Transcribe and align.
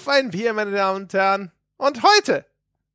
Auf 0.00 0.08
ein 0.08 0.30
Bier, 0.30 0.54
meine 0.54 0.70
Damen 0.70 1.02
und 1.02 1.12
Herren. 1.12 1.52
Und 1.76 2.02
heute 2.02 2.46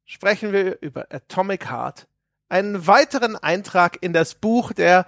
sprechen 0.05 0.51
wir 0.51 0.81
über 0.81 1.05
Atomic 1.11 1.69
Heart, 1.69 2.07
einen 2.49 2.87
weiteren 2.87 3.35
Eintrag 3.35 4.01
in 4.01 4.11
das 4.11 4.33
Buch 4.33 4.73
der 4.73 5.05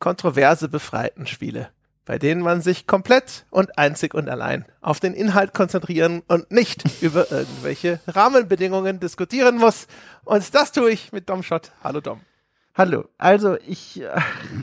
kontroverse 0.00 0.68
befreiten 0.68 1.28
Spiele, 1.28 1.68
bei 2.04 2.18
denen 2.18 2.40
man 2.40 2.60
sich 2.60 2.88
komplett 2.88 3.46
und 3.50 3.78
einzig 3.78 4.14
und 4.14 4.28
allein 4.28 4.64
auf 4.80 4.98
den 4.98 5.14
Inhalt 5.14 5.54
konzentrieren 5.54 6.24
und 6.26 6.50
nicht 6.50 6.82
über 7.02 7.30
irgendwelche 7.30 8.00
Rahmenbedingungen 8.08 8.98
diskutieren 8.98 9.58
muss. 9.58 9.86
Und 10.24 10.52
das 10.56 10.72
tue 10.72 10.90
ich 10.90 11.12
mit 11.12 11.28
Domshot. 11.28 11.70
Hallo 11.84 12.00
Dom. 12.00 12.20
Hallo. 12.78 13.06
Also 13.18 13.56
ich, 13.66 14.00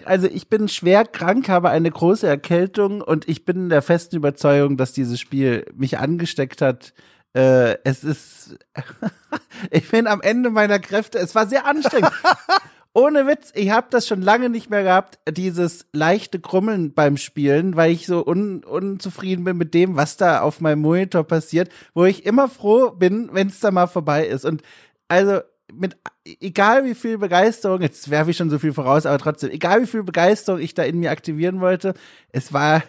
also 0.05 0.27
ich 0.27 0.47
bin 0.47 0.69
schwer 0.69 1.03
krank, 1.03 1.49
habe 1.49 1.69
eine 1.69 1.91
große 1.91 2.25
Erkältung 2.25 3.01
und 3.01 3.27
ich 3.27 3.43
bin 3.43 3.67
der 3.67 3.81
festen 3.81 4.15
Überzeugung, 4.15 4.77
dass 4.77 4.93
dieses 4.93 5.19
Spiel 5.19 5.65
mich 5.75 5.99
angesteckt 5.99 6.61
hat. 6.61 6.93
Äh, 7.33 7.75
es 7.83 8.05
ist, 8.05 8.57
ich 9.69 9.91
bin 9.91 10.07
am 10.07 10.21
Ende 10.21 10.49
meiner 10.49 10.79
Kräfte. 10.79 11.19
Es 11.19 11.35
war 11.35 11.45
sehr 11.45 11.65
anstrengend. 11.65 12.13
Ohne 12.93 13.27
Witz, 13.27 13.51
ich 13.53 13.71
habe 13.71 13.87
das 13.89 14.07
schon 14.07 14.21
lange 14.21 14.49
nicht 14.49 14.69
mehr 14.69 14.83
gehabt, 14.83 15.19
dieses 15.29 15.85
leichte 15.91 16.39
Krummeln 16.39 16.93
beim 16.93 17.17
Spielen, 17.17 17.75
weil 17.75 17.91
ich 17.91 18.05
so 18.05 18.25
un 18.25 18.63
unzufrieden 18.63 19.43
bin 19.43 19.57
mit 19.57 19.73
dem, 19.73 19.97
was 19.97 20.15
da 20.15 20.39
auf 20.39 20.61
meinem 20.61 20.79
Monitor 20.79 21.25
passiert, 21.25 21.67
wo 21.93 22.05
ich 22.05 22.25
immer 22.25 22.47
froh 22.47 22.91
bin, 22.91 23.27
wenn 23.33 23.49
es 23.49 23.59
da 23.59 23.71
mal 23.71 23.87
vorbei 23.87 24.25
ist. 24.25 24.45
Und 24.45 24.61
also 25.09 25.41
mit 25.73 25.97
egal 26.39 26.85
wie 26.85 26.95
viel 26.95 27.17
Begeisterung, 27.17 27.81
jetzt 27.81 28.09
werfe 28.09 28.31
ich 28.31 28.37
schon 28.37 28.49
so 28.49 28.59
viel 28.59 28.73
voraus, 28.73 29.05
aber 29.05 29.17
trotzdem, 29.17 29.51
egal 29.51 29.81
wie 29.81 29.87
viel 29.87 30.03
Begeisterung 30.03 30.59
ich 30.59 30.73
da 30.73 30.83
in 30.83 30.99
mir 30.99 31.11
aktivieren 31.11 31.59
wollte, 31.59 31.93
es 32.31 32.53
war 32.53 32.83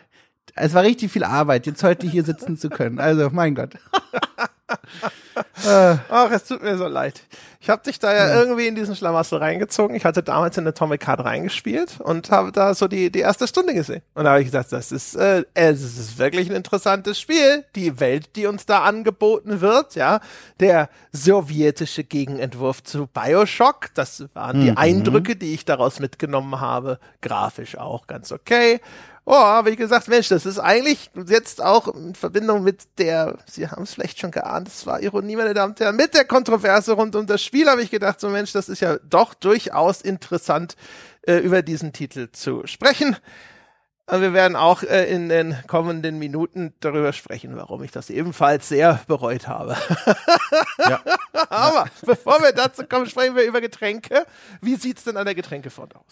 es 0.55 0.75
war 0.75 0.83
richtig 0.83 1.13
viel 1.13 1.25
Arbeit, 1.25 1.67
jetzt 1.67 1.83
heute 1.83 2.09
hier 2.09 2.25
sitzen 2.25 2.57
zu 2.57 2.71
können. 2.71 2.99
Also, 2.99 3.31
mein 3.31 3.55
Gott. 3.55 3.75
Ach, 6.09 6.31
es 6.31 6.45
tut 6.45 6.63
mir 6.63 6.77
so 6.77 6.87
leid. 6.87 7.21
Ich 7.61 7.71
habe 7.71 7.83
dich 7.83 7.99
da 7.99 8.13
ja, 8.13 8.29
ja, 8.29 8.35
irgendwie 8.41 8.67
in 8.67 8.75
diesen 8.75 8.95
Schlamassel 8.95 9.39
reingezogen. 9.39 9.97
Ich 9.97 10.05
hatte 10.05 10.23
damals 10.23 10.57
in 10.57 10.67
Atomic 10.67 11.07
Heart 11.07 11.25
reingespielt 11.25 12.01
und 12.01 12.31
habe 12.31 12.53
da 12.53 12.75
so 12.75 12.89
die, 12.89 13.11
die 13.11 13.21
erste 13.21 13.47
Stunde 13.47 13.75
gesehen. 13.75 14.03
Und 14.15 14.25
da 14.25 14.31
habe 14.31 14.41
ich 14.41 14.47
gesagt, 14.47 14.73
das 14.73 14.93
ist, 14.93 15.15
äh, 15.17 15.45
es 15.55 15.83
ist 15.83 16.19
wirklich 16.19 16.51
ein 16.51 16.57
interessantes 16.57 17.21
Spiel. 17.21 17.65
Die 17.75 17.99
Welt, 18.01 18.37
die 18.37 18.47
uns 18.47 18.67
da 18.67 18.83
angeboten 18.83 19.61
wird, 19.61 19.95
ja. 19.95 20.21
Der 20.61 20.89
sowjetische 21.13 22.05
Gegenentwurf 22.05 22.83
zu 22.83 23.07
Bioshock. 23.07 23.89
Das 23.95 24.25
waren 24.35 24.61
die 24.61 24.71
mhm. 24.71 24.79
Eindrücke, 24.79 25.37
die 25.37 25.55
ich 25.55 25.65
daraus 25.65 26.01
mitgenommen 26.01 26.61
habe. 26.61 26.99
Grafisch 27.21 27.77
auch 27.79 28.07
ganz 28.07 28.33
okay. 28.33 28.81
Oh, 29.29 29.35
aber 29.35 29.73
wie 29.73 29.77
gesagt, 29.77 30.07
Mensch, 30.07 30.29
das 30.29 30.47
ist 30.47 30.61
eigentlich 30.61 31.11
jetzt 31.27 31.61
auch 31.61 31.89
in 31.89 32.15
Verbindung 32.15 32.63
mit 32.63 32.85
der, 32.99 33.39
Sie 33.47 33.69
haben 33.69 33.83
es 33.83 33.93
vielleicht 33.95 34.21
schon 34.21 34.31
geahnt, 34.31 34.69
das 34.69 34.87
war 34.87 35.03
Ironie, 35.03 35.35
meine 35.35 35.53
Damen 35.53 35.73
und 35.73 35.81
Herren, 35.81 35.97
mit 35.97 36.15
der 36.15 36.25
Kontroverse 36.25 36.93
rund 36.93 37.17
um 37.17 37.27
das 37.27 37.43
Spiel 37.43 37.69
habe 37.69 37.83
ich 37.83 37.91
gedacht, 37.91 38.21
so 38.21 38.29
Mensch, 38.29 38.53
das 38.53 38.69
ist 38.69 38.79
ja 38.79 38.99
doch 38.99 39.35
durchaus 39.35 40.01
interessant, 40.01 40.77
äh, 41.23 41.39
über 41.39 41.63
diesen 41.63 41.93
Titel 41.93 42.29
zu 42.31 42.65
sprechen. 42.69 43.17
Wir 44.09 44.33
werden 44.33 44.55
auch 44.55 44.85
äh, 44.85 45.13
in 45.13 45.29
den 45.29 45.57
kommenden 45.67 46.21
Minuten 46.21 46.73
darüber 46.79 47.13
sprechen, 47.13 47.57
warum 47.57 47.83
ich 47.83 47.91
das 47.91 48.09
ebenfalls 48.11 48.69
sehr 48.69 49.01
bereut 49.09 49.49
habe. 49.49 49.77
ja. 50.79 51.01
Aber 51.51 51.87
bevor 52.05 52.41
wir 52.41 52.53
dazu 52.53 52.85
kommen, 52.85 53.07
sprechen 53.07 53.37
wir 53.37 53.45
über 53.45 53.61
Getränke. 53.61 54.27
Wie 54.61 54.77
sieht's 54.77 55.05
denn 55.05 55.17
an 55.17 55.25
der 55.25 55.35
Getränkefront 55.35 55.95
aus? 55.97 56.03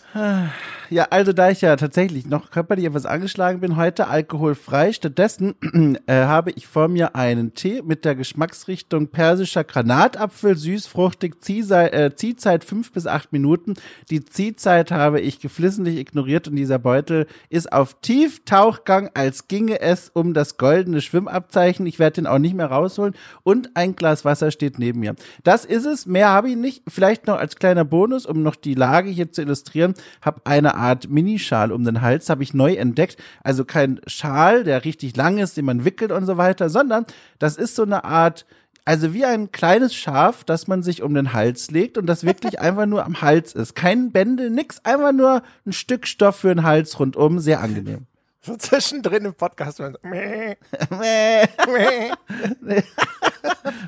Ja, 0.91 1.07
also 1.11 1.33
da 1.33 1.51
ich 1.51 1.61
ja 1.61 1.77
tatsächlich 1.77 2.27
noch 2.27 2.51
körperlich 2.51 2.85
etwas 2.85 3.07
angeschlagen 3.07 3.61
bin, 3.61 3.77
heute 3.77 4.09
alkoholfrei. 4.09 4.93
Stattdessen 4.93 5.55
äh, 6.07 6.15
habe 6.25 6.51
ich 6.53 6.67
vor 6.67 6.89
mir 6.89 7.17
einen 7.17 7.55
Tee 7.55 7.83
mit 7.83 8.05
der 8.05 8.15
Geschmacksrichtung 8.15 9.09
persischer 9.09 9.65
Granatapfel, 9.65 10.57
süß, 10.57 10.87
fruchtig, 10.87 11.43
Ziehzeit, 11.43 11.93
äh, 11.95 12.15
Ziehzeit 12.15 12.65
fünf 12.65 12.93
bis 12.93 13.07
acht 13.07 13.33
Minuten. 13.33 13.75
Die 14.11 14.25
Ziehzeit 14.25 14.91
habe 14.91 15.21
ich 15.21 15.41
geflissentlich 15.41 15.99
ignoriert 15.99 16.49
und 16.49 16.57
dieser 16.57 16.79
Beutel 16.79 17.27
ist 17.49 17.73
auf 17.73 17.97
Tieftauchgang, 18.01 19.11
als 19.15 19.49
ginge 19.49 19.81
es 19.81 20.11
um 20.11 20.35
das 20.35 20.57
goldene 20.57 21.01
Schwimmabzeichen. 21.01 21.87
Ich 21.87 21.99
werde 21.99 22.23
den 22.23 22.27
auch 22.27 22.39
nicht 22.39 22.55
mehr 22.55 22.67
rausholen. 22.67 23.15
Und 23.43 23.77
ein 23.77 23.97
Glas 23.97 24.25
Wasser 24.25 24.51
steht 24.51 24.79
neben 24.79 25.01
mir. 25.01 25.14
Das 25.43 25.65
ist 25.65 25.85
es. 25.85 26.07
Mehr 26.07 26.29
habe 26.31 26.51
ich 26.51 26.57
nicht. 26.57 26.83
Vielleicht 26.89 27.27
noch 27.27 27.39
als 27.39 27.57
kleiner 27.57 27.85
Bonus, 27.85 28.27
um 28.27 28.43
noch 28.43 28.57
die 28.57 28.75
Lage 28.75 29.11
hier 29.11 29.33
zu 29.33 29.43
illustrieren, 29.43 29.95
habe 30.23 30.41
eine 30.45 30.75
Art 30.75 31.09
Minischal 31.09 31.73
um 31.73 31.85
den 31.85 32.01
Hals, 32.01 32.31
habe 32.31 32.43
ich 32.43 32.55
neu 32.55 32.75
entdeckt. 32.75 33.17
Also 33.43 33.65
kein 33.65 34.01
Schal, 34.07 34.65
der 34.65 34.85
richtig 34.85 35.17
lang 35.17 35.39
ist, 35.39 35.57
den 35.57 35.65
man 35.65 35.85
wickelt 35.85 36.13
und 36.13 36.27
so 36.27 36.37
weiter, 36.37 36.69
sondern 36.69 37.07
das 37.39 37.57
ist 37.57 37.77
so 37.77 37.83
eine 37.83 38.05
Art 38.05 38.47
also 38.87 39.15
wie 39.15 39.25
ein 39.25 39.51
kleines 39.51 39.95
Schaf, 39.95 40.45
das 40.45 40.67
man 40.67 40.83
sich 40.83 41.03
um 41.03 41.15
den 41.15 41.33
Hals 41.33 41.71
legt 41.71 41.97
und 41.97 42.07
das 42.07 42.25
wirklich 42.25 42.61
einfach 42.61 42.87
nur 42.87 43.05
am 43.05 43.23
Hals 43.23 43.55
ist. 43.55 43.75
Kein 43.75 44.13
Bändel, 44.13 44.51
nix, 44.51 44.81
einfach 44.85 45.13
nur 45.13 45.43
ein 45.67 45.73
Stück 45.73 46.07
Stoff 46.07 46.37
für 46.37 46.55
den 46.55 46.65
Hals 46.65 46.99
rundum. 47.01 47.39
Sehr 47.39 47.61
angenehm. 47.61 48.07
So 48.45 48.57
zwischendrin 48.57 49.25
im 49.25 49.35
Podcast. 49.35 49.81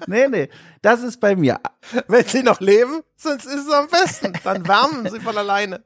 nee, 0.06 0.28
nee, 0.28 0.48
das 0.80 1.02
ist 1.02 1.20
bei 1.20 1.36
mir. 1.36 1.60
Wenn 2.08 2.24
sie 2.24 2.42
noch 2.42 2.60
leben, 2.60 3.02
sonst 3.16 3.44
ist 3.44 3.66
es 3.66 3.72
am 3.72 3.88
besten. 3.88 4.32
Dann 4.44 4.66
wärmen 4.66 5.10
sie 5.10 5.20
von 5.20 5.36
alleine. 5.36 5.84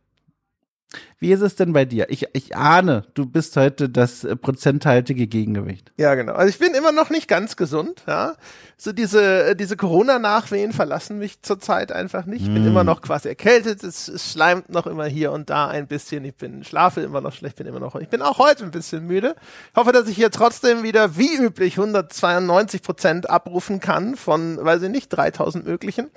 Wie 1.18 1.32
ist 1.32 1.42
es 1.42 1.54
denn 1.54 1.72
bei 1.72 1.84
dir? 1.84 2.10
Ich, 2.10 2.26
ich 2.32 2.56
ahne, 2.56 3.04
du 3.14 3.26
bist 3.26 3.56
heute 3.56 3.88
das 3.88 4.24
äh, 4.24 4.34
prozenthaltige 4.34 5.26
Gegengewicht. 5.26 5.92
Ja, 5.98 6.14
genau. 6.14 6.32
Also 6.32 6.48
ich 6.48 6.58
bin 6.58 6.74
immer 6.74 6.92
noch 6.92 7.10
nicht 7.10 7.28
ganz 7.28 7.56
gesund, 7.56 8.02
ja. 8.08 8.34
So 8.76 8.92
diese, 8.92 9.50
äh, 9.50 9.54
diese 9.54 9.76
Corona-Nachwehen 9.76 10.72
verlassen 10.72 11.18
mich 11.18 11.42
zurzeit 11.42 11.92
einfach 11.92 12.24
nicht. 12.24 12.42
Ich 12.42 12.52
bin 12.52 12.64
mm. 12.64 12.68
immer 12.68 12.84
noch 12.84 13.02
quasi 13.02 13.28
erkältet. 13.28 13.84
Es, 13.84 14.08
es 14.08 14.32
schleimt 14.32 14.70
noch 14.70 14.86
immer 14.86 15.04
hier 15.04 15.30
und 15.32 15.50
da 15.50 15.68
ein 15.68 15.86
bisschen. 15.86 16.24
Ich 16.24 16.34
bin, 16.34 16.64
schlafe 16.64 17.02
immer 17.02 17.20
noch 17.20 17.34
schlecht, 17.34 17.56
bin 17.56 17.66
immer 17.66 17.80
noch, 17.80 17.94
ich 17.96 18.08
bin 18.08 18.22
auch 18.22 18.38
heute 18.38 18.64
ein 18.64 18.70
bisschen 18.70 19.06
müde. 19.06 19.36
Ich 19.72 19.76
hoffe, 19.76 19.92
dass 19.92 20.08
ich 20.08 20.16
hier 20.16 20.30
trotzdem 20.30 20.82
wieder 20.82 21.18
wie 21.18 21.36
üblich 21.36 21.78
192 21.78 22.82
Prozent 22.82 23.30
abrufen 23.30 23.78
kann 23.80 24.16
von, 24.16 24.56
weiß 24.60 24.82
ich 24.82 24.90
nicht, 24.90 25.10
3000 25.10 25.66
möglichen. 25.66 26.10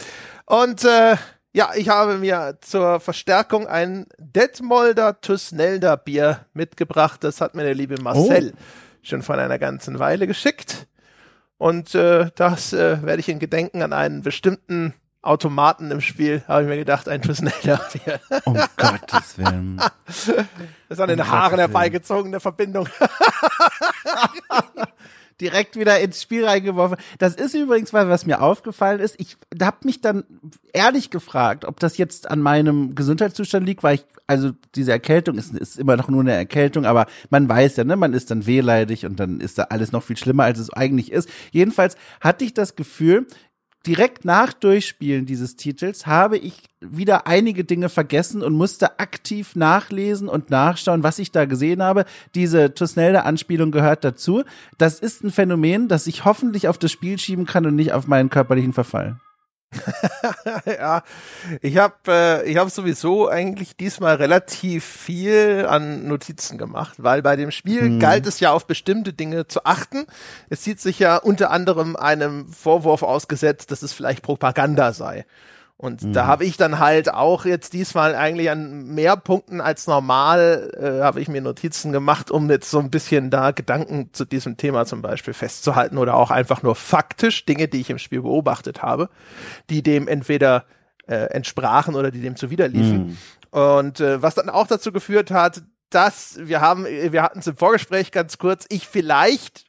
Und, 0.45 0.85
äh, 0.85 1.17
ja, 1.53 1.71
ich 1.75 1.89
habe 1.89 2.17
mir 2.17 2.57
zur 2.61 2.99
Verstärkung 2.99 3.67
ein 3.67 4.07
Detmolder 4.17 5.21
Tusnelder 5.21 5.97
Bier 5.97 6.47
mitgebracht. 6.53 7.23
Das 7.23 7.41
hat 7.41 7.53
mir 7.53 7.63
der 7.63 7.75
liebe 7.75 8.01
Marcel 8.01 8.53
oh. 8.55 8.59
schon 9.03 9.21
vor 9.21 9.37
einer 9.37 9.59
ganzen 9.59 9.99
Weile 9.99 10.25
geschickt. 10.25 10.87
Und 11.59 11.93
äh, 11.93 12.31
das 12.35 12.73
äh, 12.73 13.03
werde 13.03 13.19
ich 13.19 13.29
in 13.29 13.37
Gedenken 13.37 13.83
an 13.83 13.93
einen 13.93 14.23
bestimmten 14.23 14.95
Automaten 15.21 15.91
im 15.91 16.01
Spiel, 16.01 16.43
habe 16.47 16.63
ich 16.63 16.67
mir 16.67 16.75
gedacht, 16.75 17.07
ein 17.07 17.21
Tusnelder 17.21 17.79
Bier. 17.93 18.19
Um 18.45 18.59
Gottes 18.75 19.37
Willen. 19.37 19.79
Das 20.89 20.99
ist 20.99 21.01
an 21.01 21.09
den 21.09 21.21
um 21.21 21.31
Haaren 21.31 21.57
herbeigezogene 21.57 22.39
Verbindung. 22.39 22.87
direkt 25.41 25.77
wieder 25.77 25.99
ins 25.99 26.21
Spiel 26.21 26.45
reingeworfen. 26.45 26.97
Das 27.17 27.35
ist 27.35 27.53
übrigens 27.53 27.93
was, 27.93 28.07
was 28.07 28.25
mir 28.25 28.41
aufgefallen 28.41 28.99
ist. 28.99 29.15
Ich 29.19 29.37
habe 29.61 29.77
mich 29.83 30.01
dann 30.01 30.23
ehrlich 30.73 31.09
gefragt, 31.09 31.65
ob 31.65 31.79
das 31.79 31.97
jetzt 31.97 32.29
an 32.29 32.39
meinem 32.39 32.95
Gesundheitszustand 32.95 33.65
liegt, 33.65 33.83
weil 33.83 33.95
ich, 33.95 34.05
also 34.27 34.51
diese 34.75 34.91
Erkältung 34.91 35.37
ist, 35.37 35.53
ist 35.53 35.79
immer 35.79 35.97
noch 35.97 36.09
nur 36.09 36.21
eine 36.21 36.33
Erkältung, 36.33 36.85
aber 36.85 37.07
man 37.29 37.47
weiß 37.47 37.77
ja, 37.77 37.83
ne, 37.83 37.95
man 37.95 38.13
ist 38.13 38.31
dann 38.31 38.45
wehleidig 38.45 39.05
und 39.05 39.19
dann 39.19 39.39
ist 39.39 39.57
da 39.57 39.63
alles 39.63 39.91
noch 39.91 40.03
viel 40.03 40.17
schlimmer, 40.17 40.43
als 40.43 40.59
es 40.59 40.71
eigentlich 40.71 41.11
ist. 41.11 41.29
Jedenfalls 41.51 41.95
hatte 42.21 42.45
ich 42.45 42.53
das 42.53 42.75
Gefühl, 42.75 43.27
direkt 43.85 44.25
nach 44.25 44.53
Durchspielen 44.53 45.25
dieses 45.25 45.55
Titels 45.55 46.05
habe 46.05 46.37
ich 46.37 46.53
wieder 46.79 47.27
einige 47.27 47.63
Dinge 47.63 47.89
vergessen 47.89 48.41
und 48.41 48.53
musste 48.53 48.99
aktiv 48.99 49.55
nachlesen 49.55 50.29
und 50.29 50.49
nachschauen, 50.49 51.03
was 51.03 51.19
ich 51.19 51.31
da 51.31 51.45
gesehen 51.45 51.83
habe. 51.83 52.05
Diese 52.35 52.73
Tusnelda-Anspielung 52.73 53.71
gehört 53.71 54.03
dazu. 54.03 54.43
Das 54.77 54.99
ist 54.99 55.23
ein 55.23 55.31
Phänomen, 55.31 55.87
das 55.87 56.07
ich 56.07 56.25
hoffentlich 56.25 56.67
auf 56.67 56.77
das 56.77 56.91
Spiel 56.91 57.19
schieben 57.19 57.45
kann 57.45 57.65
und 57.65 57.75
nicht 57.75 57.93
auf 57.93 58.07
meinen 58.07 58.29
körperlichen 58.29 58.73
Verfall. 58.73 59.19
ja, 60.65 61.03
ich 61.61 61.77
habe 61.77 61.95
äh, 62.07 62.49
ich 62.49 62.57
habe 62.57 62.69
sowieso 62.69 63.29
eigentlich 63.29 63.75
diesmal 63.75 64.15
relativ 64.15 64.85
viel 64.85 65.65
an 65.67 66.07
Notizen 66.07 66.57
gemacht, 66.57 66.95
weil 66.97 67.21
bei 67.21 67.35
dem 67.35 67.51
Spiel 67.51 67.81
hm. 67.81 67.99
galt 67.99 68.27
es 68.27 68.39
ja 68.39 68.51
auf 68.51 68.67
bestimmte 68.67 69.13
Dinge 69.13 69.47
zu 69.47 69.65
achten. 69.65 70.05
Es 70.49 70.63
sieht 70.63 70.79
sich 70.79 70.99
ja 70.99 71.17
unter 71.17 71.51
anderem 71.51 71.95
einem 71.95 72.47
Vorwurf 72.47 73.03
ausgesetzt, 73.03 73.71
dass 73.71 73.83
es 73.83 73.93
vielleicht 73.93 74.23
Propaganda 74.23 74.93
sei. 74.93 75.25
Und 75.77 76.03
mhm. 76.03 76.13
da 76.13 76.27
habe 76.27 76.45
ich 76.45 76.55
dann 76.55 76.79
halt 76.79 77.13
auch 77.13 77.45
jetzt 77.45 77.73
diesmal 77.73 78.15
eigentlich 78.15 78.49
an 78.49 78.85
mehr 78.85 79.17
Punkten 79.17 79.59
als 79.59 79.87
normal, 79.87 80.71
äh, 80.79 81.03
habe 81.03 81.19
ich 81.19 81.27
mir 81.27 81.41
Notizen 81.41 81.91
gemacht, 81.91 82.31
um 82.31 82.49
jetzt 82.49 82.69
so 82.69 82.79
ein 82.79 82.91
bisschen 82.91 83.29
da 83.29 83.51
Gedanken 83.51 84.09
zu 84.13 84.23
diesem 84.25 84.55
Thema 84.55 84.85
zum 84.85 85.01
Beispiel 85.01 85.33
festzuhalten 85.33 85.97
oder 85.97 86.15
auch 86.15 86.31
einfach 86.31 86.63
nur 86.63 86.75
faktisch 86.75 87.45
Dinge, 87.45 87.67
die 87.67 87.81
ich 87.81 87.89
im 87.89 87.97
Spiel 87.97 88.21
beobachtet 88.21 88.81
habe, 88.81 89.09
die 89.69 89.81
dem 89.81 90.07
entweder 90.07 90.65
äh, 91.07 91.15
entsprachen 91.15 91.95
oder 91.95 92.11
die 92.11 92.21
dem 92.21 92.35
zuwiderliefen. 92.35 93.07
Mhm. 93.07 93.17
Und 93.51 93.99
äh, 93.99 94.21
was 94.21 94.35
dann 94.35 94.49
auch 94.49 94.67
dazu 94.67 94.91
geführt 94.91 95.31
hat, 95.31 95.63
dass 95.89 96.39
wir 96.41 96.61
haben, 96.61 96.85
wir 96.85 97.21
hatten 97.21 97.39
es 97.39 97.47
im 97.47 97.57
Vorgespräch 97.57 98.11
ganz 98.11 98.37
kurz, 98.37 98.65
ich 98.69 98.87
vielleicht 98.87 99.65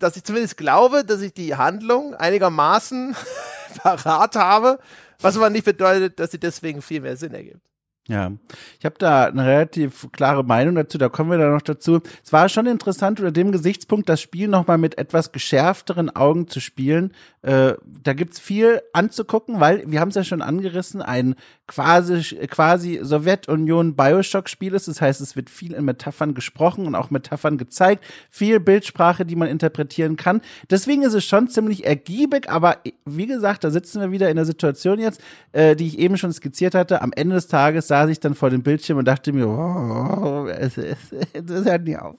dass 0.00 0.16
ich 0.16 0.24
zumindest 0.24 0.56
glaube, 0.56 1.04
dass 1.04 1.20
ich 1.20 1.32
die 1.32 1.54
Handlung 1.54 2.14
einigermaßen 2.14 3.14
parat 3.82 4.36
habe, 4.36 4.78
was 5.20 5.36
aber 5.36 5.50
nicht 5.50 5.64
bedeutet, 5.64 6.18
dass 6.18 6.30
sie 6.30 6.40
deswegen 6.40 6.82
viel 6.82 7.00
mehr 7.00 7.16
Sinn 7.16 7.34
ergibt. 7.34 7.60
Ja, 8.08 8.30
ich 8.78 8.84
habe 8.84 8.94
da 8.98 9.24
eine 9.24 9.44
relativ 9.44 10.06
klare 10.12 10.44
Meinung 10.44 10.76
dazu, 10.76 10.96
da 10.96 11.08
kommen 11.08 11.30
wir 11.30 11.38
dann 11.38 11.52
noch 11.52 11.62
dazu. 11.62 12.00
Es 12.24 12.32
war 12.32 12.48
schon 12.48 12.66
interessant 12.66 13.18
unter 13.18 13.32
dem 13.32 13.50
Gesichtspunkt, 13.50 14.08
das 14.08 14.20
Spiel 14.20 14.46
nochmal 14.46 14.78
mit 14.78 14.96
etwas 14.96 15.32
geschärfteren 15.32 16.14
Augen 16.14 16.46
zu 16.46 16.60
spielen. 16.60 17.12
Äh, 17.42 17.74
da 17.84 18.12
gibt's 18.12 18.38
viel 18.38 18.80
anzugucken, 18.92 19.58
weil, 19.58 19.90
wir 19.90 20.00
haben 20.00 20.10
es 20.10 20.14
ja 20.14 20.22
schon 20.22 20.40
angerissen, 20.40 21.02
ein 21.02 21.34
quasi, 21.66 22.36
quasi 22.46 23.00
Sowjetunion-Bioshock-Spiel 23.02 24.74
ist. 24.74 24.88
Das 24.88 25.00
heißt, 25.00 25.20
es 25.20 25.36
wird 25.36 25.50
viel 25.50 25.72
in 25.72 25.84
Metaphern 25.84 26.34
gesprochen 26.34 26.86
und 26.86 26.94
auch 26.94 27.10
Metaphern 27.10 27.58
gezeigt, 27.58 28.04
viel 28.30 28.60
Bildsprache, 28.60 29.24
die 29.24 29.36
man 29.36 29.48
interpretieren 29.48 30.16
kann. 30.16 30.40
Deswegen 30.70 31.02
ist 31.02 31.14
es 31.14 31.24
schon 31.24 31.48
ziemlich 31.48 31.84
ergiebig, 31.84 32.48
aber 32.48 32.78
wie 33.04 33.26
gesagt, 33.26 33.64
da 33.64 33.70
sitzen 33.70 34.00
wir 34.00 34.12
wieder 34.12 34.30
in 34.30 34.36
der 34.36 34.44
Situation 34.44 34.98
jetzt, 34.98 35.20
äh, 35.52 35.74
die 35.74 35.86
ich 35.86 35.98
eben 35.98 36.16
schon 36.16 36.32
skizziert 36.32 36.74
hatte. 36.74 37.02
Am 37.02 37.12
Ende 37.12 37.34
des 37.34 37.48
Tages 37.48 37.88
saß 37.88 38.10
ich 38.10 38.20
dann 38.20 38.34
vor 38.34 38.50
dem 38.50 38.62
Bildschirm 38.62 38.98
und 38.98 39.06
dachte 39.06 39.32
mir, 39.32 39.48
oh, 39.48 40.46
es, 40.48 40.78
es, 40.78 41.12
es 41.32 41.64
hört 41.64 41.84
nie 41.84 41.96
auf. 41.96 42.16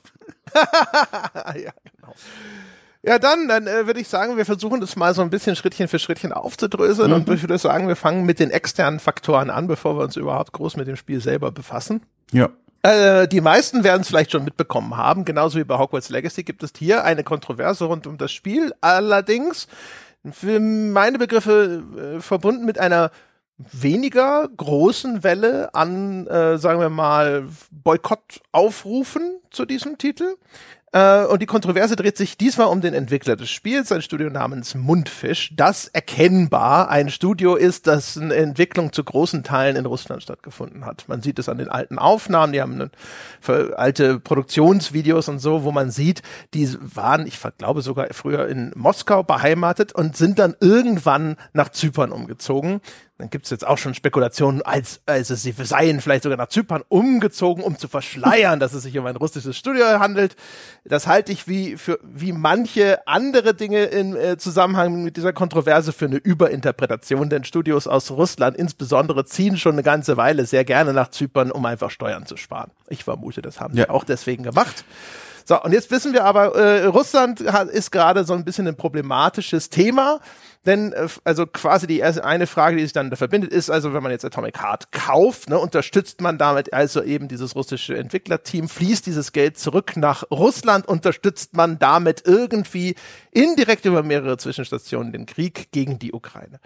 ja, 0.55 1.71
genau. 1.83 2.13
Ja, 3.07 3.19
dann, 3.19 3.47
dann 3.47 3.67
äh, 3.67 3.87
würde 3.87 4.01
ich 4.01 4.09
sagen, 4.09 4.35
wir 4.35 4.45
versuchen 4.45 4.81
das 4.81 4.97
mal 4.97 5.13
so 5.13 5.21
ein 5.21 5.29
bisschen 5.29 5.55
Schrittchen 5.55 5.87
für 5.87 5.97
Schrittchen 5.97 6.33
aufzudröseln 6.33 7.11
mhm. 7.11 7.15
und 7.15 7.29
ich 7.29 7.41
würde 7.41 7.57
sagen, 7.57 7.87
wir 7.87 7.95
fangen 7.95 8.25
mit 8.25 8.37
den 8.41 8.51
externen 8.51 8.99
Faktoren 8.99 9.49
an, 9.49 9.67
bevor 9.67 9.97
wir 9.97 10.03
uns 10.03 10.17
überhaupt 10.17 10.51
groß 10.51 10.75
mit 10.75 10.89
dem 10.89 10.97
Spiel 10.97 11.21
selber 11.21 11.51
befassen. 11.51 12.01
Ja. 12.33 12.49
Äh, 12.83 13.29
die 13.29 13.39
meisten 13.39 13.85
werden 13.85 14.01
es 14.01 14.09
vielleicht 14.09 14.31
schon 14.31 14.43
mitbekommen 14.43 14.97
haben, 14.97 15.23
genauso 15.23 15.57
wie 15.57 15.63
bei 15.63 15.77
Hogwarts 15.77 16.09
Legacy 16.09 16.43
gibt 16.43 16.63
es 16.63 16.73
hier 16.77 17.05
eine 17.05 17.23
Kontroverse 17.23 17.85
rund 17.85 18.07
um 18.07 18.17
das 18.17 18.33
Spiel. 18.33 18.73
Allerdings 18.81 19.69
für 20.29 20.59
meine 20.59 21.17
Begriffe 21.17 22.17
äh, 22.17 22.19
verbunden 22.19 22.65
mit 22.65 22.77
einer 22.77 23.11
weniger 23.57 24.49
großen 24.55 25.23
Welle 25.23 25.73
an, 25.73 26.27
äh, 26.27 26.57
sagen 26.57 26.81
wir 26.81 26.89
mal, 26.89 27.47
Boykottaufrufen 27.71 29.39
zu 29.49 29.65
diesem 29.65 29.97
Titel. 29.97 30.35
Äh, 30.93 31.25
und 31.25 31.41
die 31.41 31.45
Kontroverse 31.45 31.97
dreht 31.97 32.15
sich 32.15 32.37
diesmal 32.37 32.67
um 32.67 32.79
den 32.79 32.93
Entwickler 32.93 33.35
des 33.35 33.49
Spiels, 33.49 33.91
ein 33.91 34.01
Studio 34.01 34.29
namens 34.29 34.73
Mundfisch, 34.73 35.51
das 35.53 35.87
erkennbar 35.87 36.89
ein 36.89 37.09
Studio 37.09 37.55
ist, 37.55 37.87
das 37.87 38.17
eine 38.17 38.35
Entwicklung 38.35 38.93
zu 38.93 39.03
großen 39.03 39.43
Teilen 39.43 39.75
in 39.75 39.85
Russland 39.85 40.23
stattgefunden 40.23 40.85
hat. 40.85 41.05
Man 41.07 41.21
sieht 41.21 41.39
es 41.39 41.49
an 41.49 41.57
den 41.57 41.67
alten 41.67 41.99
Aufnahmen, 41.99 42.53
die 42.53 42.61
haben 42.61 42.89
alte 43.45 44.19
Produktionsvideos 44.19 45.27
und 45.27 45.39
so, 45.39 45.63
wo 45.63 45.71
man 45.73 45.91
sieht, 45.91 46.21
die 46.53 46.69
waren, 46.79 47.27
ich 47.27 47.37
glaube 47.57 47.81
sogar 47.81 48.07
früher 48.11 48.47
in 48.47 48.71
Moskau 48.75 49.23
beheimatet 49.23 49.91
und 49.91 50.15
sind 50.15 50.39
dann 50.39 50.55
irgendwann 50.61 51.35
nach 51.51 51.69
Zypern 51.69 52.13
umgezogen 52.13 52.79
dann 53.17 53.31
gibt's 53.31 53.49
jetzt 53.49 53.65
auch 53.65 53.79
schon 53.79 53.95
Spekulationen, 53.95 54.61
als, 54.61 55.01
als 55.07 55.29
sie 55.29 55.51
seien 55.51 56.01
vielleicht 56.01 56.23
sogar 56.23 56.37
nach 56.37 56.49
Zypern 56.49 56.83
umgezogen, 56.87 57.63
um 57.63 57.77
zu 57.77 57.87
verschleiern, 57.87 58.59
dass 58.59 58.73
es 58.73 58.83
sich 58.83 58.97
um 58.97 59.05
ein 59.07 59.15
russisches 59.15 59.57
Studio 59.57 59.85
handelt. 59.99 60.35
Das 60.85 61.07
halte 61.07 61.31
ich 61.31 61.47
wie 61.47 61.77
für 61.77 61.99
wie 62.03 62.31
manche 62.31 63.07
andere 63.07 63.55
Dinge 63.55 63.85
im 63.85 64.15
äh, 64.15 64.37
Zusammenhang 64.37 65.03
mit 65.03 65.17
dieser 65.17 65.33
Kontroverse 65.33 65.93
für 65.93 66.05
eine 66.05 66.17
Überinterpretation, 66.17 67.29
denn 67.29 67.43
Studios 67.43 67.87
aus 67.87 68.11
Russland 68.11 68.55
insbesondere 68.55 69.25
ziehen 69.25 69.57
schon 69.57 69.73
eine 69.73 69.83
ganze 69.83 70.15
Weile 70.17 70.45
sehr 70.45 70.63
gerne 70.63 70.93
nach 70.93 71.09
Zypern, 71.09 71.51
um 71.51 71.65
einfach 71.65 71.89
Steuern 71.89 72.27
zu 72.27 72.37
sparen. 72.37 72.69
Ich 72.87 73.03
vermute, 73.03 73.41
das 73.41 73.59
haben 73.59 73.75
ja. 73.75 73.85
sie 73.85 73.89
auch 73.89 74.03
deswegen 74.03 74.43
gemacht. 74.43 74.85
So, 75.47 75.61
und 75.63 75.71
jetzt 75.71 75.89
wissen 75.91 76.11
wir 76.11 76.25
aber, 76.25 76.55
äh, 76.55 76.83
Russland 76.87 77.39
ist 77.39 77.91
gerade 77.91 78.25
so 78.25 78.33
ein 78.33 78.43
bisschen 78.43 78.67
ein 78.67 78.75
problematisches 78.75 79.69
Thema. 79.69 80.19
Denn, 80.65 80.91
äh, 80.91 81.07
also 81.23 81.47
quasi 81.47 81.87
die 81.87 81.99
erste, 81.99 82.25
eine 82.25 82.47
Frage, 82.47 82.75
die 82.75 82.83
sich 82.83 82.91
dann 82.91 83.09
da 83.09 83.15
verbindet, 83.15 83.53
ist 83.53 83.69
also, 83.69 83.93
wenn 83.93 84.03
man 84.03 84.11
jetzt 84.11 84.25
Atomic 84.25 84.61
Heart 84.61 84.91
kauft, 84.91 85.49
ne, 85.49 85.57
unterstützt 85.57 86.19
man 86.19 86.37
damit 86.37 86.73
also 86.73 87.01
eben 87.01 87.29
dieses 87.29 87.55
russische 87.55 87.97
Entwicklerteam, 87.97 88.67
fließt 88.67 89.05
dieses 89.05 89.31
Geld 89.31 89.57
zurück 89.57 89.95
nach 89.95 90.25
Russland, 90.29 90.85
unterstützt 90.85 91.55
man 91.55 91.79
damit 91.79 92.23
irgendwie 92.25 92.95
indirekt 93.31 93.85
über 93.85 94.03
mehrere 94.03 94.35
Zwischenstationen 94.35 95.13
den 95.13 95.25
Krieg 95.25 95.71
gegen 95.71 95.97
die 95.97 96.11
Ukraine. 96.11 96.59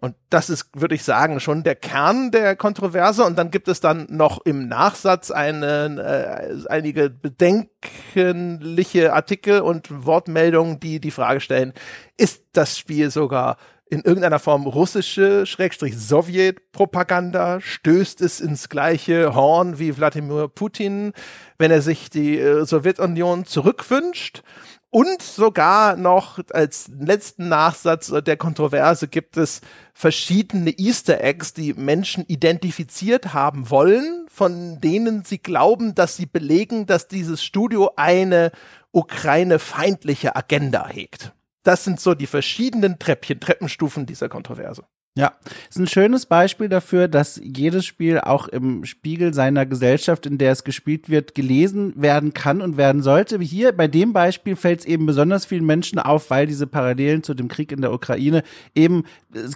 Und 0.00 0.16
das 0.30 0.48
ist, 0.48 0.70
würde 0.74 0.94
ich 0.94 1.04
sagen, 1.04 1.40
schon 1.40 1.62
der 1.62 1.74
Kern 1.74 2.30
der 2.30 2.56
Kontroverse. 2.56 3.24
Und 3.24 3.38
dann 3.38 3.50
gibt 3.50 3.68
es 3.68 3.80
dann 3.80 4.06
noch 4.08 4.40
im 4.46 4.66
Nachsatz 4.66 5.30
eine, 5.30 6.02
äh, 6.02 6.68
einige 6.68 7.10
bedenkliche 7.10 9.12
Artikel 9.12 9.60
und 9.60 10.06
Wortmeldungen, 10.06 10.80
die 10.80 11.00
die 11.00 11.10
Frage 11.10 11.40
stellen, 11.40 11.74
ist 12.16 12.44
das 12.52 12.78
Spiel 12.78 13.10
sogar 13.10 13.58
in 13.90 14.02
irgendeiner 14.02 14.38
Form 14.38 14.66
russische, 14.66 15.44
Schrägstrich 15.44 15.98
Sowjet-Propaganda? 15.98 17.60
Stößt 17.60 18.22
es 18.22 18.40
ins 18.40 18.68
gleiche 18.68 19.34
Horn 19.34 19.78
wie 19.78 19.96
Wladimir 19.96 20.48
Putin, 20.48 21.12
wenn 21.58 21.70
er 21.70 21.82
sich 21.82 22.08
die 22.08 22.38
äh, 22.38 22.64
Sowjetunion 22.64 23.44
zurückwünscht? 23.44 24.42
Und 24.92 25.22
sogar 25.22 25.96
noch 25.96 26.40
als 26.52 26.90
letzten 26.98 27.48
Nachsatz 27.48 28.12
der 28.26 28.36
Kontroverse 28.36 29.06
gibt 29.06 29.36
es 29.36 29.60
verschiedene 29.94 30.76
Easter 30.78 31.20
Eggs, 31.20 31.54
die 31.54 31.74
Menschen 31.74 32.24
identifiziert 32.26 33.32
haben 33.32 33.70
wollen, 33.70 34.26
von 34.28 34.80
denen 34.80 35.24
sie 35.24 35.38
glauben, 35.38 35.94
dass 35.94 36.16
sie 36.16 36.26
belegen, 36.26 36.86
dass 36.86 37.06
dieses 37.06 37.44
Studio 37.44 37.92
eine 37.94 38.50
Ukraine-feindliche 38.90 40.34
Agenda 40.34 40.88
hegt. 40.88 41.32
Das 41.62 41.84
sind 41.84 42.00
so 42.00 42.14
die 42.14 42.26
verschiedenen 42.26 42.98
Treppchen, 42.98 43.38
Treppenstufen 43.38 44.06
dieser 44.06 44.28
Kontroverse. 44.28 44.82
Ja, 45.18 45.32
ist 45.68 45.76
ein 45.76 45.88
schönes 45.88 46.24
Beispiel 46.24 46.68
dafür, 46.68 47.08
dass 47.08 47.40
jedes 47.42 47.84
Spiel 47.84 48.20
auch 48.20 48.46
im 48.46 48.84
Spiegel 48.84 49.34
seiner 49.34 49.66
Gesellschaft, 49.66 50.24
in 50.24 50.38
der 50.38 50.52
es 50.52 50.62
gespielt 50.62 51.10
wird, 51.10 51.34
gelesen 51.34 51.92
werden 51.96 52.32
kann 52.32 52.62
und 52.62 52.76
werden 52.76 53.02
sollte. 53.02 53.40
Hier 53.40 53.72
bei 53.72 53.88
dem 53.88 54.12
Beispiel 54.12 54.54
fällt 54.54 54.80
es 54.80 54.86
eben 54.86 55.06
besonders 55.06 55.46
vielen 55.46 55.66
Menschen 55.66 55.98
auf, 55.98 56.30
weil 56.30 56.46
diese 56.46 56.68
Parallelen 56.68 57.24
zu 57.24 57.34
dem 57.34 57.48
Krieg 57.48 57.72
in 57.72 57.80
der 57.80 57.92
Ukraine 57.92 58.44
eben 58.76 59.02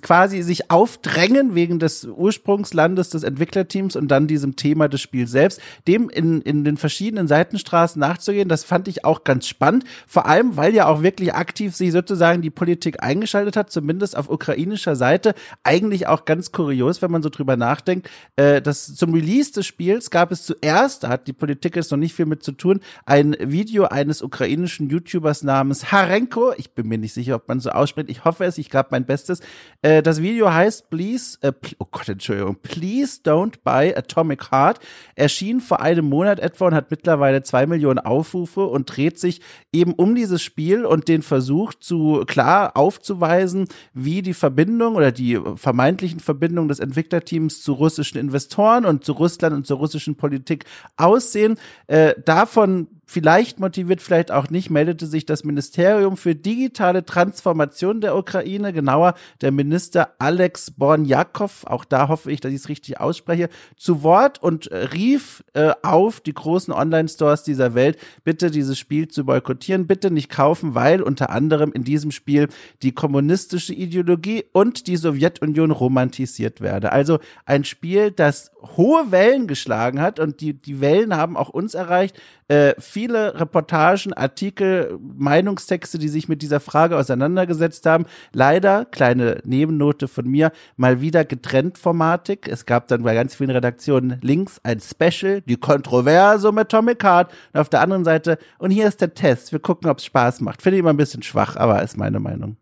quasi 0.03 0.43
sich 0.43 0.73
aufdrängen 0.73 1.55
wegen 1.55 1.79
des 1.79 2.05
Ursprungslandes 2.05 3.11
des 3.11 3.23
Entwicklerteams 3.23 3.95
und 3.95 4.09
dann 4.09 4.27
diesem 4.27 4.57
Thema 4.57 4.89
des 4.89 5.03
Spiels 5.03 5.31
selbst, 5.31 5.61
dem 5.87 6.11
in, 6.11 6.41
in 6.41 6.65
den 6.65 6.77
verschiedenen 6.77 7.29
Seitenstraßen 7.29 8.01
nachzugehen. 8.01 8.49
Das 8.49 8.65
fand 8.65 8.89
ich 8.89 9.05
auch 9.05 9.23
ganz 9.23 9.47
spannend, 9.47 9.85
vor 10.09 10.27
allem, 10.27 10.57
weil 10.57 10.75
ja 10.75 10.89
auch 10.89 11.03
wirklich 11.03 11.33
aktiv 11.35 11.77
sich 11.77 11.93
sozusagen 11.93 12.43
die 12.43 12.51
Politik 12.51 13.05
eingeschaltet 13.05 13.57
hat, 13.57 13.71
zumindest 13.71 14.17
auf 14.17 14.29
ukrainischer 14.29 14.97
Seite 14.97 15.35
eigentlich 15.63 16.07
auch 16.07 16.25
ganz 16.25 16.53
kurios, 16.53 17.03
wenn 17.03 17.11
man 17.11 17.23
so 17.23 17.29
drüber 17.29 17.57
nachdenkt. 17.57 18.09
Äh, 18.37 18.63
dass 18.63 18.95
zum 18.95 19.15
Release 19.15 19.53
des 19.53 19.67
Spiels 19.67 20.11
gab 20.11 20.33
es 20.33 20.45
zuerst, 20.45 21.05
da 21.05 21.09
hat 21.09 21.27
die 21.27 21.33
Politik 21.33 21.77
jetzt 21.77 21.91
noch 21.91 21.99
nicht 21.99 22.15
viel 22.15 22.27
mit 22.27 22.43
zu 22.43 22.53
tun, 22.53 22.81
ein 23.07 23.37
Video 23.41 23.85
eines 23.85 24.23
ukrainischen 24.23 24.89
YouTubers 24.89 25.43
namens 25.43 25.93
Harenko. 25.93 26.53
Ich 26.57 26.73
bin 26.73 26.89
mir 26.89 26.99
nicht 26.99 27.15
sicher, 27.15 27.37
ob 27.37 27.49
man 27.49 27.61
so 27.61 27.71
ausspricht. 27.71 28.11
Ich 28.11 28.25
hoffe 28.25 28.45
es, 28.45 28.59
ich 28.59 28.71
gab 28.71 28.91
mein 28.93 29.07
Bestes. 29.07 29.41
Äh, 29.83 30.03
das 30.03 30.23
Video 30.23 30.53
heißt 30.53 30.91
Please, 30.91 31.39
äh, 31.43 31.53
oh 31.79 31.87
Gott, 31.91 32.09
Entschuldigung, 32.09 32.57
Please 32.63 33.21
Don't 33.25 33.57
Buy 33.65 33.95
Atomic 33.95 34.51
Heart. 34.51 34.81
Erschien 35.15 35.61
vor 35.61 35.81
einem 35.81 36.07
Monat 36.07 36.41
etwa 36.41 36.67
und 36.67 36.75
hat 36.75 36.91
mittlerweile 36.91 37.43
zwei 37.43 37.67
Millionen 37.67 37.99
Aufrufe 37.99 38.65
und 38.65 38.95
dreht 38.95 39.19
sich 39.19 39.41
eben 39.73 39.93
um 39.95 40.15
dieses 40.15 40.43
Spiel 40.43 40.85
und 40.85 41.09
den 41.09 41.23
Versuch 41.23 41.75
zu 41.75 42.25
klar 42.27 42.77
aufzuweisen, 42.77 43.69
wie 43.93 44.23
die 44.23 44.35
Verbindung 44.35 44.95
oder 44.97 45.13
die 45.13 45.34
vermeintlichen 45.57 46.21
Verbindungen 46.21 46.69
des 46.69 46.81
Entwicklerteams 46.81 47.63
zu 47.63 47.73
russischen 47.73 48.19
Investoren 48.19 48.85
und 48.85 49.05
zu 49.05 49.13
Russland 49.13 49.55
und 49.55 49.67
zur 49.67 49.79
russischen 49.79 50.17
Politik 50.17 50.65
aussehen. 50.97 51.59
Äh, 51.87 52.15
davon 52.25 52.89
vielleicht 53.07 53.59
motiviert, 53.59 54.01
vielleicht 54.01 54.31
auch 54.31 54.51
nicht, 54.51 54.71
meldete 54.71 55.07
sich 55.07 55.27
das 55.27 55.45
Ministerium 55.45 56.17
für 56.17 56.35
digitale 56.35 57.05
Transformation 57.05 58.01
der 58.01 58.17
Ukraine, 58.17 58.73
genauer 58.73 59.15
der 59.41 59.53
Minister 59.53 60.15
Alex 60.19 60.71
Bornjakov, 60.71 61.65
auch 61.67 61.85
da 61.85 62.09
hoffe 62.09 62.31
ich, 62.31 62.41
dass 62.41 62.53
ich 62.53 62.61
es 62.61 62.69
richtig 62.69 63.01
ausspreche, 63.01 63.49
zu 63.77 64.03
Wort 64.03 64.43
und 64.43 64.71
rief 64.71 65.45
äh, 65.55 65.73
auf 65.83 66.21
die 66.21 66.35
großen 66.35 66.73
Online-Stores 66.73 67.43
dieser 67.43 67.75
Welt, 67.75 67.99
bitte 68.25 68.51
dieses 68.51 68.79
Spiel 68.79 69.09
zu 69.09 69.25
boykottieren, 69.25 69.87
bitte 69.87 70.11
nicht 70.11 70.31
kaufen, 70.31 70.75
weil 70.75 71.03
unter 71.03 71.31
anderem 71.31 71.73
in 71.73 71.85
diesem 71.85 72.13
Spiel 72.13 72.49
die 72.83 72.93
kommunistische 72.93 73.75
Ideologie 73.75 74.45
und 74.53 74.87
die 74.87 74.97
Sowjet 74.97 75.25
Sowjetunion 75.25 75.71
romantisiert 75.71 76.61
werde. 76.61 76.93
Also 76.93 77.19
ein 77.47 77.65
Spiel, 77.65 78.11
das 78.11 78.53
hohe 78.77 79.11
Wellen 79.11 79.47
geschlagen 79.47 80.01
hat 80.01 80.19
und 80.19 80.41
die, 80.41 80.55
die 80.55 80.81
Wellen 80.81 81.17
haben 81.17 81.37
auch 81.37 81.49
uns 81.49 81.75
erreicht. 81.75 82.21
Äh, 82.49 82.75
viele 82.79 83.41
Reportagen, 83.41 84.13
Artikel, 84.13 84.99
Meinungstexte, 85.01 85.99
die 85.99 86.09
sich 86.09 86.29
mit 86.29 86.43
dieser 86.43 86.61
Frage 86.61 86.97
auseinandergesetzt 86.97 87.87
haben. 87.87 88.07
Leider, 88.33 88.85
kleine 88.85 89.41
Nebennote 89.45 90.09
von 90.09 90.27
mir, 90.27 90.53
mal 90.77 91.01
wieder 91.01 91.25
getrennt 91.25 91.79
formatik. 91.79 92.47
Es 92.49 92.67
gab 92.67 92.89
dann 92.89 93.03
bei 93.03 93.15
ganz 93.15 93.35
vielen 93.35 93.51
Redaktionen 93.51 94.19
links 94.21 94.61
ein 94.63 94.81
Special, 94.81 95.41
die 95.43 95.57
Kontroverse 95.57 96.53
mit 96.53 96.75
Atomic 96.75 97.03
Heart 97.03 97.33
und 97.53 97.61
auf 97.61 97.69
der 97.69 97.81
anderen 97.81 98.05
Seite, 98.05 98.39
und 98.59 98.71
hier 98.71 98.89
ist 98.89 99.01
der 99.01 99.15
Test. 99.15 99.53
Wir 99.53 99.61
gucken, 99.61 99.89
ob 99.89 99.99
es 99.99 100.05
Spaß 100.05 100.41
macht. 100.41 100.61
Finde 100.61 100.77
ich 100.77 100.81
immer 100.81 100.91
ein 100.91 100.97
bisschen 100.97 101.23
schwach, 101.23 101.57
aber 101.57 101.83
ist 101.83 101.97
meine 101.97 102.21
Meinung. 102.21 102.57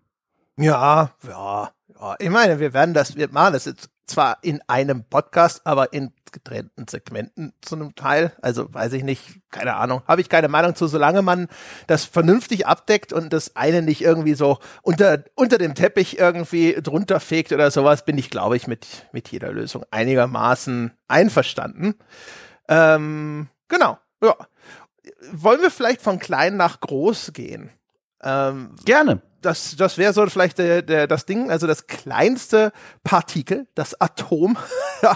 Ja, 0.58 1.10
ja, 1.26 1.70
ja. 2.00 2.16
Ich 2.18 2.30
meine, 2.30 2.60
wir 2.60 2.74
werden 2.74 2.94
das, 2.94 3.16
wir 3.16 3.28
machen 3.30 3.54
das 3.54 3.64
jetzt 3.64 3.88
zwar 4.12 4.38
in 4.42 4.60
einem 4.68 5.04
Podcast, 5.04 5.62
aber 5.64 5.92
in 5.92 6.12
getrennten 6.30 6.86
Segmenten 6.88 7.52
zu 7.60 7.76
einem 7.76 7.94
Teil. 7.94 8.32
Also 8.40 8.72
weiß 8.72 8.92
ich 8.94 9.04
nicht, 9.04 9.40
keine 9.50 9.76
Ahnung, 9.76 10.02
habe 10.06 10.20
ich 10.20 10.28
keine 10.28 10.48
Meinung 10.48 10.74
zu, 10.74 10.86
solange 10.86 11.22
man 11.22 11.48
das 11.86 12.04
vernünftig 12.04 12.66
abdeckt 12.66 13.12
und 13.12 13.32
das 13.32 13.56
eine 13.56 13.82
nicht 13.82 14.02
irgendwie 14.02 14.34
so 14.34 14.58
unter, 14.82 15.24
unter 15.34 15.58
dem 15.58 15.74
Teppich 15.74 16.18
irgendwie 16.18 16.74
drunter 16.82 17.20
fegt 17.20 17.52
oder 17.52 17.70
sowas, 17.70 18.04
bin 18.04 18.18
ich, 18.18 18.30
glaube 18.30 18.56
ich, 18.56 18.66
mit, 18.66 18.86
mit 19.12 19.28
jeder 19.28 19.52
Lösung 19.52 19.84
einigermaßen 19.90 20.92
einverstanden. 21.08 21.94
Ähm, 22.68 23.48
genau, 23.68 23.98
ja. 24.22 24.36
Wollen 25.32 25.60
wir 25.60 25.70
vielleicht 25.70 26.00
von 26.00 26.18
klein 26.18 26.56
nach 26.56 26.80
groß 26.80 27.32
gehen? 27.32 27.70
Ähm, 28.22 28.76
Gerne 28.84 29.20
das, 29.42 29.76
das 29.76 29.98
wäre 29.98 30.12
so 30.12 30.26
vielleicht 30.26 30.58
der, 30.58 30.82
der, 30.82 31.06
das 31.06 31.26
Ding, 31.26 31.50
also 31.50 31.66
das 31.66 31.86
kleinste 31.86 32.72
Partikel, 33.04 33.66
das 33.74 34.00
Atom, 34.00 34.56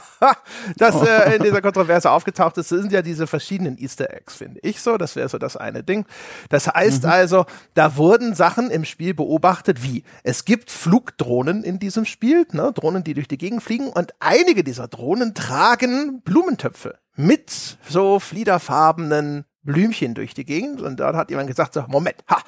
das 0.76 1.00
äh, 1.02 1.36
in 1.36 1.42
dieser 1.42 1.62
Kontroverse 1.62 2.10
aufgetaucht 2.10 2.58
ist, 2.58 2.68
sind 2.68 2.92
ja 2.92 3.02
diese 3.02 3.26
verschiedenen 3.26 3.78
Easter 3.78 4.12
Eggs, 4.12 4.34
finde 4.34 4.60
ich 4.62 4.80
so. 4.80 4.96
Das 4.96 5.16
wäre 5.16 5.28
so 5.28 5.38
das 5.38 5.56
eine 5.56 5.82
Ding. 5.82 6.06
Das 6.48 6.66
heißt 6.66 7.04
mhm. 7.04 7.10
also, 7.10 7.46
da 7.74 7.96
wurden 7.96 8.34
Sachen 8.34 8.70
im 8.70 8.84
Spiel 8.84 9.14
beobachtet, 9.14 9.82
wie 9.82 10.04
es 10.22 10.44
gibt 10.44 10.70
Flugdrohnen 10.70 11.62
in 11.62 11.78
diesem 11.78 12.04
Spiel, 12.04 12.46
ne, 12.52 12.72
Drohnen, 12.74 13.04
die 13.04 13.14
durch 13.14 13.28
die 13.28 13.38
Gegend 13.38 13.62
fliegen, 13.62 13.88
und 13.88 14.14
einige 14.20 14.64
dieser 14.64 14.88
Drohnen 14.88 15.34
tragen 15.34 16.20
Blumentöpfe 16.22 16.98
mit 17.16 17.78
so 17.88 18.20
fliederfarbenen 18.20 19.44
Blümchen 19.66 20.14
durch 20.14 20.32
die 20.32 20.44
Gegend 20.44 20.80
und 20.80 20.98
dort 20.98 21.16
hat 21.16 21.30
jemand 21.30 21.48
gesagt, 21.48 21.74
so, 21.74 21.84
Moment, 21.88 22.16
ha, 22.30 22.38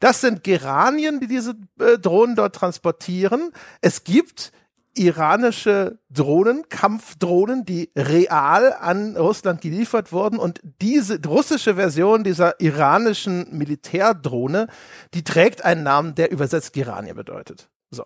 das 0.00 0.20
sind 0.20 0.42
Geranien, 0.42 1.20
die 1.20 1.28
diese 1.28 1.54
äh, 1.78 1.98
Drohnen 1.98 2.34
dort 2.34 2.56
transportieren. 2.56 3.52
Es 3.80 4.02
gibt 4.02 4.52
iranische 4.94 5.98
Drohnen, 6.10 6.68
Kampfdrohnen, 6.68 7.64
die 7.64 7.90
real 7.96 8.74
an 8.74 9.16
Russland 9.16 9.60
geliefert 9.60 10.12
wurden 10.12 10.38
und 10.38 10.60
diese 10.80 11.20
russische 11.24 11.76
Version 11.76 12.24
dieser 12.24 12.60
iranischen 12.60 13.46
Militärdrohne, 13.56 14.66
die 15.14 15.24
trägt 15.24 15.64
einen 15.64 15.82
Namen, 15.82 16.14
der 16.14 16.30
übersetzt 16.30 16.72
Geranie 16.72 17.14
bedeutet. 17.14 17.70
So. 17.90 18.04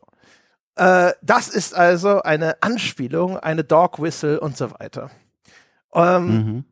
Äh, 0.76 1.12
das 1.22 1.48
ist 1.48 1.74
also 1.74 2.22
eine 2.22 2.62
Anspielung, 2.62 3.36
eine 3.36 3.64
Dog 3.64 4.00
Whistle 4.00 4.38
und 4.38 4.56
so 4.56 4.70
weiter. 4.78 5.10
Ähm, 5.92 6.26
mhm 6.26 6.64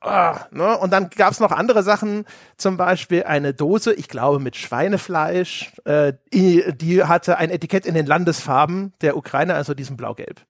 ah, 0.00 0.46
ne? 0.50 0.76
Und 0.78 0.92
dann 0.92 1.10
gab 1.10 1.32
es 1.32 1.40
noch 1.40 1.52
andere 1.52 1.82
Sachen, 1.82 2.24
zum 2.56 2.76
Beispiel 2.76 3.24
eine 3.24 3.54
Dose, 3.54 3.92
ich 3.92 4.08
glaube 4.08 4.38
mit 4.38 4.56
Schweinefleisch, 4.56 5.72
äh, 5.84 6.12
die, 6.32 6.64
die 6.76 7.04
hatte 7.04 7.38
ein 7.38 7.50
Etikett 7.50 7.86
in 7.86 7.94
den 7.94 8.06
Landesfarben 8.06 8.92
der 9.00 9.16
Ukraine, 9.16 9.54
also 9.54 9.74
diesem 9.74 9.96
Blau-Gelb. 9.96 10.40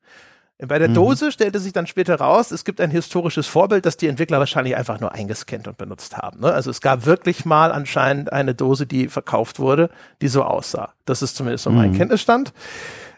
Bei 0.66 0.80
der 0.80 0.88
mhm. 0.88 0.94
Dose 0.94 1.30
stellte 1.30 1.60
sich 1.60 1.72
dann 1.72 1.86
später 1.86 2.16
raus, 2.16 2.50
es 2.50 2.64
gibt 2.64 2.80
ein 2.80 2.90
historisches 2.90 3.46
Vorbild, 3.46 3.86
das 3.86 3.96
die 3.96 4.08
Entwickler 4.08 4.40
wahrscheinlich 4.40 4.74
einfach 4.74 4.98
nur 4.98 5.12
eingescannt 5.12 5.68
und 5.68 5.78
benutzt 5.78 6.16
haben. 6.16 6.40
Ne? 6.40 6.52
Also 6.52 6.70
es 6.70 6.80
gab 6.80 7.06
wirklich 7.06 7.44
mal 7.44 7.70
anscheinend 7.70 8.32
eine 8.32 8.56
Dose, 8.56 8.84
die 8.84 9.06
verkauft 9.06 9.60
wurde, 9.60 9.88
die 10.20 10.26
so 10.26 10.42
aussah. 10.42 10.94
Das 11.04 11.22
ist 11.22 11.36
zumindest 11.36 11.62
so 11.62 11.70
mein 11.70 11.92
mhm. 11.92 11.96
Kenntnisstand. 11.96 12.52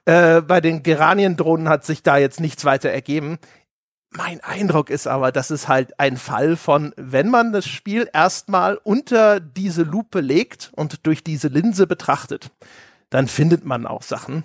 Äh, 0.04 0.42
bei 0.42 0.60
den 0.60 0.82
Geraniendrohnen 0.82 1.70
hat 1.70 1.86
sich 1.86 2.02
da 2.02 2.18
jetzt 2.18 2.40
nichts 2.40 2.66
weiter 2.66 2.90
ergeben. 2.90 3.38
Mein 4.10 4.40
Eindruck 4.40 4.90
ist 4.90 5.06
aber, 5.06 5.30
das 5.30 5.52
ist 5.52 5.68
halt 5.68 6.00
ein 6.00 6.16
Fall 6.16 6.56
von, 6.56 6.92
wenn 6.96 7.28
man 7.28 7.52
das 7.52 7.68
Spiel 7.68 8.08
erstmal 8.12 8.76
unter 8.82 9.38
diese 9.38 9.82
Lupe 9.82 10.20
legt 10.20 10.72
und 10.74 11.06
durch 11.06 11.22
diese 11.22 11.46
Linse 11.46 11.86
betrachtet, 11.86 12.50
dann 13.08 13.28
findet 13.28 13.64
man 13.64 13.86
auch 13.86 14.02
Sachen. 14.02 14.44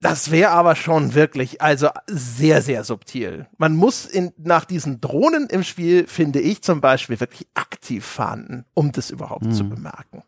Das 0.00 0.30
wäre 0.30 0.50
aber 0.50 0.74
schon 0.74 1.14
wirklich, 1.14 1.62
also 1.62 1.88
sehr, 2.08 2.60
sehr 2.60 2.84
subtil. 2.84 3.46
Man 3.56 3.74
muss 3.74 4.04
in, 4.04 4.32
nach 4.36 4.64
diesen 4.64 5.00
Drohnen 5.00 5.46
im 5.48 5.62
Spiel, 5.62 6.06
finde 6.06 6.40
ich 6.40 6.62
zum 6.62 6.80
Beispiel, 6.80 7.20
wirklich 7.20 7.46
aktiv 7.54 8.04
fahnden, 8.04 8.66
um 8.74 8.92
das 8.92 9.10
überhaupt 9.10 9.44
hm. 9.44 9.52
zu 9.52 9.68
bemerken 9.68 10.24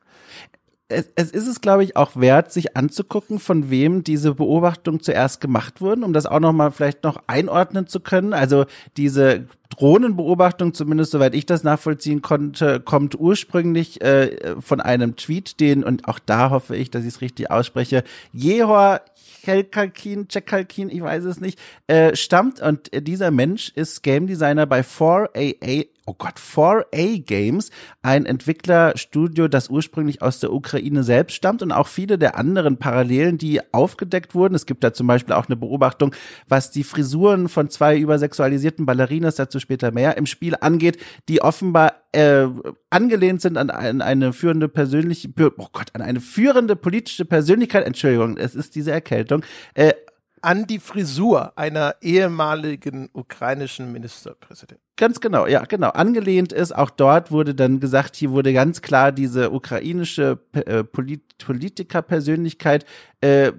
es, 0.89 1.11
es 1.15 1.31
ist 1.31 1.47
es, 1.47 1.61
glaube 1.61 1.83
ich, 1.85 1.97
auch 1.97 2.17
wert, 2.17 2.53
sich 2.53 2.77
anzugucken, 2.77 3.39
von 3.39 3.71
wem 3.71 4.05
diese 4.05 4.35
Beobachtungen 4.35 5.01
zuerst 5.01 5.41
gemacht 5.41 5.81
wurden, 5.81 6.05
um 6.05 6.13
das 6.13 6.27
auch 6.27 6.41
nochmal 6.41 6.73
vielleicht 6.73 7.05
noch 7.05 7.23
einordnen 7.27 7.87
zu 7.87 8.01
können. 8.01 8.35
Also 8.35 8.67
diese 8.97 9.47
Drohnenbeobachtung, 9.71 10.75
zumindest 10.75 11.13
soweit 11.13 11.35
ich 11.35 11.47
das 11.47 11.65
nachvollziehen 11.65 12.21
konnte, 12.23 12.81
kommt 12.81 13.19
ursprünglich 13.19 14.03
äh, 14.03 14.57
von 14.61 14.81
einem 14.81 15.17
Tweet, 15.17 15.59
den, 15.59 15.85
und 15.85 16.07
auch 16.07 16.19
da 16.19 16.51
hoffe 16.51 16.77
ich, 16.77 16.91
dass 16.91 17.03
ich 17.03 17.15
es 17.15 17.21
richtig 17.23 17.51
ausspreche, 17.51 18.05
Jehor 18.33 19.01
Kelkalkin, 19.43 20.29
Chekalkin, 20.29 20.91
ich 20.91 21.03
weiß 21.03 21.25
es 21.25 21.41
nicht, 21.41 21.59
äh, 21.87 22.15
stammt 22.17 22.61
und 22.61 22.91
dieser 22.95 23.31
Mensch 23.31 23.71
ist 23.75 24.03
Game 24.03 24.27
Designer 24.27 24.67
bei 24.67 24.81
4AA 24.81 25.87
oh 26.07 26.15
Gott, 26.17 26.39
4A 26.39 27.23
Games, 27.25 27.71
ein 28.03 28.27
Entwicklerstudio, 28.27 29.49
das 29.49 29.71
ursprünglich 29.71 30.23
aus 30.23 30.41
der 30.41 30.53
Ukraine 30.53 31.03
selbst 31.03 31.35
stammt 31.35 31.63
und 31.63 31.73
auch 31.73 31.89
viele 31.89 32.19
der 32.19 32.37
anderen 32.37 32.77
Parallelen, 32.77 33.39
die 33.39 33.61
aufgedeckt 33.73 34.35
wurden. 34.35 34.55
Es 34.55 34.67
gibt 34.67 34.85
da 34.85 34.93
zum 34.93 35.07
Beispiel 35.07 35.35
auch 35.35 35.47
eine 35.47 35.57
Beobachtung, 35.57 36.15
was 36.49 36.71
die 36.71 36.85
Frisuren 36.85 37.49
von 37.49 37.71
zwei 37.71 37.99
übersexualisierten 37.99 38.87
Ballerinas, 38.87 39.37
dazu 39.37 39.61
später 39.61 39.91
mehr, 39.91 40.17
im 40.17 40.27
Spiel 40.27 40.55
angeht, 40.61 40.99
die 41.29 41.41
offenbar 41.41 41.95
äh, 42.13 42.47
angelehnt 42.91 43.41
sind 43.41 43.57
an, 43.57 43.71
an 43.71 44.03
eine 44.03 44.33
führende 44.33 44.69
persönliche, 44.69 45.29
oh 45.39 45.69
Gott, 45.73 45.89
an 45.95 46.03
eine 46.03 46.21
führende 46.21 46.77
politische 46.77 47.25
Persönlichkeit, 47.25 47.87
Entschuldigung, 47.87 48.37
es 48.37 48.55
ist 48.55 48.75
diese 48.75 48.93
Erkältung, 48.93 49.45
äh, 49.75 49.95
an 50.43 50.67
die 50.67 50.79
Frisur 50.79 51.57
einer 51.57 51.97
ehemaligen 52.03 53.09
ukrainischen 53.15 53.91
Ministerpräsidentin. 53.93 54.84
Ganz 54.97 55.21
genau, 55.21 55.49
ja, 55.49 55.65
genau. 55.65 55.89
Angelehnt 55.89 56.53
ist, 56.53 56.71
auch 56.71 56.91
dort 56.91 57.33
wurde 57.33 57.53
dann 57.53 57.81
gesagt, 57.81 58.15
hier 58.15 58.31
wurde 58.31 58.53
ganz 58.53 58.81
klar 58.81 59.11
diese 59.11 59.51
ukrainische 59.51 60.39
äh, 60.53 60.85
Polit 60.85 61.23
Politikerpersönlichkeit 61.45 62.87
äh, 63.21 63.53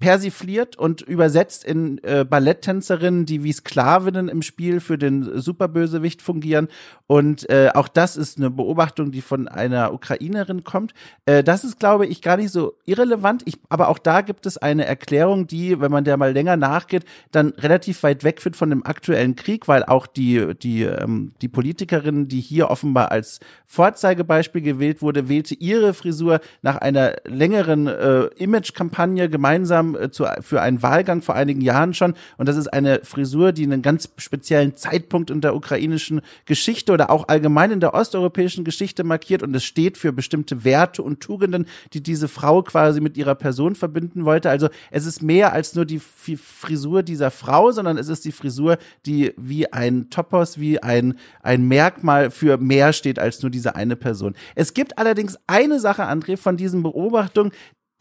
persifliert 0.00 0.76
und 0.76 1.00
übersetzt 1.02 1.64
in 1.64 2.02
äh, 2.02 2.24
Balletttänzerinnen, 2.24 3.24
die 3.24 3.44
wie 3.44 3.52
Sklavinnen 3.52 4.28
im 4.28 4.42
Spiel 4.42 4.80
für 4.80 4.98
den 4.98 5.40
Superbösewicht 5.40 6.22
fungieren. 6.22 6.66
Und 7.10 7.48
äh, 7.50 7.70
auch 7.74 7.88
das 7.88 8.16
ist 8.16 8.38
eine 8.38 8.50
Beobachtung, 8.50 9.10
die 9.10 9.20
von 9.20 9.46
einer 9.48 9.92
Ukrainerin 9.92 10.64
kommt. 10.64 10.94
Äh, 11.26 11.44
das 11.44 11.64
ist, 11.64 11.78
glaube 11.78 12.06
ich, 12.06 12.22
gar 12.22 12.38
nicht 12.38 12.52
so 12.52 12.74
irrelevant. 12.86 13.42
Ich, 13.44 13.58
aber 13.68 13.88
auch 13.88 13.98
da 13.98 14.22
gibt 14.22 14.46
es 14.46 14.56
eine 14.56 14.86
Erklärung, 14.86 15.46
die, 15.46 15.80
wenn 15.80 15.90
man 15.90 16.04
der 16.04 16.16
mal 16.16 16.32
länger 16.32 16.56
nachgeht, 16.56 17.04
dann 17.32 17.50
relativ 17.50 18.02
weit 18.02 18.24
wegführt 18.24 18.56
von 18.56 18.70
dem 18.70 18.86
aktuellen 18.86 19.36
Krieg, 19.36 19.68
weil 19.68 19.84
auch 19.84 20.06
die, 20.06 20.54
die 20.62 20.70
die, 20.70 20.82
ähm, 20.84 21.32
die 21.42 21.48
Politikerin, 21.48 22.28
die 22.28 22.40
hier 22.40 22.70
offenbar 22.70 23.10
als 23.10 23.40
Vorzeigebeispiel 23.66 24.62
gewählt 24.62 25.02
wurde, 25.02 25.28
wählte 25.28 25.54
ihre 25.54 25.94
Frisur 25.94 26.40
nach 26.62 26.76
einer 26.76 27.16
längeren 27.24 27.86
äh, 27.86 28.24
Image-Kampagne 28.36 29.28
gemeinsam 29.28 29.96
äh, 29.96 30.10
zu, 30.10 30.26
für 30.40 30.60
einen 30.60 30.82
Wahlgang 30.82 31.22
vor 31.22 31.34
einigen 31.34 31.60
Jahren 31.60 31.94
schon. 31.94 32.14
Und 32.36 32.48
das 32.48 32.56
ist 32.56 32.68
eine 32.68 33.00
Frisur, 33.02 33.52
die 33.52 33.64
einen 33.64 33.82
ganz 33.82 34.10
speziellen 34.16 34.76
Zeitpunkt 34.76 35.30
in 35.30 35.40
der 35.40 35.54
ukrainischen 35.54 36.20
Geschichte 36.46 36.92
oder 37.00 37.08
auch 37.08 37.28
allgemein 37.28 37.70
in 37.70 37.80
der 37.80 37.94
osteuropäischen 37.94 38.62
Geschichte 38.62 39.04
markiert. 39.04 39.42
Und 39.42 39.56
es 39.56 39.64
steht 39.64 39.96
für 39.96 40.12
bestimmte 40.12 40.64
Werte 40.64 41.02
und 41.02 41.20
Tugenden, 41.20 41.66
die 41.94 42.02
diese 42.02 42.28
Frau 42.28 42.62
quasi 42.62 43.00
mit 43.00 43.16
ihrer 43.16 43.34
Person 43.34 43.74
verbinden 43.74 44.26
wollte. 44.26 44.50
Also 44.50 44.68
es 44.90 45.06
ist 45.06 45.22
mehr 45.22 45.54
als 45.54 45.74
nur 45.74 45.86
die 45.86 45.98
Frisur 45.98 47.02
dieser 47.02 47.30
Frau, 47.30 47.72
sondern 47.72 47.96
es 47.96 48.08
ist 48.08 48.26
die 48.26 48.32
Frisur, 48.32 48.76
die 49.06 49.32
wie 49.38 49.72
ein 49.72 50.10
Topos, 50.10 50.60
wie 50.60 50.82
ein, 50.82 51.18
ein 51.42 51.66
Merkmal 51.66 52.30
für 52.30 52.58
mehr 52.58 52.92
steht 52.92 53.18
als 53.18 53.40
nur 53.40 53.50
diese 53.50 53.76
eine 53.76 53.96
Person. 53.96 54.34
Es 54.54 54.74
gibt 54.74 54.98
allerdings 54.98 55.38
eine 55.46 55.80
Sache, 55.80 56.02
André, 56.02 56.36
von 56.36 56.58
diesen 56.58 56.82
Beobachtungen, 56.82 57.52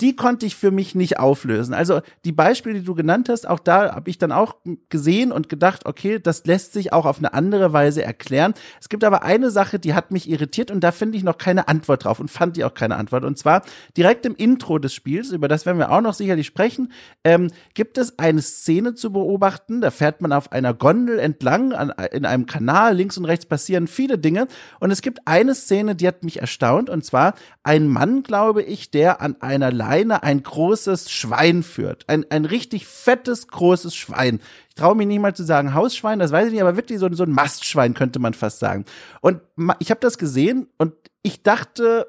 die 0.02 0.16
konnte 0.16 0.46
ich 0.46 0.56
für 0.56 0.72
mich 0.72 0.96
nicht 0.96 1.20
auflösen. 1.20 1.74
Also 1.74 2.02
die 2.24 2.32
Beispiele, 2.32 2.80
die 2.80 2.86
du 2.86 2.96
genannt 2.96 3.28
hast, 3.30 3.48
auch 3.48 3.60
da 3.60 3.96
habe 3.96 4.10
ich 4.10 4.18
dann 4.18 4.32
auch 4.32 4.56
gesehen 4.90 5.32
und 5.32 5.50
gedacht, 5.50 5.86
okay, 5.86 6.20
das 6.20 6.46
lässt 6.46 6.74
sich 6.74 6.94
auch 6.94 7.06
auf 7.06 7.18
eine 7.18 7.34
andere 7.34 7.74
Weise 7.74 8.04
erklären. 8.04 8.54
Es 8.80 8.88
gibt 8.88 9.04
aber 9.04 9.24
eine 9.24 9.52
Sache, 9.52 9.78
die 9.80 9.94
hat 9.94 10.12
mich 10.12 10.30
irritiert 10.30 10.72
und 10.72 10.82
da 10.82 10.92
finde 10.92 11.18
ich 11.18 11.24
noch 11.24 11.38
keine 11.38 11.68
Antwort 11.68 12.06
drauf 12.06 12.20
und 12.20 12.32
fand 12.32 12.58
ich 12.58 12.64
auch 12.64 12.74
keine 12.74 12.96
Antwort. 12.96 13.26
Und 13.26 13.38
zwar 13.38 13.64
direkt 13.98 14.26
im 14.26 14.36
Intro 14.36 14.80
des 14.80 14.94
Spiels, 14.94 15.32
über 15.32 15.48
das 15.48 15.66
werden 15.66 15.80
wir 15.80 15.92
auch 15.92 16.02
noch 16.02 16.14
sicherlich 16.14 16.48
sprechen, 16.48 16.92
ähm, 17.24 17.52
gibt 17.74 17.98
es 17.98 18.18
eine 18.20 18.42
Szene 18.42 18.96
zu 18.96 19.12
beobachten. 19.12 19.82
Da 19.82 19.92
fährt 19.92 20.22
man 20.22 20.32
auf 20.32 20.52
einer 20.52 20.74
Gondel 20.74 21.20
entlang 21.20 21.74
an, 21.74 21.92
in 22.12 22.26
einem 22.26 22.46
Kanal. 22.46 22.96
Links 22.96 23.18
und 23.18 23.26
rechts 23.26 23.46
passieren 23.46 23.88
viele 23.88 24.18
Dinge. 24.18 24.48
Und 24.80 24.92
es 24.92 25.02
gibt 25.02 25.22
eine 25.26 25.56
Szene, 25.56 25.96
die 25.96 26.08
hat 26.08 26.24
mich 26.24 26.40
erstaunt. 26.40 26.90
Und 26.90 27.04
zwar 27.04 27.34
ein 27.64 27.88
Mann, 27.88 28.24
glaube 28.24 28.64
ich, 28.64 28.92
der 28.92 29.22
an 29.22 29.36
einer 29.42 29.72
Leine 29.90 30.22
ein 30.22 30.44
großes 30.44 31.10
Schwein 31.10 31.64
führt. 31.64 32.08
Ein, 32.08 32.24
ein 32.30 32.46
richtig 32.46 32.86
fettes, 32.86 33.48
großes 33.48 33.96
Schwein. 33.96 34.40
Ich 34.70 34.76
traue 34.76 34.96
mich 34.96 35.08
nicht 35.08 35.20
mal 35.20 35.36
zu 35.36 35.44
sagen 35.44 35.74
Hausschwein, 35.74 36.20
das 36.20 36.32
weiß 36.32 36.48
ich 36.48 36.54
nicht, 36.54 36.62
aber 36.62 36.76
wirklich 36.76 37.00
so, 37.00 37.12
so 37.12 37.24
ein 37.24 37.32
Mastschwein 37.32 37.96
könnte 37.96 38.20
man 38.20 38.36
fast 38.36 38.60
sagen. 38.60 38.86
Und 39.22 39.42
ich 39.80 39.90
habe 39.90 40.00
das 40.00 40.20
gesehen 40.20 40.68
und 40.78 40.94
ich 41.24 41.42
dachte, 41.42 42.06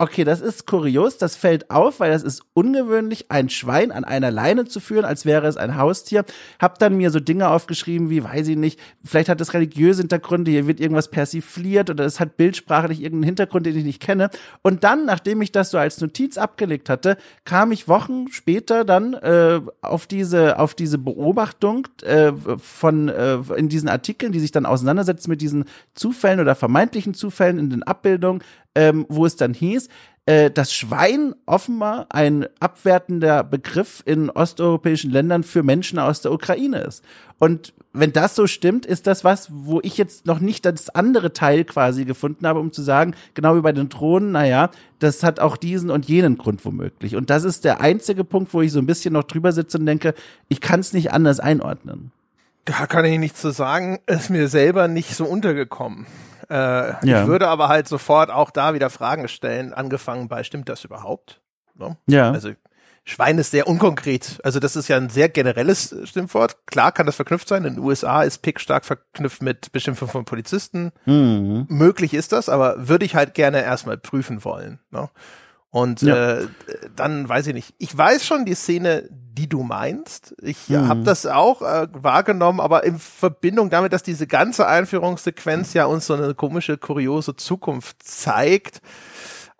Okay, 0.00 0.22
das 0.22 0.40
ist 0.40 0.64
kurios, 0.68 1.18
das 1.18 1.34
fällt 1.34 1.72
auf, 1.72 1.98
weil 1.98 2.12
das 2.12 2.22
ist 2.22 2.44
ungewöhnlich, 2.54 3.32
ein 3.32 3.48
Schwein 3.48 3.90
an 3.90 4.04
einer 4.04 4.30
Leine 4.30 4.64
zu 4.64 4.78
führen, 4.78 5.04
als 5.04 5.26
wäre 5.26 5.48
es 5.48 5.56
ein 5.56 5.76
Haustier. 5.76 6.24
Hab 6.60 6.78
dann 6.78 6.96
mir 6.96 7.10
so 7.10 7.18
Dinge 7.18 7.48
aufgeschrieben, 7.48 8.08
wie, 8.08 8.22
weiß 8.22 8.46
ich 8.46 8.56
nicht, 8.56 8.78
vielleicht 9.04 9.28
hat 9.28 9.40
es 9.40 9.54
religiöse 9.54 10.02
Hintergründe, 10.02 10.52
hier 10.52 10.68
wird 10.68 10.78
irgendwas 10.78 11.10
persifliert 11.10 11.90
oder 11.90 12.04
es 12.04 12.20
hat 12.20 12.36
bildsprachlich 12.36 13.00
irgendeinen 13.00 13.24
Hintergrund, 13.24 13.66
den 13.66 13.76
ich 13.76 13.82
nicht 13.82 14.00
kenne. 14.00 14.30
Und 14.62 14.84
dann, 14.84 15.04
nachdem 15.04 15.42
ich 15.42 15.50
das 15.50 15.72
so 15.72 15.78
als 15.78 16.00
Notiz 16.00 16.38
abgelegt 16.38 16.88
hatte, 16.90 17.16
kam 17.44 17.72
ich 17.72 17.88
Wochen 17.88 18.28
später 18.30 18.84
dann 18.84 19.14
äh, 19.14 19.60
auf 19.82 20.06
diese 20.06 20.60
auf 20.60 20.76
diese 20.76 20.98
Beobachtung 20.98 21.88
äh, 22.04 22.30
von 22.58 23.08
äh, 23.08 23.38
in 23.56 23.68
diesen 23.68 23.88
Artikeln, 23.88 24.30
die 24.30 24.38
sich 24.38 24.52
dann 24.52 24.64
auseinandersetzen 24.64 25.28
mit 25.28 25.40
diesen 25.40 25.64
Zufällen 25.94 26.38
oder 26.38 26.54
vermeintlichen 26.54 27.14
Zufällen 27.14 27.58
in 27.58 27.68
den 27.68 27.82
Abbildungen, 27.82 28.44
ähm, 28.78 29.06
wo 29.08 29.26
es 29.26 29.34
dann 29.34 29.54
hieß, 29.54 29.88
äh, 30.26 30.52
dass 30.52 30.72
Schwein 30.72 31.34
offenbar 31.46 32.06
ein 32.10 32.46
abwertender 32.60 33.42
Begriff 33.42 34.04
in 34.06 34.30
osteuropäischen 34.30 35.10
Ländern 35.10 35.42
für 35.42 35.64
Menschen 35.64 35.98
aus 35.98 36.20
der 36.20 36.30
Ukraine 36.30 36.78
ist. 36.82 37.04
Und 37.38 37.74
wenn 37.92 38.12
das 38.12 38.36
so 38.36 38.46
stimmt, 38.46 38.86
ist 38.86 39.08
das 39.08 39.24
was, 39.24 39.48
wo 39.50 39.80
ich 39.82 39.96
jetzt 39.96 40.26
noch 40.26 40.38
nicht 40.38 40.64
das 40.64 40.90
andere 40.90 41.32
Teil 41.32 41.64
quasi 41.64 42.04
gefunden 42.04 42.46
habe, 42.46 42.60
um 42.60 42.72
zu 42.72 42.82
sagen, 42.82 43.14
genau 43.34 43.56
wie 43.56 43.62
bei 43.62 43.72
den 43.72 43.88
Drohnen, 43.88 44.30
naja, 44.30 44.70
das 45.00 45.24
hat 45.24 45.40
auch 45.40 45.56
diesen 45.56 45.90
und 45.90 46.06
jenen 46.06 46.38
Grund 46.38 46.64
womöglich. 46.64 47.16
Und 47.16 47.30
das 47.30 47.42
ist 47.42 47.64
der 47.64 47.80
einzige 47.80 48.22
Punkt, 48.22 48.54
wo 48.54 48.62
ich 48.62 48.70
so 48.70 48.78
ein 48.78 48.86
bisschen 48.86 49.14
noch 49.14 49.24
drüber 49.24 49.50
sitze 49.50 49.78
und 49.78 49.86
denke, 49.86 50.14
ich 50.48 50.60
kann 50.60 50.78
es 50.78 50.92
nicht 50.92 51.10
anders 51.10 51.40
einordnen. 51.40 52.12
Da 52.64 52.86
kann 52.86 53.04
ich 53.06 53.18
nichts 53.18 53.40
zu 53.40 53.50
sagen, 53.50 53.98
ist 54.06 54.30
mir 54.30 54.46
selber 54.46 54.86
nicht 54.86 55.16
so 55.16 55.24
untergekommen. 55.24 56.06
Äh, 56.50 56.54
ja. 57.06 57.22
Ich 57.22 57.26
würde 57.26 57.48
aber 57.48 57.68
halt 57.68 57.88
sofort 57.88 58.30
auch 58.30 58.50
da 58.50 58.74
wieder 58.74 58.90
Fragen 58.90 59.28
stellen, 59.28 59.72
angefangen 59.74 60.28
bei, 60.28 60.42
stimmt 60.44 60.68
das 60.68 60.84
überhaupt? 60.84 61.40
No? 61.74 61.96
Ja. 62.06 62.30
Also 62.32 62.52
Schwein 63.08 63.38
ist 63.38 63.52
sehr 63.52 63.66
unkonkret. 63.66 64.38
Also 64.44 64.60
das 64.60 64.76
ist 64.76 64.88
ja 64.88 64.98
ein 64.98 65.08
sehr 65.08 65.30
generelles 65.30 65.96
Stimmwort. 66.04 66.66
Klar 66.66 66.92
kann 66.92 67.06
das 67.06 67.16
verknüpft 67.16 67.48
sein. 67.48 67.64
In 67.64 67.76
den 67.76 67.82
USA 67.82 68.22
ist 68.22 68.42
Pick 68.42 68.60
stark 68.60 68.84
verknüpft 68.84 69.40
mit 69.40 69.72
Beschimpfung 69.72 70.08
von 70.08 70.26
Polizisten. 70.26 70.92
Mhm. 71.06 71.64
Möglich 71.68 72.12
ist 72.12 72.32
das, 72.32 72.50
aber 72.50 72.88
würde 72.88 73.06
ich 73.06 73.14
halt 73.14 73.32
gerne 73.32 73.62
erstmal 73.62 73.96
prüfen 73.96 74.44
wollen. 74.44 74.80
No? 74.90 75.08
Und 75.70 76.02
ja. 76.02 76.38
äh, 76.38 76.48
dann 76.96 77.28
weiß 77.28 77.48
ich 77.48 77.54
nicht. 77.54 77.74
Ich 77.78 77.96
weiß 77.96 78.24
schon 78.24 78.44
die 78.44 78.54
Szene, 78.54 79.08
die 79.10 79.48
du 79.48 79.62
meinst. 79.62 80.34
Ich 80.42 80.68
mhm. 80.68 80.88
habe 80.88 81.02
das 81.02 81.26
auch 81.26 81.62
äh, 81.62 81.86
wahrgenommen, 81.92 82.60
aber 82.60 82.84
in 82.84 82.98
Verbindung 82.98 83.70
damit, 83.70 83.92
dass 83.92 84.02
diese 84.02 84.26
ganze 84.26 84.66
Einführungssequenz 84.66 85.74
ja 85.74 85.84
uns 85.84 86.06
so 86.06 86.14
eine 86.14 86.34
komische, 86.34 86.78
kuriose 86.78 87.36
Zukunft 87.36 88.02
zeigt. 88.02 88.80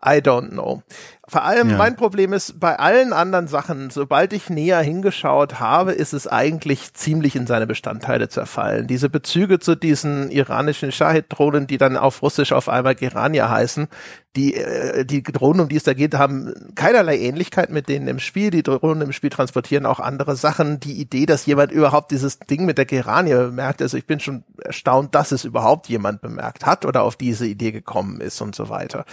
I 0.05 0.21
don't 0.21 0.50
know. 0.50 0.83
Vor 1.28 1.44
allem 1.44 1.70
ja. 1.70 1.76
mein 1.76 1.94
Problem 1.94 2.32
ist, 2.32 2.58
bei 2.58 2.78
allen 2.78 3.12
anderen 3.12 3.49
Sachen, 3.49 3.90
sobald 3.90 4.32
ich 4.32 4.49
näher 4.49 4.80
hingeschaut 4.80 5.61
habe, 5.61 5.92
ist 5.92 6.14
es 6.14 6.26
eigentlich 6.26 6.94
ziemlich 6.94 7.37
in 7.37 7.47
seine 7.47 7.66
Bestandteile 7.66 8.30
zerfallen. 8.30 8.87
Diese 8.87 9.11
Bezüge 9.11 9.58
zu 9.58 9.75
diesen 9.75 10.30
iranischen 10.30 10.90
Shahid-Drohnen, 10.90 11.66
die 11.66 11.76
dann 11.76 11.99
auf 11.99 12.23
Russisch 12.23 12.52
auf 12.52 12.70
einmal 12.70 12.94
Gerania 12.94 13.50
heißen, 13.50 13.88
die, 14.37 14.54
äh, 14.54 15.04
die 15.04 15.23
Drohnen, 15.23 15.61
um 15.61 15.68
die 15.68 15.76
es 15.76 15.82
da 15.82 15.94
geht, 15.94 16.14
haben 16.14 16.54
keinerlei 16.75 17.18
Ähnlichkeit 17.18 17.70
mit 17.70 17.88
denen 17.88 18.08
im 18.08 18.20
Spiel. 18.20 18.50
Die 18.50 18.62
Drohnen 18.62 19.02
im 19.02 19.12
Spiel 19.12 19.30
transportieren 19.30 19.85
auch 19.85 20.00
andere 20.00 20.37
Sachen. 20.37 20.80
Die 20.80 21.00
Idee, 21.00 21.26
dass 21.26 21.44
jemand 21.44 21.73
überhaupt 21.73 22.11
dieses 22.11 22.38
Ding 22.38 22.64
mit 22.64 22.78
der 22.78 22.87
Geranie 22.87 23.35
bemerkt, 23.35 23.82
also 23.82 23.97
ich 23.97 24.06
bin 24.06 24.20
schon 24.20 24.44
erstaunt, 24.62 25.14
dass 25.14 25.32
es 25.32 25.44
überhaupt 25.44 25.88
jemand 25.88 26.20
bemerkt 26.20 26.64
hat 26.64 26.87
oder 26.87 27.02
auf 27.02 27.16
diese 27.16 27.47
Idee 27.47 27.73
gekommen 27.73 28.20
ist 28.20 28.40
und 28.40 28.54
so 28.54 28.69
weiter. 28.69 29.04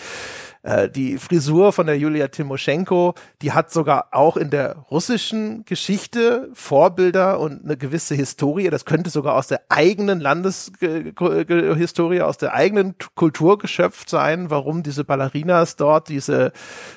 Äh, 0.62 0.90
die 0.90 1.18
Frisur 1.18 1.74
von 1.74 1.88
der 1.88 1.98
Julia 2.06 2.28
Timoschenko, 2.28 3.16
die 3.42 3.52
hat 3.52 3.72
sogar 3.72 4.10
auch 4.12 4.38
in 4.38 4.52
der 4.52 4.76
russischen 4.92 5.66
Geschichte 5.66 6.52
Vorbilder 6.54 7.40
und 7.40 7.64
eine 7.64 7.78
gewisse 7.78 8.14
Historie. 8.14 8.70
Das 8.70 8.86
könnte 8.86 9.10
sogar 9.10 9.34
aus 9.34 9.48
der 9.48 9.62
eigenen 9.70 10.20
Landeshistorie, 10.20 12.22
aus 12.22 12.38
der 12.38 12.54
eigenen 12.54 12.94
Kultur 13.16 13.58
geschöpft 13.58 14.10
sein, 14.10 14.52
warum 14.52 14.84
diese 14.84 15.04
Ballerinas 15.04 15.78
dort 15.78 16.10
diese 16.10 16.52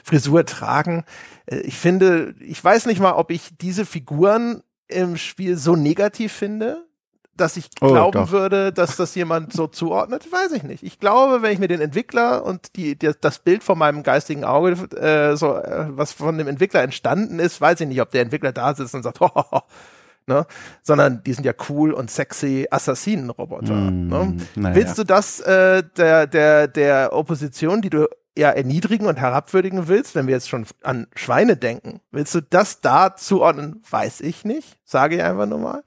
Frisur 0.04 0.44
tragen. 0.44 1.04
Äh, 1.46 1.60
ich 1.60 1.78
finde, 1.78 2.34
ich 2.40 2.62
weiß 2.62 2.84
nicht 2.84 3.00
mal, 3.00 3.12
ob 3.12 3.30
ich 3.30 3.56
diese 3.58 3.86
Figuren 3.86 4.62
im 4.88 5.16
Spiel 5.16 5.56
so 5.56 5.74
negativ 5.74 6.32
finde 6.32 6.87
dass 7.40 7.56
ich 7.56 7.70
oh, 7.80 7.88
glauben 7.88 8.24
oh, 8.28 8.30
würde, 8.30 8.72
dass 8.72 8.96
das 8.96 9.14
jemand 9.14 9.52
so 9.52 9.66
zuordnet, 9.66 10.30
weiß 10.30 10.52
ich 10.52 10.62
nicht. 10.62 10.82
Ich 10.82 10.98
glaube, 10.98 11.42
wenn 11.42 11.52
ich 11.52 11.58
mir 11.58 11.68
den 11.68 11.80
Entwickler 11.80 12.44
und 12.44 12.76
die, 12.76 12.98
die 12.98 13.12
das 13.20 13.38
Bild 13.38 13.64
von 13.64 13.78
meinem 13.78 14.02
geistigen 14.02 14.44
Auge, 14.44 14.72
äh, 14.96 15.36
so 15.36 15.56
äh, 15.56 15.86
was 15.88 16.12
von 16.12 16.36
dem 16.38 16.48
Entwickler 16.48 16.82
entstanden 16.82 17.38
ist, 17.38 17.60
weiß 17.60 17.80
ich 17.80 17.88
nicht, 17.88 18.00
ob 18.00 18.10
der 18.10 18.22
Entwickler 18.22 18.52
da 18.52 18.74
sitzt 18.74 18.94
und 18.94 19.02
sagt, 19.02 19.20
oh, 19.20 19.60
ne? 20.26 20.46
sondern 20.82 21.22
die 21.24 21.32
sind 21.32 21.44
ja 21.44 21.54
cool 21.68 21.92
und 21.92 22.10
sexy 22.10 22.66
Assassinenroboter. 22.70 23.74
Mm, 23.74 24.08
ne? 24.08 24.36
Naja. 24.54 24.74
Willst 24.76 24.98
du 24.98 25.04
das 25.04 25.40
äh, 25.40 25.82
der 25.96 26.26
der 26.26 26.68
der 26.68 27.12
Opposition, 27.12 27.80
die 27.80 27.90
du 27.90 28.06
eher 28.34 28.56
erniedrigen 28.56 29.06
und 29.06 29.18
herabwürdigen 29.18 29.88
willst, 29.88 30.14
wenn 30.14 30.28
wir 30.28 30.34
jetzt 30.34 30.48
schon 30.48 30.64
an 30.82 31.08
Schweine 31.16 31.56
denken, 31.56 32.00
willst 32.12 32.34
du 32.34 32.40
das 32.40 32.80
da 32.80 33.16
zuordnen? 33.16 33.82
Weiß 33.90 34.20
ich 34.20 34.44
nicht, 34.44 34.78
sage 34.84 35.16
ich 35.16 35.22
einfach 35.22 35.46
nur 35.46 35.58
mal 35.58 35.82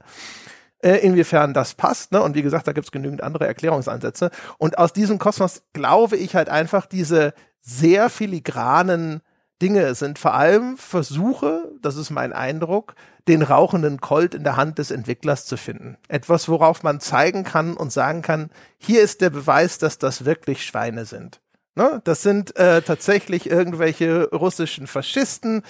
äh, 0.82 0.96
inwiefern 0.96 1.54
das 1.54 1.74
passt. 1.74 2.12
Ne? 2.12 2.22
Und 2.22 2.34
wie 2.34 2.42
gesagt, 2.42 2.66
da 2.66 2.72
gibt's 2.72 2.92
genügend 2.92 3.22
andere 3.22 3.46
Erklärungsansätze. 3.46 4.30
Und 4.58 4.78
aus 4.78 4.92
diesem 4.92 5.18
Kosmos 5.18 5.62
glaube 5.72 6.16
ich 6.16 6.34
halt 6.34 6.48
einfach, 6.48 6.86
diese 6.86 7.32
sehr 7.60 8.10
filigranen 8.10 9.22
Dinge 9.62 9.94
sind 9.94 10.18
vor 10.18 10.34
allem 10.34 10.76
Versuche, 10.76 11.70
das 11.80 11.96
ist 11.96 12.10
mein 12.10 12.32
Eindruck, 12.32 12.96
den 13.28 13.42
rauchenden 13.42 14.00
Colt 14.00 14.34
in 14.34 14.42
der 14.42 14.56
Hand 14.56 14.78
des 14.78 14.90
Entwicklers 14.90 15.46
zu 15.46 15.56
finden. 15.56 15.96
Etwas, 16.08 16.48
worauf 16.48 16.82
man 16.82 16.98
zeigen 16.98 17.44
kann 17.44 17.76
und 17.76 17.92
sagen 17.92 18.22
kann, 18.22 18.50
hier 18.78 19.02
ist 19.02 19.20
der 19.20 19.30
Beweis, 19.30 19.78
dass 19.78 19.98
das 19.98 20.24
wirklich 20.24 20.66
Schweine 20.66 21.04
sind. 21.04 21.40
Ne? 21.76 22.00
Das 22.02 22.22
sind 22.22 22.56
äh, 22.56 22.82
tatsächlich 22.82 23.48
irgendwelche 23.48 24.28
russischen 24.30 24.88
Faschisten, 24.88 25.62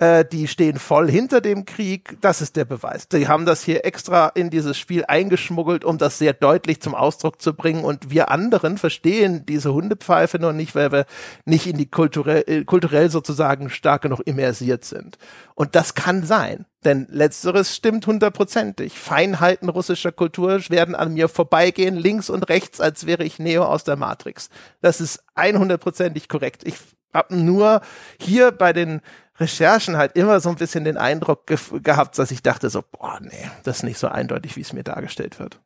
äh, 0.00 0.24
die 0.24 0.48
stehen 0.48 0.78
voll 0.78 1.10
hinter 1.10 1.42
dem 1.42 1.66
Krieg. 1.66 2.16
Das 2.22 2.40
ist 2.40 2.56
der 2.56 2.64
Beweis. 2.64 3.06
Die 3.08 3.28
haben 3.28 3.44
das 3.44 3.62
hier 3.62 3.84
extra 3.84 4.28
in 4.28 4.48
dieses 4.48 4.78
Spiel 4.78 5.04
eingeschmuggelt, 5.06 5.84
um 5.84 5.98
das 5.98 6.18
sehr 6.18 6.32
deutlich 6.32 6.80
zum 6.80 6.94
Ausdruck 6.94 7.40
zu 7.42 7.52
bringen. 7.52 7.84
Und 7.84 8.10
wir 8.10 8.30
anderen 8.30 8.78
verstehen 8.78 9.44
diese 9.44 9.74
Hundepfeife 9.74 10.38
noch 10.38 10.54
nicht, 10.54 10.74
weil 10.74 10.90
wir 10.90 11.04
nicht 11.44 11.66
in 11.66 11.76
die 11.76 11.84
kulturell, 11.84 12.44
äh, 12.46 12.64
kulturell 12.64 13.10
sozusagen 13.10 13.68
stark 13.68 14.02
genug 14.02 14.22
immersiert 14.24 14.86
sind. 14.86 15.18
Und 15.54 15.76
das 15.76 15.94
kann 15.94 16.24
sein. 16.24 16.64
Denn 16.82 17.06
letzteres 17.10 17.76
stimmt 17.76 18.06
hundertprozentig. 18.06 18.98
Feinheiten 18.98 19.68
russischer 19.68 20.12
Kultur 20.12 20.62
werden 20.70 20.94
an 20.94 21.12
mir 21.12 21.28
vorbeigehen, 21.28 21.96
links 21.96 22.30
und 22.30 22.48
rechts, 22.48 22.80
als 22.80 23.04
wäre 23.04 23.22
ich 23.22 23.38
Neo 23.38 23.64
aus 23.64 23.84
der 23.84 23.96
Matrix. 23.96 24.48
Das 24.80 25.02
ist 25.02 25.22
einhundertprozentig 25.34 26.30
korrekt. 26.30 26.62
Ich 26.64 26.76
habe 27.12 27.36
nur 27.36 27.82
hier 28.18 28.50
bei 28.50 28.72
den 28.72 29.02
Recherchen 29.40 29.96
halt 29.96 30.16
immer 30.16 30.40
so 30.40 30.50
ein 30.50 30.56
bisschen 30.56 30.84
den 30.84 30.98
Eindruck 30.98 31.46
ge 31.46 31.58
gehabt, 31.82 32.18
dass 32.18 32.30
ich 32.30 32.42
dachte 32.42 32.68
so, 32.70 32.82
boah, 32.82 33.18
nee, 33.20 33.50
das 33.64 33.78
ist 33.78 33.82
nicht 33.82 33.98
so 33.98 34.08
eindeutig, 34.08 34.56
wie 34.56 34.60
es 34.60 34.72
mir 34.72 34.84
dargestellt 34.84 35.38
wird. 35.38 35.60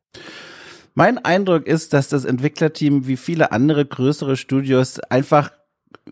Mein 0.93 1.17
Eindruck 1.23 1.67
ist, 1.67 1.91
dass 1.91 2.07
das 2.07 2.23
Entwicklerteam 2.23 3.05
wie 3.05 3.17
viele 3.17 3.51
andere 3.51 3.85
größere 3.85 4.37
Studios 4.37 4.99
einfach 5.01 5.51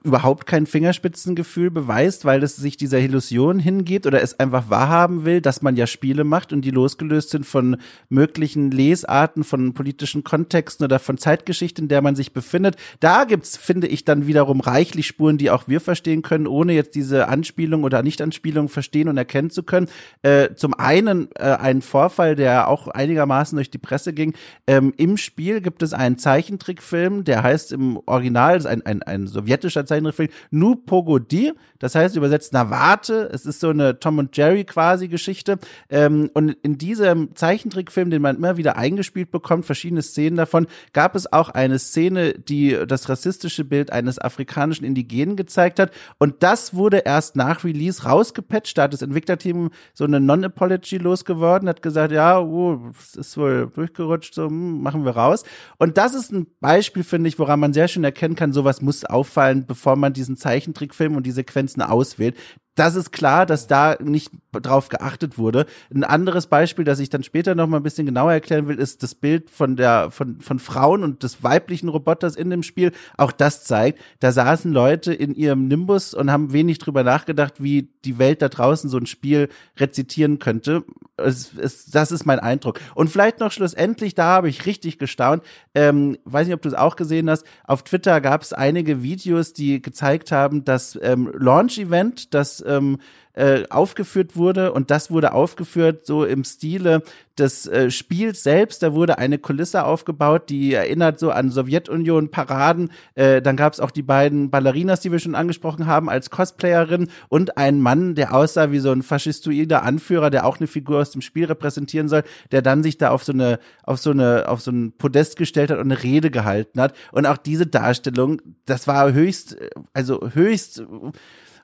überhaupt 0.01 0.47
kein 0.47 0.65
Fingerspitzengefühl 0.65 1.69
beweist, 1.69 2.25
weil 2.25 2.41
es 2.41 2.55
sich 2.55 2.77
dieser 2.77 2.99
Illusion 2.99 3.59
hingeht 3.59 4.07
oder 4.07 4.21
es 4.21 4.39
einfach 4.39 4.69
wahrhaben 4.69 5.23
will, 5.23 5.39
dass 5.39 5.61
man 5.61 5.75
ja 5.75 5.85
Spiele 5.85 6.23
macht 6.23 6.51
und 6.51 6.61
die 6.61 6.71
losgelöst 6.71 7.29
sind 7.29 7.45
von 7.45 7.77
möglichen 8.09 8.71
Lesarten, 8.71 9.43
von 9.43 9.73
politischen 9.73 10.23
Kontexten 10.23 10.83
oder 10.83 10.99
von 10.99 11.17
Zeitgeschichte, 11.17 11.81
in 11.81 11.87
der 11.89 12.01
man 12.01 12.15
sich 12.15 12.33
befindet. 12.33 12.75
Da 12.99 13.25
gibt's, 13.25 13.55
finde 13.55 13.87
ich, 13.87 14.03
dann 14.03 14.25
wiederum 14.25 14.61
reichlich 14.61 15.07
Spuren, 15.07 15.37
die 15.37 15.51
auch 15.51 15.67
wir 15.67 15.79
verstehen 15.79 16.23
können, 16.23 16.47
ohne 16.47 16.73
jetzt 16.73 16.95
diese 16.95 17.27
Anspielung 17.27 17.83
oder 17.83 18.01
Nichtanspielung 18.01 18.69
verstehen 18.69 19.07
und 19.07 19.17
erkennen 19.17 19.51
zu 19.51 19.63
können. 19.63 19.87
Äh, 20.23 20.55
zum 20.55 20.73
einen 20.73 21.29
äh, 21.35 21.43
ein 21.43 21.81
Vorfall, 21.81 22.35
der 22.35 22.67
auch 22.67 22.87
einigermaßen 22.87 23.55
durch 23.55 23.69
die 23.69 23.77
Presse 23.77 24.11
ging. 24.11 24.33
Ähm, 24.65 24.93
Im 24.97 25.17
Spiel 25.17 25.61
gibt 25.61 25.83
es 25.83 25.93
einen 25.93 26.17
Zeichentrickfilm, 26.17 27.23
der 27.23 27.43
heißt 27.43 27.71
im 27.71 28.01
Original, 28.05 28.57
ist 28.57 28.65
ein, 28.65 28.85
ein, 28.85 29.03
ein 29.03 29.27
sowjetischer 29.27 29.72
Zeichentrickfilm, 29.73 30.29
Nu 30.51 30.75
Pogodi, 30.75 31.53
das 31.79 31.95
heißt 31.95 32.15
übersetzt, 32.15 32.53
na 32.53 32.69
warte, 32.69 33.29
es 33.33 33.45
ist 33.45 33.59
so 33.59 33.69
eine 33.69 33.99
Tom 33.99 34.17
und 34.17 34.35
Jerry 34.37 34.63
quasi 34.63 35.07
Geschichte. 35.07 35.57
Ähm, 35.89 36.29
und 36.33 36.51
in 36.61 36.77
diesem 36.77 37.35
Zeichentrickfilm, 37.35 38.09
den 38.09 38.21
man 38.21 38.37
immer 38.37 38.57
wieder 38.57 38.77
eingespielt 38.77 39.31
bekommt, 39.31 39.65
verschiedene 39.65 40.01
Szenen 40.01 40.37
davon, 40.37 40.67
gab 40.93 41.15
es 41.15 41.31
auch 41.31 41.49
eine 41.49 41.79
Szene, 41.79 42.33
die 42.33 42.77
das 42.87 43.09
rassistische 43.09 43.65
Bild 43.65 43.91
eines 43.91 44.17
afrikanischen 44.19 44.85
Indigenen 44.85 45.35
gezeigt 45.35 45.79
hat. 45.79 45.91
Und 46.19 46.43
das 46.43 46.73
wurde 46.73 46.99
erst 46.99 47.35
nach 47.35 47.63
Release 47.63 48.03
rausgepatcht. 48.03 48.77
Da 48.77 48.83
hat 48.83 48.93
das 48.93 49.01
Entwicklerteam 49.01 49.69
so 49.93 50.05
eine 50.05 50.19
Non-Apology 50.19 50.97
losgeworden, 50.97 51.69
hat 51.69 51.81
gesagt, 51.81 52.11
ja, 52.11 52.39
oh, 52.39 52.79
es 52.97 53.15
ist 53.15 53.37
wohl 53.37 53.71
durchgerutscht, 53.73 54.33
so 54.33 54.47
hm, 54.47 54.81
machen 54.81 55.05
wir 55.05 55.11
raus. 55.11 55.43
Und 55.77 55.97
das 55.97 56.13
ist 56.13 56.31
ein 56.31 56.47
Beispiel, 56.59 57.03
finde 57.03 57.27
ich, 57.27 57.37
woran 57.39 57.59
man 57.59 57.73
sehr 57.73 57.87
schön 57.87 58.03
erkennen 58.03 58.35
kann, 58.35 58.53
sowas 58.53 58.81
muss 58.81 59.05
auffallen, 59.05 59.52
bevor 59.61 59.95
man 59.95 60.13
diesen 60.13 60.37
Zeichentrickfilm 60.37 61.15
und 61.15 61.25
die 61.25 61.31
Sequenzen 61.31 61.81
auswählt 61.81 62.35
das 62.75 62.95
ist 62.95 63.11
klar, 63.11 63.45
dass 63.45 63.67
da 63.67 63.95
nicht 64.01 64.31
drauf 64.51 64.89
geachtet 64.89 65.37
wurde. 65.37 65.65
Ein 65.93 66.03
anderes 66.03 66.47
Beispiel, 66.47 66.85
das 66.85 66.99
ich 66.99 67.09
dann 67.09 67.23
später 67.23 67.55
noch 67.55 67.67
mal 67.67 67.77
ein 67.77 67.83
bisschen 67.83 68.05
genauer 68.05 68.33
erklären 68.33 68.67
will, 68.67 68.79
ist 68.79 69.03
das 69.03 69.15
Bild 69.15 69.49
von 69.49 69.75
der 69.75 70.09
von 70.11 70.41
von 70.41 70.59
Frauen 70.59 71.03
und 71.03 71.23
des 71.23 71.43
weiblichen 71.43 71.89
Roboters 71.89 72.35
in 72.35 72.49
dem 72.49 72.63
Spiel. 72.63 72.91
Auch 73.17 73.31
das 73.31 73.63
zeigt, 73.63 73.99
da 74.19 74.31
saßen 74.31 74.71
Leute 74.71 75.13
in 75.13 75.35
ihrem 75.35 75.67
Nimbus 75.67 76.13
und 76.13 76.31
haben 76.31 76.53
wenig 76.53 76.79
drüber 76.79 77.03
nachgedacht, 77.03 77.61
wie 77.61 77.89
die 78.05 78.17
Welt 78.17 78.41
da 78.41 78.49
draußen 78.49 78.89
so 78.89 78.97
ein 78.97 79.05
Spiel 79.05 79.49
rezitieren 79.77 80.39
könnte. 80.39 80.83
Es, 81.17 81.53
es, 81.55 81.85
das 81.91 82.11
ist 82.11 82.25
mein 82.25 82.39
Eindruck. 82.39 82.79
Und 82.95 83.09
vielleicht 83.09 83.39
noch 83.39 83.51
schlussendlich, 83.51 84.15
da 84.15 84.25
habe 84.25 84.49
ich 84.49 84.65
richtig 84.65 84.97
gestaunt. 84.97 85.43
Ähm, 85.75 86.17
weiß 86.25 86.47
nicht, 86.47 86.55
ob 86.55 86.61
du 86.61 86.69
es 86.69 86.75
auch 86.75 86.95
gesehen 86.95 87.29
hast. 87.29 87.45
Auf 87.65 87.83
Twitter 87.83 88.19
gab 88.19 88.41
es 88.41 88.51
einige 88.51 89.03
Videos, 89.03 89.53
die 89.53 89.81
gezeigt 89.81 90.31
haben, 90.31 90.65
dass 90.65 90.97
ähm, 91.01 91.31
Launch-Event, 91.37 92.33
das 92.33 92.62
ähm, 92.65 92.97
äh, 93.33 93.63
aufgeführt 93.69 94.35
wurde 94.35 94.73
und 94.73 94.91
das 94.91 95.09
wurde 95.09 95.33
aufgeführt 95.33 96.05
so 96.05 96.23
im 96.23 96.43
Stile 96.43 97.01
des 97.37 97.65
äh, 97.65 97.89
Spiels 97.89 98.43
selbst. 98.43 98.83
Da 98.83 98.93
wurde 98.93 99.17
eine 99.17 99.39
Kulisse 99.39 99.85
aufgebaut, 99.85 100.49
die 100.49 100.73
erinnert 100.73 101.17
so 101.17 101.31
an 101.31 101.49
Sowjetunion-Paraden. 101.49 102.91
Äh, 103.15 103.41
dann 103.41 103.55
gab 103.55 103.73
es 103.73 103.79
auch 103.79 103.89
die 103.89 104.03
beiden 104.03 104.51
Ballerinas, 104.51 104.99
die 104.99 105.11
wir 105.11 105.17
schon 105.17 105.33
angesprochen 105.33 105.87
haben, 105.87 106.09
als 106.09 106.29
Cosplayerin 106.29 107.07
und 107.27 107.57
einen 107.57 107.81
Mann, 107.81 108.13
der 108.13 108.35
aussah 108.35 108.71
wie 108.71 108.77
so 108.77 108.91
ein 108.91 109.01
faschistoider 109.01 109.81
Anführer, 109.81 110.29
der 110.29 110.45
auch 110.45 110.59
eine 110.59 110.67
Figur 110.67 110.99
aus 110.99 111.09
dem 111.09 111.21
Spiel 111.21 111.45
repräsentieren 111.45 112.07
soll, 112.09 112.23
der 112.51 112.61
dann 112.61 112.83
sich 112.83 112.99
da 112.99 113.09
auf 113.09 113.23
so 113.23 113.33
eine 113.33 113.57
auf 113.81 113.97
so 113.97 114.11
eine 114.11 114.47
auf 114.47 114.61
so 114.61 114.69
ein 114.69 114.93
Podest 114.97 115.37
gestellt 115.37 115.71
hat 115.71 115.79
und 115.79 115.91
eine 115.91 116.03
Rede 116.03 116.29
gehalten 116.29 116.79
hat. 116.79 116.93
Und 117.11 117.25
auch 117.25 117.37
diese 117.37 117.65
Darstellung, 117.65 118.41
das 118.65 118.87
war 118.87 119.11
höchst, 119.11 119.57
also 119.93 120.29
höchst 120.33 120.83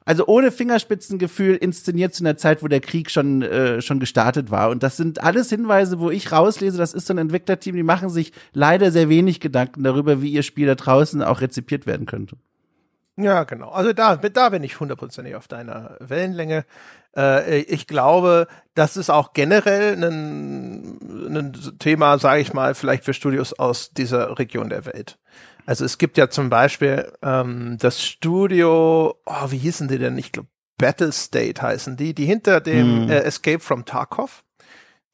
also 0.09 0.25
ohne 0.25 0.51
Fingerspitzengefühl 0.51 1.55
inszeniert 1.55 2.15
zu 2.15 2.23
einer 2.23 2.35
Zeit, 2.35 2.63
wo 2.63 2.67
der 2.67 2.79
Krieg 2.81 3.11
schon, 3.11 3.43
äh, 3.43 3.79
schon 3.79 3.99
gestartet 3.99 4.49
war. 4.49 4.71
Und 4.71 4.81
das 4.81 4.97
sind 4.97 5.21
alles 5.21 5.49
Hinweise, 5.49 5.99
wo 5.99 6.09
ich 6.09 6.31
rauslese, 6.31 6.79
das 6.79 6.95
ist 6.95 7.05
so 7.05 7.13
ein 7.13 7.19
Entwicklerteam, 7.19 7.75
die 7.75 7.83
machen 7.83 8.09
sich 8.09 8.33
leider 8.51 8.89
sehr 8.89 9.07
wenig 9.07 9.39
Gedanken 9.39 9.83
darüber, 9.83 10.19
wie 10.19 10.31
ihr 10.31 10.41
Spiel 10.41 10.65
da 10.65 10.73
draußen 10.73 11.21
auch 11.21 11.41
rezipiert 11.41 11.85
werden 11.85 12.07
könnte. 12.07 12.37
Ja, 13.17 13.43
genau. 13.43 13.69
Also 13.69 13.93
da, 13.93 14.15
da 14.15 14.49
bin 14.49 14.63
ich 14.63 14.79
hundertprozentig 14.79 15.35
auf 15.35 15.47
deiner 15.47 15.95
Wellenlänge. 15.99 16.65
Äh, 17.15 17.59
ich 17.59 17.85
glaube, 17.85 18.47
das 18.73 18.97
ist 18.97 19.11
auch 19.11 19.33
generell 19.33 19.93
ein, 19.93 21.37
ein 21.37 21.53
Thema, 21.77 22.17
sage 22.17 22.41
ich 22.41 22.51
mal, 22.51 22.73
vielleicht 22.73 23.05
für 23.05 23.13
Studios 23.13 23.53
aus 23.53 23.91
dieser 23.91 24.39
Region 24.39 24.69
der 24.69 24.87
Welt. 24.87 25.19
Also 25.69 25.85
es 25.85 25.99
gibt 25.99 26.17
ja 26.17 26.31
zum 26.31 26.49
Beispiel 26.49 27.13
ähm, 27.21 27.77
das 27.79 28.03
Studio, 28.03 29.13
oh, 29.23 29.51
wie 29.51 29.59
hießen 29.59 29.87
die 29.87 29.99
denn? 29.99 30.17
Ich 30.17 30.31
glaube, 30.31 30.49
Battle 30.79 31.11
State 31.11 31.61
heißen 31.61 31.95
die, 31.95 32.15
die 32.15 32.25
hinter 32.25 32.59
dem 32.59 33.03
mhm. 33.03 33.11
äh, 33.11 33.19
Escape 33.19 33.59
from 33.59 33.85
Tarkov, 33.85 34.43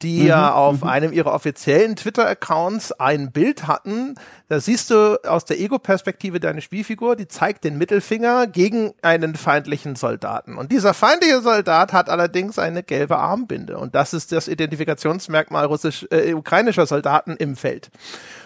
die 0.01 0.21
mhm, 0.21 0.27
ja 0.27 0.53
auf 0.53 0.83
mhm. 0.83 0.87
einem 0.87 1.11
ihrer 1.11 1.33
offiziellen 1.33 1.97
Twitter-Accounts 1.97 2.93
ein 2.93 3.33
Bild 3.33 3.67
hatten. 3.67 4.15
Da 4.47 4.61
siehst 4.61 4.91
du 4.91 5.19
aus 5.27 5.43
der 5.43 5.59
Ego-Perspektive 5.59 6.39
deine 6.39 6.61
Spielfigur, 6.61 7.17
die 7.17 7.27
zeigt 7.27 7.65
den 7.65 7.77
Mittelfinger 7.77 8.47
gegen 8.47 8.93
einen 9.01 9.35
feindlichen 9.35 9.97
Soldaten. 9.97 10.55
Und 10.55 10.71
dieser 10.71 10.93
feindliche 10.93 11.41
Soldat 11.41 11.91
hat 11.91 12.09
allerdings 12.09 12.59
eine 12.59 12.81
gelbe 12.81 13.17
Armbinde. 13.17 13.77
Und 13.77 13.93
das 13.93 14.13
ist 14.13 14.31
das 14.31 14.47
Identifikationsmerkmal 14.47 15.65
russisch, 15.65 16.07
äh, 16.11 16.33
ukrainischer 16.33 16.85
Soldaten 16.85 17.35
im 17.35 17.57
Feld. 17.57 17.91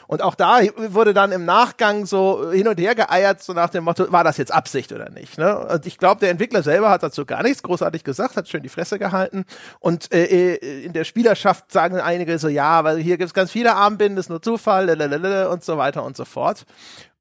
Und 0.09 0.23
auch 0.23 0.33
da 0.33 0.61
wurde 0.75 1.13
dann 1.13 1.31
im 1.31 1.45
Nachgang 1.45 2.07
so 2.07 2.51
hin 2.51 2.67
und 2.67 2.79
her 2.79 2.95
geeiert, 2.95 3.43
so 3.43 3.53
nach 3.53 3.69
dem 3.69 3.83
Motto, 3.83 4.11
war 4.11 4.23
das 4.23 4.37
jetzt 4.37 4.51
Absicht 4.51 4.91
oder 4.91 5.11
nicht? 5.11 5.37
Ne? 5.37 5.55
Und 5.55 5.85
ich 5.85 5.99
glaube, 5.99 6.19
der 6.19 6.31
Entwickler 6.31 6.63
selber 6.63 6.89
hat 6.89 7.03
dazu 7.03 7.27
gar 7.27 7.43
nichts 7.43 7.61
großartig 7.61 8.03
gesagt, 8.03 8.35
hat 8.35 8.49
schön 8.49 8.63
die 8.63 8.69
Fresse 8.69 8.97
gehalten. 8.97 9.45
Und 9.79 10.11
äh, 10.11 10.55
äh 10.55 10.83
in 10.83 10.93
der 10.93 11.03
Spielerschaft 11.03 11.71
sagen 11.71 11.99
einige 11.99 12.39
so, 12.39 12.47
ja, 12.47 12.83
weil 12.83 12.97
hier 12.97 13.19
gibt 13.19 13.27
es 13.27 13.35
ganz 13.35 13.51
viele 13.51 13.75
Armbinden, 13.75 14.17
ist 14.17 14.31
nur 14.31 14.41
Zufall, 14.41 14.87
lalalala, 14.87 15.49
und 15.49 15.63
so 15.63 15.77
weiter 15.77 16.03
und 16.03 16.17
so 16.17 16.25
fort. 16.25 16.65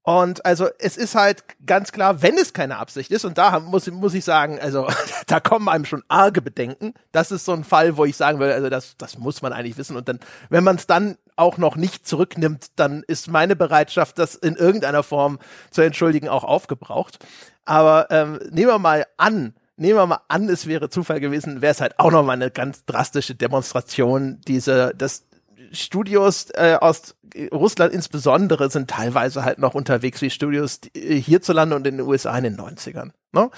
Und 0.09 0.43
also 0.43 0.67
es 0.79 0.97
ist 0.97 1.13
halt 1.13 1.43
ganz 1.67 1.91
klar, 1.91 2.23
wenn 2.23 2.35
es 2.35 2.53
keine 2.53 2.77
Absicht 2.77 3.11
ist, 3.11 3.25
und 3.25 3.37
da 3.37 3.59
muss, 3.59 3.85
muss 3.91 4.15
ich 4.15 4.25
sagen, 4.25 4.59
also 4.59 4.87
da 5.27 5.39
kommen 5.39 5.69
einem 5.69 5.85
schon 5.85 6.01
arge 6.07 6.41
Bedenken. 6.41 6.95
Das 7.11 7.29
ist 7.29 7.45
so 7.45 7.51
ein 7.51 7.63
Fall, 7.63 7.95
wo 7.95 8.05
ich 8.05 8.17
sagen 8.17 8.39
würde, 8.39 8.55
also 8.55 8.69
das, 8.69 8.97
das 8.97 9.19
muss 9.19 9.43
man 9.43 9.53
eigentlich 9.53 9.77
wissen. 9.77 9.95
Und 9.95 10.09
dann, 10.09 10.19
wenn 10.49 10.63
man 10.63 10.77
es 10.77 10.87
dann 10.87 11.19
auch 11.35 11.59
noch 11.59 11.75
nicht 11.75 12.07
zurücknimmt, 12.07 12.71
dann 12.75 13.03
ist 13.05 13.27
meine 13.27 13.55
Bereitschaft, 13.55 14.17
das 14.17 14.33
in 14.33 14.55
irgendeiner 14.55 15.03
Form 15.03 15.37
zu 15.69 15.83
entschuldigen, 15.83 16.27
auch 16.27 16.43
aufgebraucht. 16.43 17.19
Aber 17.65 18.07
ähm, 18.09 18.39
nehmen 18.49 18.71
wir 18.71 18.79
mal 18.79 19.05
an, 19.17 19.53
nehmen 19.77 19.99
wir 19.99 20.07
mal 20.07 20.21
an, 20.27 20.49
es 20.49 20.65
wäre 20.65 20.89
Zufall 20.89 21.19
gewesen, 21.19 21.61
wäre 21.61 21.71
es 21.71 21.81
halt 21.81 21.99
auch 21.99 22.09
nochmal 22.09 22.35
eine 22.35 22.49
ganz 22.49 22.83
drastische 22.85 23.35
Demonstration, 23.35 24.41
diese, 24.47 24.91
das 24.97 25.28
Studios 25.71 26.49
äh, 26.53 26.77
aus 26.79 27.15
Russland 27.51 27.93
insbesondere 27.93 28.69
sind 28.69 28.89
teilweise 28.89 29.43
halt 29.43 29.59
noch 29.59 29.75
unterwegs 29.75 30.21
wie 30.21 30.29
Studios 30.29 30.81
hierzulande 30.95 31.75
und 31.75 31.85
in 31.85 31.97
den 31.97 32.07
USA 32.07 32.37
in 32.37 32.43
den 32.43 32.57
90ern. 32.57 33.11
Ne? 33.31 33.49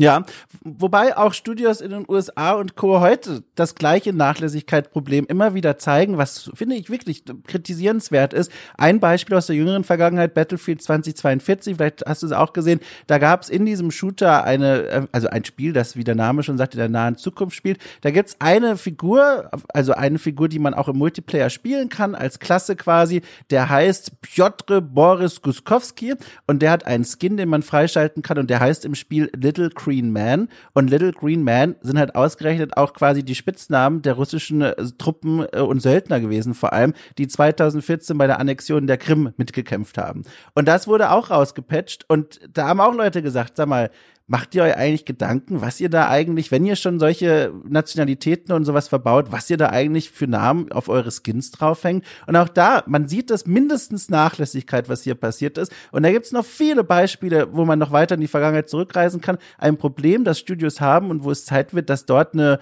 Ja, 0.00 0.24
wobei 0.62 1.16
auch 1.16 1.34
Studios 1.34 1.80
in 1.80 1.90
den 1.90 2.04
USA 2.08 2.52
und 2.52 2.76
Co. 2.76 3.00
heute 3.00 3.42
das 3.56 3.74
gleiche 3.74 4.12
Nachlässigkeitsproblem 4.12 5.26
immer 5.26 5.54
wieder 5.54 5.76
zeigen, 5.76 6.18
was 6.18 6.52
finde 6.54 6.76
ich 6.76 6.88
wirklich 6.88 7.24
kritisierenswert 7.48 8.32
ist. 8.32 8.52
Ein 8.76 9.00
Beispiel 9.00 9.36
aus 9.36 9.48
der 9.48 9.56
jüngeren 9.56 9.82
Vergangenheit, 9.82 10.34
Battlefield 10.34 10.82
2042, 10.82 11.74
vielleicht 11.74 12.04
hast 12.06 12.22
du 12.22 12.26
es 12.26 12.32
auch 12.32 12.52
gesehen, 12.52 12.78
da 13.08 13.18
gab 13.18 13.42
es 13.42 13.48
in 13.48 13.66
diesem 13.66 13.90
Shooter 13.90 14.44
eine, 14.44 14.82
äh, 14.84 15.06
also 15.10 15.30
ein 15.30 15.44
Spiel, 15.44 15.72
das 15.72 15.96
wie 15.96 16.04
der 16.04 16.14
Name 16.14 16.44
schon 16.44 16.58
sagt, 16.58 16.74
in 16.74 16.78
der 16.78 16.88
nahen 16.88 17.16
Zukunft 17.16 17.56
spielt. 17.56 17.80
Da 18.02 18.12
gibt's 18.12 18.36
eine 18.38 18.76
Figur, 18.76 19.50
also 19.74 19.94
eine 19.94 20.20
Figur, 20.20 20.48
die 20.48 20.60
man 20.60 20.74
auch 20.74 20.86
im 20.86 20.96
Multiplayer 20.96 21.50
spielen 21.50 21.88
kann, 21.88 22.14
als 22.14 22.38
Klasse 22.38 22.76
quasi, 22.76 23.22
der 23.50 23.68
heißt 23.68 24.20
Piotr 24.20 24.80
Boris 24.80 25.42
Guskowski 25.42 26.14
und 26.46 26.62
der 26.62 26.70
hat 26.70 26.86
einen 26.86 27.04
Skin, 27.04 27.36
den 27.36 27.48
man 27.48 27.64
freischalten 27.64 28.22
kann 28.22 28.38
und 28.38 28.48
der 28.48 28.60
heißt 28.60 28.84
im 28.84 28.94
Spiel 28.94 29.28
Little 29.34 29.70
Green 29.88 30.12
Man. 30.12 30.48
Und 30.74 30.90
Little 30.90 31.12
Green 31.12 31.42
Man 31.42 31.76
sind 31.80 31.98
halt 31.98 32.14
ausgerechnet 32.14 32.76
auch 32.76 32.92
quasi 32.92 33.22
die 33.22 33.34
Spitznamen 33.34 34.02
der 34.02 34.14
russischen 34.14 34.60
äh, 34.60 34.74
Truppen 34.98 35.46
äh, 35.52 35.60
und 35.60 35.80
Söldner 35.80 36.20
gewesen, 36.20 36.54
vor 36.54 36.72
allem, 36.72 36.92
die 37.16 37.26
2014 37.26 38.18
bei 38.18 38.26
der 38.26 38.38
Annexion 38.38 38.86
der 38.86 38.98
Krim 38.98 39.32
mitgekämpft 39.36 39.96
haben. 39.96 40.24
Und 40.54 40.68
das 40.68 40.86
wurde 40.86 41.10
auch 41.10 41.30
rausgepatcht 41.30 42.04
und 42.08 42.40
da 42.52 42.68
haben 42.68 42.80
auch 42.80 42.94
Leute 42.94 43.22
gesagt, 43.22 43.56
sag 43.56 43.68
mal, 43.68 43.90
macht 44.28 44.54
ihr 44.54 44.62
euch 44.62 44.76
eigentlich 44.76 45.06
Gedanken, 45.06 45.62
was 45.62 45.80
ihr 45.80 45.88
da 45.88 46.08
eigentlich, 46.08 46.50
wenn 46.50 46.64
ihr 46.64 46.76
schon 46.76 47.00
solche 47.00 47.52
Nationalitäten 47.66 48.52
und 48.52 48.66
sowas 48.66 48.86
verbaut, 48.86 49.32
was 49.32 49.48
ihr 49.48 49.56
da 49.56 49.70
eigentlich 49.70 50.10
für 50.10 50.26
Namen 50.26 50.70
auf 50.70 50.90
eure 50.90 51.10
Skins 51.10 51.50
draufhängt? 51.50 52.04
Und 52.26 52.36
auch 52.36 52.48
da, 52.48 52.84
man 52.86 53.08
sieht 53.08 53.30
das 53.30 53.46
mindestens 53.46 54.10
Nachlässigkeit, 54.10 54.90
was 54.90 55.02
hier 55.02 55.14
passiert 55.14 55.56
ist. 55.56 55.72
Und 55.92 56.02
da 56.02 56.12
gibt's 56.12 56.30
noch 56.30 56.44
viele 56.44 56.84
Beispiele, 56.84 57.48
wo 57.52 57.64
man 57.64 57.78
noch 57.78 57.90
weiter 57.90 58.16
in 58.16 58.20
die 58.20 58.28
Vergangenheit 58.28 58.68
zurückreisen 58.68 59.22
kann. 59.22 59.38
Ein 59.56 59.78
Problem, 59.78 60.24
das 60.24 60.38
Studios 60.38 60.80
haben 60.80 61.08
und 61.08 61.24
wo 61.24 61.30
es 61.30 61.46
Zeit 61.46 61.72
wird, 61.72 61.88
dass 61.88 62.04
dort 62.04 62.34
eine, 62.34 62.60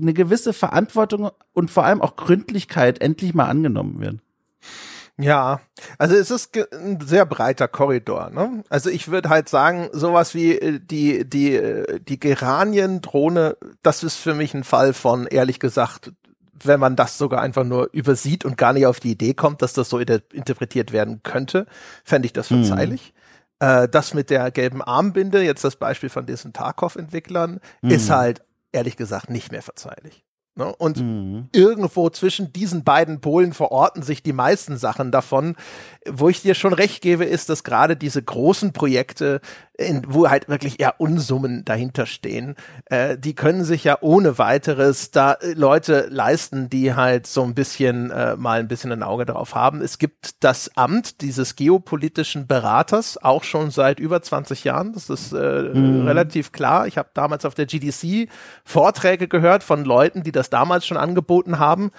eine 0.00 0.14
gewisse 0.14 0.52
Verantwortung 0.52 1.30
und 1.52 1.70
vor 1.70 1.84
allem 1.84 2.00
auch 2.00 2.14
Gründlichkeit 2.14 3.00
endlich 3.00 3.34
mal 3.34 3.46
angenommen 3.46 3.98
wird. 4.00 4.20
Ja, 5.18 5.60
also 5.98 6.14
es 6.16 6.30
ist 6.30 6.56
ein 6.72 7.00
sehr 7.00 7.26
breiter 7.26 7.68
Korridor. 7.68 8.30
Ne? 8.30 8.64
Also 8.70 8.88
ich 8.88 9.08
würde 9.08 9.28
halt 9.28 9.48
sagen, 9.48 9.88
sowas 9.92 10.34
wie 10.34 10.58
äh, 10.58 10.80
die 10.80 11.28
die 11.28 11.54
äh, 11.54 12.00
die 12.00 12.18
Geranien-Drohne, 12.18 13.56
das 13.82 14.02
ist 14.02 14.16
für 14.16 14.34
mich 14.34 14.54
ein 14.54 14.64
Fall 14.64 14.94
von 14.94 15.26
ehrlich 15.26 15.60
gesagt, 15.60 16.12
wenn 16.64 16.80
man 16.80 16.96
das 16.96 17.18
sogar 17.18 17.42
einfach 17.42 17.64
nur 17.64 17.90
übersieht 17.92 18.44
und 18.44 18.56
gar 18.56 18.72
nicht 18.72 18.86
auf 18.86 19.00
die 19.00 19.12
Idee 19.12 19.34
kommt, 19.34 19.62
dass 19.62 19.72
das 19.72 19.88
so 19.88 19.98
interpretiert 19.98 20.92
werden 20.92 21.22
könnte, 21.22 21.66
fände 22.04 22.26
ich 22.26 22.32
das 22.32 22.50
mhm. 22.50 22.64
verzeihlich. 22.64 23.12
Mhm. 23.60 23.66
Äh, 23.66 23.88
das 23.88 24.14
mit 24.14 24.30
der 24.30 24.50
gelben 24.50 24.82
Armbinde, 24.82 25.42
jetzt 25.42 25.64
das 25.64 25.76
Beispiel 25.76 26.08
von 26.08 26.26
diesen 26.26 26.52
Tarkov-Entwicklern, 26.52 27.60
mhm. 27.82 27.90
ist 27.90 28.10
halt 28.10 28.42
ehrlich 28.72 28.96
gesagt 28.96 29.28
nicht 29.28 29.52
mehr 29.52 29.62
verzeihlich. 29.62 30.24
Ne? 30.54 30.74
Und 30.76 30.98
mhm. 30.98 31.48
irgendwo 31.52 32.10
zwischen 32.10 32.52
diesen 32.52 32.84
beiden 32.84 33.20
Polen 33.20 33.52
verorten 33.52 34.02
sich 34.02 34.22
die 34.22 34.34
meisten 34.34 34.76
Sachen 34.76 35.10
davon. 35.10 35.56
Wo 36.06 36.28
ich 36.28 36.42
dir 36.42 36.54
schon 36.54 36.72
recht 36.72 37.00
gebe, 37.00 37.24
ist, 37.24 37.48
dass 37.48 37.64
gerade 37.64 37.96
diese 37.96 38.22
großen 38.22 38.72
Projekte 38.72 39.40
in, 39.78 40.02
wo 40.06 40.28
halt 40.28 40.48
wirklich 40.48 40.80
eher 40.80 41.00
Unsummen 41.00 41.64
dahinter 41.64 42.06
stehen, 42.06 42.56
äh, 42.86 43.16
die 43.16 43.34
können 43.34 43.64
sich 43.64 43.84
ja 43.84 43.98
ohne 44.00 44.38
weiteres 44.38 45.10
da 45.10 45.32
äh, 45.34 45.52
Leute 45.54 46.08
leisten, 46.10 46.68
die 46.68 46.94
halt 46.94 47.26
so 47.26 47.42
ein 47.42 47.54
bisschen 47.54 48.10
äh, 48.10 48.36
mal 48.36 48.60
ein 48.60 48.68
bisschen 48.68 48.92
ein 48.92 49.02
Auge 49.02 49.24
drauf 49.24 49.54
haben. 49.54 49.80
Es 49.80 49.98
gibt 49.98 50.44
das 50.44 50.76
Amt 50.76 51.20
dieses 51.22 51.56
geopolitischen 51.56 52.46
Beraters 52.46 53.22
auch 53.22 53.44
schon 53.44 53.70
seit 53.70 53.98
über 53.98 54.20
20 54.20 54.64
Jahren. 54.64 54.92
Das 54.92 55.08
ist 55.08 55.32
äh, 55.32 55.62
mhm. 55.74 56.06
relativ 56.06 56.52
klar. 56.52 56.86
Ich 56.86 56.98
habe 56.98 57.08
damals 57.14 57.44
auf 57.44 57.54
der 57.54 57.66
GDC 57.66 58.28
Vorträge 58.64 59.26
gehört 59.26 59.62
von 59.62 59.84
Leuten, 59.84 60.22
die 60.22 60.32
das 60.32 60.41
damals 60.50 60.86
schon 60.86 60.96
angeboten 60.96 61.58
haben. 61.58 61.90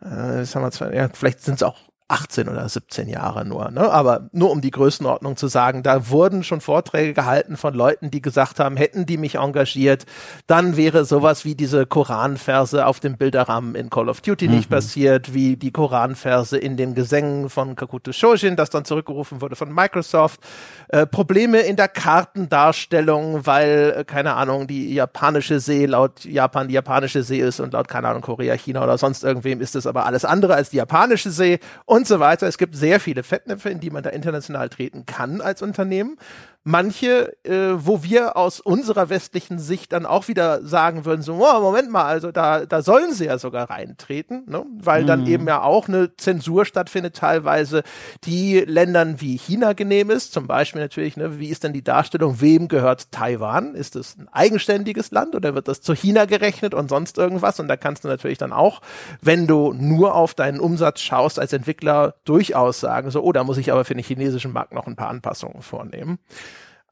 Äh, 0.00 0.38
das 0.38 0.54
haben 0.54 0.62
wir 0.62 0.70
zwar, 0.70 0.92
ja, 0.92 1.08
vielleicht 1.12 1.42
sind 1.42 1.54
es 1.56 1.62
auch 1.62 1.78
18 2.08 2.48
oder 2.48 2.68
17 2.68 3.08
Jahre 3.08 3.44
nur, 3.44 3.70
ne? 3.72 3.90
Aber 3.90 4.28
nur 4.32 4.52
um 4.52 4.60
die 4.60 4.70
Größenordnung 4.70 5.36
zu 5.36 5.48
sagen, 5.48 5.82
da 5.82 6.08
wurden 6.08 6.44
schon 6.44 6.60
Vorträge 6.60 7.14
gehalten 7.14 7.56
von 7.56 7.74
Leuten, 7.74 8.12
die 8.12 8.22
gesagt 8.22 8.60
haben, 8.60 8.76
hätten 8.76 9.06
die 9.06 9.16
mich 9.16 9.36
engagiert, 9.36 10.06
dann 10.46 10.76
wäre 10.76 11.04
sowas 11.04 11.44
wie 11.44 11.56
diese 11.56 11.84
Koranverse 11.84 12.86
auf 12.86 13.00
dem 13.00 13.16
Bilderrahmen 13.16 13.74
in 13.74 13.90
Call 13.90 14.08
of 14.08 14.20
Duty 14.20 14.46
mhm. 14.46 14.54
nicht 14.54 14.70
passiert, 14.70 15.34
wie 15.34 15.56
die 15.56 15.72
Koranverse 15.72 16.58
in 16.58 16.76
den 16.76 16.94
Gesängen 16.94 17.50
von 17.50 17.74
Kakuto 17.74 18.12
Shojin, 18.12 18.54
das 18.54 18.70
dann 18.70 18.84
zurückgerufen 18.84 19.40
wurde 19.40 19.56
von 19.56 19.72
Microsoft. 19.72 20.40
Äh, 20.88 21.06
Probleme 21.06 21.60
in 21.60 21.74
der 21.74 21.88
Kartendarstellung, 21.88 23.46
weil, 23.46 23.94
äh, 23.96 24.04
keine 24.04 24.34
Ahnung, 24.34 24.68
die 24.68 24.94
japanische 24.94 25.58
See 25.58 25.86
laut 25.86 26.24
Japan 26.24 26.68
die 26.68 26.74
japanische 26.74 27.22
See 27.22 27.40
ist 27.40 27.58
und 27.58 27.72
laut, 27.72 27.88
keine 27.88 28.08
Ahnung, 28.08 28.22
Korea, 28.22 28.54
China 28.54 28.84
oder 28.84 28.96
sonst 28.96 29.24
irgendwem 29.24 29.60
ist 29.60 29.74
es 29.74 29.86
aber 29.86 30.06
alles 30.06 30.24
andere 30.24 30.54
als 30.54 30.70
die 30.70 30.76
japanische 30.76 31.30
See 31.30 31.58
und 31.84 31.95
so 32.04 32.20
weiter. 32.20 32.46
Es 32.46 32.58
gibt 32.58 32.74
sehr 32.74 33.00
viele 33.00 33.22
Fettnäpfe, 33.22 33.70
in 33.70 33.80
die 33.80 33.90
man 33.90 34.02
da 34.02 34.10
international 34.10 34.68
treten 34.68 35.06
kann 35.06 35.40
als 35.40 35.62
Unternehmen 35.62 36.18
manche, 36.66 37.32
äh, 37.44 37.74
wo 37.76 38.02
wir 38.02 38.36
aus 38.36 38.58
unserer 38.58 39.08
westlichen 39.08 39.60
Sicht 39.60 39.92
dann 39.92 40.04
auch 40.04 40.26
wieder 40.26 40.66
sagen 40.66 41.04
würden, 41.04 41.22
so, 41.22 41.34
oh, 41.34 41.60
Moment 41.60 41.92
mal, 41.92 42.06
also 42.06 42.32
da, 42.32 42.66
da 42.66 42.82
sollen 42.82 43.12
sie 43.12 43.26
ja 43.26 43.38
sogar 43.38 43.70
reintreten, 43.70 44.42
ne? 44.48 44.66
weil 44.76 45.04
mhm. 45.04 45.06
dann 45.06 45.26
eben 45.28 45.46
ja 45.46 45.62
auch 45.62 45.86
eine 45.86 46.16
Zensur 46.16 46.64
stattfindet, 46.64 47.14
teilweise, 47.14 47.84
die 48.24 48.58
Ländern 48.58 49.20
wie 49.20 49.36
China 49.36 49.74
genehm 49.74 50.10
ist, 50.10 50.32
zum 50.32 50.48
Beispiel 50.48 50.82
natürlich, 50.82 51.16
ne, 51.16 51.38
wie 51.38 51.50
ist 51.50 51.62
denn 51.62 51.72
die 51.72 51.84
Darstellung, 51.84 52.40
wem 52.40 52.66
gehört 52.66 53.12
Taiwan? 53.12 53.76
Ist 53.76 53.94
es 53.94 54.18
ein 54.18 54.28
eigenständiges 54.32 55.12
Land 55.12 55.36
oder 55.36 55.54
wird 55.54 55.68
das 55.68 55.82
zu 55.82 55.94
China 55.94 56.24
gerechnet 56.24 56.74
und 56.74 56.88
sonst 56.88 57.16
irgendwas? 57.16 57.60
Und 57.60 57.68
da 57.68 57.76
kannst 57.76 58.02
du 58.02 58.08
natürlich 58.08 58.38
dann 58.38 58.52
auch, 58.52 58.80
wenn 59.22 59.46
du 59.46 59.72
nur 59.72 60.16
auf 60.16 60.34
deinen 60.34 60.58
Umsatz 60.58 61.00
schaust 61.00 61.38
als 61.38 61.52
Entwickler, 61.52 62.16
durchaus 62.24 62.80
sagen, 62.80 63.12
so, 63.12 63.22
oh, 63.22 63.30
da 63.30 63.44
muss 63.44 63.56
ich 63.56 63.70
aber 63.70 63.84
für 63.84 63.94
den 63.94 64.02
chinesischen 64.02 64.52
Markt 64.52 64.72
noch 64.72 64.88
ein 64.88 64.96
paar 64.96 65.10
Anpassungen 65.10 65.62
vornehmen. 65.62 66.18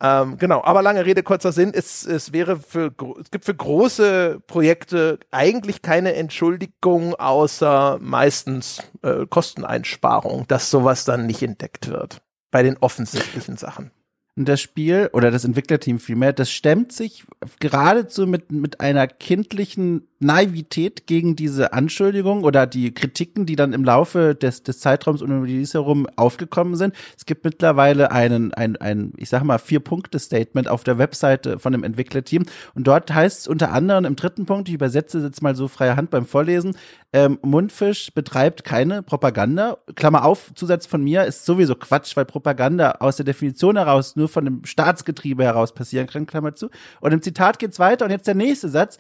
Ähm, 0.01 0.37
genau, 0.39 0.63
aber 0.65 0.83
lange 0.83 1.07
Rede, 1.07 1.23
kurzer 1.23 1.53
Sinn, 1.53 1.73
es, 1.73 2.05
es 2.05 2.33
wäre 2.33 2.59
für, 2.59 2.93
es 3.21 3.31
gibt 3.31 3.45
für 3.45 3.55
große 3.55 4.41
Projekte 4.47 5.21
eigentlich 5.31 5.83
keine 5.83 6.15
Entschuldigung, 6.15 7.15
außer 7.15 7.99
meistens 8.01 8.83
äh, 9.03 9.27
Kosteneinsparung, 9.27 10.47
dass 10.49 10.71
sowas 10.71 11.05
dann 11.05 11.27
nicht 11.27 11.43
entdeckt 11.43 11.89
wird. 11.89 12.23
Bei 12.51 12.63
den 12.63 12.77
offensichtlichen 12.79 13.57
Sachen. 13.57 13.91
Und 14.37 14.49
das 14.49 14.61
Spiel 14.61 15.11
oder 15.13 15.31
das 15.31 15.45
Entwicklerteam 15.45 16.01
vielmehr, 16.01 16.33
das 16.33 16.51
stemmt 16.51 16.93
sich 16.93 17.25
geradezu 17.61 18.27
mit, 18.27 18.51
mit 18.51 18.81
einer 18.81 19.07
kindlichen 19.07 20.09
Naivität 20.25 21.07
gegen 21.07 21.37
diese 21.37 21.73
Anschuldigung 21.73 22.45
oder 22.45 22.67
die 22.67 22.93
Kritiken, 22.93 23.47
die 23.47 23.57
dann 23.57 23.73
im 23.73 23.85
Laufe 23.85 24.35
des, 24.35 24.63
des 24.63 24.81
Zeitraums 24.81 25.23
um 25.23 25.31
den 25.31 25.43
Release 25.43 25.75
herum 25.75 26.07
aufgekommen 26.17 26.77
sind. 26.77 26.95
Es 27.17 27.27
gibt 27.27 27.45
mittlerweile 27.45 28.11
einen, 28.11 28.53
ein, 28.55 28.77
ein, 28.77 29.13
ich 29.17 29.29
sag 29.29 29.45
mal, 29.45 29.59
Vier-Punkte-Statement 29.59 30.69
auf 30.69 30.85
der 30.85 30.99
Webseite 30.99 31.59
von 31.59 31.73
dem 31.73 31.85
Entwicklerteam. 31.85 32.45
Und 32.75 32.87
dort 32.87 33.13
heißt 33.13 33.41
es 33.41 33.49
unter 33.49 33.73
anderem 33.73 34.05
im 34.05 34.17
dritten 34.17 34.47
Punkt, 34.47 34.69
ich 34.69 34.75
übersetze 34.75 35.21
jetzt 35.21 35.43
mal 35.43 35.55
so 35.55 35.69
freie 35.69 35.97
Hand 35.97 36.11
beim 36.11 36.27
Vorlesen, 36.27 36.77
ähm, 37.15 37.39
Mundfisch 37.43 38.13
betreibt 38.13 38.65
keine 38.65 39.03
Propaganda. 39.03 39.79
Klammer 39.95 40.25
auf, 40.25 40.51
Zusatz 40.57 40.85
von 40.87 41.05
mir 41.05 41.25
ist 41.25 41.45
sowieso 41.45 41.77
Quatsch, 41.77 42.17
weil 42.17 42.25
Propaganda 42.25 42.97
aus 42.99 43.15
der 43.15 43.25
Definition 43.25 43.77
heraus 43.77 44.17
nur 44.17 44.29
von 44.29 44.45
dem 44.45 44.65
Staatsgetriebe 44.65 45.45
heraus 45.45 45.75
passieren 45.75 46.09
kann, 46.09 46.27
Klammer 46.27 46.57
zu. 46.57 46.71
Und 47.01 47.13
im 47.13 47.23
Zitat 47.23 47.61
geht's 47.61 47.79
weiter 47.79 48.05
und 48.05 48.11
jetzt 48.11 48.27
der 48.27 48.35
nächste 48.35 48.69
Satz. 48.69 48.99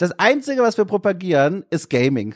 Das 0.00 0.18
Einzige, 0.18 0.62
was 0.62 0.78
wir 0.78 0.86
propagieren, 0.86 1.66
ist 1.68 1.90
Gaming. 1.90 2.34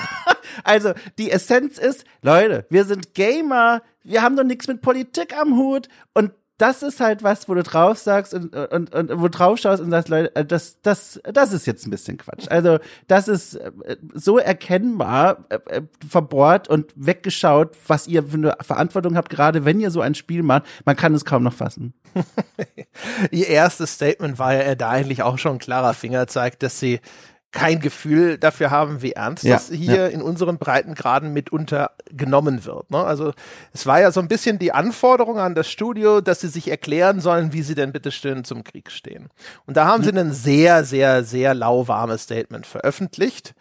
also 0.62 0.92
die 1.16 1.30
Essenz 1.30 1.78
ist, 1.78 2.04
Leute, 2.20 2.66
wir 2.68 2.84
sind 2.84 3.14
Gamer, 3.14 3.80
wir 4.04 4.20
haben 4.20 4.36
doch 4.36 4.44
nichts 4.44 4.68
mit 4.68 4.82
Politik 4.82 5.34
am 5.34 5.56
Hut 5.56 5.88
und 6.12 6.32
das 6.58 6.82
ist 6.82 6.98
halt 7.00 7.22
was, 7.22 7.48
wo 7.48 7.54
du 7.54 7.62
drauf 7.62 7.98
sagst 7.98 8.34
und, 8.34 8.54
und, 8.54 8.92
und 8.92 9.20
wo 9.20 9.28
drauf 9.28 9.58
schaust 9.58 9.80
und 9.80 9.90
sagst, 9.90 10.08
Leute, 10.08 10.34
äh, 10.34 10.44
das, 10.44 10.82
das, 10.82 11.20
das 11.22 11.52
ist 11.52 11.66
jetzt 11.66 11.86
ein 11.86 11.90
bisschen 11.90 12.18
Quatsch. 12.18 12.46
Also, 12.50 12.78
das 13.06 13.28
ist 13.28 13.54
äh, 13.54 13.96
so 14.12 14.38
erkennbar 14.38 15.44
äh, 15.48 15.82
verbohrt 16.08 16.68
und 16.68 16.92
weggeschaut, 16.96 17.76
was 17.86 18.08
ihr 18.08 18.24
für 18.24 18.34
eine 18.34 18.56
Verantwortung 18.60 19.16
habt, 19.16 19.30
gerade 19.30 19.64
wenn 19.64 19.78
ihr 19.78 19.92
so 19.92 20.00
ein 20.00 20.16
Spiel 20.16 20.42
macht. 20.42 20.64
Man 20.84 20.96
kann 20.96 21.14
es 21.14 21.24
kaum 21.24 21.44
noch 21.44 21.54
fassen. 21.54 21.94
ihr 23.30 23.46
erstes 23.46 23.94
Statement 23.94 24.38
war 24.38 24.54
ja 24.54 24.74
da 24.74 24.90
eigentlich 24.90 25.22
auch 25.22 25.38
schon 25.38 25.52
ein 25.52 25.58
klarer 25.58 25.94
Fingerzeig, 25.94 26.58
dass 26.58 26.80
sie 26.80 27.00
kein 27.50 27.80
Gefühl 27.80 28.36
dafür 28.36 28.70
haben, 28.70 29.00
wie 29.00 29.12
ernst 29.12 29.44
ja, 29.44 29.54
das 29.54 29.70
hier 29.70 29.96
ja. 29.96 30.06
in 30.06 30.20
unseren 30.20 30.58
Breitengraden 30.58 31.32
mitunter 31.32 31.92
genommen 32.10 32.66
wird. 32.66 32.90
Ne? 32.90 32.98
Also 32.98 33.32
es 33.72 33.86
war 33.86 34.00
ja 34.00 34.12
so 34.12 34.20
ein 34.20 34.28
bisschen 34.28 34.58
die 34.58 34.72
Anforderung 34.72 35.38
an 35.38 35.54
das 35.54 35.70
Studio, 35.70 36.20
dass 36.20 36.40
sie 36.40 36.48
sich 36.48 36.68
erklären 36.68 37.20
sollen, 37.20 37.52
wie 37.54 37.62
sie 37.62 37.74
denn 37.74 37.92
bitte 37.92 38.10
schön 38.10 38.44
zum 38.44 38.64
Krieg 38.64 38.90
stehen. 38.90 39.28
Und 39.66 39.78
da 39.78 39.86
haben 39.86 40.02
sie 40.02 40.12
ein 40.12 40.32
sehr, 40.32 40.84
sehr, 40.84 41.24
sehr 41.24 41.54
lauwarmes 41.54 42.24
Statement 42.24 42.66
veröffentlicht 42.66 43.54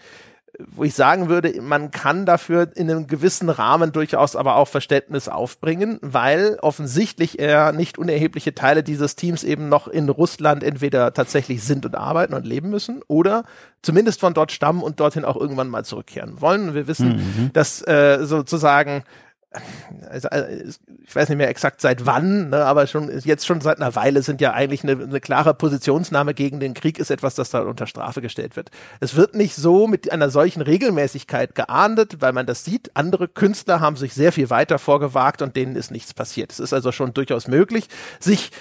wo 0.65 0.83
ich 0.83 0.95
sagen 0.95 1.29
würde, 1.29 1.61
man 1.61 1.91
kann 1.91 2.25
dafür 2.25 2.69
in 2.75 2.89
einem 2.89 3.07
gewissen 3.07 3.49
Rahmen 3.49 3.91
durchaus 3.91 4.35
aber 4.35 4.55
auch 4.55 4.67
Verständnis 4.67 5.27
aufbringen, 5.27 5.99
weil 6.01 6.57
offensichtlich 6.61 7.39
er 7.39 7.71
nicht 7.71 7.97
unerhebliche 7.97 8.55
Teile 8.55 8.83
dieses 8.83 9.15
Teams 9.15 9.43
eben 9.43 9.69
noch 9.69 9.87
in 9.87 10.09
Russland 10.09 10.63
entweder 10.63 11.13
tatsächlich 11.13 11.63
sind 11.63 11.85
und 11.85 11.95
arbeiten 11.95 12.33
und 12.33 12.45
leben 12.45 12.69
müssen 12.69 13.01
oder 13.07 13.43
zumindest 13.81 14.19
von 14.19 14.33
dort 14.33 14.51
stammen 14.51 14.81
und 14.81 14.99
dorthin 14.99 15.25
auch 15.25 15.37
irgendwann 15.37 15.69
mal 15.69 15.85
zurückkehren 15.85 16.41
wollen. 16.41 16.73
Wir 16.73 16.87
wissen, 16.87 17.17
mhm. 17.17 17.53
dass 17.53 17.81
äh, 17.87 18.19
sozusagen 18.23 19.03
also, 20.09 20.27
äh, 20.29 20.63
ich 21.05 21.15
weiß 21.15 21.29
nicht 21.29 21.37
mehr 21.37 21.49
exakt 21.49 21.81
seit 21.81 22.05
wann, 22.05 22.49
ne, 22.49 22.65
aber 22.65 22.85
schon 22.85 23.09
jetzt 23.23 23.45
schon 23.45 23.61
seit 23.61 23.77
einer 23.77 23.95
Weile 23.95 24.21
sind 24.21 24.41
ja 24.41 24.53
eigentlich 24.53 24.83
eine, 24.83 25.01
eine 25.03 25.19
klare 25.19 25.53
Positionsnahme 25.53 26.33
gegen 26.33 26.59
den 26.59 26.73
Krieg 26.73 26.99
ist 26.99 27.11
etwas, 27.11 27.35
das 27.35 27.49
da 27.49 27.61
unter 27.61 27.87
Strafe 27.87 28.21
gestellt 28.21 28.55
wird. 28.55 28.71
Es 28.99 29.15
wird 29.15 29.35
nicht 29.35 29.55
so 29.55 29.87
mit 29.87 30.11
einer 30.11 30.29
solchen 30.29 30.61
Regelmäßigkeit 30.61 31.55
geahndet, 31.55 32.21
weil 32.21 32.33
man 32.33 32.45
das 32.45 32.65
sieht. 32.65 32.91
Andere 32.95 33.27
Künstler 33.27 33.79
haben 33.79 33.95
sich 33.95 34.13
sehr 34.13 34.31
viel 34.31 34.49
weiter 34.49 34.79
vorgewagt 34.79 35.41
und 35.41 35.55
denen 35.55 35.75
ist 35.75 35.91
nichts 35.91 36.13
passiert. 36.13 36.51
Es 36.51 36.59
ist 36.59 36.73
also 36.73 36.91
schon 36.91 37.13
durchaus 37.13 37.47
möglich, 37.47 37.87
sich 38.19 38.51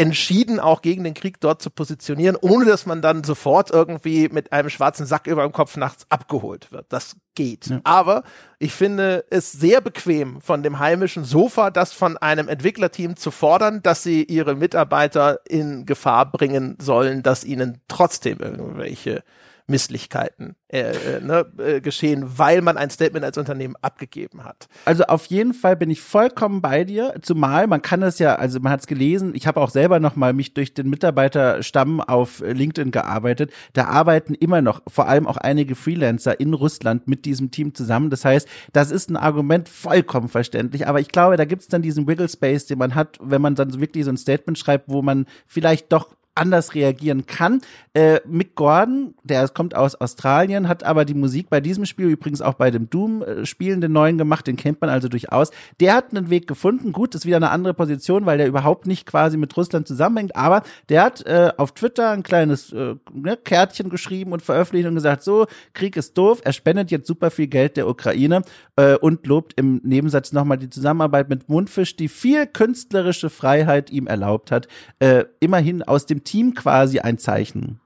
entschieden 0.00 0.60
auch 0.60 0.80
gegen 0.80 1.04
den 1.04 1.14
Krieg 1.14 1.40
dort 1.40 1.60
zu 1.60 1.68
positionieren, 1.68 2.36
ohne 2.40 2.64
dass 2.64 2.86
man 2.86 3.02
dann 3.02 3.22
sofort 3.22 3.70
irgendwie 3.70 4.28
mit 4.30 4.52
einem 4.52 4.70
schwarzen 4.70 5.04
Sack 5.04 5.26
über 5.26 5.42
dem 5.42 5.52
Kopf 5.52 5.76
nachts 5.76 6.06
abgeholt 6.08 6.72
wird. 6.72 6.86
Das 6.88 7.16
geht. 7.34 7.66
Ja. 7.66 7.80
Aber 7.84 8.22
ich 8.58 8.72
finde 8.72 9.24
es 9.30 9.52
sehr 9.52 9.80
bequem 9.80 10.40
von 10.40 10.62
dem 10.62 10.78
heimischen 10.78 11.24
Sofa, 11.24 11.70
das 11.70 11.92
von 11.92 12.16
einem 12.16 12.48
Entwicklerteam 12.48 13.16
zu 13.16 13.30
fordern, 13.30 13.82
dass 13.82 14.02
sie 14.02 14.24
ihre 14.24 14.54
Mitarbeiter 14.54 15.40
in 15.46 15.84
Gefahr 15.84 16.30
bringen 16.30 16.78
sollen, 16.80 17.22
dass 17.22 17.44
ihnen 17.44 17.82
trotzdem 17.86 18.38
irgendwelche 18.38 19.22
Misslichkeiten 19.70 20.56
äh, 20.68 20.80
äh, 20.80 21.20
ne, 21.20 21.46
äh, 21.58 21.80
geschehen, 21.80 22.38
weil 22.38 22.60
man 22.60 22.76
ein 22.76 22.90
Statement 22.90 23.24
als 23.24 23.38
Unternehmen 23.38 23.76
abgegeben 23.80 24.44
hat. 24.44 24.68
Also 24.84 25.04
auf 25.04 25.26
jeden 25.26 25.54
Fall 25.54 25.76
bin 25.76 25.90
ich 25.90 26.00
vollkommen 26.00 26.60
bei 26.60 26.84
dir, 26.84 27.14
zumal 27.22 27.66
man 27.66 27.80
kann 27.80 28.02
es 28.02 28.18
ja, 28.18 28.34
also 28.34 28.60
man 28.60 28.72
hat 28.72 28.80
es 28.80 28.86
gelesen, 28.86 29.32
ich 29.34 29.46
habe 29.46 29.60
auch 29.60 29.70
selber 29.70 30.00
noch 30.00 30.16
mal 30.16 30.32
mich 30.32 30.52
durch 30.52 30.74
den 30.74 30.90
Mitarbeiterstamm 30.90 32.00
auf 32.00 32.40
LinkedIn 32.40 32.90
gearbeitet, 32.90 33.52
da 33.72 33.86
arbeiten 33.86 34.34
immer 34.34 34.60
noch 34.60 34.82
vor 34.88 35.08
allem 35.08 35.26
auch 35.26 35.36
einige 35.36 35.76
Freelancer 35.76 36.38
in 36.38 36.52
Russland 36.52 37.06
mit 37.08 37.24
diesem 37.24 37.50
Team 37.50 37.74
zusammen, 37.74 38.10
das 38.10 38.24
heißt, 38.24 38.48
das 38.72 38.90
ist 38.90 39.08
ein 39.08 39.16
Argument 39.16 39.68
vollkommen 39.68 40.28
verständlich, 40.28 40.88
aber 40.88 41.00
ich 41.00 41.08
glaube, 41.08 41.36
da 41.36 41.44
gibt 41.44 41.62
es 41.62 41.68
dann 41.68 41.82
diesen 41.82 42.08
Wiggle 42.08 42.28
Space, 42.28 42.66
den 42.66 42.78
man 42.78 42.94
hat, 42.96 43.18
wenn 43.22 43.40
man 43.40 43.54
dann 43.54 43.80
wirklich 43.80 44.04
so 44.04 44.10
ein 44.10 44.16
Statement 44.16 44.58
schreibt, 44.58 44.88
wo 44.88 45.00
man 45.00 45.26
vielleicht 45.46 45.92
doch 45.92 46.08
anders 46.34 46.74
reagieren 46.74 47.26
kann. 47.26 47.60
Äh, 47.92 48.20
Mick 48.26 48.54
Gordon, 48.54 49.14
der 49.24 49.48
kommt 49.48 49.74
aus 49.74 49.94
Australien, 49.94 50.68
hat 50.68 50.84
aber 50.84 51.04
die 51.04 51.14
Musik 51.14 51.50
bei 51.50 51.60
diesem 51.60 51.86
Spiel, 51.86 52.06
übrigens 52.06 52.40
auch 52.40 52.54
bei 52.54 52.70
dem 52.70 52.88
Doom-Spielen, 52.88 53.78
äh, 53.78 53.80
den 53.82 53.92
neuen 53.92 54.16
gemacht, 54.16 54.46
den 54.46 54.56
kennt 54.56 54.80
man 54.80 54.90
also 54.90 55.08
durchaus. 55.08 55.50
Der 55.80 55.94
hat 55.94 56.14
einen 56.14 56.30
Weg 56.30 56.46
gefunden. 56.46 56.92
Gut, 56.92 57.14
ist 57.14 57.26
wieder 57.26 57.36
eine 57.36 57.50
andere 57.50 57.74
Position, 57.74 58.26
weil 58.26 58.38
der 58.38 58.46
überhaupt 58.46 58.86
nicht 58.86 59.06
quasi 59.06 59.36
mit 59.36 59.56
Russland 59.56 59.88
zusammenhängt, 59.88 60.36
aber 60.36 60.62
der 60.88 61.02
hat 61.02 61.26
äh, 61.26 61.52
auf 61.56 61.72
Twitter 61.72 62.10
ein 62.10 62.22
kleines 62.22 62.72
äh, 62.72 62.94
ne, 63.12 63.36
Kärtchen 63.36 63.90
geschrieben 63.90 64.32
und 64.32 64.42
veröffentlicht 64.42 64.86
und 64.86 64.94
gesagt, 64.94 65.22
so, 65.22 65.46
Krieg 65.74 65.96
ist 65.96 66.16
doof, 66.16 66.40
er 66.44 66.52
spendet 66.52 66.90
jetzt 66.90 67.06
super 67.06 67.30
viel 67.30 67.48
Geld 67.48 67.76
der 67.76 67.88
Ukraine 67.88 68.42
äh, 68.76 68.94
und 68.94 69.26
lobt 69.26 69.54
im 69.58 69.80
Nebensatz 69.82 70.32
nochmal 70.32 70.58
die 70.58 70.70
Zusammenarbeit 70.70 71.28
mit 71.28 71.48
Mundfisch, 71.48 71.96
die 71.96 72.08
viel 72.08 72.46
künstlerische 72.46 73.30
Freiheit 73.30 73.90
ihm 73.90 74.06
erlaubt 74.06 74.50
hat, 74.50 74.68
äh, 75.00 75.24
immerhin 75.40 75.82
aus 75.82 76.06
dem 76.06 76.19
Team 76.24 76.54
quasi 76.54 77.00
ein 77.00 77.18
Zeichen. 77.18 77.80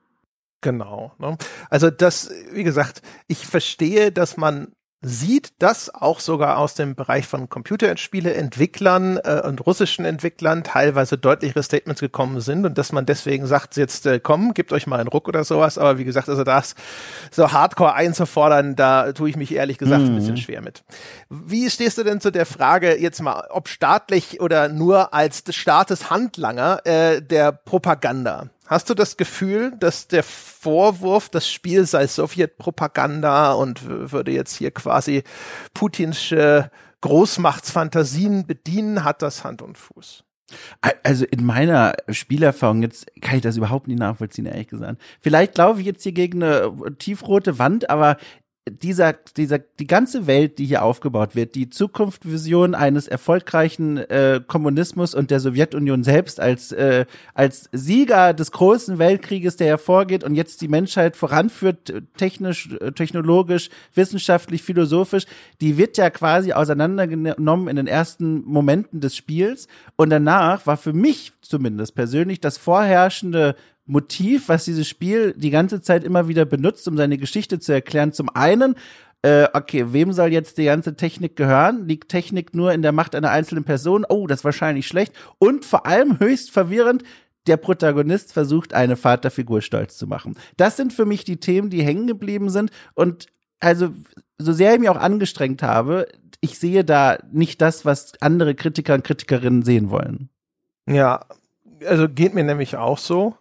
Genau. 0.61 1.12
Ne? 1.18 1.37
Also 1.68 1.90
das, 1.90 2.31
wie 2.51 2.64
gesagt, 2.64 3.03
ich 3.29 3.47
verstehe, 3.47 4.12
dass 4.12 4.37
man 4.37 4.73
sieht, 5.05 5.53
dass 5.61 5.95
auch 5.95 6.19
sogar 6.19 6.59
aus 6.59 6.75
dem 6.75 6.95
Bereich 6.95 7.27
von 7.27 7.49
Computerspieleentwicklern 7.49 9.19
äh, 9.23 9.43
und 9.45 9.64
russischen 9.67 10.05
Entwicklern 10.05 10.64
teilweise 10.64 11.19
deutlichere 11.19 11.62
Statements 11.62 12.01
gekommen 12.01 12.40
sind 12.40 12.64
und 12.64 12.79
dass 12.79 12.93
man 12.93 13.07
deswegen 13.07 13.47
sagt, 13.47 13.77
jetzt 13.77 14.07
äh, 14.07 14.19
komm, 14.19 14.55
gebt 14.55 14.73
euch 14.73 14.87
mal 14.87 14.99
einen 14.99 15.09
Ruck 15.09 15.29
oder 15.29 15.45
sowas. 15.45 15.79
Aber 15.79 15.99
wie 15.99 16.05
gesagt, 16.05 16.29
also 16.29 16.43
das 16.43 16.75
so 17.31 17.53
hardcore 17.53 17.95
einzufordern, 17.95 18.77
da 18.77 19.12
tue 19.12 19.29
ich 19.29 19.37
mich 19.37 19.55
ehrlich 19.55 19.79
gesagt 19.79 20.03
mhm. 20.03 20.09
ein 20.09 20.17
bisschen 20.17 20.37
schwer 20.38 20.62
mit. 20.62 20.83
Wie 21.29 21.69
stehst 21.69 21.99
du 21.99 22.03
denn 22.03 22.21
zu 22.21 22.33
der 22.33 22.47
Frage 22.47 22.99
jetzt 22.99 23.21
mal, 23.21 23.47
ob 23.51 23.69
staatlich 23.69 24.40
oder 24.40 24.69
nur 24.69 25.12
als 25.12 25.45
Staates 25.51 26.11
Handlanger 26.11 26.81
äh, 26.85 27.21
der 27.21 27.53
Propaganda? 27.53 28.49
Hast 28.66 28.88
du 28.88 28.94
das 28.94 29.16
Gefühl, 29.16 29.72
dass 29.79 30.09
der 30.09 30.22
Vorwurf, 30.22 31.29
das 31.29 31.50
Spiel 31.50 31.85
sei 31.85 32.07
Sowjetpropaganda 32.07 33.53
und 33.53 33.87
würde 33.87 34.33
jetzt 34.33 34.57
hier 34.57 34.70
quasi 34.70 35.22
putinsche 35.74 36.70
Großmachtsfantasien 37.03 38.46
bedienen, 38.46 39.05
hat 39.05 39.20
das 39.20 39.44
Hand 39.44 39.61
und 39.61 39.77
Fuß? 39.77 40.24
Also 41.03 41.24
in 41.24 41.44
meiner 41.44 41.94
Spielerfahrung 42.09 42.83
jetzt 42.83 43.07
kann 43.20 43.37
ich 43.37 43.42
das 43.42 43.57
überhaupt 43.57 43.88
nicht 43.88 43.98
nachvollziehen, 43.98 44.46
ehrlich 44.46 44.68
gesagt. 44.68 45.00
Vielleicht 45.20 45.59
laufe 45.59 45.81
ich 45.81 45.87
jetzt 45.87 46.03
hier 46.03 46.12
gegen 46.12 46.42
eine 46.42 46.96
tiefrote 46.98 47.59
Wand, 47.59 47.90
aber 47.90 48.16
dieser, 48.70 49.12
dieser, 49.12 49.59
die 49.59 49.87
ganze 49.87 50.27
Welt, 50.27 50.59
die 50.59 50.64
hier 50.64 50.85
aufgebaut 50.85 51.37
wird, 51.37 51.55
die 51.55 51.68
Zukunftsvision 51.68 52.74
eines 52.74 53.07
erfolgreichen 53.07 53.98
äh, 53.98 54.40
Kommunismus 54.46 55.14
und 55.14 55.31
der 55.31 55.40
Sowjetunion 55.40 56.03
selbst 56.03 56.40
als, 56.40 56.72
äh, 56.72 57.05
als 57.35 57.68
Sieger 57.72 58.33
des 58.33 58.53
großen 58.53 58.98
Weltkrieges, 58.98 59.57
der 59.57 59.66
hervorgeht 59.66 60.24
und 60.24 60.35
jetzt 60.35 60.62
die 60.62 60.68
Menschheit 60.68 61.14
voranführt, 61.14 61.92
technisch, 62.16 62.70
technologisch, 62.94 63.68
wissenschaftlich, 63.94 64.62
philosophisch, 64.62 65.27
die 65.61 65.77
wird 65.77 65.98
ja 65.98 66.09
quasi 66.09 66.55
auseinandergenommen 66.55 67.68
in 67.68 67.77
den 67.77 67.87
ersten 67.87 68.44
Momenten 68.46 69.00
des 69.00 69.14
Spiels. 69.14 69.68
Und 69.96 70.09
danach 70.09 70.66
war 70.66 70.79
für 70.79 70.94
mich 70.94 71.33
zumindest 71.42 71.94
persönlich 71.94 72.40
das 72.40 72.57
vorherrschende 72.57 73.57
Motiv, 73.87 74.49
was 74.49 74.64
dieses 74.64 74.88
Spiel 74.88 75.35
die 75.37 75.51
ganze 75.51 75.83
Zeit 75.83 76.05
immer 76.05 76.29
wieder 76.29 76.44
benutzt, 76.44 76.88
um 76.88 76.97
seine 76.97 77.18
Geschichte 77.18 77.59
zu 77.59 77.73
erklären. 77.73 78.12
Zum 78.12 78.29
einen, 78.31 78.77
äh, 79.23 79.49
okay, 79.53 79.92
wem 79.92 80.12
soll 80.12 80.33
jetzt 80.33 80.59
die 80.59 80.64
ganze 80.64 80.97
Technik 80.97 81.37
gehören? 81.37 81.87
Liegt 81.87 82.11
Technik 82.11 82.55
nur 82.55 82.73
in 82.73 82.83
der 82.83 82.92
Macht 82.92 83.14
einer 83.14 83.31
einzelnen 83.31 83.64
Person? 83.64 84.07
Oh, 84.09 84.27
das 84.27 84.40
ist 84.40 84.44
wahrscheinlich 84.44 84.87
schlecht. 84.87 85.12
Und 85.38 85.64
vor 85.64 85.87
allem 85.87 86.18
höchst 86.18 86.51
verwirrend, 86.51 87.03
der 87.47 87.57
Protagonist 87.59 88.33
versucht, 88.33 88.73
eine 88.73 88.97
Vaterfigur 88.97 89.61
stolz 89.61 89.99
zu 89.99 90.07
machen. 90.07 90.35
Das 90.57 90.77
sind 90.77 90.92
für 90.92 91.05
mich 91.05 91.25
die 91.25 91.38
Themen, 91.38 91.68
die 91.68 91.83
hängen 91.83 92.07
geblieben 92.07 92.49
sind. 92.49 92.70
Und 92.94 93.27
also, 93.61 93.90
so 94.38 94.53
sehr 94.53 94.75
ich 94.75 94.81
mich 94.81 94.88
auch 94.88 94.97
angestrengt 94.97 95.62
habe, 95.62 96.07
ich 96.40 96.59
sehe 96.59 96.85
da 96.85 97.18
nicht 97.33 97.61
das, 97.61 97.85
was 97.85 98.20
andere 98.20 98.55
Kritiker 98.55 98.94
und 98.94 99.05
Kritikerinnen 99.05 99.62
sehen 99.62 99.90
wollen. 99.90 100.29
Ja, 100.87 101.25
also 101.87 102.09
geht 102.09 102.35
mir 102.35 102.44
nämlich 102.44 102.77
auch 102.77 102.99
so. 102.99 103.37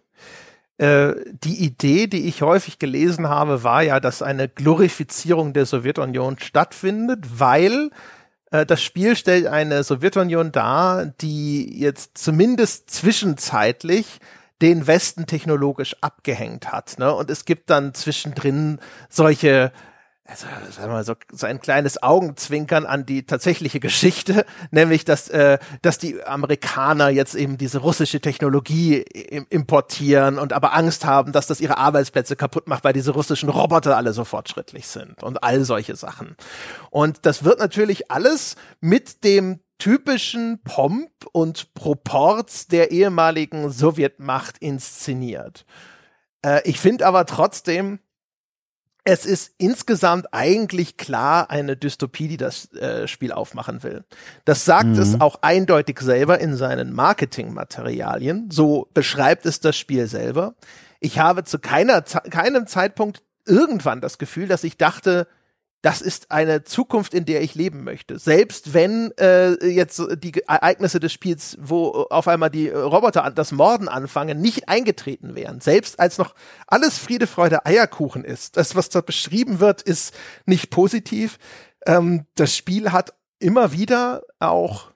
Äh, 0.78 1.14
die 1.44 1.64
Idee, 1.64 2.08
die 2.08 2.26
ich 2.26 2.42
häufig 2.42 2.78
gelesen 2.78 3.28
habe, 3.28 3.62
war 3.62 3.82
ja, 3.82 4.00
dass 4.00 4.22
eine 4.22 4.48
Glorifizierung 4.48 5.52
der 5.52 5.66
Sowjetunion 5.66 6.38
stattfindet, 6.40 7.20
weil 7.38 7.90
äh, 8.50 8.66
das 8.66 8.82
Spiel 8.82 9.14
stellt 9.14 9.46
eine 9.46 9.84
Sowjetunion 9.84 10.50
dar, 10.50 11.06
die 11.06 11.78
jetzt 11.78 12.18
zumindest 12.18 12.90
zwischenzeitlich 12.90 14.20
den 14.62 14.86
Westen 14.86 15.26
technologisch 15.26 15.96
abgehängt 16.00 16.72
hat. 16.72 16.98
Ne? 16.98 17.12
Und 17.14 17.30
es 17.30 17.44
gibt 17.44 17.70
dann 17.70 17.94
zwischendrin 17.94 18.78
solche 19.08 19.72
also 20.26 20.46
sagen 20.70 20.88
wir 20.88 20.94
mal 20.94 21.04
so, 21.04 21.14
so 21.32 21.46
ein 21.46 21.60
kleines 21.60 22.02
Augenzwinkern 22.02 22.86
an 22.86 23.04
die 23.04 23.26
tatsächliche 23.26 23.78
Geschichte, 23.78 24.46
nämlich 24.70 25.04
dass 25.04 25.28
äh, 25.28 25.58
dass 25.82 25.98
die 25.98 26.24
Amerikaner 26.24 27.10
jetzt 27.10 27.34
eben 27.34 27.58
diese 27.58 27.78
russische 27.78 28.20
Technologie 28.20 29.02
importieren 29.50 30.38
und 30.38 30.54
aber 30.54 30.72
Angst 30.74 31.04
haben, 31.04 31.32
dass 31.32 31.46
das 31.46 31.60
ihre 31.60 31.76
Arbeitsplätze 31.76 32.36
kaputt 32.36 32.68
macht, 32.68 32.84
weil 32.84 32.94
diese 32.94 33.10
russischen 33.10 33.50
Roboter 33.50 33.96
alle 33.96 34.14
so 34.14 34.24
fortschrittlich 34.24 34.86
sind 34.86 35.22
und 35.22 35.42
all 35.42 35.64
solche 35.64 35.94
Sachen. 35.94 36.36
Und 36.90 37.26
das 37.26 37.44
wird 37.44 37.58
natürlich 37.58 38.10
alles 38.10 38.56
mit 38.80 39.24
dem 39.24 39.60
typischen 39.78 40.62
Pomp 40.62 41.10
und 41.32 41.74
Proports 41.74 42.68
der 42.68 42.92
ehemaligen 42.92 43.70
Sowjetmacht 43.70 44.56
inszeniert. 44.58 45.66
Äh, 46.40 46.62
ich 46.64 46.80
finde 46.80 47.06
aber 47.06 47.26
trotzdem 47.26 47.98
es 49.04 49.26
ist 49.26 49.52
insgesamt 49.58 50.32
eigentlich 50.32 50.96
klar 50.96 51.50
eine 51.50 51.76
Dystopie, 51.76 52.26
die 52.26 52.38
das 52.38 52.72
äh, 52.72 53.06
Spiel 53.06 53.32
aufmachen 53.32 53.82
will. 53.82 54.04
Das 54.46 54.64
sagt 54.64 54.86
mhm. 54.86 54.98
es 54.98 55.20
auch 55.20 55.40
eindeutig 55.42 56.00
selber 56.00 56.40
in 56.40 56.56
seinen 56.56 56.92
Marketingmaterialien. 56.92 58.50
So 58.50 58.88
beschreibt 58.94 59.44
es 59.44 59.60
das 59.60 59.76
Spiel 59.76 60.06
selber. 60.06 60.54
Ich 61.00 61.18
habe 61.18 61.44
zu 61.44 61.58
keiner, 61.58 62.00
keinem 62.00 62.66
Zeitpunkt 62.66 63.22
irgendwann 63.46 64.00
das 64.00 64.16
Gefühl, 64.16 64.48
dass 64.48 64.64
ich 64.64 64.78
dachte, 64.78 65.28
das 65.84 66.00
ist 66.00 66.30
eine 66.30 66.64
Zukunft, 66.64 67.12
in 67.12 67.26
der 67.26 67.42
ich 67.42 67.54
leben 67.54 67.84
möchte. 67.84 68.18
Selbst 68.18 68.72
wenn 68.72 69.12
äh, 69.20 69.66
jetzt 69.66 70.00
die 70.16 70.32
Ereignisse 70.48 70.98
des 70.98 71.12
Spiels, 71.12 71.58
wo 71.60 72.06
auf 72.08 72.26
einmal 72.26 72.48
die 72.48 72.70
Roboter 72.70 73.30
das 73.30 73.52
Morden 73.52 73.88
anfangen, 73.88 74.40
nicht 74.40 74.70
eingetreten 74.70 75.34
wären. 75.34 75.60
Selbst 75.60 76.00
als 76.00 76.16
noch 76.16 76.34
alles 76.66 76.96
Friede, 76.96 77.26
Freude, 77.26 77.66
Eierkuchen 77.66 78.24
ist. 78.24 78.56
Das, 78.56 78.74
was 78.74 78.88
da 78.88 79.02
beschrieben 79.02 79.60
wird, 79.60 79.82
ist 79.82 80.14
nicht 80.46 80.70
positiv. 80.70 81.36
Ähm, 81.84 82.24
das 82.34 82.56
Spiel 82.56 82.90
hat 82.90 83.12
immer 83.38 83.72
wieder 83.72 84.22
auch 84.38 84.90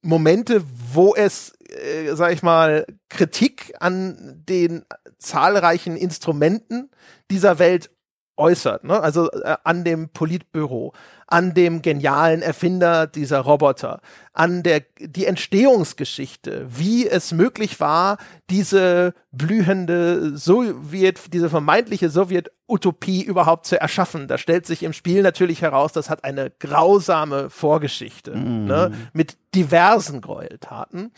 Momente, 0.00 0.64
wo 0.92 1.14
es, 1.14 1.52
äh, 1.68 2.16
sag 2.16 2.32
ich 2.32 2.42
mal, 2.42 2.84
Kritik 3.08 3.74
an 3.78 4.42
den 4.48 4.84
zahlreichen 5.18 5.96
Instrumenten 5.96 6.90
dieser 7.30 7.60
Welt 7.60 7.90
äußert, 8.36 8.84
ne? 8.84 9.00
also 9.00 9.30
äh, 9.30 9.56
an 9.64 9.84
dem 9.84 10.08
Politbüro, 10.08 10.92
an 11.26 11.54
dem 11.54 11.82
genialen 11.82 12.42
Erfinder 12.42 13.06
dieser 13.06 13.40
Roboter, 13.40 14.00
an 14.32 14.62
der 14.62 14.82
die 14.98 15.26
Entstehungsgeschichte, 15.26 16.66
wie 16.68 17.08
es 17.08 17.32
möglich 17.32 17.80
war, 17.80 18.18
diese 18.50 19.14
blühende 19.30 20.36
Sowjet, 20.36 21.32
diese 21.32 21.50
vermeintliche 21.50 22.10
Sowjet-Utopie 22.10 23.22
überhaupt 23.22 23.66
zu 23.66 23.80
erschaffen. 23.80 24.28
Da 24.28 24.38
stellt 24.38 24.66
sich 24.66 24.82
im 24.82 24.92
Spiel 24.92 25.22
natürlich 25.22 25.62
heraus, 25.62 25.92
das 25.92 26.10
hat 26.10 26.24
eine 26.24 26.50
grausame 26.50 27.50
Vorgeschichte 27.50 28.36
mm. 28.36 28.66
ne? 28.66 28.92
mit 29.12 29.36
diversen 29.54 30.20
Gräueltaten 30.20 31.12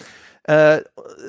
äh, 0.44 0.82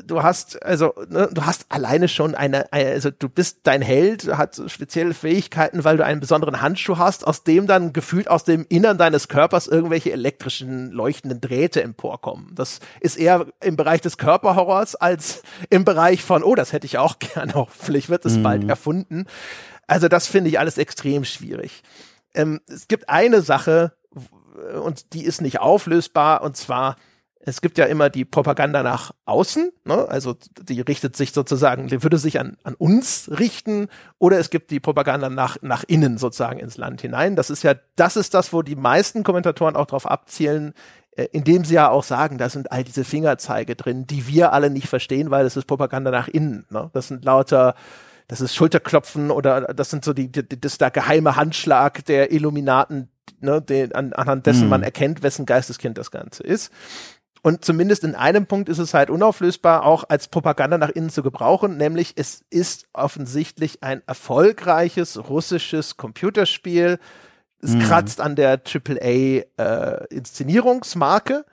du 0.06 0.24
hast, 0.24 0.62
also, 0.64 0.94
ne, 1.08 1.30
du 1.32 1.46
hast 1.46 1.66
alleine 1.70 2.08
schon 2.10 2.36
eine, 2.36 2.72
also 2.74 3.12
du 3.12 3.30
bist 3.30 3.60
dein 3.64 3.82
Held, 3.82 4.28
hat 4.38 4.62
spezielle 4.68 5.14
Fähigkeiten, 5.14 5.86
weil 5.86 5.96
du 5.98 6.06
einen 6.06 6.20
besonderen 6.20 6.62
Handschuh 6.62 6.98
hast, 6.98 7.26
aus 7.26 7.44
dem 7.44 7.66
dann 7.66 7.94
gefühlt 7.94 8.30
aus 8.30 8.44
dem 8.44 8.66
Innern 8.68 8.98
deines 8.98 9.30
Körpers 9.30 9.68
irgendwelche 9.68 10.12
elektrischen 10.12 10.92
leuchtenden 10.92 11.40
Drähte 11.40 11.82
emporkommen. 11.82 12.52
Das 12.56 12.80
ist 13.00 13.16
eher 13.16 13.48
im 13.62 13.78
Bereich 13.78 14.02
des 14.02 14.18
Körperhorrors 14.18 14.96
als 14.96 15.44
im 15.70 15.86
Bereich 15.86 16.22
von, 16.22 16.44
oh, 16.44 16.56
das 16.56 16.74
hätte 16.74 16.86
ich 16.86 16.98
auch 16.98 17.18
gerne, 17.20 17.54
hoffentlich 17.54 18.10
wird 18.10 18.26
es 18.26 18.38
mhm. 18.38 18.44
bald 18.44 18.70
erfunden. 18.70 19.28
Also 19.88 20.10
das 20.10 20.28
finde 20.28 20.50
ich 20.50 20.60
alles 20.60 20.78
extrem 20.78 21.24
schwierig. 21.24 21.84
Ähm, 22.34 22.60
es 22.68 22.90
gibt 22.90 23.08
eine 23.08 23.42
Sache, 23.42 23.94
und 24.82 25.14
die 25.14 25.24
ist 25.24 25.42
nicht 25.42 25.60
auflösbar, 25.60 26.42
und 26.42 26.58
zwar, 26.58 26.98
es 27.46 27.62
gibt 27.62 27.78
ja 27.78 27.86
immer 27.86 28.10
die 28.10 28.26
Propaganda 28.26 28.82
nach 28.82 29.12
außen, 29.26 29.72
ne? 29.86 30.08
also 30.10 30.36
die 30.62 30.82
richtet 30.82 31.16
sich 31.16 31.32
sozusagen, 31.32 31.88
die 31.88 32.02
würde 32.02 32.18
sich 32.18 32.40
an, 32.40 32.58
an 32.64 32.74
uns 32.74 33.30
richten, 33.32 33.88
oder 34.18 34.40
es 34.40 34.50
gibt 34.50 34.72
die 34.72 34.80
Propaganda 34.80 35.30
nach, 35.30 35.58
nach 35.62 35.84
innen 35.88 36.18
sozusagen 36.18 36.60
ins 36.60 36.78
Land 36.78 37.02
hinein. 37.02 37.36
Das 37.36 37.50
ist 37.50 37.64
ja, 37.64 37.76
das 37.96 38.18
ist 38.18 38.34
das, 38.34 38.52
wo 38.52 38.64
die 38.64 38.76
meisten 38.76 39.24
Kommentatoren 39.24 39.76
auch 39.76 39.86
drauf 39.86 40.10
abzielen, 40.10 40.74
äh, 41.12 41.28
indem 41.32 41.66
sie 41.66 41.76
ja 41.76 41.90
auch 41.90 42.04
sagen, 42.04 42.40
da 42.40 42.50
sind 42.50 42.72
all 42.72 42.84
diese 42.84 43.04
Fingerzeige 43.04 43.76
drin, 43.76 44.08
die 44.08 44.28
wir 44.28 44.52
alle 44.52 44.72
nicht 44.72 44.88
verstehen, 44.88 45.30
weil 45.30 45.44
das 45.44 45.56
ist 45.56 45.66
Propaganda 45.66 46.10
nach 46.10 46.28
innen. 46.28 46.66
Ne? 46.72 46.90
Das 46.94 47.08
sind 47.08 47.24
lauter 47.24 47.76
das 48.28 48.42
ist 48.42 48.56
Schulterklopfen 48.56 49.30
oder 49.30 49.74
das 49.74 49.90
sind 49.92 50.04
so 50.04 50.14
die, 50.14 50.32
die 50.32 50.60
das 50.60 50.74
ist 50.74 50.82
der 50.82 50.92
geheime 50.92 51.36
Handschlag 51.36 52.04
der 52.06 52.32
Illuminaten, 52.32 53.10
ne, 53.40 53.62
den, 53.62 53.94
an, 53.94 54.14
anhand 54.14 54.46
dessen 54.46 54.64
mhm. 54.64 54.70
man 54.70 54.84
erkennt, 54.84 55.24
wessen 55.24 55.46
Geisteskind 55.46 55.98
das 55.98 56.12
Ganze 56.12 56.44
ist. 56.44 56.72
Und 57.46 57.64
zumindest 57.64 58.04
in 58.04 58.16
einem 58.16 58.48
Punkt 58.48 58.70
ist 58.70 58.80
es 58.80 58.96
halt 58.96 59.12
unauflösbar, 59.12 59.86
auch 59.86 60.04
als 60.10 60.30
Propaganda 60.30 60.80
nach 60.80 60.90
innen 60.90 61.12
zu 61.12 61.22
gebrauchen, 61.22 61.78
nämlich 61.78 62.14
es 62.16 62.44
ist 62.50 62.88
offensichtlich 62.92 63.84
ein 63.84 64.02
erfolgreiches 64.08 65.30
russisches 65.30 65.96
Computerspiel. 65.96 66.98
Es 67.62 67.76
mhm. 67.76 67.82
kratzt 67.82 68.20
an 68.20 68.36
der 68.36 68.64
AAA 68.66 69.44
äh, 69.60 70.08
Inszenierungsmarke 70.10 71.46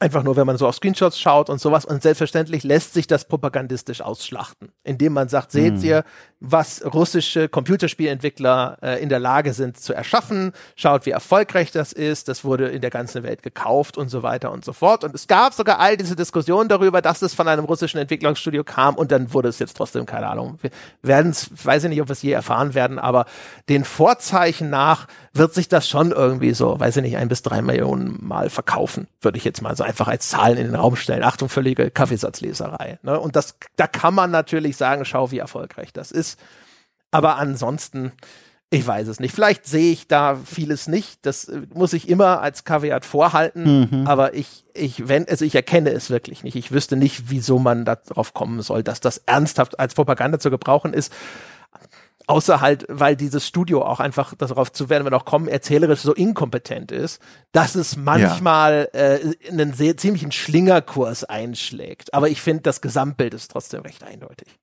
Einfach 0.00 0.22
nur, 0.22 0.36
wenn 0.36 0.46
man 0.46 0.56
so 0.56 0.68
auf 0.68 0.76
Screenshots 0.76 1.18
schaut 1.18 1.50
und 1.50 1.60
sowas. 1.60 1.84
Und 1.84 2.02
selbstverständlich 2.02 2.62
lässt 2.62 2.94
sich 2.94 3.08
das 3.08 3.24
propagandistisch 3.24 4.00
ausschlachten, 4.00 4.70
indem 4.84 5.12
man 5.12 5.28
sagt, 5.28 5.50
seht 5.50 5.74
mhm. 5.74 5.82
ihr, 5.82 6.04
was 6.38 6.84
russische 6.84 7.48
Computerspielentwickler 7.48 8.78
äh, 8.80 9.02
in 9.02 9.08
der 9.08 9.18
Lage 9.18 9.52
sind 9.52 9.76
zu 9.80 9.92
erschaffen. 9.92 10.52
Schaut, 10.76 11.04
wie 11.04 11.10
erfolgreich 11.10 11.72
das 11.72 11.92
ist. 11.92 12.28
Das 12.28 12.44
wurde 12.44 12.68
in 12.68 12.80
der 12.80 12.90
ganzen 12.90 13.24
Welt 13.24 13.42
gekauft 13.42 13.98
und 13.98 14.08
so 14.08 14.22
weiter 14.22 14.52
und 14.52 14.64
so 14.64 14.72
fort. 14.72 15.02
Und 15.02 15.16
es 15.16 15.26
gab 15.26 15.52
sogar 15.52 15.80
all 15.80 15.96
diese 15.96 16.14
Diskussionen 16.14 16.68
darüber, 16.68 17.02
dass 17.02 17.20
es 17.22 17.34
von 17.34 17.48
einem 17.48 17.64
russischen 17.64 17.98
Entwicklungsstudio 17.98 18.62
kam 18.62 18.94
und 18.94 19.10
dann 19.10 19.32
wurde 19.34 19.48
es 19.48 19.58
jetzt 19.58 19.76
trotzdem, 19.76 20.06
keine 20.06 20.28
Ahnung. 20.28 20.58
Wir 20.62 20.70
werden 21.02 21.32
es, 21.32 21.50
weiß 21.64 21.82
ich 21.82 21.90
nicht, 21.90 22.00
ob 22.00 22.08
wir 22.08 22.12
es 22.12 22.22
je 22.22 22.30
erfahren 22.30 22.74
werden, 22.74 23.00
aber 23.00 23.26
den 23.68 23.82
Vorzeichen 23.82 24.70
nach 24.70 25.08
wird 25.32 25.54
sich 25.54 25.66
das 25.66 25.88
schon 25.88 26.12
irgendwie 26.12 26.52
so, 26.52 26.78
weiß 26.78 26.98
ich 26.98 27.02
nicht, 27.02 27.16
ein 27.16 27.28
bis 27.28 27.42
drei 27.42 27.62
Millionen 27.62 28.18
Mal 28.24 28.48
verkaufen, 28.48 29.08
würde 29.20 29.38
ich 29.38 29.44
jetzt 29.44 29.60
mal 29.60 29.76
so 29.76 29.87
einfach 29.88 30.06
als 30.06 30.28
Zahlen 30.28 30.58
in 30.58 30.66
den 30.66 30.74
Raum 30.74 30.96
stellen. 30.96 31.24
Achtung, 31.24 31.48
völlige 31.48 31.90
Kaffeesatzleserei. 31.90 32.98
Ne? 33.02 33.18
Und 33.18 33.36
das, 33.36 33.56
da 33.76 33.86
kann 33.86 34.14
man 34.14 34.30
natürlich 34.30 34.76
sagen, 34.76 35.04
schau, 35.04 35.30
wie 35.30 35.38
erfolgreich 35.38 35.92
das 35.92 36.12
ist. 36.12 36.38
Aber 37.10 37.36
ansonsten, 37.36 38.12
ich 38.68 38.86
weiß 38.86 39.08
es 39.08 39.18
nicht. 39.18 39.34
Vielleicht 39.34 39.66
sehe 39.66 39.90
ich 39.90 40.06
da 40.06 40.36
vieles 40.36 40.88
nicht. 40.88 41.24
Das 41.24 41.44
äh, 41.44 41.62
muss 41.72 41.94
ich 41.94 42.06
immer 42.06 42.42
als 42.42 42.64
Kaviat 42.64 43.06
vorhalten. 43.06 43.88
Mhm. 43.90 44.06
Aber 44.06 44.34
ich, 44.34 44.66
ich, 44.74 45.08
wenn, 45.08 45.26
also 45.26 45.46
ich 45.46 45.54
erkenne 45.54 45.90
es 45.90 46.10
wirklich 46.10 46.44
nicht. 46.44 46.54
Ich 46.54 46.70
wüsste 46.70 46.96
nicht, 46.96 47.30
wieso 47.30 47.58
man 47.58 47.86
darauf 47.86 48.34
kommen 48.34 48.60
soll, 48.60 48.82
dass 48.82 49.00
das 49.00 49.22
ernsthaft 49.24 49.80
als 49.80 49.94
Propaganda 49.94 50.38
zu 50.38 50.50
gebrauchen 50.50 50.92
ist. 50.92 51.14
Außer 52.28 52.60
halt, 52.60 52.84
weil 52.90 53.16
dieses 53.16 53.46
Studio 53.46 53.82
auch 53.82 54.00
einfach, 54.00 54.34
darauf 54.34 54.70
zu 54.70 54.90
werden 54.90 55.04
wir 55.04 55.10
noch 55.10 55.24
kommen, 55.24 55.48
erzählerisch 55.48 56.00
so 56.00 56.12
inkompetent 56.12 56.92
ist, 56.92 57.22
dass 57.52 57.74
es 57.74 57.96
manchmal 57.96 58.90
ja. 58.92 59.00
äh, 59.00 59.34
einen 59.50 59.72
sehr 59.72 59.96
ziemlichen 59.96 60.30
Schlingerkurs 60.30 61.24
einschlägt. 61.24 62.12
Aber 62.12 62.28
ich 62.28 62.42
finde, 62.42 62.64
das 62.64 62.82
Gesamtbild 62.82 63.32
ist 63.32 63.50
trotzdem 63.50 63.80
recht 63.80 64.02
eindeutig. 64.02 64.58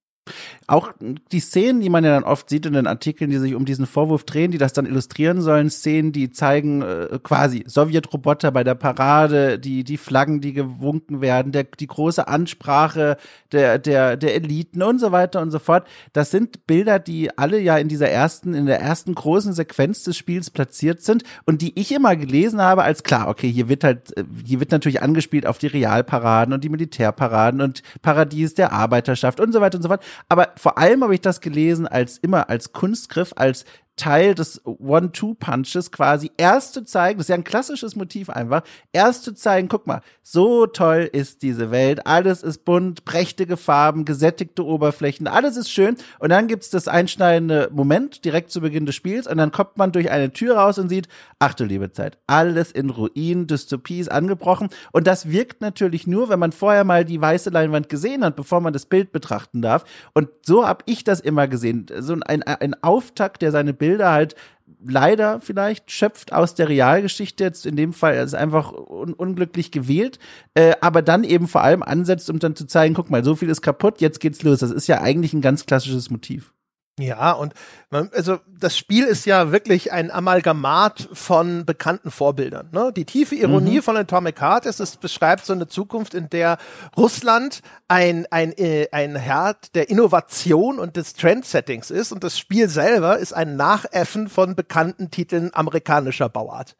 Auch 0.68 0.94
die 1.32 1.40
Szenen, 1.40 1.80
die 1.80 1.90
man 1.90 2.04
ja 2.04 2.12
dann 2.12 2.24
oft 2.24 2.50
sieht 2.50 2.66
in 2.66 2.74
den 2.74 2.88
Artikeln, 2.88 3.30
die 3.30 3.38
sich 3.38 3.54
um 3.54 3.66
diesen 3.66 3.86
Vorwurf 3.86 4.24
drehen, 4.24 4.50
die 4.50 4.58
das 4.58 4.74
dann 4.74 4.88
illustrieren 4.88 5.42
sollen, 5.42 5.70
Szenen, 5.70 6.12
die 6.12 6.32
zeigen 6.32 6.82
äh, 6.82 7.20
quasi 7.22 7.64
Sowjetroboter 7.68 8.52
bei 8.52 8.64
der 8.64 8.74
Parade, 8.74 9.60
die 9.60 9.84
die 9.84 9.98
Flaggen, 9.98 10.42
die 10.42 10.54
gewunken 10.54 11.22
werden, 11.22 11.52
der, 11.52 11.66
die 11.66 11.86
große 11.86 12.28
Ansprache 12.28 13.18
der 13.52 13.78
der 13.78 14.18
der 14.18 14.36
Eliten 14.36 14.82
und 14.82 15.00
so 15.00 15.12
weiter 15.12 15.42
und 15.42 15.52
so 15.52 15.60
fort. 15.60 15.88
Das 16.14 16.32
sind 16.32 16.66
Bilder, 16.66 16.98
die 16.98 17.38
alle 17.38 17.60
ja 17.60 17.78
in 17.78 17.88
dieser 17.88 18.10
ersten 18.10 18.54
in 18.56 18.66
der 18.66 18.82
ersten 18.82 19.14
großen 19.14 19.54
Sequenz 19.54 20.04
des 20.04 20.18
Spiels 20.18 20.50
platziert 20.50 21.02
sind 21.04 21.24
und 21.46 21.62
die 21.62 21.80
ich 21.80 21.92
immer 21.92 22.16
gelesen 22.16 22.62
habe 22.62 22.84
als 22.84 23.04
klar, 23.04 23.28
okay, 23.28 23.52
hier 23.52 23.70
wird 23.70 23.84
halt 23.84 24.18
äh, 24.18 24.24
hier 24.44 24.60
wird 24.60 24.72
natürlich 24.72 25.04
angespielt 25.04 25.46
auf 25.46 25.60
die 25.60 25.68
Realparaden 25.68 26.54
und 26.54 26.64
die 26.64 26.70
Militärparaden 26.70 27.62
und 27.62 27.84
Paradies 28.02 28.56
der 28.56 28.72
Arbeiterschaft 28.72 29.40
und 29.40 29.52
so 29.52 29.62
weiter 29.62 29.78
und 29.78 29.84
so 29.84 29.90
fort. 29.90 30.04
Aber 30.28 30.55
vor 30.58 30.78
allem 30.78 31.04
habe 31.04 31.16
ich 31.16 31.22
das 31.22 31.42
gelesen 31.42 31.88
als 31.88 32.18
immer 32.18 32.50
als 32.50 32.74
Kunstgriff, 32.74 33.34
als 33.36 33.66
Teil 33.96 34.36
des 34.36 34.62
One-Two-Punches 34.66 35.92
quasi 35.92 36.30
erst 36.38 36.74
zu 36.74 36.84
zeigen, 36.84 37.18
das 37.18 37.26
ist 37.26 37.30
ja 37.30 37.36
ein 37.36 37.46
klassisches 37.46 37.96
Motiv 37.96 38.30
einfach, 38.30 38.64
erst 38.92 39.24
zu 39.24 39.34
zeigen, 39.34 39.70
guck 39.70 39.88
mal, 39.88 40.02
so 40.22 40.66
toll 40.68 41.10
ist 41.12 41.44
diese 41.44 41.72
Welt, 41.72 42.06
alles 42.06 42.44
ist 42.44 42.66
bunt, 42.66 43.06
prächtige 43.06 43.56
Farben, 43.56 44.04
gesättigte 44.04 44.66
Oberflächen, 44.66 45.28
alles 45.28 45.56
ist 45.56 45.72
schön. 45.72 45.96
Und 46.20 46.30
dann 46.30 46.48
gibt's 46.48 46.70
das 46.70 46.88
einschneidende 46.88 47.70
Moment 47.72 48.26
direkt 48.26 48.52
zu 48.52 48.60
Beginn 48.60 48.86
des 48.86 48.96
Spiels 48.96 49.28
und 49.28 49.38
dann 49.38 49.52
kommt 49.52 49.78
man 49.78 49.94
durch 49.94 50.12
eine 50.12 50.32
Tür 50.32 50.58
raus 50.58 50.78
und 50.78 50.90
sieht, 50.90 51.08
ach 51.40 51.54
du 51.54 51.64
liebe 51.64 51.92
Zeit, 51.94 52.18
alles 52.28 52.72
in 52.72 52.90
Ruinen, 52.90 53.48
Dystopie 53.48 54.00
ist 54.00 54.12
angebrochen. 54.12 54.70
Und 54.92 55.08
das 55.08 55.30
wirkt 55.30 55.62
natürlich 55.62 56.06
nur, 56.06 56.28
wenn 56.28 56.40
man 56.40 56.52
vorher 56.52 56.84
mal 56.84 57.06
die 57.06 57.22
weiße 57.22 57.50
Leinwand 57.50 57.88
gesehen 57.88 58.26
hat, 58.26 58.36
bevor 58.36 58.60
man 58.60 58.74
das 58.74 58.88
Bild 58.88 59.14
betrachten 59.14 59.62
darf. 59.62 59.86
Und 60.14 60.30
so 60.42 60.68
habe 60.68 60.84
ich 60.86 61.04
das 61.06 61.22
immer 61.22 61.48
gesehen, 61.48 61.86
so 62.00 62.18
ein, 62.26 62.44
ein 62.44 62.84
Auftakt, 62.84 63.42
der 63.42 63.52
seine 63.52 63.74
Bilder 63.74 63.85
halt 63.94 64.36
leider 64.84 65.40
vielleicht 65.42 65.92
schöpft 65.92 66.34
aus 66.34 66.56
der 66.56 66.70
Realgeschichte 66.70 67.44
jetzt 67.44 67.66
in 67.66 67.76
dem 67.76 67.94
Fall 67.94 68.16
ist 68.16 68.36
einfach 68.36 68.72
un 68.72 69.14
unglücklich 69.14 69.72
gewählt, 69.72 70.20
äh, 70.54 70.74
aber 70.82 71.02
dann 71.02 71.24
eben 71.24 71.48
vor 71.48 71.62
allem 71.62 71.84
ansetzt, 71.84 72.30
um 72.30 72.40
dann 72.40 72.56
zu 72.56 72.66
zeigen, 72.66 72.96
guck 72.96 73.10
mal, 73.10 73.24
so 73.24 73.36
viel 73.36 73.50
ist 73.50 73.62
kaputt, 73.62 74.02
jetzt 74.02 74.20
geht's 74.20 74.44
los. 74.44 74.60
Das 74.60 74.72
ist 74.72 74.88
ja 74.88 75.02
eigentlich 75.02 75.34
ein 75.34 75.42
ganz 75.42 75.66
klassisches 75.66 76.10
Motiv. 76.10 76.55
Ja, 76.98 77.34
und 77.34 77.54
man, 77.90 78.10
also 78.14 78.40
das 78.48 78.78
Spiel 78.78 79.04
ist 79.04 79.26
ja 79.26 79.52
wirklich 79.52 79.92
ein 79.92 80.10
Amalgamat 80.10 81.10
von 81.12 81.66
bekannten 81.66 82.10
Vorbildern. 82.10 82.70
Ne? 82.72 82.94
Die 82.96 83.04
tiefe 83.04 83.36
Ironie 83.36 83.78
mhm. 83.78 83.82
von 83.82 83.98
Atomic 83.98 84.40
Heart 84.40 84.66
ist, 84.66 84.80
es 84.80 84.96
beschreibt 84.96 85.46
so 85.46 85.52
eine 85.52 85.68
Zukunft, 85.68 86.14
in 86.14 86.30
der 86.30 86.58
Russland 86.96 87.62
ein, 87.90 88.26
ein, 88.32 88.54
äh, 88.54 88.88
ein 88.94 89.18
Herd 89.18 89.76
der 89.76 89.90
Innovation 89.90 90.80
und 90.80 90.96
des 90.96 91.16
Trendsettings 91.16 91.92
ist 91.92 92.14
und 92.14 92.24
das 92.24 92.40
Spiel 92.40 92.70
selber 92.70 93.18
ist 93.18 93.34
ein 93.34 93.58
Nachäffen 93.58 94.30
von 94.30 94.56
bekannten 94.56 95.12
Titeln 95.12 95.54
amerikanischer 95.54 96.30
Bauart. 96.30 96.78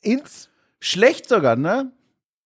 Ins 0.00 0.48
schlecht 0.78 1.28
sogar, 1.28 1.56
ne? 1.56 1.90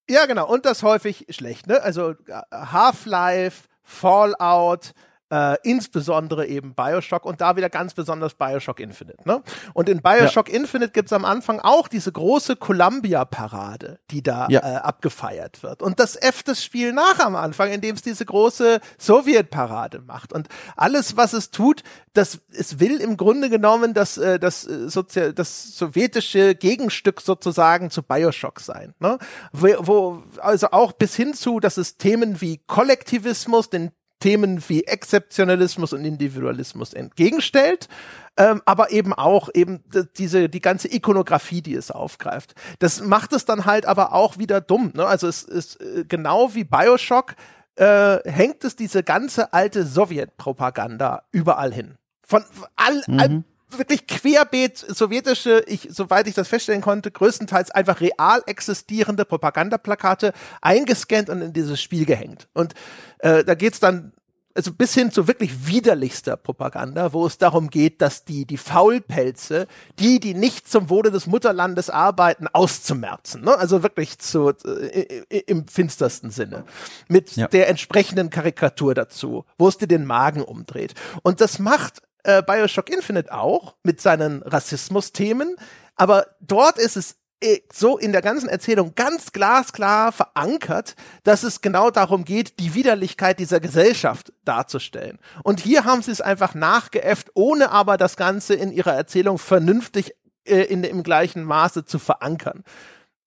Ja, 0.09 0.25
genau. 0.25 0.49
Und 0.49 0.65
das 0.65 0.83
häufig 0.83 1.27
schlecht, 1.29 1.67
ne? 1.67 1.83
Also 1.83 2.13
äh, 2.13 2.41
Half-Life, 2.51 3.69
Fallout, 3.83 4.95
äh, 5.31 5.57
insbesondere 5.63 6.47
eben 6.47 6.75
Bioshock 6.75 7.25
und 7.25 7.41
da 7.41 7.57
wieder 7.57 7.71
ganz 7.71 7.95
besonders 7.95 8.35
Bioshock 8.35 8.81
Infinite. 8.81 9.19
Ne? 9.27 9.43
Und 9.75 9.89
in 9.89 10.03
Bioshock 10.03 10.49
ja. 10.49 10.57
Infinite 10.57 10.93
gibt's 10.93 11.13
am 11.13 11.25
Anfang 11.25 11.61
auch 11.61 11.89
diese 11.89 12.13
große 12.13 12.57
Columbia-Parade, 12.57 14.01
die 14.11 14.23
da 14.23 14.49
ja. 14.49 14.61
äh, 14.61 14.77
abgefeiert 14.77 15.63
wird. 15.63 15.83
Und 15.83 16.01
das 16.01 16.17
F 16.17 16.43
das 16.43 16.63
Spiel 16.65 16.93
nach 16.93 17.21
am 17.21 17.37
Anfang, 17.37 17.71
indem 17.71 17.95
es 17.95 18.03
diese 18.03 18.25
große 18.25 18.81
Sowjet-Parade 18.99 20.01
macht. 20.01 20.33
Und 20.33 20.49
alles, 20.77 21.17
was 21.17 21.33
es 21.33 21.51
tut, 21.51 21.83
das 22.13 22.41
es 22.53 22.81
will 22.81 23.01
im 23.01 23.17
Grunde 23.17 23.51
genommen 23.51 23.95
das, 23.95 24.19
äh, 24.19 24.39
das, 24.39 24.67
äh, 24.67 24.89
Sozi 24.89 25.33
das 25.35 25.77
sowjetische 25.77 26.55
Gegenstück 26.55 27.21
sozusagen 27.21 27.91
zu 27.91 28.03
Bioshock 28.03 28.61
sein. 28.61 28.95
Ne? 28.99 29.19
Wo, 29.53 29.69
wo 29.81 30.23
also 30.41 30.69
auch 30.73 30.93
bis 30.93 31.15
hin 31.15 31.35
zu, 31.35 31.61
dass 31.61 31.77
es 31.77 31.97
Themen 31.97 32.41
wie 32.41 32.59
Kollektivismus, 32.67 33.71
den 33.71 33.93
Themen 34.21 34.63
wie 34.69 34.85
Exzeptionalismus 34.85 35.93
und 35.93 36.05
Individualismus 36.05 36.93
entgegenstellt, 36.93 37.89
ähm, 38.37 38.63
aber 38.65 38.93
eben 38.93 39.13
auch 39.13 39.49
eben 39.53 39.83
diese 40.17 40.49
die 40.49 40.61
ganze 40.61 40.93
Ikonografie, 40.95 41.63
die 41.63 41.75
es 41.75 41.91
aufgreift. 41.91 42.55
Das 42.79 43.03
macht 43.03 43.33
es 43.33 43.45
dann 43.45 43.65
halt 43.65 43.87
aber 43.87 44.13
auch 44.13 44.39
wieder 44.39 44.61
dumm. 44.61 44.93
Ne? 44.95 45.05
Also 45.05 45.27
es 45.27 45.43
ist 45.43 45.81
äh, 45.81 46.05
genau 46.07 46.55
wie 46.55 46.65
Bioshock 46.65 47.35
äh, 47.77 48.19
hängt 48.31 48.63
es 48.65 48.77
diese 48.77 49.03
ganze 49.03 49.53
alte 49.53 49.85
Sowjetpropaganda 49.85 51.23
überall 51.33 51.73
hin. 51.73 51.97
Von 52.23 52.45
all, 52.77 53.03
mhm. 53.07 53.19
all 53.19 53.45
wirklich 53.79 54.07
querbeet 54.07 54.79
sowjetische, 54.79 55.65
ich, 55.67 55.89
soweit 55.91 56.27
ich 56.27 56.35
das 56.35 56.49
feststellen 56.49 56.83
konnte, 56.83 57.11
größtenteils 57.11 57.71
einfach 57.71 58.01
real 58.01 58.43
existierende 58.47 59.25
Propagandaplakate 59.25 60.33
eingescannt 60.61 61.31
und 61.31 61.43
in 61.43 61.53
dieses 61.53 61.81
Spiel 61.81 62.05
gehängt. 62.05 62.49
Und 62.53 62.75
äh, 63.19 63.45
da 63.45 63.55
geht's 63.55 63.81
dann 63.81 64.13
also 64.55 64.73
bis 64.73 64.95
hin 64.95 65.13
zu 65.13 65.29
wirklich 65.29 65.67
widerlichster 65.67 66.37
Propaganda, 66.37 67.13
wo 67.13 67.25
es 67.27 67.39
darum 67.39 67.71
geht, 67.71 68.03
dass 68.03 68.25
die, 68.25 68.47
die 68.47 68.57
Faulpelze, 68.57 69.67
die, 69.99 70.19
die 70.19 70.35
nicht 70.35 70.69
zum 70.69 70.91
Wohle 70.91 71.11
des 71.11 71.27
Mutterlandes 71.27 71.89
arbeiten, 71.89 72.49
auszumerzen. 72.49 73.43
Ne? 73.43 73.57
Also 73.57 73.83
wirklich 73.83 74.19
zu, 74.19 74.51
äh, 74.51 75.23
im 75.47 75.69
finstersten 75.69 76.31
Sinne. 76.31 76.65
Mit 77.09 77.37
ja. 77.37 77.47
der 77.47 77.69
entsprechenden 77.69 78.31
Karikatur 78.31 78.95
dazu, 78.95 79.45
wo 79.57 79.69
es 79.69 79.79
dir 79.79 79.87
den 79.87 80.05
Magen 80.05 80.43
umdreht. 80.43 80.95
Und 81.23 81.41
das 81.41 81.59
macht 81.59 82.03
äh, 82.25 82.43
Bioshock 82.43 82.91
Infinite 82.91 83.33
auch 83.33 83.77
mit 83.83 84.01
seinen 84.01 84.43
Rassismus-Themen. 84.43 85.57
Aber 85.97 86.27
dort 86.41 86.79
ist 86.79 86.97
es 86.97 87.17
äh, 87.43 87.61
so 87.73 87.99
in 87.99 88.13
der 88.13 88.23
ganzen 88.23 88.49
Erzählung 88.49 88.95
ganz 88.95 89.33
glasklar 89.33 90.13
verankert, 90.13 90.95
dass 91.25 91.43
es 91.43 91.61
genau 91.61 91.91
darum 91.91 92.25
geht, 92.25 92.59
die 92.59 92.75
Widerlichkeit 92.75 93.39
dieser 93.39 93.61
Gesellschaft 93.61 94.33
darzustellen. 94.45 95.19
Und 95.43 95.61
hier 95.61 95.85
haben 95.85 96.03
sie 96.03 96.11
es 96.11 96.21
einfach 96.21 96.55
nachgeäfft, 96.55 97.31
ohne 97.35 97.71
aber 97.71 97.97
das 97.97 98.17
Ganze 98.17 98.55
in 98.55 98.73
ihrer 98.73 98.95
Erzählung 98.95 99.39
vernünftig 99.39 100.15
äh, 100.45 100.63
in, 100.63 100.85
im 100.85 101.03
gleichen 101.03 101.45
Maße 101.45 101.85
zu 101.85 101.99
verankern. 101.99 102.65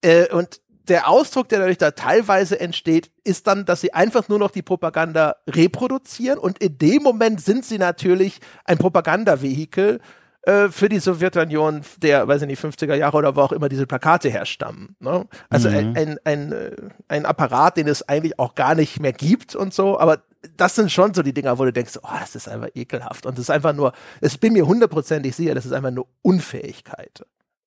Äh, 0.01 0.29
und 0.31 0.61
der 0.87 1.07
Ausdruck, 1.07 1.49
der 1.49 1.59
dadurch 1.59 1.77
da 1.77 1.91
teilweise 1.91 2.59
entsteht, 2.59 3.11
ist 3.23 3.47
dann, 3.47 3.65
dass 3.65 3.81
sie 3.81 3.93
einfach 3.93 4.27
nur 4.29 4.39
noch 4.39 4.51
die 4.51 4.61
Propaganda 4.61 5.37
reproduzieren 5.47 6.39
und 6.39 6.57
in 6.59 6.77
dem 6.77 7.03
Moment 7.03 7.41
sind 7.41 7.65
sie 7.65 7.77
natürlich 7.77 8.39
ein 8.65 8.77
Propagandavehikel 8.77 9.99
äh, 10.43 10.69
für 10.69 10.89
die 10.89 10.99
Sowjetunion 10.99 11.81
der, 11.97 12.27
weiß 12.27 12.41
ich 12.41 12.47
nicht, 12.47 12.61
50er 12.61 12.95
Jahre 12.95 13.17
oder 13.17 13.35
wo 13.35 13.41
auch 13.41 13.53
immer 13.53 13.69
diese 13.69 13.87
Plakate 13.87 14.29
herstammen. 14.29 14.95
Ne? 14.99 15.25
Also 15.49 15.69
mhm. 15.69 15.75
ein, 15.75 15.95
ein, 15.95 16.17
ein, 16.25 16.51
äh, 16.51 16.75
ein 17.07 17.25
Apparat, 17.25 17.77
den 17.77 17.87
es 17.87 18.07
eigentlich 18.09 18.37
auch 18.39 18.53
gar 18.55 18.75
nicht 18.75 18.99
mehr 18.99 19.13
gibt 19.13 19.55
und 19.55 19.73
so, 19.73 19.97
aber 19.97 20.23
das 20.57 20.75
sind 20.75 20.91
schon 20.91 21.13
so 21.13 21.23
die 21.23 21.33
Dinger, 21.33 21.57
wo 21.57 21.63
du 21.63 21.71
denkst, 21.71 21.97
oh, 22.03 22.19
das 22.19 22.35
ist 22.35 22.49
einfach 22.49 22.67
ekelhaft. 22.75 23.25
Und 23.25 23.37
das 23.37 23.43
ist 23.43 23.49
einfach 23.49 23.73
nur, 23.73 23.93
ich 24.19 24.37
bin 24.41 24.51
mir 24.51 24.67
hundertprozentig 24.67 25.33
sicher, 25.33 25.55
das 25.55 25.65
ist 25.65 25.71
einfach 25.71 25.91
nur 25.91 26.07
Unfähigkeit. 26.21 27.25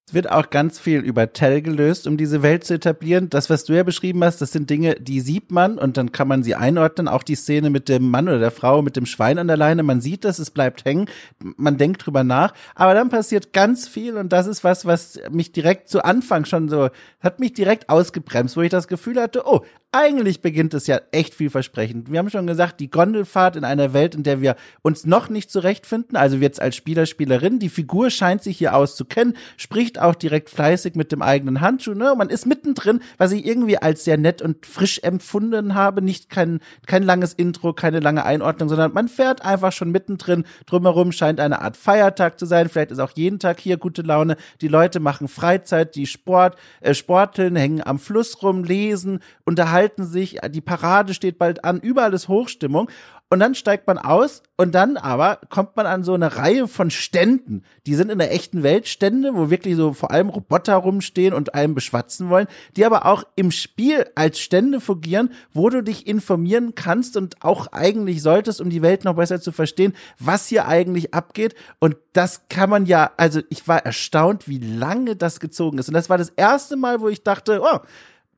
Es 0.09 0.13
wird 0.13 0.31
auch 0.31 0.49
ganz 0.49 0.79
viel 0.79 1.01
über 1.01 1.33
Tell 1.33 1.61
gelöst, 1.61 2.07
um 2.07 2.15
diese 2.15 2.41
Welt 2.41 2.63
zu 2.63 2.75
etablieren. 2.75 3.29
Das, 3.29 3.49
was 3.49 3.65
du 3.65 3.73
ja 3.73 3.83
beschrieben 3.83 4.23
hast, 4.23 4.39
das 4.39 4.53
sind 4.53 4.69
Dinge, 4.69 4.95
die 4.95 5.19
sieht 5.19 5.51
man 5.51 5.77
und 5.77 5.97
dann 5.97 6.13
kann 6.13 6.29
man 6.29 6.43
sie 6.43 6.55
einordnen. 6.55 7.09
Auch 7.09 7.23
die 7.23 7.35
Szene 7.35 7.69
mit 7.69 7.89
dem 7.89 8.09
Mann 8.09 8.29
oder 8.29 8.39
der 8.39 8.51
Frau 8.51 8.81
mit 8.81 8.95
dem 8.95 9.05
Schwein 9.05 9.37
an 9.37 9.47
der 9.47 9.57
Leine, 9.57 9.83
man 9.83 9.99
sieht 9.99 10.23
das, 10.23 10.39
es 10.39 10.49
bleibt 10.49 10.85
hängen, 10.85 11.09
man 11.57 11.77
denkt 11.77 12.05
drüber 12.05 12.23
nach. 12.23 12.53
Aber 12.73 12.93
dann 12.93 13.09
passiert 13.09 13.51
ganz 13.51 13.89
viel 13.89 14.15
und 14.15 14.31
das 14.31 14.47
ist 14.47 14.63
was, 14.63 14.85
was 14.85 15.19
mich 15.29 15.51
direkt 15.51 15.89
zu 15.89 16.01
Anfang 16.05 16.45
schon 16.45 16.69
so, 16.69 16.87
hat 17.19 17.41
mich 17.41 17.51
direkt 17.51 17.89
ausgebremst, 17.89 18.55
wo 18.55 18.61
ich 18.61 18.71
das 18.71 18.87
Gefühl 18.87 19.21
hatte, 19.21 19.43
oh, 19.45 19.65
eigentlich 19.97 20.41
beginnt 20.41 20.75
es 20.75 20.85
ja 20.85 20.99
echt 21.11 21.33
vielversprechend. 21.33 22.11
Wir 22.11 22.19
haben 22.19 22.29
schon 22.29 22.45
gesagt, 22.45 22.79
die 22.79 22.91
Gondelfahrt 22.91 23.55
in 23.55 23.63
einer 23.63 23.93
Welt, 23.93 24.13
in 24.13 24.21
der 24.21 24.41
wir 24.41 24.55
uns 24.83 25.05
noch 25.05 25.27
nicht 25.29 25.49
zurechtfinden, 25.49 26.15
also 26.15 26.37
jetzt 26.37 26.61
als 26.61 26.75
Spieler, 26.75 27.07
Spielerin, 27.07 27.57
die 27.57 27.69
Figur 27.69 28.11
scheint 28.11 28.43
sich 28.43 28.59
hier 28.59 28.75
auszukennen, 28.75 29.35
spricht 29.57 29.99
auch 29.99 30.13
direkt 30.13 30.51
fleißig 30.51 30.93
mit 30.93 31.11
dem 31.11 31.23
eigenen 31.23 31.61
Handschuh, 31.61 31.95
ne? 31.95 32.13
Man 32.15 32.29
ist 32.29 32.45
mittendrin, 32.45 33.01
was 33.17 33.31
ich 33.31 33.45
irgendwie 33.45 33.79
als 33.79 34.03
sehr 34.03 34.17
nett 34.17 34.43
und 34.43 34.67
frisch 34.67 34.99
empfunden 35.01 35.73
habe, 35.73 36.03
nicht 36.03 36.29
kein, 36.29 36.59
kein 36.85 37.01
langes 37.01 37.33
Intro, 37.33 37.73
keine 37.73 37.99
lange 37.99 38.23
Einordnung, 38.23 38.69
sondern 38.69 38.93
man 38.93 39.07
fährt 39.07 39.43
einfach 39.43 39.71
schon 39.71 39.89
mittendrin. 39.89 40.45
Drumherum 40.67 41.11
scheint 41.11 41.39
eine 41.39 41.61
Art 41.61 41.75
Feiertag 41.75 42.37
zu 42.37 42.45
sein, 42.45 42.69
vielleicht 42.69 42.91
ist 42.91 42.99
auch 42.99 43.13
jeden 43.15 43.39
Tag 43.39 43.59
hier 43.59 43.77
gute 43.77 44.03
Laune. 44.03 44.37
Die 44.61 44.67
Leute 44.67 44.99
machen 44.99 45.27
Freizeit, 45.27 45.95
die 45.95 46.05
Sport, 46.05 46.55
äh, 46.81 46.93
sporteln, 46.93 47.55
hängen 47.55 47.81
am 47.83 47.97
Fluss 47.97 48.43
rum, 48.43 48.63
lesen, 48.63 49.21
unterhalten 49.43 49.86
unterhalten 49.87 50.05
sich, 50.05 50.39
die 50.49 50.61
Parade 50.61 51.13
steht 51.13 51.37
bald 51.37 51.63
an, 51.63 51.79
überall 51.79 52.13
ist 52.13 52.27
Hochstimmung. 52.27 52.89
Und 53.29 53.41
dann 53.41 53.55
steigt 53.55 53.87
man 53.87 53.97
aus 53.97 54.41
und 54.55 54.73
dann 54.73 54.95
aber 54.95 55.41
kommt 55.49 55.75
man 55.75 55.85
an 55.85 56.05
so 56.05 56.13
eine 56.13 56.37
Reihe 56.37 56.65
von 56.65 56.89
Ständen. 56.89 57.63
Die 57.85 57.93
sind 57.93 58.09
in 58.09 58.19
der 58.19 58.33
echten 58.33 58.63
Welt 58.63 58.87
Stände, 58.87 59.35
wo 59.35 59.49
wirklich 59.49 59.75
so 59.75 59.91
vor 59.91 60.11
allem 60.11 60.29
Roboter 60.29 60.75
rumstehen 60.75 61.33
und 61.33 61.53
einem 61.53 61.75
beschwatzen 61.75 62.29
wollen, 62.29 62.47
die 62.77 62.85
aber 62.85 63.05
auch 63.05 63.25
im 63.35 63.51
Spiel 63.51 64.05
als 64.15 64.39
Stände 64.39 64.79
fungieren, 64.79 65.29
wo 65.51 65.69
du 65.69 65.83
dich 65.83 66.07
informieren 66.07 66.73
kannst 66.73 67.17
und 67.17 67.43
auch 67.43 67.67
eigentlich 67.73 68.21
solltest, 68.21 68.61
um 68.61 68.69
die 68.69 68.81
Welt 68.81 69.03
noch 69.03 69.15
besser 69.15 69.41
zu 69.41 69.51
verstehen, 69.51 69.93
was 70.19 70.47
hier 70.47 70.65
eigentlich 70.65 71.13
abgeht. 71.13 71.53
Und 71.79 71.97
das 72.13 72.47
kann 72.47 72.69
man 72.69 72.85
ja, 72.85 73.11
also 73.17 73.41
ich 73.49 73.67
war 73.67 73.85
erstaunt, 73.85 74.47
wie 74.47 74.59
lange 74.59 75.17
das 75.17 75.41
gezogen 75.41 75.79
ist. 75.79 75.89
Und 75.89 75.95
das 75.95 76.09
war 76.09 76.17
das 76.17 76.29
erste 76.29 76.77
Mal, 76.77 77.01
wo 77.01 77.09
ich 77.09 77.23
dachte, 77.23 77.61
oh, 77.61 77.79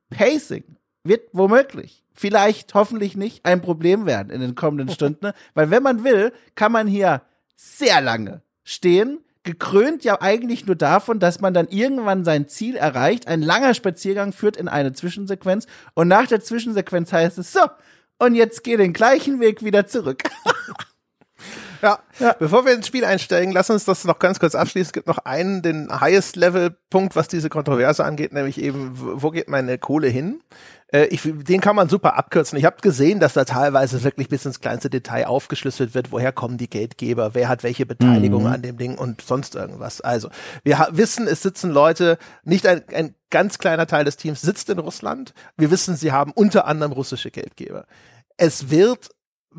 Pacing, 0.10 0.64
wird 1.04 1.30
womöglich, 1.34 2.04
vielleicht, 2.14 2.74
hoffentlich 2.74 3.16
nicht, 3.16 3.46
ein 3.46 3.62
Problem 3.62 4.06
werden 4.06 4.30
in 4.30 4.42
den 4.42 4.56
kommenden 4.56 4.90
Stunden. 4.90 5.32
Weil 5.54 5.70
wenn 5.72 5.84
man 5.84 6.04
will, 6.04 6.34
kann 6.56 6.72
man 6.72 6.88
hier 6.88 7.22
sehr 7.56 8.02
lange 8.02 8.42
stehen, 8.64 9.20
gekrönt 9.44 10.04
ja 10.04 10.22
eigentlich 10.22 10.66
nur 10.66 10.76
davon, 10.76 11.20
dass 11.20 11.42
man 11.42 11.54
dann 11.54 11.68
irgendwann 11.70 12.26
sein 12.26 12.48
Ziel 12.48 12.76
erreicht. 12.76 13.28
Ein 13.28 13.42
langer 13.42 13.74
Spaziergang 13.74 14.34
führt 14.34 14.58
in 14.58 14.68
eine 14.68 14.94
Zwischensequenz 14.94 15.66
und 15.94 16.08
nach 16.08 16.28
der 16.28 16.42
Zwischensequenz 16.42 17.12
heißt 17.12 17.38
es 17.38 17.54
so, 17.54 17.62
und 18.20 18.36
jetzt 18.36 18.64
geh 18.64 18.76
den 18.76 18.94
gleichen 18.94 19.40
Weg 19.40 19.64
wieder 19.64 19.88
zurück. 19.88 20.24
Ja. 21.82 22.00
ja. 22.20 22.34
Bevor 22.38 22.66
wir 22.66 22.74
ins 22.74 22.88
Spiel 22.88 23.06
einsteigen, 23.06 23.54
lass 23.54 23.70
uns 23.70 23.86
das 23.86 24.06
noch 24.06 24.20
ganz 24.20 24.40
kurz 24.40 24.56
abschließen. 24.56 24.88
Es 24.88 24.94
gibt 24.94 25.08
noch 25.08 25.20
einen, 25.20 25.62
den 25.62 25.90
Highest-Level-Punkt, 26.00 27.16
was 27.16 27.28
diese 27.28 27.50
Kontroverse 27.50 28.04
angeht, 28.04 28.34
nämlich 28.34 28.62
eben, 28.62 28.92
wo 28.96 29.32
geht 29.32 29.50
meine 29.50 29.78
Kohle 29.78 30.08
hin? 30.08 30.42
Äh, 30.92 31.06
ich, 31.06 31.22
den 31.24 31.62
kann 31.62 31.76
man 31.76 31.90
super 31.90 32.18
abkürzen. 32.18 32.58
Ich 32.58 32.66
habe 32.66 32.78
gesehen, 32.82 33.20
dass 33.20 33.34
da 33.34 33.46
teilweise 33.46 34.04
wirklich 34.04 34.30
bis 34.30 34.46
ins 34.46 34.60
kleinste 34.60 34.90
Detail 34.90 35.28
aufgeschlüsselt 35.28 35.94
wird, 35.94 36.12
woher 36.12 36.32
kommen 36.32 36.58
die 36.58 36.70
Geldgeber, 36.70 37.34
wer 37.34 37.48
hat 37.48 37.64
welche 37.64 37.86
Beteiligung 37.86 38.44
mhm. 38.44 38.54
an 38.54 38.62
dem 38.62 38.78
Ding 38.78 38.98
und 38.98 39.22
sonst 39.22 39.56
irgendwas. 39.56 40.02
Also, 40.02 40.30
wir 40.64 40.88
wissen, 40.92 41.28
es 41.28 41.42
sitzen 41.42 41.72
Leute, 41.72 42.18
nicht 42.44 42.66
ein, 42.66 42.84
ein 42.94 43.16
ganz 43.30 43.60
kleiner 43.60 43.88
Teil 43.88 44.06
des 44.06 44.18
Teams 44.18 44.42
sitzt 44.42 44.70
in 44.70 44.80
Russland. 44.80 45.34
Wir 45.58 45.72
wissen, 45.72 45.96
sie 45.96 46.12
haben 46.12 46.32
unter 46.32 46.66
anderem 46.66 46.92
russische 46.92 47.32
Geldgeber. 47.32 47.86
Es 48.38 48.70
wird 48.70 49.10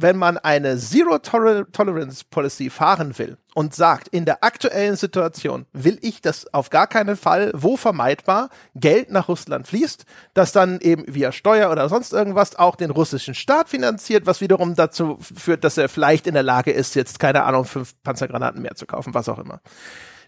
wenn 0.02 0.16
man 0.16 0.38
eine 0.38 0.78
Zero 0.78 1.18
Tolerance 1.18 2.24
Policy 2.30 2.70
fahren 2.70 3.18
will 3.18 3.36
und 3.54 3.74
sagt, 3.74 4.08
in 4.08 4.24
der 4.24 4.44
aktuellen 4.44 4.96
Situation 4.96 5.66
will 5.72 5.98
ich, 6.02 6.20
dass 6.22 6.52
auf 6.52 6.70
gar 6.70 6.86
keinen 6.86 7.16
Fall, 7.16 7.50
wo 7.54 7.76
vermeidbar, 7.76 8.48
Geld 8.74 9.10
nach 9.10 9.28
Russland 9.28 9.66
fließt, 9.66 10.04
das 10.34 10.52
dann 10.52 10.80
eben 10.80 11.04
via 11.06 11.32
Steuer 11.32 11.70
oder 11.70 11.88
sonst 11.88 12.12
irgendwas 12.12 12.56
auch 12.56 12.76
den 12.76 12.90
russischen 12.90 13.34
Staat 13.34 13.68
finanziert, 13.68 14.26
was 14.26 14.40
wiederum 14.40 14.74
dazu 14.74 15.18
führt, 15.20 15.64
dass 15.64 15.78
er 15.78 15.88
vielleicht 15.88 16.26
in 16.26 16.34
der 16.34 16.42
Lage 16.42 16.70
ist, 16.70 16.94
jetzt 16.94 17.18
keine 17.18 17.44
Ahnung, 17.44 17.64
fünf 17.64 17.94
Panzergranaten 18.02 18.62
mehr 18.62 18.74
zu 18.74 18.86
kaufen, 18.86 19.14
was 19.14 19.28
auch 19.28 19.38
immer. 19.38 19.60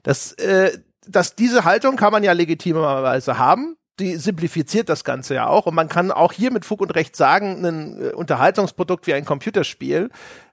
Das, 0.02 0.32
äh, 0.32 0.78
dass 1.06 1.34
diese 1.34 1.64
Haltung 1.64 1.96
kann 1.96 2.12
man 2.12 2.24
ja 2.24 2.32
legitimerweise 2.32 3.38
haben 3.38 3.76
die 3.98 4.16
simplifiziert 4.16 4.88
das 4.88 5.04
Ganze 5.04 5.34
ja 5.34 5.46
auch. 5.46 5.66
Und 5.66 5.74
man 5.74 5.88
kann 5.88 6.10
auch 6.10 6.32
hier 6.32 6.50
mit 6.50 6.64
Fug 6.64 6.80
und 6.80 6.94
Recht 6.94 7.16
sagen, 7.16 7.64
ein 7.64 8.02
äh, 8.02 8.08
Unterhaltungsprodukt 8.12 9.06
wie 9.06 9.14
ein 9.14 9.24
Computerspiel, 9.24 10.10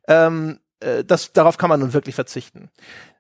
ähm, 0.08 0.60
äh, 0.80 1.04
das, 1.04 1.34
darauf 1.34 1.58
kann 1.58 1.70
man 1.70 1.80
nun 1.80 1.94
wirklich 1.94 2.16
verzichten. 2.16 2.70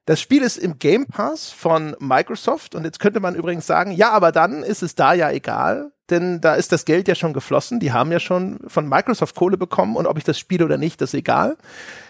Das 0.06 0.20
Spiel 0.20 0.42
ist 0.42 0.58
im 0.58 0.80
Game 0.80 1.06
Pass 1.06 1.52
von 1.52 1.96
Microsoft 2.00 2.74
und 2.74 2.84
jetzt 2.84 3.00
könnte 3.00 3.20
man 3.20 3.36
übrigens 3.36 3.68
sagen, 3.68 3.92
ja, 3.92 4.10
aber 4.12 4.32
dann 4.32 4.64
ist 4.64 4.82
es 4.82 4.96
da 4.96 5.14
ja 5.14 5.30
egal, 5.30 5.92
denn 6.10 6.42
da 6.42 6.56
ist 6.56 6.72
das 6.72 6.86
Geld 6.86 7.08
ja 7.08 7.14
schon 7.14 7.34
geflossen. 7.34 7.80
Die 7.80 7.94
haben 7.94 8.12
ja 8.12 8.20
schon 8.20 8.60
von 8.68 8.90
Microsoft 8.90 9.36
Kohle 9.36 9.58
bekommen 9.58 9.96
und 9.96 10.08
ob 10.08 10.18
ich 10.18 10.24
das 10.24 10.40
spiele 10.40 10.66
oder 10.66 10.78
nicht, 10.78 11.00
das 11.02 11.14
ist 11.14 11.20
egal. 11.20 11.58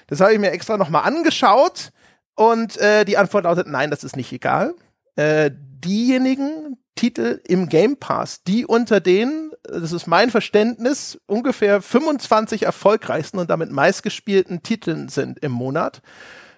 Das 0.08 0.22
habe 0.22 0.34
ich 0.34 0.40
mir 0.40 0.52
extra 0.52 0.78
nochmal 0.78 1.04
angeschaut 1.04 1.92
und 2.36 2.78
äh, 2.78 3.04
die 3.04 3.18
Antwort 3.18 3.44
lautet, 3.44 3.68
nein, 3.68 3.92
das 3.92 4.06
ist 4.06 4.16
nicht 4.16 4.32
egal. 4.32 4.76
Äh, 5.18 5.52
diejenigen, 5.54 6.78
Titel 7.00 7.40
im 7.48 7.70
Game 7.70 7.96
Pass, 7.96 8.44
die 8.44 8.66
unter 8.66 9.00
den, 9.00 9.54
das 9.64 9.94
ist 9.94 10.06
mein 10.06 10.32
Verständnis, 10.32 11.18
ungefähr 11.28 11.82
25 11.82 12.64
erfolgreichsten 12.64 13.40
und 13.40 13.50
damit 13.50 13.72
meistgespielten 13.72 14.64
Titeln 14.64 15.08
sind 15.08 15.40
im 15.40 15.54
Monat, 15.54 16.02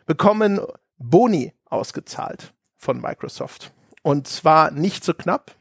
bekommen 0.07 0.59
Boni 0.97 1.53
ausgezahlt 1.65 2.53
von 2.75 2.99
Microsoft. 2.99 3.71
Und 4.01 4.27
zwar 4.27 4.71
nicht 4.71 5.03
so 5.03 5.13
knapp. 5.13 5.51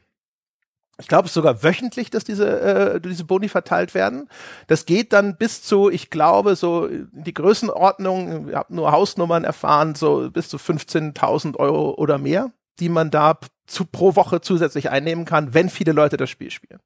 Ich 0.99 1.07
glaube 1.07 1.29
sogar 1.29 1.61
wöchentlich, 1.61 2.09
dass 2.09 2.23
diese, 2.23 2.61
äh, 2.61 3.01
diese 3.01 3.25
Boni 3.25 3.49
verteilt 3.49 3.93
werden. 3.93 4.29
Das 4.65 4.87
geht 4.87 5.13
dann 5.13 5.37
bis 5.37 5.61
zu, 5.61 5.91
ich 5.91 6.09
glaube, 6.09 6.55
so 6.55 6.89
die 7.11 7.35
Größenordnung, 7.35 8.49
ich 8.49 8.55
habe 8.55 8.73
nur 8.73 8.91
Hausnummern 8.91 9.43
erfahren, 9.43 9.93
so 9.93 10.31
bis 10.31 10.49
zu 10.49 10.57
15.000 10.57 11.57
Euro 11.57 11.93
oder 11.93 12.17
mehr 12.17 12.51
die 12.81 12.89
man 12.89 13.11
da 13.11 13.37
zu, 13.71 13.85
pro 13.85 14.15
Woche 14.15 14.41
zusätzlich 14.41 14.89
einnehmen 14.89 15.25
kann, 15.25 15.53
wenn 15.53 15.69
viele 15.69 15.91
Leute 15.91 16.17
das 16.17 16.29
Spiel 16.29 16.51
spielen. 16.51 16.79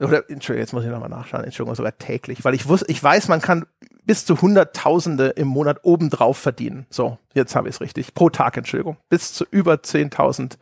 Oder, 0.00 0.30
Entschuldigung, 0.30 0.62
jetzt 0.62 0.72
muss 0.72 0.84
ich 0.84 0.90
nochmal 0.90 1.10
nachschauen, 1.10 1.44
Entschuldigung, 1.44 1.74
sogar 1.74 1.96
täglich, 1.98 2.42
weil 2.44 2.54
ich 2.54 2.66
wusste, 2.68 2.86
ich 2.88 3.02
weiß, 3.02 3.28
man 3.28 3.42
kann 3.42 3.66
bis 4.04 4.24
zu 4.24 4.40
Hunderttausende 4.40 5.28
im 5.28 5.46
Monat 5.46 5.80
obendrauf 5.82 6.38
verdienen. 6.38 6.86
So, 6.88 7.18
jetzt 7.34 7.54
habe 7.54 7.68
ich 7.68 7.74
es 7.76 7.80
richtig. 7.80 8.14
Pro 8.14 8.30
Tag, 8.30 8.56
Entschuldigung. 8.56 8.96
Bis 9.10 9.34
zu 9.34 9.44
über 9.50 9.74
10.000 9.74 10.56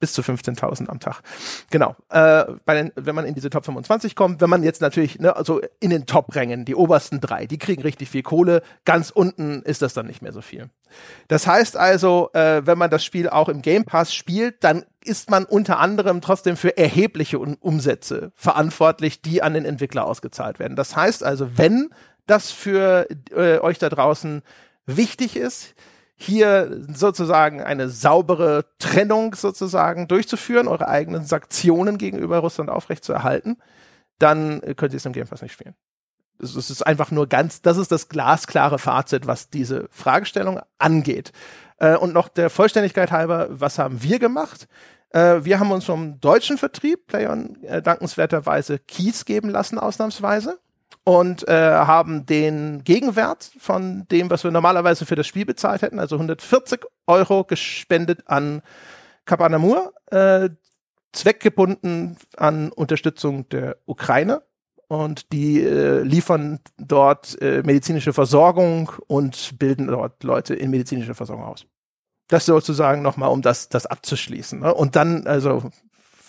bis 0.00 0.14
zu 0.14 0.22
15.000 0.22 0.88
am 0.88 0.98
Tag. 0.98 1.22
Genau. 1.70 1.94
Äh, 2.08 2.44
bei 2.64 2.74
den, 2.74 2.92
wenn 2.96 3.14
man 3.14 3.26
in 3.26 3.34
diese 3.34 3.50
Top 3.50 3.66
25 3.66 4.16
kommt, 4.16 4.40
wenn 4.40 4.50
man 4.50 4.62
jetzt 4.62 4.80
natürlich 4.80 5.20
ne, 5.20 5.36
also 5.36 5.60
in 5.78 5.90
den 5.90 6.06
Top-Rängen, 6.06 6.64
die 6.64 6.74
obersten 6.74 7.20
drei, 7.20 7.46
die 7.46 7.58
kriegen 7.58 7.82
richtig 7.82 8.08
viel 8.08 8.22
Kohle. 8.22 8.62
Ganz 8.84 9.10
unten 9.10 9.62
ist 9.62 9.82
das 9.82 9.92
dann 9.92 10.06
nicht 10.06 10.22
mehr 10.22 10.32
so 10.32 10.40
viel. 10.40 10.70
Das 11.28 11.46
heißt 11.46 11.76
also, 11.76 12.30
äh, 12.32 12.66
wenn 12.66 12.78
man 12.78 12.90
das 12.90 13.04
Spiel 13.04 13.28
auch 13.28 13.48
im 13.48 13.62
Game 13.62 13.84
Pass 13.84 14.12
spielt, 14.12 14.64
dann 14.64 14.84
ist 15.04 15.30
man 15.30 15.44
unter 15.44 15.78
anderem 15.78 16.20
trotzdem 16.20 16.56
für 16.56 16.76
erhebliche 16.76 17.38
Umsätze 17.38 18.32
verantwortlich, 18.34 19.22
die 19.22 19.42
an 19.42 19.54
den 19.54 19.64
Entwickler 19.64 20.06
ausgezahlt 20.06 20.58
werden. 20.58 20.76
Das 20.76 20.96
heißt 20.96 21.22
also, 21.22 21.58
wenn 21.58 21.90
das 22.26 22.50
für 22.50 23.06
äh, 23.34 23.58
euch 23.58 23.78
da 23.78 23.88
draußen 23.88 24.42
wichtig 24.86 25.36
ist, 25.36 25.74
hier 26.20 26.84
sozusagen 26.92 27.62
eine 27.62 27.88
saubere 27.88 28.66
Trennung 28.78 29.34
sozusagen 29.34 30.06
durchzuführen, 30.06 30.68
eure 30.68 30.88
eigenen 30.88 31.24
Sanktionen 31.24 31.96
gegenüber 31.96 32.38
Russland 32.38 32.68
aufrechtzuerhalten, 32.68 33.56
dann 34.18 34.60
könnt 34.76 34.92
ihr 34.92 34.98
es 34.98 35.06
im 35.06 35.12
Game 35.12 35.26
Pass 35.26 35.40
nicht 35.40 35.52
spielen. 35.52 35.74
Es 36.42 36.54
ist 36.54 36.86
einfach 36.86 37.10
nur 37.10 37.26
ganz, 37.26 37.62
das 37.62 37.76
ist 37.76 37.90
das 37.90 38.08
glasklare 38.08 38.78
Fazit, 38.78 39.26
was 39.26 39.50
diese 39.50 39.88
Fragestellung 39.90 40.60
angeht. 40.78 41.32
Äh, 41.78 41.96
und 41.96 42.12
noch 42.12 42.28
der 42.28 42.50
Vollständigkeit 42.50 43.12
halber, 43.12 43.48
was 43.50 43.78
haben 43.78 44.02
wir 44.02 44.18
gemacht? 44.18 44.68
Äh, 45.10 45.44
wir 45.44 45.58
haben 45.58 45.72
uns 45.72 45.84
vom 45.84 46.20
deutschen 46.20 46.58
Vertrieb, 46.58 47.06
Playon, 47.06 47.62
äh, 47.64 47.82
dankenswerterweise 47.82 48.78
Keys 48.78 49.24
geben 49.24 49.50
lassen, 49.50 49.78
ausnahmsweise. 49.78 50.58
Und 51.10 51.48
äh, 51.48 51.52
haben 51.52 52.24
den 52.24 52.84
Gegenwert 52.84 53.50
von 53.58 54.06
dem, 54.12 54.30
was 54.30 54.44
wir 54.44 54.52
normalerweise 54.52 55.06
für 55.06 55.16
das 55.16 55.26
Spiel 55.26 55.44
bezahlt 55.44 55.82
hätten, 55.82 55.98
also 55.98 56.14
140 56.14 56.82
Euro 57.08 57.42
gespendet 57.42 58.28
an 58.28 58.62
Kapanamur, 59.24 59.92
äh, 60.12 60.50
zweckgebunden 61.10 62.16
an 62.36 62.70
Unterstützung 62.70 63.48
der 63.48 63.78
Ukraine 63.86 64.44
und 64.86 65.32
die 65.32 65.60
äh, 65.60 66.02
liefern 66.02 66.60
dort 66.78 67.42
äh, 67.42 67.64
medizinische 67.64 68.12
Versorgung 68.12 68.92
und 69.08 69.58
bilden 69.58 69.88
dort 69.88 70.22
Leute 70.22 70.54
in 70.54 70.70
medizinischer 70.70 71.16
Versorgung 71.16 71.44
aus. 71.44 71.66
Das 72.28 72.46
sozusagen 72.46 73.02
nochmal, 73.02 73.30
um 73.30 73.42
das, 73.42 73.68
das 73.68 73.86
abzuschließen. 73.86 74.60
Ne? 74.60 74.72
Und 74.72 74.94
dann, 74.94 75.26
also, 75.26 75.72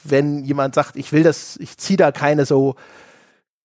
wenn 0.03 0.43
jemand 0.43 0.73
sagt, 0.73 0.95
ich 0.95 1.13
will 1.13 1.21
das, 1.21 1.57
ich 1.57 1.77
ziehe 1.77 1.97
da 1.97 2.11
keine 2.11 2.47
so 2.47 2.77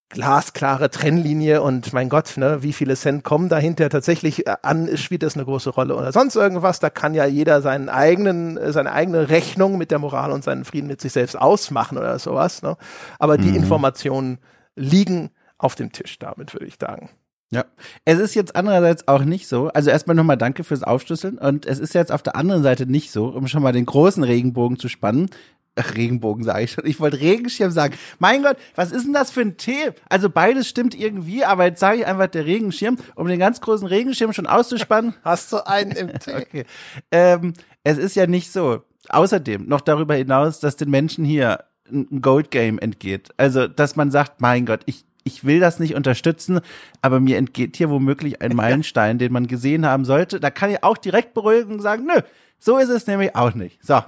glasklare 0.08 0.90
Trennlinie 0.90 1.62
und 1.62 1.92
mein 1.92 2.08
Gott, 2.08 2.36
ne, 2.36 2.62
wie 2.62 2.72
viele 2.72 2.94
Cent 2.94 3.24
kommen 3.24 3.48
dahinter 3.48 3.88
tatsächlich 3.88 4.46
äh, 4.46 4.56
an, 4.62 4.96
spielt 4.96 5.22
das 5.22 5.34
eine 5.34 5.44
große 5.44 5.70
Rolle 5.70 5.96
oder 5.96 6.12
sonst 6.12 6.36
irgendwas, 6.36 6.78
da 6.78 6.90
kann 6.90 7.14
ja 7.14 7.26
jeder 7.26 7.60
seinen 7.60 7.88
eigenen, 7.88 8.56
äh, 8.56 8.72
seine 8.72 8.92
eigene 8.92 9.28
Rechnung 9.28 9.78
mit 9.78 9.90
der 9.90 9.98
Moral 9.98 10.30
und 10.30 10.44
seinen 10.44 10.64
Frieden 10.64 10.86
mit 10.86 11.00
sich 11.00 11.12
selbst 11.12 11.36
ausmachen 11.36 11.98
oder 11.98 12.18
sowas, 12.18 12.62
ne? 12.62 12.76
Aber 13.18 13.36
die 13.36 13.50
mhm. 13.50 13.56
Informationen 13.56 14.38
liegen 14.76 15.30
auf 15.58 15.74
dem 15.74 15.90
Tisch, 15.90 16.18
damit 16.18 16.52
würde 16.52 16.66
ich 16.66 16.76
sagen. 16.80 17.10
Ja, 17.50 17.64
es 18.04 18.18
ist 18.18 18.34
jetzt 18.34 18.56
andererseits 18.56 19.06
auch 19.06 19.22
nicht 19.22 19.46
so. 19.46 19.68
Also 19.68 19.90
erstmal 19.90 20.16
nochmal 20.16 20.36
danke 20.36 20.64
fürs 20.64 20.82
Aufschlüsseln. 20.82 21.38
Und 21.38 21.64
es 21.64 21.78
ist 21.78 21.94
jetzt 21.94 22.10
auf 22.10 22.22
der 22.22 22.34
anderen 22.34 22.64
Seite 22.64 22.86
nicht 22.86 23.12
so, 23.12 23.26
um 23.26 23.46
schon 23.46 23.62
mal 23.62 23.72
den 23.72 23.86
großen 23.86 24.24
Regenbogen 24.24 24.78
zu 24.78 24.88
spannen. 24.88 25.30
Ach, 25.78 25.94
Regenbogen 25.94 26.42
sage 26.42 26.64
ich 26.64 26.72
schon. 26.72 26.86
Ich 26.86 27.00
wollte 27.00 27.20
Regenschirm 27.20 27.70
sagen. 27.70 27.94
Mein 28.18 28.42
Gott, 28.42 28.56
was 28.74 28.92
ist 28.92 29.04
denn 29.04 29.12
das 29.12 29.30
für 29.30 29.42
ein 29.42 29.58
Tee? 29.58 29.90
Also 30.08 30.30
beides 30.30 30.68
stimmt 30.68 30.98
irgendwie, 30.98 31.44
aber 31.44 31.66
jetzt 31.66 31.80
sage 31.80 31.98
ich 31.98 32.06
einfach 32.06 32.28
der 32.28 32.46
Regenschirm, 32.46 32.96
um 33.14 33.28
den 33.28 33.38
ganz 33.38 33.60
großen 33.60 33.86
Regenschirm 33.86 34.32
schon 34.32 34.46
auszuspannen. 34.46 35.14
Hast 35.22 35.52
du 35.52 35.66
einen 35.66 35.92
im 35.92 36.18
Tee? 36.18 36.34
okay. 36.34 36.64
Ähm, 37.10 37.52
es 37.84 37.98
ist 37.98 38.16
ja 38.16 38.26
nicht 38.26 38.50
so. 38.50 38.82
Außerdem 39.10 39.68
noch 39.68 39.82
darüber 39.82 40.14
hinaus, 40.14 40.60
dass 40.60 40.76
den 40.76 40.90
Menschen 40.90 41.26
hier 41.26 41.64
ein 41.92 42.22
Gold 42.22 42.50
Game 42.50 42.78
entgeht. 42.78 43.28
Also, 43.36 43.68
dass 43.68 43.96
man 43.96 44.10
sagt, 44.10 44.40
mein 44.40 44.64
Gott, 44.64 44.80
ich, 44.86 45.04
ich 45.24 45.44
will 45.44 45.60
das 45.60 45.78
nicht 45.78 45.94
unterstützen, 45.94 46.60
aber 47.02 47.20
mir 47.20 47.36
entgeht 47.36 47.76
hier 47.76 47.90
womöglich 47.90 48.40
ein 48.40 48.56
Meilenstein, 48.56 49.18
den 49.18 49.32
man 49.32 49.46
gesehen 49.46 49.84
haben 49.84 50.06
sollte. 50.06 50.40
Da 50.40 50.50
kann 50.50 50.70
ich 50.70 50.82
auch 50.82 50.96
direkt 50.96 51.34
beruhigen 51.34 51.74
und 51.74 51.82
sagen, 51.82 52.06
nö, 52.06 52.22
so 52.58 52.78
ist 52.78 52.88
es 52.88 53.06
nämlich 53.06 53.36
auch 53.36 53.54
nicht. 53.54 53.84
So. 53.84 54.00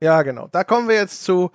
Ja, 0.00 0.22
genau. 0.22 0.48
Da 0.50 0.64
kommen 0.64 0.88
wir 0.88 0.96
jetzt 0.96 1.24
zu, 1.24 1.50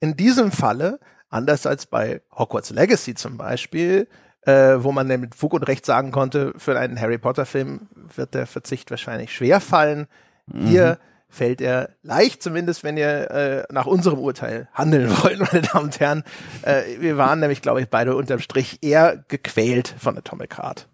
in 0.00 0.16
diesem 0.16 0.52
Falle, 0.52 1.00
anders 1.28 1.66
als 1.66 1.86
bei 1.86 2.22
Hogwarts 2.36 2.70
Legacy 2.70 3.14
zum 3.14 3.36
Beispiel, 3.36 4.08
äh, 4.42 4.76
wo 4.78 4.90
man 4.92 5.06
mit 5.06 5.34
Fug 5.34 5.52
und 5.52 5.64
Recht 5.64 5.84
sagen 5.84 6.10
konnte, 6.10 6.54
für 6.56 6.78
einen 6.78 6.98
Harry 7.00 7.18
Potter 7.18 7.46
Film 7.46 7.88
wird 8.14 8.34
der 8.34 8.46
Verzicht 8.46 8.90
wahrscheinlich 8.90 9.34
schwer 9.34 9.60
fallen. 9.60 10.06
Hier 10.52 10.98
mhm 11.00 11.10
fällt 11.30 11.60
er 11.60 11.90
leicht, 12.02 12.42
zumindest 12.42 12.84
wenn 12.84 12.96
ihr 12.96 13.30
äh, 13.30 13.72
nach 13.72 13.86
unserem 13.86 14.18
Urteil 14.18 14.68
handeln 14.74 15.10
wollt, 15.22 15.38
meine 15.38 15.62
Damen 15.62 15.84
und 15.86 16.00
Herren. 16.00 16.24
Äh, 16.62 16.82
wir 16.98 17.16
waren 17.16 17.40
nämlich, 17.40 17.62
glaube 17.62 17.80
ich, 17.80 17.88
beide 17.88 18.16
unterm 18.16 18.40
Strich 18.40 18.78
eher 18.82 19.24
gequält 19.28 19.94
von 19.98 20.18
Atomic 20.18 20.58
Heart. 20.58 20.88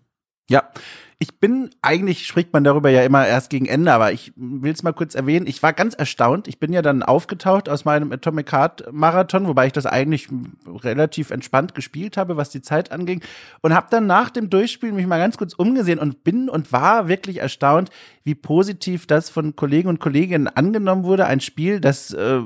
Ja, 0.48 0.70
ich 1.18 1.40
bin, 1.40 1.70
eigentlich 1.80 2.26
spricht 2.26 2.52
man 2.52 2.62
darüber 2.62 2.90
ja 2.90 3.02
immer 3.02 3.26
erst 3.26 3.48
gegen 3.48 3.64
Ende, 3.64 3.90
aber 3.90 4.12
ich 4.12 4.34
will 4.36 4.72
es 4.72 4.82
mal 4.82 4.92
kurz 4.92 5.14
erwähnen. 5.14 5.46
Ich 5.46 5.62
war 5.62 5.72
ganz 5.72 5.94
erstaunt. 5.94 6.46
Ich 6.46 6.60
bin 6.60 6.74
ja 6.74 6.82
dann 6.82 7.02
aufgetaucht 7.02 7.70
aus 7.70 7.86
meinem 7.86 8.12
Atomic 8.12 8.52
Heart 8.52 8.92
Marathon, 8.92 9.46
wobei 9.46 9.66
ich 9.66 9.72
das 9.72 9.86
eigentlich 9.86 10.28
relativ 10.66 11.30
entspannt 11.30 11.74
gespielt 11.74 12.18
habe, 12.18 12.36
was 12.36 12.50
die 12.50 12.60
Zeit 12.60 12.92
anging. 12.92 13.22
Und 13.62 13.72
habe 13.72 13.86
dann 13.90 14.06
nach 14.06 14.28
dem 14.28 14.50
Durchspielen 14.50 14.94
mich 14.94 15.06
mal 15.06 15.18
ganz 15.18 15.38
kurz 15.38 15.54
umgesehen 15.54 15.98
und 15.98 16.22
bin 16.22 16.50
und 16.50 16.70
war 16.70 17.08
wirklich 17.08 17.38
erstaunt, 17.38 17.88
wie 18.24 18.34
positiv 18.34 19.06
das 19.06 19.30
von 19.30 19.56
Kollegen 19.56 19.88
und 19.88 20.00
Kolleginnen 20.00 20.48
angenommen 20.48 21.04
wurde. 21.04 21.24
Ein 21.24 21.40
Spiel, 21.40 21.80
das, 21.80 22.12
äh, 22.12 22.40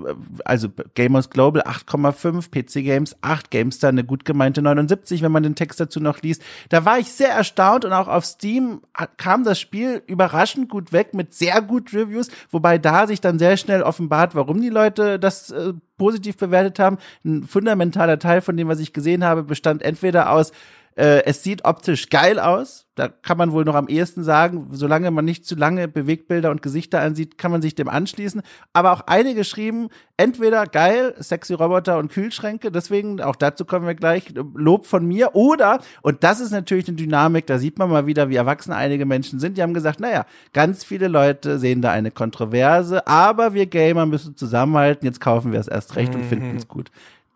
also 0.44 0.68
Gamers 0.94 1.30
Global 1.30 1.62
8,5, 1.62 2.50
PC 2.52 2.84
Games 2.84 3.16
8, 3.22 3.50
GameStar 3.50 3.88
eine 3.88 4.04
gut 4.04 4.24
gemeinte 4.24 4.62
79, 4.62 5.22
wenn 5.22 5.32
man 5.32 5.42
den 5.42 5.56
Text 5.56 5.80
dazu 5.80 5.98
noch 5.98 6.22
liest. 6.22 6.42
Da 6.68 6.84
war 6.84 7.00
ich 7.00 7.10
sehr 7.10 7.30
erstaunt 7.30 7.84
und 7.84 7.92
auch 7.92 8.06
auf 8.06 8.24
Steam 8.24 8.59
Steam 8.60 8.80
kam 9.16 9.44
das 9.44 9.58
Spiel 9.58 10.02
überraschend 10.06 10.68
gut 10.68 10.92
weg 10.92 11.14
mit 11.14 11.34
sehr 11.34 11.62
gut 11.62 11.92
Reviews, 11.94 12.28
wobei 12.50 12.78
da 12.78 13.06
sich 13.06 13.20
dann 13.20 13.38
sehr 13.38 13.56
schnell 13.56 13.82
offenbart, 13.82 14.34
warum 14.34 14.60
die 14.60 14.68
Leute 14.68 15.18
das 15.18 15.50
äh, 15.50 15.72
positiv 15.96 16.36
bewertet 16.36 16.78
haben. 16.78 16.98
Ein 17.24 17.44
fundamentaler 17.44 18.18
Teil 18.18 18.40
von 18.40 18.56
dem, 18.56 18.68
was 18.68 18.80
ich 18.80 18.92
gesehen 18.92 19.24
habe, 19.24 19.42
bestand 19.42 19.82
entweder 19.82 20.30
aus 20.30 20.52
äh, 20.96 21.24
es 21.24 21.42
sieht 21.42 21.64
optisch 21.64 22.10
geil 22.10 22.38
aus. 22.38 22.86
Da 22.94 23.08
kann 23.08 23.38
man 23.38 23.52
wohl 23.52 23.64
noch 23.64 23.76
am 23.76 23.88
ehesten 23.88 24.24
sagen, 24.24 24.68
solange 24.72 25.10
man 25.10 25.24
nicht 25.24 25.46
zu 25.46 25.54
lange 25.54 25.88
Bewegtbilder 25.88 26.50
und 26.50 26.60
Gesichter 26.60 27.00
ansieht, 27.00 27.38
kann 27.38 27.50
man 27.50 27.62
sich 27.62 27.74
dem 27.74 27.88
anschließen. 27.88 28.42
Aber 28.74 28.92
auch 28.92 29.02
einige 29.06 29.44
schrieben, 29.44 29.88
entweder 30.18 30.66
geil, 30.66 31.14
sexy 31.18 31.54
Roboter 31.54 31.96
und 31.96 32.12
Kühlschränke, 32.12 32.70
deswegen, 32.70 33.22
auch 33.22 33.36
dazu 33.36 33.64
kommen 33.64 33.86
wir 33.86 33.94
gleich, 33.94 34.34
Lob 34.54 34.84
von 34.84 35.06
mir. 35.06 35.34
Oder, 35.34 35.78
und 36.02 36.24
das 36.24 36.40
ist 36.40 36.50
natürlich 36.50 36.88
eine 36.88 36.96
Dynamik, 36.98 37.46
da 37.46 37.58
sieht 37.58 37.78
man 37.78 37.88
mal 37.88 38.06
wieder, 38.06 38.28
wie 38.28 38.36
erwachsen 38.36 38.72
einige 38.72 39.06
Menschen 39.06 39.38
sind, 39.38 39.56
die 39.56 39.62
haben 39.62 39.72
gesagt, 39.72 40.00
naja, 40.00 40.26
ganz 40.52 40.84
viele 40.84 41.08
Leute 41.08 41.58
sehen 41.58 41.80
da 41.80 41.92
eine 41.92 42.10
Kontroverse, 42.10 43.06
aber 43.06 43.54
wir 43.54 43.64
Gamer 43.66 44.04
müssen 44.04 44.36
zusammenhalten, 44.36 45.06
jetzt 45.06 45.20
kaufen 45.20 45.52
wir 45.52 45.60
es 45.60 45.68
erst 45.68 45.96
recht 45.96 46.14
und 46.14 46.26
finden 46.26 46.56
es 46.56 46.68
gut 46.68 46.90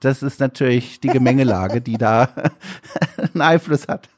das 0.05 0.23
ist 0.23 0.41
natürlich 0.41 1.01
die 1.01 1.09
Gemengelage, 1.09 1.81
die 1.81 1.97
da 1.97 2.29
einen 3.35 3.43
Einfluss 3.43 3.89
hat. 3.89 4.09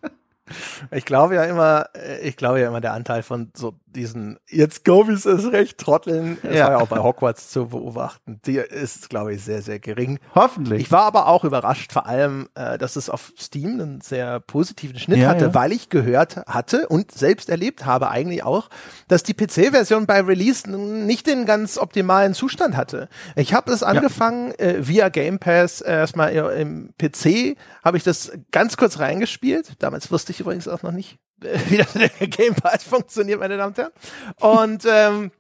Ich 0.91 1.05
glaube 1.05 1.35
ja 1.35 1.45
immer, 1.45 1.89
äh, 1.95 2.21
ich 2.21 2.37
glaube 2.37 2.61
ja 2.61 2.69
immer 2.69 2.81
der 2.81 2.93
Anteil 2.93 3.23
von 3.23 3.51
so 3.55 3.75
diesen, 3.97 4.39
jetzt 4.49 4.85
Gobies 4.85 5.27
ist 5.27 5.51
recht 5.53 5.79
trotteln, 5.79 6.39
das 6.43 6.55
ja. 6.55 6.65
war 6.65 6.71
ja 6.73 6.79
auch 6.79 6.89
bei 6.89 6.99
Hogwarts 6.99 7.51
zu 7.51 7.69
beobachten, 7.69 8.41
die 8.47 8.59
ist, 8.59 9.11
glaube 9.11 9.35
ich, 9.35 9.43
sehr, 9.43 9.63
sehr 9.63 9.79
gering. 9.79 10.21
Hoffentlich. 10.35 10.83
Ich 10.83 10.93
war 10.93 11.03
aber 11.03 11.27
auch 11.27 11.45
überrascht, 11.45 11.93
vor 11.93 12.07
allem, 12.07 12.49
äh, 12.55 12.79
dass 12.79 12.97
es 12.97 13.11
auf 13.11 13.33
Steam 13.39 13.81
einen 13.81 14.01
sehr 14.01 14.41
positiven 14.41 14.99
Schnitt 14.99 15.19
ja, 15.19 15.29
hatte, 15.29 15.47
ja. 15.47 15.55
weil 15.55 15.73
ich 15.73 15.89
gehört 15.89 16.37
hatte 16.47 16.89
und 16.89 17.11
selbst 17.11 17.49
erlebt 17.49 17.87
habe 17.87 18.11
eigentlich 18.11 18.45
auch, 18.45 18.69
dass 19.09 19.23
die 19.23 19.35
PC-Version 19.35 20.07
bei 20.07 20.21
Release 20.21 20.71
nicht 20.71 21.27
den 21.27 21.47
ganz 21.47 21.79
optimalen 21.79 22.35
Zustand 22.35 22.77
hatte. 22.77 23.09
Ich 23.35 23.55
habe 23.55 23.73
es 23.73 23.83
angefangen, 23.83 24.53
äh, 24.59 24.87
via 24.87 25.09
Game 25.09 25.39
Pass 25.39 25.81
erstmal 25.81 26.33
im 26.35 26.91
PC, 26.99 27.57
habe 27.83 27.97
ich 27.97 28.05
das 28.05 28.33
ganz 28.53 28.77
kurz 28.77 28.99
reingespielt. 28.99 29.73
Damals 29.79 30.11
wusste 30.11 30.33
ich 30.33 30.41
übrigens 30.41 30.69
auch 30.69 30.83
noch 30.83 30.93
nicht, 30.93 31.19
wie 31.69 31.77
das 31.77 31.93
der 31.93 32.09
Game 32.09 32.55
Pass 32.55 32.85
funktioniert, 32.85 33.41
meine 33.41 33.57
Damen 33.57 33.75
und 33.75 33.79
Herren. 33.79 33.93
Und 34.41 34.85
ähm, 34.87 35.31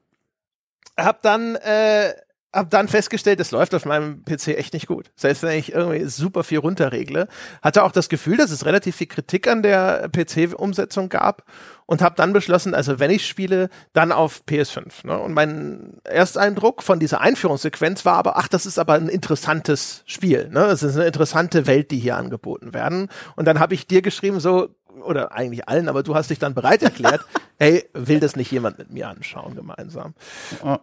hab 0.97 1.22
dann 1.22 1.57
äh, 1.57 2.14
hab 2.57 2.70
dann 2.70 2.88
festgestellt, 2.88 3.38
es 3.38 3.51
läuft 3.51 3.74
auf 3.74 3.84
meinem 3.84 4.24
PC 4.24 4.49
echt 4.49 4.72
nicht 4.72 4.86
gut. 4.86 5.11
Selbst 5.14 5.42
wenn 5.42 5.59
ich 5.59 5.72
irgendwie 5.72 6.07
super 6.07 6.42
viel 6.42 6.59
runterregle, 6.59 7.28
hatte 7.61 7.82
auch 7.84 7.92
das 7.92 8.09
Gefühl, 8.09 8.38
dass 8.38 8.51
es 8.51 8.64
relativ 8.64 8.97
viel 8.97 9.09
Kritik 9.09 9.47
an 9.47 9.62
der 9.62 10.09
PC-Umsetzung 10.09 11.11
gab 11.11 11.44
und 11.84 12.01
habe 12.01 12.14
dann 12.16 12.32
beschlossen, 12.32 12.74
also 12.74 12.99
wenn 12.99 13.11
ich 13.11 13.26
spiele, 13.26 13.68
dann 13.92 14.11
auf 14.11 14.42
PS5. 14.49 15.07
Ne? 15.07 15.18
Und 15.18 15.34
mein 15.34 15.99
Ersteindruck 16.05 16.82
von 16.82 16.99
dieser 16.99 17.20
Einführungssequenz 17.20 18.07
war 18.07 18.14
aber, 18.14 18.38
ach, 18.38 18.49
das 18.49 18.64
ist 18.64 18.78
aber 18.78 18.94
ein 18.94 19.11
interessantes 19.11 20.03
Spiel. 20.07 20.49
Ne? 20.49 20.64
Es 20.64 20.82
ist 20.82 20.97
eine 20.97 21.07
interessante 21.07 21.66
Welt, 21.66 21.90
die 21.90 21.99
hier 21.99 22.16
angeboten 22.16 22.72
werden. 22.72 23.09
Und 23.36 23.44
dann 23.44 23.61
habe 23.61 23.74
ich 23.74 23.86
dir 23.86 24.01
geschrieben, 24.01 24.40
so 24.40 24.74
oder 25.07 25.32
eigentlich 25.32 25.68
allen, 25.68 25.88
aber 25.88 26.02
du 26.02 26.14
hast 26.14 26.30
dich 26.30 26.38
dann 26.38 26.54
bereit 26.54 26.82
erklärt, 26.82 27.24
hey, 27.59 27.84
will 27.92 28.20
das 28.20 28.36
nicht 28.36 28.50
jemand 28.50 28.78
mit 28.78 28.90
mir 28.90 29.09
anschauen 29.09 29.54
gemeinsam? 29.54 30.14
Oh. 30.62 30.78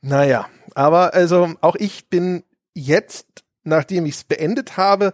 Naja, 0.00 0.46
aber 0.74 1.14
also 1.14 1.54
auch 1.60 1.74
ich 1.76 2.08
bin 2.08 2.44
jetzt, 2.74 3.26
nachdem 3.64 4.06
ich 4.06 4.14
es 4.14 4.24
beendet 4.24 4.76
habe, 4.76 5.12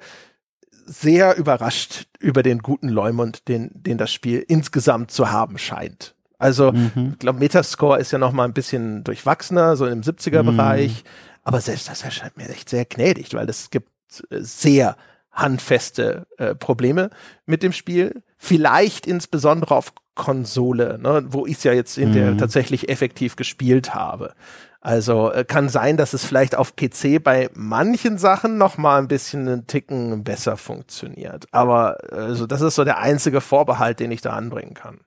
sehr 0.86 1.36
überrascht 1.36 2.06
über 2.18 2.42
den 2.42 2.58
guten 2.58 2.88
Leumund, 2.88 3.48
den, 3.48 3.70
den 3.74 3.96
das 3.96 4.12
Spiel 4.12 4.44
insgesamt 4.46 5.10
zu 5.10 5.30
haben 5.30 5.56
scheint. 5.56 6.14
Also, 6.38 6.72
mhm. 6.72 7.12
ich 7.12 7.18
glaube, 7.20 7.38
Metascore 7.38 7.98
ist 8.00 8.10
ja 8.10 8.18
noch 8.18 8.32
mal 8.32 8.44
ein 8.44 8.52
bisschen 8.52 9.02
durchwachsener, 9.04 9.76
so 9.76 9.86
im 9.86 10.02
70er-Bereich. 10.02 11.04
Mhm. 11.04 11.08
Aber 11.42 11.60
selbst 11.60 11.88
das 11.88 12.02
erscheint 12.02 12.36
mir 12.36 12.48
echt 12.48 12.68
sehr 12.68 12.84
gnädig, 12.84 13.32
weil 13.34 13.48
es 13.48 13.70
gibt 13.70 13.90
sehr 14.30 14.96
handfeste 15.35 16.26
äh, 16.39 16.55
Probleme 16.55 17.11
mit 17.47 17.62
dem 17.62 17.72
Spiel. 17.72 18.22
Vielleicht 18.39 19.07
insbesondere 19.07 19.74
auf 19.74 19.93
Konsole, 20.14 20.99
ne, 20.99 21.24
wo 21.28 21.47
ich 21.47 21.59
es 21.59 21.64
ja 21.64 21.72
jetzt 21.72 21.97
hinterher 21.97 22.32
mhm. 22.32 22.39
tatsächlich 22.39 22.89
effektiv 22.89 23.37
gespielt 23.37 23.95
habe. 23.95 24.35
Also 24.80 25.32
äh, 25.32 25.45
kann 25.45 25.68
sein, 25.68 25.97
dass 25.97 26.12
es 26.12 26.24
vielleicht 26.24 26.55
auf 26.55 26.76
PC 26.76 27.22
bei 27.22 27.49
manchen 27.55 28.18
Sachen 28.18 28.59
noch 28.59 28.76
mal 28.76 28.99
ein 28.99 29.09
bisschen 29.09 29.49
einen 29.49 29.66
Ticken 29.66 30.24
besser 30.24 30.57
funktioniert. 30.57 31.47
Aber 31.53 31.97
also 32.12 32.47
das 32.47 32.61
ist 32.61 32.74
so 32.74 32.85
der 32.85 32.99
einzige 32.99 33.41
Vorbehalt, 33.41 33.99
den 33.99 34.12
ich 34.12 34.20
da 34.20 34.35
anbringen 34.35 34.74
kann. 34.74 35.01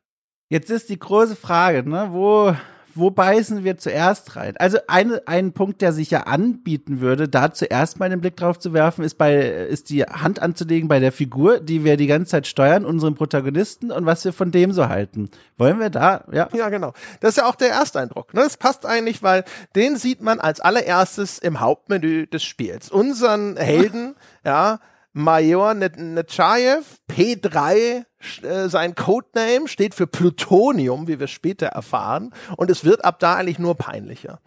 Jetzt 0.49 0.69
ist 0.69 0.89
die 0.89 0.99
große 0.99 1.35
Frage, 1.35 1.87
ne, 1.87 2.07
wo 2.11 2.55
wo 2.97 3.11
beißen 3.11 3.63
wir 3.63 3.77
zuerst 3.77 4.35
rein? 4.35 4.55
Also 4.57 4.77
eine, 4.87 5.21
ein 5.25 5.53
Punkt, 5.53 5.81
der 5.81 5.93
sich 5.93 6.11
ja 6.11 6.21
anbieten 6.21 6.99
würde, 6.99 7.27
da 7.27 7.53
zuerst 7.53 7.99
mal 7.99 8.09
den 8.09 8.21
Blick 8.21 8.35
drauf 8.37 8.59
zu 8.59 8.73
werfen, 8.73 9.03
ist 9.03 9.17
bei, 9.17 9.35
ist 9.35 9.89
die 9.89 10.03
Hand 10.03 10.41
anzulegen 10.41 10.87
bei 10.87 10.99
der 10.99 11.11
Figur, 11.11 11.59
die 11.59 11.83
wir 11.83 11.97
die 11.97 12.07
ganze 12.07 12.31
Zeit 12.31 12.47
steuern, 12.47 12.85
unserem 12.85 13.15
Protagonisten 13.15 13.91
und 13.91 14.05
was 14.05 14.25
wir 14.25 14.33
von 14.33 14.51
dem 14.51 14.71
so 14.71 14.89
halten. 14.89 15.29
Wollen 15.57 15.79
wir 15.79 15.89
da, 15.89 16.25
ja? 16.31 16.49
Ja, 16.53 16.69
genau. 16.69 16.93
Das 17.19 17.31
ist 17.31 17.37
ja 17.37 17.45
auch 17.45 17.55
der 17.55 17.69
Ersteindruck. 17.69 18.33
Ne? 18.33 18.41
Das 18.41 18.57
passt 18.57 18.85
eigentlich, 18.85 19.23
weil 19.23 19.43
den 19.75 19.95
sieht 19.95 20.21
man 20.21 20.39
als 20.39 20.59
allererstes 20.59 21.39
im 21.39 21.59
Hauptmenü 21.59 22.27
des 22.27 22.43
Spiels. 22.43 22.89
Unseren 22.89 23.57
Helden, 23.57 24.15
ja, 24.43 24.79
Major 25.17 25.73
Nechayev, 25.73 26.99
P3, 27.09 28.05
äh, 28.43 28.69
sein 28.69 28.93
Codename 28.93 29.67
steht 29.67 29.95
für 29.95 30.05
Plutonium, 30.05 31.07
wie 31.07 31.19
wir 31.19 31.25
später 31.27 31.67
erfahren. 31.67 32.33
Und 32.55 32.69
es 32.69 32.85
wird 32.85 33.03
ab 33.03 33.19
da 33.19 33.35
eigentlich 33.35 33.57
nur 33.57 33.75
peinlicher. 33.75 34.39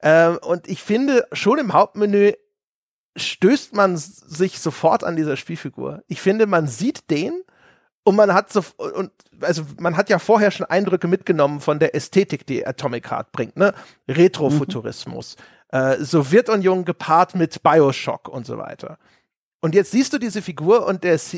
Äh, 0.00 0.30
und 0.30 0.68
ich 0.68 0.82
finde, 0.82 1.26
schon 1.32 1.58
im 1.58 1.72
Hauptmenü 1.72 2.32
stößt 3.16 3.74
man 3.74 3.96
sich 3.96 4.58
sofort 4.58 5.04
an 5.04 5.14
dieser 5.14 5.36
Spielfigur. 5.36 6.02
Ich 6.08 6.20
finde, 6.20 6.46
man 6.46 6.66
sieht 6.66 7.10
den 7.10 7.42
und 8.02 8.16
man 8.16 8.34
hat 8.34 8.52
so 8.52 8.64
und 8.76 9.12
also 9.40 9.62
man 9.78 9.96
hat 9.96 10.10
ja 10.10 10.18
vorher 10.18 10.50
schon 10.50 10.66
Eindrücke 10.66 11.06
mitgenommen 11.06 11.60
von 11.60 11.78
der 11.78 11.94
Ästhetik, 11.94 12.44
die 12.44 12.66
Atomic 12.66 13.10
Heart 13.10 13.30
bringt, 13.30 13.56
ne? 13.56 13.72
Retrofuturismus, 14.08 15.36
mhm. 15.70 15.78
äh, 15.78 16.04
Sowjetunion 16.04 16.84
gepaart 16.84 17.34
mit 17.34 17.62
Bioshock 17.62 18.28
und 18.28 18.46
so 18.46 18.58
weiter. 18.58 18.98
Und 19.60 19.74
jetzt 19.74 19.90
siehst 19.90 20.12
du 20.12 20.18
diese 20.18 20.42
Figur 20.42 20.86
und 20.86 21.04
der 21.04 21.14
ist, 21.14 21.36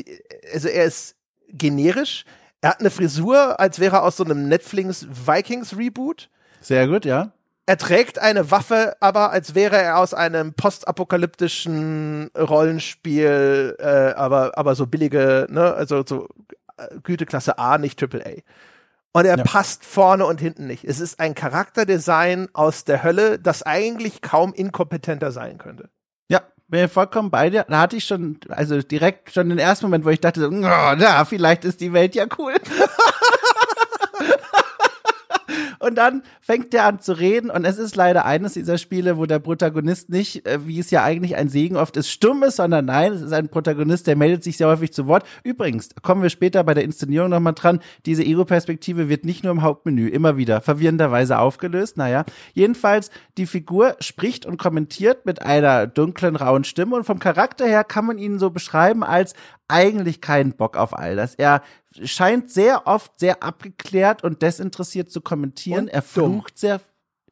also 0.53 0.67
er 0.67 0.85
ist 0.85 1.15
generisch. 1.49 2.25
Er 2.61 2.71
hat 2.71 2.79
eine 2.79 2.91
Frisur, 2.91 3.59
als 3.59 3.79
wäre 3.79 3.97
er 3.97 4.03
aus 4.03 4.17
so 4.17 4.23
einem 4.23 4.47
Netflix 4.47 5.07
Vikings 5.09 5.75
Reboot. 5.75 6.29
Sehr 6.61 6.87
gut, 6.87 7.05
ja. 7.05 7.31
Er 7.65 7.77
trägt 7.77 8.19
eine 8.19 8.51
Waffe, 8.51 8.95
aber 8.99 9.31
als 9.31 9.55
wäre 9.55 9.77
er 9.77 9.97
aus 9.97 10.13
einem 10.13 10.53
postapokalyptischen 10.53 12.29
Rollenspiel, 12.37 13.75
äh, 13.79 14.13
aber, 14.13 14.57
aber 14.57 14.75
so 14.75 14.87
billige, 14.87 15.47
ne, 15.49 15.73
also 15.73 16.03
so 16.05 16.27
äh, 16.77 16.99
Güteklasse 17.01 17.57
A, 17.57 17.77
nicht 17.77 17.99
Triple 17.99 18.25
A. 18.25 18.41
Und 19.13 19.25
er 19.25 19.37
ja. 19.37 19.43
passt 19.43 19.85
vorne 19.85 20.25
und 20.25 20.39
hinten 20.39 20.67
nicht. 20.67 20.85
Es 20.85 20.99
ist 20.99 21.19
ein 21.19 21.35
Charakterdesign 21.35 22.49
aus 22.53 22.85
der 22.85 23.03
Hölle, 23.03 23.39
das 23.39 23.63
eigentlich 23.63 24.21
kaum 24.21 24.53
inkompetenter 24.53 25.31
sein 25.31 25.57
könnte. 25.57 25.89
Bin 26.71 26.87
vollkommen 26.87 27.29
bei 27.29 27.49
dir. 27.49 27.65
Da 27.67 27.81
hatte 27.81 27.97
ich 27.97 28.05
schon, 28.05 28.39
also 28.47 28.81
direkt 28.81 29.33
schon 29.33 29.49
den 29.49 29.57
ersten 29.57 29.85
Moment, 29.85 30.05
wo 30.05 30.09
ich 30.09 30.21
dachte, 30.21 30.49
na, 30.49 31.25
vielleicht 31.25 31.65
ist 31.65 31.81
die 31.81 31.91
Welt 31.91 32.15
ja 32.15 32.25
cool. 32.37 32.53
Und 35.81 35.95
dann 35.95 36.23
fängt 36.39 36.73
er 36.73 36.85
an 36.85 36.99
zu 36.99 37.13
reden 37.13 37.49
und 37.49 37.65
es 37.65 37.77
ist 37.77 37.95
leider 37.95 38.25
eines 38.25 38.53
dieser 38.53 38.77
Spiele, 38.77 39.17
wo 39.17 39.25
der 39.25 39.39
Protagonist 39.39 40.09
nicht, 40.09 40.45
äh, 40.47 40.67
wie 40.67 40.79
es 40.79 40.91
ja 40.91 41.03
eigentlich 41.03 41.35
ein 41.35 41.49
Segen 41.49 41.75
oft 41.75 41.97
ist, 41.97 42.09
stumm 42.09 42.43
ist, 42.43 42.57
sondern 42.57 42.85
nein, 42.85 43.13
es 43.13 43.21
ist 43.21 43.33
ein 43.33 43.49
Protagonist, 43.49 44.07
der 44.07 44.15
meldet 44.15 44.43
sich 44.43 44.57
sehr 44.57 44.67
häufig 44.67 44.93
zu 44.93 45.07
Wort. 45.07 45.23
Übrigens, 45.43 45.89
kommen 46.01 46.21
wir 46.21 46.29
später 46.29 46.63
bei 46.63 46.73
der 46.73 46.83
Inszenierung 46.83 47.29
nochmal 47.29 47.53
dran, 47.53 47.79
diese 48.05 48.23
Ego-Perspektive 48.23 49.09
wird 49.09 49.25
nicht 49.25 49.43
nur 49.43 49.51
im 49.51 49.63
Hauptmenü 49.63 50.07
immer 50.07 50.37
wieder 50.37 50.61
verwirrenderweise 50.61 51.39
aufgelöst. 51.39 51.97
Naja, 51.97 52.25
jedenfalls, 52.53 53.09
die 53.37 53.47
Figur 53.47 53.95
spricht 53.99 54.45
und 54.45 54.57
kommentiert 54.57 55.25
mit 55.25 55.41
einer 55.41 55.87
dunklen, 55.87 56.35
rauen 56.35 56.63
Stimme 56.63 56.95
und 56.95 57.05
vom 57.05 57.19
Charakter 57.19 57.65
her 57.65 57.83
kann 57.83 58.05
man 58.05 58.17
ihn 58.17 58.37
so 58.39 58.51
beschreiben 58.51 59.03
als 59.03 59.33
eigentlich 59.67 60.21
keinen 60.21 60.53
Bock 60.53 60.77
auf 60.77 60.97
all 60.97 61.15
das. 61.15 61.35
Er 61.35 61.61
scheint 62.03 62.49
sehr 62.51 62.87
oft 62.87 63.19
sehr 63.19 63.43
abgeklärt 63.43 64.23
und 64.23 64.41
desinteressiert 64.41 65.11
zu 65.11 65.21
kommentieren. 65.21 65.85
Und 65.85 65.89
er 65.89 66.01
flucht 66.01 66.53
dumm. 66.53 66.57
sehr 66.57 66.81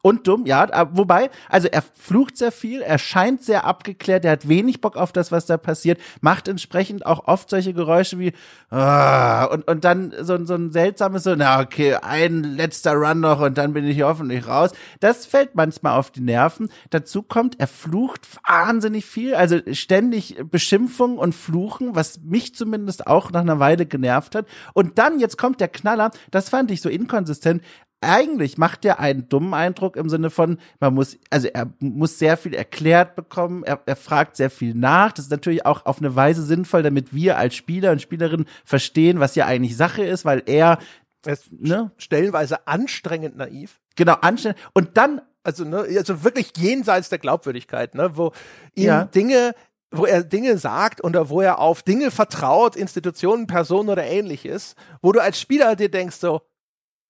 und 0.01 0.27
dumm, 0.27 0.45
ja. 0.45 0.67
Wobei, 0.93 1.29
also 1.49 1.67
er 1.67 1.81
flucht 1.81 2.37
sehr 2.37 2.53
viel, 2.53 2.81
er 2.81 2.97
scheint 2.97 3.43
sehr 3.43 3.65
abgeklärt, 3.65 4.23
er 4.23 4.31
hat 4.31 4.47
wenig 4.47 4.79
Bock 4.79 4.95
auf 4.95 5.11
das, 5.11 5.31
was 5.31 5.45
da 5.45 5.57
passiert, 5.57 5.99
macht 6.21 6.47
entsprechend 6.47 7.05
auch 7.05 7.27
oft 7.27 7.49
solche 7.49 7.73
Geräusche 7.73 8.17
wie 8.17 8.31
ah, 8.69 9.45
und, 9.45 9.67
und 9.67 9.83
dann 9.83 10.13
so, 10.21 10.43
so 10.45 10.55
ein 10.55 10.71
seltsames 10.71 11.23
so, 11.23 11.35
na 11.35 11.59
okay, 11.59 11.95
ein 11.95 12.43
letzter 12.43 12.93
Run 12.93 13.19
noch 13.19 13.41
und 13.41 13.57
dann 13.57 13.73
bin 13.73 13.85
ich 13.85 14.01
hoffentlich 14.01 14.47
raus. 14.47 14.71
Das 15.01 15.25
fällt 15.25 15.55
manchmal 15.55 15.97
auf 15.97 16.11
die 16.11 16.21
Nerven. 16.21 16.69
Dazu 16.91 17.21
kommt, 17.21 17.59
er 17.59 17.67
flucht 17.67 18.21
wahnsinnig 18.47 19.05
viel, 19.05 19.35
also 19.35 19.59
ständig 19.73 20.37
Beschimpfung 20.49 21.17
und 21.17 21.35
Fluchen, 21.35 21.95
was 21.95 22.21
mich 22.21 22.55
zumindest 22.55 23.05
auch 23.07 23.31
nach 23.31 23.41
einer 23.41 23.59
Weile 23.59 23.85
genervt 23.85 24.35
hat. 24.35 24.45
Und 24.73 24.97
dann, 24.97 25.19
jetzt 25.19 25.37
kommt 25.37 25.59
der 25.59 25.67
Knaller, 25.67 26.11
das 26.31 26.47
fand 26.47 26.71
ich 26.71 26.81
so 26.81 26.87
inkonsistent, 26.87 27.61
eigentlich 28.01 28.57
macht 28.57 28.85
er 28.85 28.99
einen 28.99 29.27
dummen 29.27 29.53
Eindruck 29.53 29.95
im 29.95 30.09
Sinne 30.09 30.29
von, 30.29 30.59
man 30.79 30.93
muss, 30.93 31.17
also 31.29 31.47
er 31.47 31.71
muss 31.79 32.17
sehr 32.17 32.37
viel 32.37 32.53
erklärt 32.53 33.15
bekommen, 33.15 33.63
er, 33.63 33.81
er 33.85 33.95
fragt 33.95 34.37
sehr 34.37 34.49
viel 34.49 34.73
nach. 34.73 35.11
Das 35.11 35.25
ist 35.25 35.31
natürlich 35.31 35.65
auch 35.65 35.85
auf 35.85 35.99
eine 35.99 36.15
Weise 36.15 36.43
sinnvoll, 36.43 36.83
damit 36.83 37.13
wir 37.13 37.37
als 37.37 37.55
Spieler 37.55 37.91
und 37.91 38.01
Spielerinnen 38.01 38.47
verstehen, 38.63 39.19
was 39.19 39.35
ja 39.35 39.45
eigentlich 39.45 39.75
Sache 39.75 40.03
ist, 40.03 40.25
weil 40.25 40.43
er 40.45 40.79
es 41.25 41.49
ne? 41.51 41.91
stellenweise 41.97 42.67
anstrengend 42.67 43.35
naiv. 43.35 43.79
Genau, 43.95 44.13
anstrengend. 44.21 44.59
Und 44.73 44.97
dann 44.97 45.21
also 45.43 45.63
ne, 45.65 45.85
also 45.97 46.23
wirklich 46.23 46.51
jenseits 46.57 47.09
der 47.09 47.17
Glaubwürdigkeit, 47.17 47.95
ne, 47.95 48.15
wo 48.15 48.33
ihm 48.75 48.85
ja. 48.85 49.05
Dinge 49.05 49.53
wo 49.91 50.05
er 50.05 50.23
Dinge 50.23 50.57
sagt 50.57 51.03
oder 51.03 51.29
wo 51.29 51.41
er 51.41 51.59
auf 51.59 51.81
Dinge 51.81 52.11
vertraut, 52.11 52.75
Institutionen, 52.75 53.47
Personen 53.47 53.89
oder 53.89 54.03
ähnliches, 54.03 54.75
wo 55.01 55.11
du 55.11 55.19
als 55.19 55.39
Spieler 55.39 55.75
dir 55.75 55.89
denkst 55.89 56.17
so, 56.17 56.41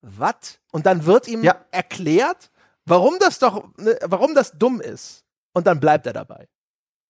was? 0.02 0.60
Und 0.72 0.86
dann 0.86 1.06
wird 1.06 1.28
ihm 1.28 1.42
ja. 1.42 1.64
erklärt, 1.70 2.50
warum 2.84 3.18
das 3.18 3.38
doch, 3.38 3.68
ne, 3.76 3.98
warum 4.04 4.34
das 4.34 4.52
dumm 4.52 4.80
ist. 4.80 5.24
Und 5.52 5.66
dann 5.66 5.80
bleibt 5.80 6.06
er 6.06 6.12
dabei. 6.12 6.48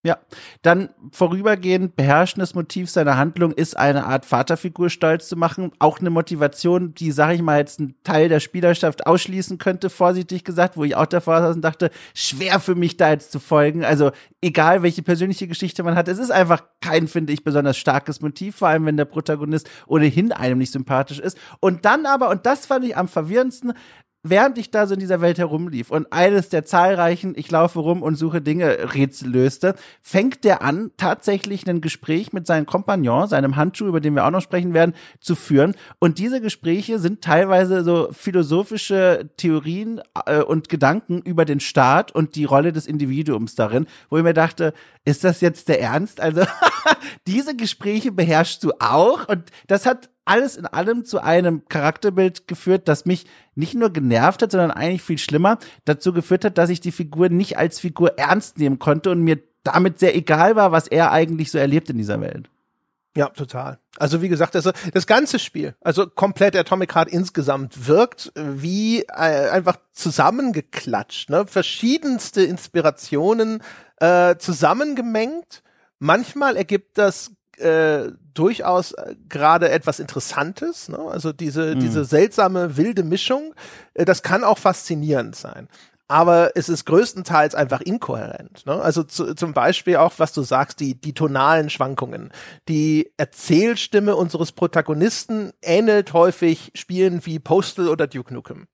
Ja, 0.02 0.16
dann 0.62 0.88
vorübergehend 1.12 1.94
beherrschendes 1.94 2.54
Motiv 2.54 2.88
seiner 2.88 3.18
Handlung 3.18 3.52
ist 3.52 3.76
eine 3.76 4.06
Art 4.06 4.24
Vaterfigur 4.24 4.88
stolz 4.88 5.28
zu 5.28 5.36
machen. 5.36 5.72
Auch 5.78 6.00
eine 6.00 6.08
Motivation, 6.08 6.94
die, 6.94 7.12
sag 7.12 7.34
ich 7.34 7.42
mal, 7.42 7.58
jetzt 7.58 7.80
einen 7.80 7.94
Teil 8.02 8.30
der 8.30 8.40
Spielerschaft 8.40 9.06
ausschließen 9.06 9.58
könnte, 9.58 9.90
vorsichtig 9.90 10.44
gesagt, 10.44 10.78
wo 10.78 10.84
ich 10.84 10.96
auch 10.96 11.04
davor 11.04 11.42
saß 11.42 11.54
und 11.54 11.60
dachte, 11.60 11.90
schwer 12.14 12.60
für 12.60 12.74
mich 12.74 12.96
da 12.96 13.10
jetzt 13.10 13.30
zu 13.30 13.40
folgen. 13.40 13.84
Also 13.84 14.10
egal, 14.40 14.82
welche 14.82 15.02
persönliche 15.02 15.46
Geschichte 15.46 15.82
man 15.82 15.96
hat, 15.96 16.08
es 16.08 16.18
ist 16.18 16.30
einfach 16.30 16.64
kein, 16.80 17.06
finde 17.06 17.34
ich, 17.34 17.44
besonders 17.44 17.76
starkes 17.76 18.22
Motiv, 18.22 18.56
vor 18.56 18.68
allem 18.68 18.86
wenn 18.86 18.96
der 18.96 19.04
Protagonist 19.04 19.68
ohnehin 19.86 20.32
einem 20.32 20.60
nicht 20.60 20.72
sympathisch 20.72 21.18
ist. 21.18 21.36
Und 21.60 21.84
dann 21.84 22.06
aber, 22.06 22.30
und 22.30 22.46
das 22.46 22.64
fand 22.64 22.86
ich 22.86 22.96
am 22.96 23.06
verwirrendsten, 23.06 23.74
während 24.22 24.58
ich 24.58 24.70
da 24.70 24.86
so 24.86 24.94
in 24.94 25.00
dieser 25.00 25.20
Welt 25.20 25.38
herumlief 25.38 25.90
und 25.90 26.12
eines 26.12 26.48
der 26.48 26.64
zahlreichen, 26.64 27.32
ich 27.36 27.50
laufe 27.50 27.78
rum 27.78 28.02
und 28.02 28.16
suche 28.16 28.40
Dinge 28.40 28.94
Rätsel 28.94 29.30
löste, 29.30 29.74
fängt 30.02 30.44
der 30.44 30.62
an, 30.62 30.90
tatsächlich 30.96 31.68
ein 31.68 31.80
Gespräch 31.80 32.32
mit 32.32 32.46
seinem 32.46 32.66
Kompagnon, 32.66 33.28
seinem 33.28 33.56
Handschuh, 33.56 33.86
über 33.86 34.00
den 34.00 34.14
wir 34.14 34.26
auch 34.26 34.30
noch 34.30 34.42
sprechen 34.42 34.74
werden, 34.74 34.94
zu 35.20 35.34
führen. 35.34 35.74
Und 35.98 36.18
diese 36.18 36.40
Gespräche 36.40 36.98
sind 36.98 37.22
teilweise 37.22 37.82
so 37.82 38.08
philosophische 38.12 39.30
Theorien 39.36 40.00
äh, 40.26 40.42
und 40.42 40.68
Gedanken 40.68 41.22
über 41.22 41.44
den 41.44 41.60
Staat 41.60 42.12
und 42.12 42.34
die 42.34 42.44
Rolle 42.44 42.72
des 42.72 42.86
Individuums 42.86 43.54
darin, 43.54 43.86
wo 44.10 44.18
ich 44.18 44.24
mir 44.24 44.34
dachte, 44.34 44.74
ist 45.04 45.24
das 45.24 45.40
jetzt 45.40 45.68
der 45.68 45.80
Ernst? 45.80 46.20
Also 46.20 46.42
diese 47.26 47.56
Gespräche 47.56 48.12
beherrschst 48.12 48.62
du 48.64 48.72
auch 48.80 49.28
und 49.28 49.44
das 49.66 49.86
hat 49.86 50.10
alles 50.30 50.56
in 50.56 50.64
allem 50.64 51.04
zu 51.04 51.20
einem 51.20 51.66
Charakterbild 51.68 52.46
geführt, 52.46 52.86
das 52.86 53.04
mich 53.04 53.26
nicht 53.56 53.74
nur 53.74 53.92
genervt 53.92 54.42
hat, 54.42 54.52
sondern 54.52 54.70
eigentlich 54.70 55.02
viel 55.02 55.18
schlimmer 55.18 55.58
dazu 55.84 56.12
geführt 56.12 56.44
hat, 56.44 56.56
dass 56.56 56.70
ich 56.70 56.80
die 56.80 56.92
Figur 56.92 57.28
nicht 57.28 57.58
als 57.58 57.80
Figur 57.80 58.16
ernst 58.16 58.58
nehmen 58.58 58.78
konnte 58.78 59.10
und 59.10 59.22
mir 59.22 59.40
damit 59.64 59.98
sehr 59.98 60.16
egal 60.16 60.54
war, 60.54 60.70
was 60.70 60.86
er 60.86 61.10
eigentlich 61.10 61.50
so 61.50 61.58
erlebt 61.58 61.90
in 61.90 61.98
dieser 61.98 62.20
Welt. 62.20 62.48
Ja, 63.16 63.28
total. 63.30 63.78
Also 63.98 64.22
wie 64.22 64.28
gesagt, 64.28 64.54
also 64.54 64.70
das 64.94 65.08
ganze 65.08 65.40
Spiel, 65.40 65.74
also 65.80 66.06
komplett 66.06 66.54
Atomic 66.54 66.94
Heart 66.94 67.08
insgesamt 67.08 67.88
wirkt 67.88 68.32
wie 68.36 69.02
äh, 69.02 69.50
einfach 69.50 69.78
zusammengeklatscht, 69.92 71.28
ne? 71.28 71.44
Verschiedenste 71.44 72.44
Inspirationen 72.44 73.64
äh, 73.96 74.36
zusammengemengt. 74.36 75.64
Manchmal 75.98 76.56
ergibt 76.56 76.98
das 76.98 77.32
äh, 77.58 78.12
durchaus 78.34 78.92
äh, 78.92 79.14
gerade 79.28 79.70
etwas 79.70 80.00
Interessantes. 80.00 80.88
Ne? 80.88 80.98
Also 80.98 81.32
diese, 81.32 81.74
mhm. 81.74 81.80
diese 81.80 82.04
seltsame, 82.04 82.76
wilde 82.76 83.02
Mischung, 83.02 83.54
äh, 83.94 84.04
das 84.04 84.22
kann 84.22 84.44
auch 84.44 84.58
faszinierend 84.58 85.36
sein. 85.36 85.68
aber 86.10 86.50
es 86.56 86.68
ist 86.68 86.86
größtenteils 86.86 87.54
einfach 87.54 87.80
inkohärent. 87.80 88.66
Ne? 88.66 88.72
Also 88.72 89.04
zu, 89.04 89.34
zum 89.34 89.54
Beispiel 89.54 89.96
auch, 89.96 90.14
was 90.18 90.32
du 90.32 90.42
sagst, 90.42 90.80
die, 90.80 91.00
die 91.00 91.12
tonalen 91.12 91.70
Schwankungen. 91.70 92.32
Die 92.68 93.12
Erzählstimme 93.16 94.16
unseres 94.16 94.50
Protagonisten 94.50 95.52
ähnelt 95.62 96.12
häufig 96.12 96.72
Spielen 96.74 97.24
wie 97.26 97.38
Postal 97.38 97.86
oder 97.86 98.08
Duke 98.08 98.34
Nukem. 98.34 98.66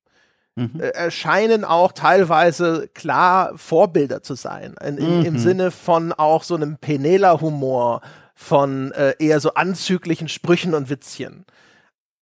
Mhm. 0.54 0.80
Äh, 0.80 0.88
erscheinen 0.88 1.64
auch 1.66 1.92
teilweise 1.92 2.88
klar 2.94 3.52
Vorbilder 3.56 4.22
zu 4.22 4.34
sein. 4.34 4.74
In, 4.82 4.96
in, 4.96 5.18
mhm. 5.18 5.26
Im 5.26 5.38
Sinne 5.38 5.70
von 5.70 6.14
auch 6.14 6.42
so 6.42 6.54
einem 6.54 6.78
Penela-Humor, 6.78 8.00
von 8.36 8.92
äh, 8.92 9.14
eher 9.18 9.40
so 9.40 9.54
anzüglichen 9.54 10.28
Sprüchen 10.28 10.74
und 10.74 10.90
Witzchen. 10.90 11.44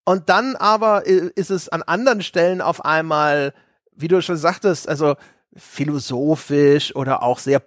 Und 0.06 0.30
dann 0.30 0.56
aber 0.56 1.06
ist 1.06 1.50
es 1.50 1.68
an 1.68 1.82
anderen 1.82 2.22
Stellen 2.22 2.62
auf 2.62 2.84
einmal 2.84 3.52
wie 3.96 4.08
du 4.08 4.20
schon 4.20 4.36
sagtest, 4.36 4.88
also 4.88 5.16
philosophisch 5.56 6.94
oder 6.94 7.22
auch 7.22 7.38
sehr 7.38 7.62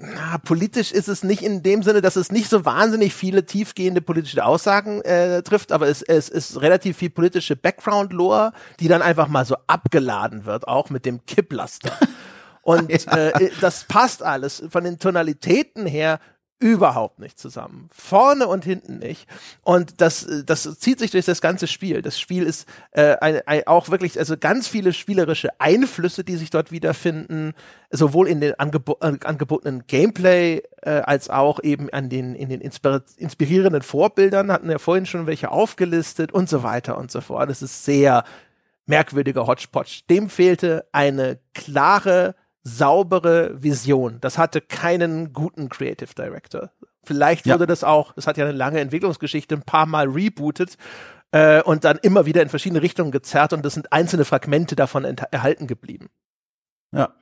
na, 0.00 0.36
politisch 0.38 0.90
ist 0.90 1.06
es 1.06 1.22
nicht 1.22 1.42
in 1.42 1.62
dem 1.62 1.84
Sinne, 1.84 2.00
dass 2.00 2.16
es 2.16 2.32
nicht 2.32 2.50
so 2.50 2.64
wahnsinnig 2.64 3.14
viele 3.14 3.46
tiefgehende 3.46 4.00
politische 4.00 4.44
Aussagen 4.44 5.00
äh, 5.02 5.44
trifft, 5.44 5.70
aber 5.70 5.86
es, 5.86 6.02
es 6.02 6.28
ist 6.28 6.60
relativ 6.60 6.96
viel 6.96 7.10
politische 7.10 7.54
Background-Lore, 7.54 8.52
die 8.80 8.88
dann 8.88 9.00
einfach 9.00 9.28
mal 9.28 9.44
so 9.44 9.56
abgeladen 9.68 10.44
wird, 10.44 10.66
auch 10.66 10.90
mit 10.90 11.06
dem 11.06 11.24
Kipplaster. 11.24 11.92
Und 12.62 12.90
ja. 12.90 13.28
äh, 13.28 13.50
das 13.60 13.84
passt 13.84 14.24
alles. 14.24 14.60
Von 14.70 14.82
den 14.82 14.98
Tonalitäten 14.98 15.86
her 15.86 16.18
überhaupt 16.60 17.18
nicht 17.18 17.38
zusammen. 17.38 17.88
Vorne 17.90 18.46
und 18.46 18.64
hinten 18.64 18.98
nicht. 18.98 19.26
Und 19.62 20.00
das, 20.02 20.28
das 20.44 20.78
zieht 20.78 20.98
sich 20.98 21.10
durch 21.10 21.24
das 21.24 21.40
ganze 21.40 21.66
Spiel. 21.66 22.02
Das 22.02 22.20
Spiel 22.20 22.42
ist 22.42 22.68
äh, 22.92 23.16
ein, 23.16 23.40
ein, 23.46 23.66
auch 23.66 23.88
wirklich, 23.88 24.18
also 24.18 24.36
ganz 24.36 24.68
viele 24.68 24.92
spielerische 24.92 25.58
Einflüsse, 25.58 26.22
die 26.22 26.36
sich 26.36 26.50
dort 26.50 26.70
wiederfinden, 26.70 27.54
sowohl 27.90 28.28
in 28.28 28.40
den 28.40 28.60
angebo 28.60 28.98
äh, 29.00 29.16
angebotenen 29.24 29.84
Gameplay 29.86 30.62
äh, 30.82 30.90
als 30.90 31.30
auch 31.30 31.62
eben 31.62 31.88
an 31.90 32.10
den, 32.10 32.34
in 32.34 32.50
den 32.50 32.60
inspir 32.60 33.02
inspirierenden 33.16 33.82
Vorbildern, 33.82 34.52
hatten 34.52 34.70
ja 34.70 34.78
vorhin 34.78 35.06
schon 35.06 35.26
welche 35.26 35.50
aufgelistet 35.50 36.30
und 36.30 36.50
so 36.50 36.62
weiter 36.62 36.98
und 36.98 37.10
so 37.10 37.22
fort. 37.22 37.48
Es 37.48 37.62
ist 37.62 37.86
sehr 37.86 38.24
merkwürdiger 38.84 39.46
Hodgepodge. 39.46 40.02
Dem 40.10 40.28
fehlte 40.28 40.84
eine 40.92 41.38
klare 41.54 42.34
saubere 42.62 43.62
Vision. 43.62 44.18
Das 44.20 44.38
hatte 44.38 44.60
keinen 44.60 45.32
guten 45.32 45.68
Creative 45.68 46.14
Director. 46.14 46.70
Vielleicht 47.02 47.46
wurde 47.46 47.60
ja. 47.60 47.66
das 47.66 47.84
auch, 47.84 48.12
das 48.12 48.26
hat 48.26 48.36
ja 48.36 48.44
eine 48.44 48.56
lange 48.56 48.80
Entwicklungsgeschichte, 48.80 49.54
ein 49.54 49.62
paar 49.62 49.86
Mal 49.86 50.08
rebootet 50.08 50.76
äh, 51.32 51.62
und 51.62 51.84
dann 51.84 51.98
immer 52.02 52.26
wieder 52.26 52.42
in 52.42 52.50
verschiedene 52.50 52.82
Richtungen 52.82 53.10
gezerrt 53.10 53.52
und 53.52 53.64
es 53.64 53.74
sind 53.74 53.92
einzelne 53.92 54.24
Fragmente 54.24 54.76
davon 54.76 55.04
erhalten 55.04 55.66
geblieben. 55.66 56.10
Ja. 56.94 57.14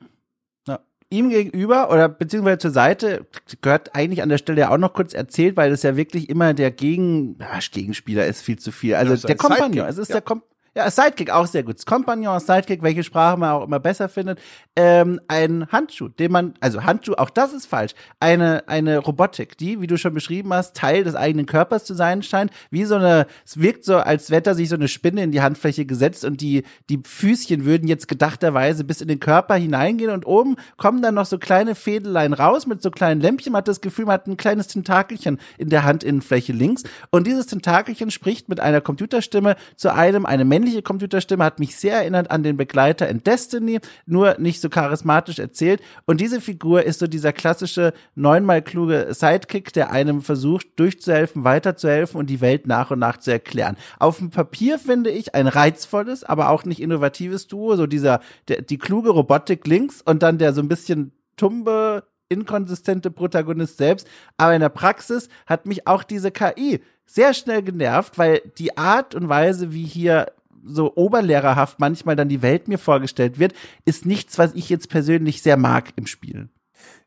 ja. 0.67 0.81
Ihm 1.11 1.31
gegenüber 1.31 1.91
oder 1.93 2.09
beziehungsweise 2.09 2.59
zur 2.59 2.71
Seite 2.73 3.27
gehört 3.61 3.95
eigentlich 3.95 4.23
an 4.23 4.31
der 4.31 4.39
Stelle 4.39 4.63
ja 4.63 4.71
auch 4.71 4.79
noch 4.79 4.95
kurz 4.95 5.15
erzählt, 5.15 5.57
weil 5.57 5.71
es 5.71 5.85
ja 5.85 5.97
wirklich 5.97 6.29
immer 6.29 6.55
der 6.55 6.73
Gegen, 6.73 7.39
ja, 7.39 7.61
Gegenspieler 7.71 8.27
ist 8.27 8.43
viel 8.43 8.59
zu 8.59 8.73
viel. 8.73 8.97
Also 8.97 9.15
der 9.27 9.37
Kompagnon, 9.37 9.87
es 9.87 9.99
ist 9.99 10.09
ja. 10.09 10.15
der 10.15 10.23
Kom 10.23 10.43
ja, 10.79 10.93
Sidekick 10.93 11.31
auch 11.31 11.47
sehr 11.49 11.65
gut. 11.65 11.85
Kompagnon, 11.85 12.39
Sidekick, 12.39 12.85
welche 12.85 13.03
Sprache 13.03 13.37
man 13.37 13.51
auch 13.51 13.65
immer 13.65 13.81
besser 13.81 14.09
findet. 14.09 14.39
Ähm, 14.77 15.21
ein 15.27 15.67
Handschuh, 15.73 16.07
den 16.07 16.31
man, 16.31 16.55
also 16.61 16.85
Handschuh, 16.85 17.15
auch 17.15 17.31
das 17.31 17.53
ist 17.53 17.67
falsch. 17.67 17.95
Eine, 18.21 18.63
eine 18.69 18.99
Robotik, 18.99 19.59
die, 19.59 19.81
wie 19.81 19.89
du 19.89 19.99
schon 19.99 20.15
beschrieben 20.15 20.55
hast, 20.55 20.77
Teil 20.77 21.03
des 21.03 21.17
eigenen 21.17 21.47
Körpers 21.47 21.85
zu 21.85 21.95
sein 21.95 22.23
scheint. 22.23 22.53
Wie 22.71 22.85
so 22.85 22.95
eine, 22.95 23.27
es 23.45 23.61
wirkt 23.61 23.85
so, 23.85 23.97
als 23.97 24.31
hätte 24.31 24.55
sich 24.55 24.69
so 24.69 24.77
eine 24.77 24.87
Spinne 24.87 25.25
in 25.25 25.33
die 25.33 25.43
Handfläche 25.43 25.85
gesetzt 25.85 26.25
und 26.25 26.41
die, 26.41 26.63
die 26.91 27.01
Füßchen 27.05 27.65
würden 27.65 27.89
jetzt 27.89 28.07
gedachterweise 28.07 28.85
bis 28.85 29.01
in 29.01 29.09
den 29.09 29.19
Körper 29.19 29.57
hineingehen 29.57 30.13
und 30.13 30.27
oben 30.27 30.55
kommen 30.77 31.03
dann 31.03 31.15
noch 31.17 31.27
so 31.27 31.39
kleine 31.39 31.75
Fädelein 31.75 32.35
raus 32.35 32.69
mit 32.69 32.83
so 32.83 32.93
kleinen 32.93 33.21
Lämpchen. 33.21 33.51
Man 33.51 33.59
hat 33.59 33.69
das 33.69 33.81
Gefühl, 33.81 34.05
man 34.05 34.15
hat 34.15 34.29
ein 34.29 34.37
kleines 34.37 34.69
Tentakelchen 34.69 35.41
in 35.59 35.71
der 35.71 35.85
Handinnenfläche 35.85 36.53
links. 36.53 36.85
Und 37.11 37.27
dieses 37.27 37.47
Tentakelchen 37.47 38.13
spricht 38.13 38.49
mit 38.49 38.61
einer 38.61 38.81
Computerstimme 38.81 39.57
zu 39.75 39.93
einem, 39.93 40.25
eine 40.25 40.45
männliche 40.45 40.68
männliche 40.69 40.83
Computerstimme 40.83 41.45
hat 41.45 41.59
mich 41.59 41.77
sehr 41.77 41.95
erinnert 41.95 42.31
an 42.31 42.43
den 42.43 42.59
Begleiter 42.59 43.09
in 43.09 43.25
Destiny, 43.25 43.81
nur 44.05 44.37
nicht 44.39 44.61
so 44.61 44.69
charismatisch 44.69 45.39
erzählt. 45.39 45.81
Und 46.05 46.21
diese 46.21 46.43
Figur 46.43 46.83
ist 46.83 46.99
so 46.99 47.07
dieser 47.07 47.33
klassische 47.33 47.95
neunmal 48.15 48.61
kluge 48.61 49.09
Sidekick, 49.11 49.73
der 49.73 49.91
einem 49.91 50.21
versucht, 50.21 50.67
durchzuhelfen, 50.77 51.45
weiterzuhelfen 51.45 52.21
und 52.21 52.29
die 52.29 52.43
Welt 52.43 52.67
nach 52.67 52.91
und 52.91 52.99
nach 52.99 53.17
zu 53.17 53.31
erklären. 53.31 53.77
Auf 53.99 54.19
dem 54.19 54.31
Papier 54.31 54.79
finde 54.79 55.11
ich 55.11 55.35
ein 55.35 55.47
reizvolles, 55.47 56.23
aber 56.23 56.51
auch 56.51 56.65
nicht 56.65 56.83
innovatives 56.83 57.47
Duo, 57.47 57.77
so 57.77 57.87
dieser, 57.87 58.21
der, 58.49 58.61
die 58.61 58.79
kluge 58.79 59.11
Robotik 59.11 59.67
links 59.67 60.03
und 60.03 60.23
dann 60.23 60.37
der 60.37 60.53
so 60.53 60.61
ein 60.61 60.69
bisschen 60.69 61.13
tumbe, 61.37 62.05
inkonsistente 62.29 63.11
Protagonist 63.11 63.79
selbst. 63.79 64.07
Aber 64.37 64.55
in 64.55 64.61
der 64.61 64.69
Praxis 64.69 65.31
hat 65.47 65.65
mich 65.65 65.87
auch 65.87 66.03
diese 66.03 66.31
KI 66.31 66.81
sehr 67.07 67.33
schnell 67.33 67.63
genervt, 67.63 68.19
weil 68.19 68.43
die 68.59 68.77
Art 68.77 69.15
und 69.15 69.31
Weise, 69.31 69.73
wie 69.73 69.85
hier 69.85 70.27
so 70.69 70.95
oberlehrerhaft 70.95 71.81
manchmal 71.81 72.17
dann 72.17 72.29
die 72.29 72.43
Welt 72.43 72.69
mir 72.69 72.79
vorgestellt 72.79 73.39
wird, 73.39 73.55
ist 73.85 74.07
nichts, 74.07 74.39
was 74.39 74.55
ich 74.55 74.69
jetzt 74.69 74.89
persönlich 74.89 75.43
sehr 75.43 75.57
mag 75.57 75.91
im 75.97 76.07
Spiel. 76.07 76.49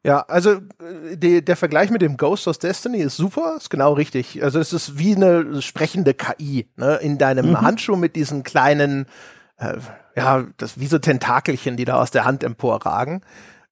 Ja, 0.03 0.21
also 0.21 0.53
äh, 0.53 1.15
die, 1.15 1.45
der 1.45 1.55
Vergleich 1.55 1.91
mit 1.91 2.01
dem 2.01 2.17
Ghost 2.17 2.47
of 2.47 2.57
Destiny 2.57 2.99
ist 2.99 3.17
super, 3.17 3.55
ist 3.57 3.69
genau 3.69 3.93
richtig. 3.93 4.43
Also 4.43 4.59
es 4.59 4.73
ist 4.73 4.97
wie 4.97 5.15
eine 5.15 5.61
sprechende 5.61 6.13
KI 6.13 6.67
ne? 6.75 6.95
in 7.01 7.17
deinem 7.17 7.51
mhm. 7.51 7.61
Handschuh 7.61 7.95
mit 7.95 8.15
diesen 8.15 8.43
kleinen, 8.43 9.05
äh, 9.57 9.77
ja, 10.15 10.45
das 10.57 10.79
wie 10.79 10.87
so 10.87 10.97
Tentakelchen, 10.97 11.77
die 11.77 11.85
da 11.85 12.01
aus 12.01 12.11
der 12.11 12.25
Hand 12.25 12.43
emporragen 12.43 13.21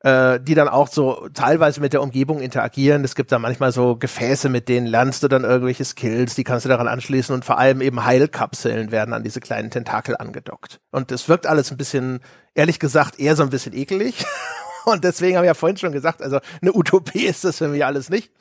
äh, 0.01 0.39
die 0.39 0.55
dann 0.55 0.69
auch 0.69 0.87
so 0.87 1.27
teilweise 1.33 1.81
mit 1.81 1.93
der 1.93 2.01
Umgebung 2.01 2.39
interagieren. 2.39 3.03
Es 3.03 3.15
gibt 3.15 3.31
da 3.31 3.39
manchmal 3.39 3.71
so 3.71 3.95
Gefäße, 3.95 4.49
mit 4.49 4.69
denen 4.69 4.87
lernst 4.87 5.23
du 5.23 5.27
dann 5.27 5.43
irgendwelche 5.43 5.85
Skills, 5.85 6.35
die 6.35 6.43
kannst 6.43 6.65
du 6.65 6.69
daran 6.69 6.87
anschließen 6.87 7.33
und 7.35 7.45
vor 7.45 7.57
allem 7.57 7.81
eben 7.81 8.05
Heilkapseln 8.05 8.91
werden 8.91 9.13
an 9.13 9.23
diese 9.23 9.39
kleinen 9.39 9.71
Tentakel 9.71 10.15
angedockt. 10.17 10.79
Und 10.91 11.11
es 11.11 11.27
wirkt 11.27 11.47
alles 11.47 11.71
ein 11.71 11.77
bisschen, 11.77 12.19
ehrlich 12.53 12.79
gesagt, 12.79 13.19
eher 13.19 13.35
so 13.35 13.43
ein 13.43 13.49
bisschen 13.49 13.73
ekelig. 13.73 14.25
Und 14.91 15.03
deswegen 15.03 15.35
habe 15.35 15.45
ich 15.45 15.49
ja 15.49 15.53
vorhin 15.53 15.77
schon 15.77 15.91
gesagt, 15.91 16.21
also 16.21 16.39
eine 16.61 16.73
Utopie 16.73 17.25
ist 17.25 17.43
das 17.43 17.57
für 17.57 17.67
mich 17.67 17.85
alles 17.85 18.09
nicht. 18.09 18.31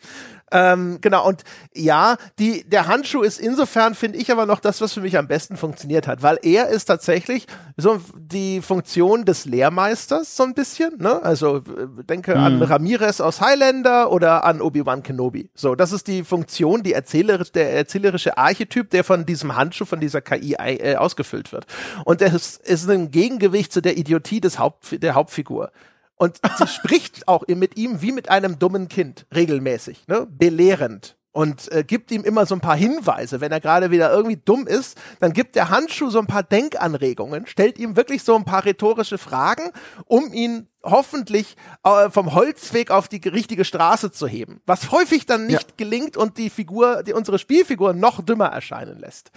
Ähm, 0.51 0.99
genau, 1.01 1.27
und 1.27 1.45
ja, 1.75 2.17
die, 2.39 2.65
der 2.69 2.87
Handschuh 2.87 3.23
ist 3.23 3.39
insofern, 3.39 3.95
finde 3.95 4.19
ich 4.19 4.33
aber 4.33 4.47
noch 4.47 4.61
das, 4.61 4.81
was 4.81 4.95
für 4.95 5.01
mich 5.01 5.19
am 5.19 5.29
besten 5.29 5.57
funktioniert 5.57 6.07
hat, 6.07 6.23
weil 6.23 6.39
er 6.43 6.69
ist 6.69 6.87
tatsächlich 6.87 7.47
so 7.77 8.01
die 8.17 8.63
Funktion 8.63 9.25
des 9.25 9.45
Lehrmeisters 9.45 10.37
so 10.37 10.45
ein 10.45 10.55
bisschen, 10.55 10.99
ne? 10.99 11.23
Also 11.23 11.59
äh, 11.59 12.03
denke 12.09 12.35
mhm. 12.35 12.43
an 12.43 12.63
Ramirez 12.63 13.21
aus 13.21 13.41
Highlander 13.41 14.11
oder 14.11 14.45
an 14.45 14.63
Obi-Wan 14.63 15.03
Kenobi. 15.03 15.51
So, 15.55 15.75
das 15.75 15.93
ist 15.93 16.07
die 16.07 16.25
Funktion, 16.25 16.83
die 16.83 16.93
erzählerisch, 16.93 17.53
der 17.53 17.75
erzählerische 17.75 18.39
Archetyp, 18.39 18.91
der 18.91 19.05
von 19.05 19.27
diesem 19.27 19.55
Handschuh, 19.57 19.85
von 19.85 20.01
dieser 20.01 20.23
KI 20.23 20.55
äh, 20.55 20.97
ausgefüllt 20.97 21.53
wird. 21.53 21.67
Und 22.05 22.21
das 22.21 22.57
ist 22.57 22.89
ein 22.89 23.11
Gegengewicht 23.11 23.73
zu 23.73 23.83
der 23.83 23.99
Idiotie 23.99 24.41
des 24.41 24.59
Haupt, 24.59 25.03
der 25.03 25.15
Hauptfigur. 25.15 25.71
Und 26.19 26.41
sie 26.59 26.67
spricht 26.69 27.27
auch 27.27 27.47
mit 27.49 27.77
ihm 27.77 28.03
wie 28.03 28.13
mit 28.13 28.29
einem 28.29 28.59
dummen 28.59 28.89
Kind, 28.89 29.27
regelmäßig, 29.35 30.07
ne? 30.09 30.27
belehrend. 30.29 31.17
Und 31.31 31.71
äh, 31.71 31.85
gibt 31.85 32.11
ihm 32.11 32.25
immer 32.25 32.47
so 32.47 32.57
ein 32.57 32.61
paar 32.61 32.77
Hinweise. 32.77 33.41
Wenn 33.41 33.53
er 33.53 33.61
gerade 33.61 33.93
wieder 33.93 34.11
irgendwie 34.11 34.41
dumm 34.45 34.67
ist, 34.67 34.99
dann 35.21 35.33
gibt 35.33 35.55
der 35.55 35.69
Handschuh 35.69 36.11
so 36.11 36.19
ein 36.19 36.27
paar 36.27 36.43
Denkanregungen, 36.43 37.47
stellt 37.47 37.79
ihm 37.79 37.95
wirklich 37.95 38.25
so 38.25 38.35
ein 38.35 38.45
paar 38.45 38.65
rhetorische 38.65 39.19
Fragen, 39.19 39.71
um 40.07 40.33
ihn 40.33 40.67
hoffentlich 40.83 41.57
äh, 41.85 42.11
vom 42.11 42.35
Holzweg 42.35 42.91
auf 42.91 43.07
die 43.07 43.21
richtige 43.29 43.65
Straße 43.65 44.11
zu 44.11 44.27
heben. 44.27 44.63
Was 44.67 44.91
häufig 44.91 45.27
dann 45.27 45.47
nicht 45.47 45.69
ja. 45.69 45.75
gelingt 45.77 46.17
und 46.17 46.39
die 46.39 46.51
Figur, 46.51 47.05
die 47.05 47.13
unsere 47.13 47.39
Spielfigur 47.39 47.93
noch 47.93 48.21
dümmer 48.25 48.47
erscheinen 48.47 48.99
lässt. 48.99 49.31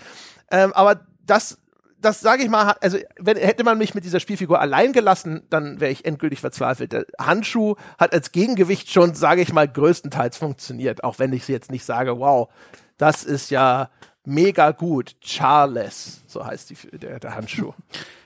Ähm, 0.50 0.74
aber 0.74 1.02
das 1.26 1.60
das 2.02 2.20
sage 2.22 2.44
ich 2.44 2.50
mal, 2.50 2.76
also 2.82 2.98
wenn, 3.20 3.38
hätte 3.38 3.64
man 3.64 3.78
mich 3.78 3.94
mit 3.94 4.04
dieser 4.04 4.20
Spielfigur 4.20 4.60
allein 4.60 4.94
gelassen, 4.94 5.44
dann 5.50 5.80
wäre 5.80 5.92
ich 5.92 6.06
endgültig 6.06 6.40
verzweifelt. 6.40 6.94
Der 6.94 7.06
Handschuh 7.20 7.76
hat 7.98 8.14
als 8.14 8.32
Gegengewicht 8.32 8.90
schon, 8.90 9.14
sage 9.14 9.42
ich 9.42 9.54
mal, 9.54 9.68
größtenteils 9.68 10.38
funktioniert, 10.38 11.04
auch 11.04 11.20
wenn 11.20 11.34
ich 11.34 11.48
jetzt 11.48 11.72
nicht 11.72 11.86
sage, 11.86 12.20
wow, 12.20 12.50
das 12.98 13.24
ist 13.24 13.52
ja 13.52 13.90
mega 14.26 14.72
gut. 14.72 15.20
Charles, 15.22 16.22
so 16.28 16.46
heißt 16.46 16.70
die, 16.70 16.98
der, 16.98 17.20
der 17.20 17.36
Handschuh. 17.36 17.74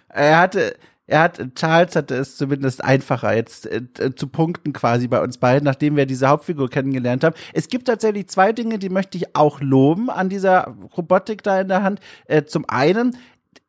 Er 0.08 0.40
hatte, 0.40 0.78
er 1.08 1.24
hat, 1.24 1.42
Charles 1.56 1.96
hatte 1.96 2.16
es 2.16 2.38
zumindest 2.38 2.82
einfacher 2.84 3.36
jetzt 3.36 3.66
äh, 3.66 4.16
zu 4.16 4.28
punkten 4.28 4.72
quasi 4.72 5.08
bei 5.08 5.22
uns 5.22 5.38
beiden, 5.38 5.66
nachdem 5.66 5.98
wir 5.98 6.06
diese 6.06 6.30
Hauptfigur 6.30 6.70
kennengelernt 6.70 7.26
haben. 7.26 7.36
Es 7.54 7.68
gibt 7.68 7.88
tatsächlich 7.88 8.28
zwei 8.28 8.54
Dinge, 8.54 8.80
die 8.80 8.90
möchte 8.90 9.18
ich 9.18 9.36
auch 9.36 9.60
loben 9.60 10.10
an 10.10 10.30
dieser 10.30 10.74
Robotik 10.96 11.44
da 11.44 11.60
in 11.60 11.68
der 11.68 11.84
Hand. 11.84 12.00
Äh, 12.28 12.46
zum 12.46 12.64
einen, 12.70 13.18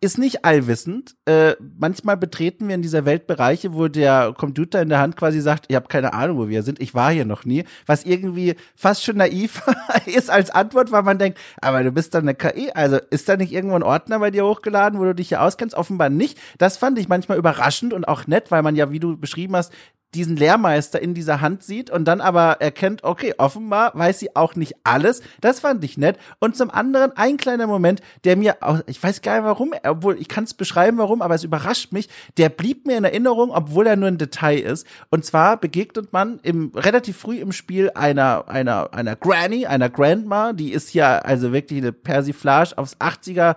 ist 0.00 0.18
nicht 0.18 0.44
allwissend. 0.44 1.16
Äh, 1.24 1.54
manchmal 1.78 2.16
betreten 2.16 2.68
wir 2.68 2.74
in 2.74 2.82
dieser 2.82 3.06
Welt 3.06 3.26
Bereiche, 3.26 3.72
wo 3.72 3.88
der 3.88 4.34
Computer 4.36 4.82
in 4.82 4.90
der 4.90 4.98
Hand 4.98 5.16
quasi 5.16 5.40
sagt, 5.40 5.66
ich 5.68 5.76
habe 5.76 5.88
keine 5.88 6.12
Ahnung, 6.12 6.36
wo 6.38 6.48
wir 6.48 6.62
sind, 6.62 6.80
ich 6.80 6.94
war 6.94 7.10
hier 7.10 7.24
noch 7.24 7.44
nie, 7.44 7.64
was 7.86 8.04
irgendwie 8.04 8.56
fast 8.74 9.04
schon 9.04 9.16
naiv 9.16 9.62
ist 10.06 10.30
als 10.30 10.50
Antwort, 10.50 10.92
weil 10.92 11.02
man 11.02 11.18
denkt, 11.18 11.38
aber 11.62 11.82
du 11.82 11.92
bist 11.92 12.14
doch 12.14 12.20
eine 12.20 12.34
KI, 12.34 12.70
also 12.74 12.98
ist 13.10 13.28
da 13.28 13.36
nicht 13.36 13.52
irgendwo 13.52 13.76
ein 13.76 13.82
Ordner 13.82 14.18
bei 14.18 14.30
dir 14.30 14.44
hochgeladen, 14.44 14.98
wo 14.98 15.04
du 15.04 15.14
dich 15.14 15.28
hier 15.28 15.42
auskennst? 15.42 15.74
Offenbar 15.74 16.10
nicht. 16.10 16.38
Das 16.58 16.76
fand 16.76 16.98
ich 16.98 17.08
manchmal 17.08 17.38
überraschend 17.38 17.94
und 17.94 18.06
auch 18.06 18.26
nett, 18.26 18.50
weil 18.50 18.62
man 18.62 18.76
ja, 18.76 18.90
wie 18.90 19.00
du 19.00 19.16
beschrieben 19.16 19.56
hast, 19.56 19.72
diesen 20.16 20.36
Lehrmeister 20.36 21.00
in 21.00 21.14
dieser 21.14 21.40
Hand 21.40 21.62
sieht 21.62 21.90
und 21.90 22.06
dann 22.06 22.20
aber 22.20 22.60
erkennt, 22.60 23.04
okay, 23.04 23.34
offenbar 23.38 23.92
weiß 23.94 24.18
sie 24.18 24.34
auch 24.34 24.56
nicht 24.56 24.74
alles. 24.82 25.22
Das 25.40 25.60
fand 25.60 25.84
ich 25.84 25.98
nett. 25.98 26.18
Und 26.38 26.56
zum 26.56 26.70
anderen 26.70 27.12
ein 27.16 27.36
kleiner 27.36 27.66
Moment, 27.66 28.00
der 28.24 28.36
mir, 28.36 28.56
auch, 28.62 28.80
ich 28.86 29.02
weiß 29.02 29.20
gar 29.22 29.36
nicht 29.36 29.44
warum, 29.44 29.74
obwohl 29.84 30.18
ich 30.18 30.28
kann 30.28 30.44
es 30.44 30.54
beschreiben, 30.54 30.98
warum, 30.98 31.20
aber 31.20 31.34
es 31.34 31.44
überrascht 31.44 31.92
mich. 31.92 32.08
Der 32.38 32.48
blieb 32.48 32.86
mir 32.86 32.96
in 32.96 33.04
Erinnerung, 33.04 33.50
obwohl 33.50 33.86
er 33.86 33.96
nur 33.96 34.08
ein 34.08 34.18
Detail 34.18 34.58
ist. 34.58 34.86
Und 35.10 35.24
zwar 35.24 35.58
begegnet 35.58 36.12
man 36.12 36.40
im 36.42 36.72
relativ 36.74 37.18
früh 37.18 37.38
im 37.38 37.52
Spiel 37.52 37.90
einer 37.94 38.48
einer 38.48 38.94
einer 38.94 39.16
Granny, 39.16 39.66
einer 39.66 39.90
Grandma, 39.90 40.52
die 40.54 40.72
ist 40.72 40.94
ja 40.94 41.18
also 41.18 41.52
wirklich 41.52 41.80
eine 41.82 41.92
Persiflage 41.92 42.76
aufs 42.76 42.96
80er 42.96 43.56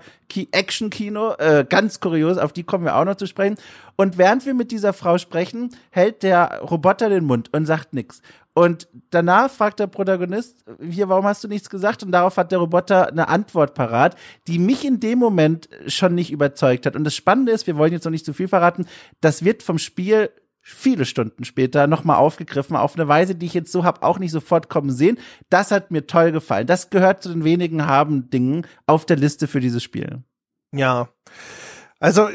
Action-Kino, 0.52 1.34
äh, 1.38 1.66
ganz 1.68 2.00
kurios, 2.00 2.38
auf 2.38 2.54
die 2.54 2.64
kommen 2.64 2.86
wir 2.86 2.96
auch 2.96 3.06
noch 3.06 3.16
zu 3.16 3.26
sprechen. 3.26 3.58
Und 3.96 4.18
während 4.18 4.46
wir 4.46 4.54
mit 4.54 4.72
dieser 4.72 4.94
Frau 4.94 5.18
sprechen, 5.18 5.70
hält 5.90 6.24
der 6.24 6.62
Roboter 6.62 7.10
den 7.10 7.26
Mund 7.26 7.54
und 7.54 7.66
sagt 7.66 7.94
nichts. 7.94 8.22
Und 8.54 8.88
danach 9.10 9.50
fragt 9.50 9.80
der 9.80 9.88
Protagonist, 9.88 10.66
hier, 10.82 11.08
warum 11.08 11.26
hast 11.26 11.44
du 11.44 11.48
nichts 11.48 11.70
gesagt? 11.70 12.04
Und 12.04 12.12
darauf 12.12 12.38
hat 12.38 12.52
der 12.52 12.60
Roboter 12.60 13.08
eine 13.08 13.30
Antwort 13.30 13.74
parat, 13.74 14.16
die 14.48 14.60
mich 14.60 14.86
in 14.86 15.00
dem 15.00 15.20
Moment 15.20 15.70
schon 15.88 16.16
nicht 16.16 16.32
überzeugt 16.32 16.86
hat. 16.86 16.96
Und 16.96 17.04
das 17.04 17.16
Spannende 17.16 17.52
ist, 17.52 17.68
wir 17.68 17.78
wollen 17.78 17.94
jetzt 17.94 18.06
noch 18.06 18.12
nicht 18.12 18.26
zu 18.26 18.34
viel 18.34 18.48
verraten, 18.48 18.86
das 19.22 19.46
wird 19.46 19.64
vom 19.64 19.78
Spiel 19.78 20.30
viele 20.72 21.06
Stunden 21.06 21.44
später 21.44 21.88
nochmal 21.88 22.18
aufgegriffen, 22.18 22.76
auf 22.76 22.96
eine 22.96 23.08
Weise, 23.08 23.36
die 23.36 23.46
ich 23.46 23.54
jetzt 23.54 23.72
so 23.72 23.84
habe 23.84 24.04
auch 24.04 24.20
nicht 24.20 24.32
sofort 24.32 24.70
kommen 24.70 24.92
sehen. 24.92 25.18
Das 25.50 25.72
hat 25.72 25.92
mir 25.92 26.08
toll 26.08 26.32
gefallen. 26.32 26.68
Das 26.68 26.90
gehört 26.90 27.24
zu 27.24 27.30
den 27.30 27.44
wenigen 27.44 27.86
haben 27.86 28.30
Dingen 28.30 28.66
auf 28.86 29.06
der 29.06 29.18
Liste 29.18 29.48
für 29.48 29.60
dieses 29.60 29.84
Spiel. 29.84 30.24
Ja. 30.72 31.10
Also 32.00 32.30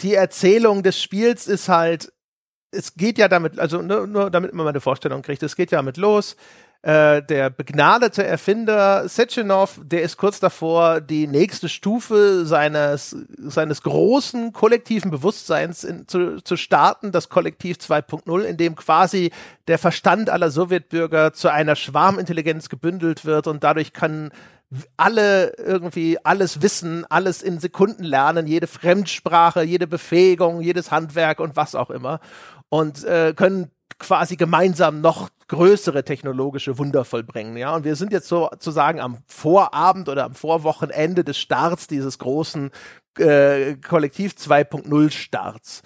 die 0.00 0.14
Erzählung 0.14 0.82
des 0.82 1.00
Spiels 1.00 1.46
ist 1.46 1.68
halt, 1.68 2.12
es 2.70 2.94
geht 2.94 3.18
ja 3.18 3.28
damit, 3.28 3.58
also 3.58 3.80
nur, 3.82 4.06
nur 4.06 4.30
damit 4.30 4.52
man 4.52 4.64
mal 4.64 4.70
eine 4.70 4.80
Vorstellung 4.80 5.22
kriegt, 5.22 5.42
es 5.42 5.56
geht 5.56 5.70
ja 5.70 5.78
damit 5.78 5.96
los, 5.96 6.36
äh, 6.82 7.22
der 7.22 7.48
begnadete 7.48 8.24
Erfinder 8.24 9.08
Sechenov, 9.08 9.80
der 9.84 10.02
ist 10.02 10.16
kurz 10.16 10.40
davor, 10.40 11.00
die 11.00 11.28
nächste 11.28 11.68
Stufe 11.68 12.44
seines, 12.44 13.16
seines 13.38 13.82
großen 13.82 14.52
kollektiven 14.52 15.12
Bewusstseins 15.12 15.84
in, 15.84 16.08
zu, 16.08 16.42
zu 16.42 16.56
starten, 16.56 17.12
das 17.12 17.28
Kollektiv 17.28 17.76
2.0, 17.76 18.42
in 18.42 18.56
dem 18.56 18.74
quasi 18.74 19.30
der 19.68 19.78
Verstand 19.78 20.28
aller 20.28 20.50
Sowjetbürger 20.50 21.32
zu 21.32 21.52
einer 21.52 21.76
Schwarmintelligenz 21.76 22.68
gebündelt 22.68 23.24
wird 23.24 23.46
und 23.46 23.62
dadurch 23.62 23.92
kann 23.92 24.32
alle 24.96 25.54
irgendwie 25.58 26.18
alles 26.24 26.62
wissen, 26.62 27.04
alles 27.08 27.42
in 27.42 27.60
Sekunden 27.60 28.02
lernen, 28.02 28.48
jede 28.48 28.66
Fremdsprache, 28.66 29.62
jede 29.62 29.86
Befähigung, 29.86 30.62
jedes 30.62 30.90
Handwerk 30.90 31.38
und 31.38 31.54
was 31.54 31.74
auch 31.76 31.90
immer. 31.90 32.20
Und 32.70 33.04
äh, 33.04 33.34
können 33.36 33.70
quasi 34.02 34.36
gemeinsam 34.36 35.00
noch 35.00 35.30
größere 35.48 36.04
technologische 36.04 36.76
Wunder 36.78 37.04
vollbringen. 37.04 37.56
Ja, 37.56 37.74
und 37.74 37.84
wir 37.84 37.96
sind 37.96 38.12
jetzt 38.12 38.28
sozusagen 38.28 39.00
am 39.00 39.18
Vorabend 39.26 40.08
oder 40.08 40.24
am 40.24 40.34
Vorwochenende 40.34 41.24
des 41.24 41.38
Starts 41.38 41.86
dieses 41.86 42.18
großen 42.18 42.70
äh, 43.18 43.76
Kollektiv 43.76 44.32
2.0 44.32 45.10
Starts. 45.10 45.82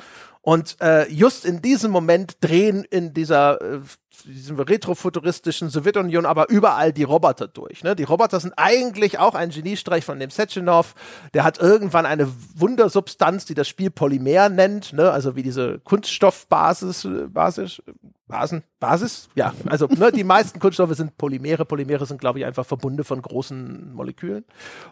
Und 0.46 0.76
äh, 0.80 1.10
just 1.10 1.44
in 1.44 1.60
diesem 1.60 1.90
Moment 1.90 2.36
drehen 2.40 2.84
in 2.84 3.12
dieser 3.12 3.60
äh, 3.60 3.80
diesem 4.24 4.60
retrofuturistischen 4.60 5.70
Sowjetunion 5.70 6.24
aber 6.24 6.48
überall 6.50 6.92
die 6.92 7.02
Roboter 7.02 7.48
durch. 7.48 7.82
Ne? 7.82 7.96
Die 7.96 8.04
Roboter 8.04 8.38
sind 8.38 8.54
eigentlich 8.56 9.18
auch 9.18 9.34
ein 9.34 9.50
Geniestreich 9.50 10.04
von 10.04 10.20
dem 10.20 10.30
Sechenov. 10.30 10.94
Der 11.34 11.42
hat 11.42 11.58
irgendwann 11.58 12.06
eine 12.06 12.28
Wundersubstanz, 12.54 13.44
die 13.44 13.54
das 13.54 13.66
Spiel 13.66 13.90
Polymer 13.90 14.48
nennt, 14.48 14.92
ne? 14.92 15.10
also 15.10 15.34
wie 15.34 15.42
diese 15.42 15.80
Kunststoffbasis, 15.80 17.08
Basis, 17.28 17.82
Basen, 18.28 18.62
Basis, 18.78 19.28
ja, 19.34 19.52
also 19.66 19.86
ne, 19.86 20.12
die 20.12 20.24
meisten 20.24 20.60
Kunststoffe 20.60 20.94
sind 20.94 21.18
Polymere. 21.18 21.64
Polymere 21.64 22.06
sind, 22.06 22.20
glaube 22.20 22.38
ich, 22.38 22.44
einfach 22.44 22.66
Verbunde 22.66 23.02
von 23.02 23.20
großen 23.20 23.92
Molekülen. 23.94 24.44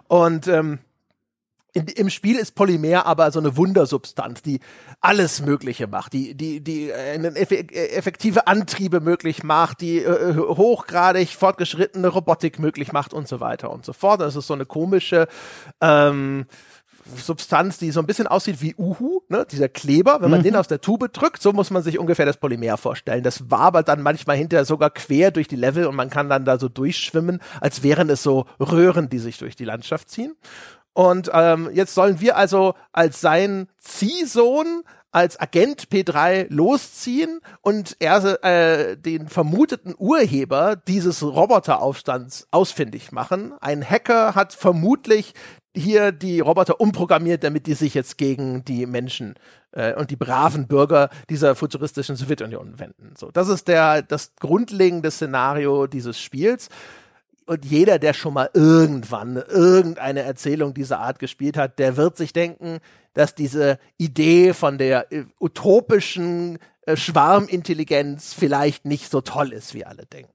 Und 0.08 0.48
ähm, 0.48 0.80
in, 1.74 1.88
im 1.88 2.08
Spiel 2.08 2.38
ist 2.38 2.54
Polymer 2.54 3.04
aber 3.04 3.30
so 3.32 3.40
eine 3.40 3.56
Wundersubstanz, 3.56 4.42
die 4.42 4.60
alles 5.00 5.42
Mögliche 5.42 5.88
macht, 5.88 6.12
die, 6.12 6.34
die, 6.34 6.60
die 6.62 6.90
äh, 6.90 7.16
effektive 7.16 8.46
Antriebe 8.46 9.00
möglich 9.00 9.42
macht, 9.42 9.80
die 9.80 9.98
äh, 9.98 10.36
hochgradig 10.36 11.30
fortgeschrittene 11.30 12.08
Robotik 12.08 12.60
möglich 12.60 12.92
macht 12.92 13.12
und 13.12 13.28
so 13.28 13.40
weiter 13.40 13.70
und 13.70 13.84
so 13.84 13.92
fort. 13.92 14.20
Das 14.20 14.36
ist 14.36 14.46
so 14.46 14.54
eine 14.54 14.66
komische 14.66 15.26
ähm, 15.80 16.46
Substanz, 17.16 17.78
die 17.78 17.90
so 17.90 18.00
ein 18.00 18.06
bisschen 18.06 18.28
aussieht 18.28 18.62
wie 18.62 18.74
Uhu, 18.78 19.20
ne? 19.28 19.44
dieser 19.50 19.68
Kleber. 19.68 20.22
Wenn 20.22 20.30
man 20.30 20.40
mhm. 20.40 20.44
den 20.44 20.56
aus 20.56 20.68
der 20.68 20.80
Tube 20.80 21.12
drückt, 21.12 21.42
so 21.42 21.52
muss 21.52 21.70
man 21.70 21.82
sich 21.82 21.98
ungefähr 21.98 22.24
das 22.24 22.36
Polymer 22.36 22.76
vorstellen. 22.76 23.24
Das 23.24 23.50
wabert 23.50 23.88
dann 23.88 24.00
manchmal 24.00 24.36
hinterher 24.36 24.64
sogar 24.64 24.90
quer 24.90 25.32
durch 25.32 25.48
die 25.48 25.56
Level 25.56 25.86
und 25.86 25.96
man 25.96 26.08
kann 26.08 26.28
dann 26.28 26.44
da 26.44 26.58
so 26.58 26.68
durchschwimmen, 26.68 27.40
als 27.60 27.82
wären 27.82 28.08
es 28.10 28.22
so 28.22 28.46
Röhren, 28.60 29.08
die 29.08 29.18
sich 29.18 29.38
durch 29.38 29.56
die 29.56 29.64
Landschaft 29.64 30.08
ziehen. 30.08 30.34
Und 30.94 31.30
ähm, 31.32 31.68
jetzt 31.72 31.94
sollen 31.94 32.20
wir 32.20 32.36
also 32.36 32.74
als 32.92 33.20
sein 33.20 33.68
Ziehsohn 33.78 34.84
als 35.14 35.38
Agent 35.38 35.90
P3 35.90 36.52
losziehen 36.52 37.40
und 37.60 37.96
er 38.00 38.44
äh, 38.44 38.96
den 38.96 39.28
vermuteten 39.28 39.94
Urheber 39.96 40.74
dieses 40.74 41.22
Roboteraufstands 41.22 42.48
ausfindig 42.50 43.12
machen. 43.12 43.54
Ein 43.60 43.88
Hacker 43.88 44.34
hat 44.34 44.52
vermutlich 44.52 45.34
hier 45.72 46.10
die 46.10 46.40
Roboter 46.40 46.80
umprogrammiert, 46.80 47.44
damit 47.44 47.68
die 47.68 47.74
sich 47.74 47.94
jetzt 47.94 48.18
gegen 48.18 48.64
die 48.64 48.86
Menschen 48.86 49.34
äh, 49.70 49.94
und 49.94 50.10
die 50.10 50.16
braven 50.16 50.66
Bürger 50.66 51.10
dieser 51.30 51.54
futuristischen 51.54 52.16
Sowjetunion 52.16 52.80
wenden. 52.80 53.14
So, 53.16 53.30
das 53.30 53.48
ist 53.48 53.68
der 53.68 54.02
das 54.02 54.34
grundlegende 54.40 55.12
Szenario 55.12 55.86
dieses 55.86 56.20
Spiels 56.20 56.68
und 57.46 57.64
jeder, 57.64 57.98
der 57.98 58.14
schon 58.14 58.34
mal 58.34 58.50
irgendwann 58.54 59.36
irgendeine 59.36 60.22
Erzählung 60.22 60.74
dieser 60.74 61.00
Art 61.00 61.18
gespielt 61.18 61.56
hat, 61.56 61.78
der 61.78 61.96
wird 61.96 62.16
sich 62.16 62.32
denken, 62.32 62.78
dass 63.12 63.34
diese 63.34 63.78
Idee 63.96 64.54
von 64.54 64.78
der 64.78 65.12
äh, 65.12 65.24
utopischen 65.40 66.58
äh, 66.86 66.96
Schwarmintelligenz 66.96 68.34
vielleicht 68.34 68.84
nicht 68.84 69.10
so 69.10 69.20
toll 69.20 69.52
ist, 69.52 69.74
wie 69.74 69.84
alle 69.86 70.06
denken. 70.06 70.32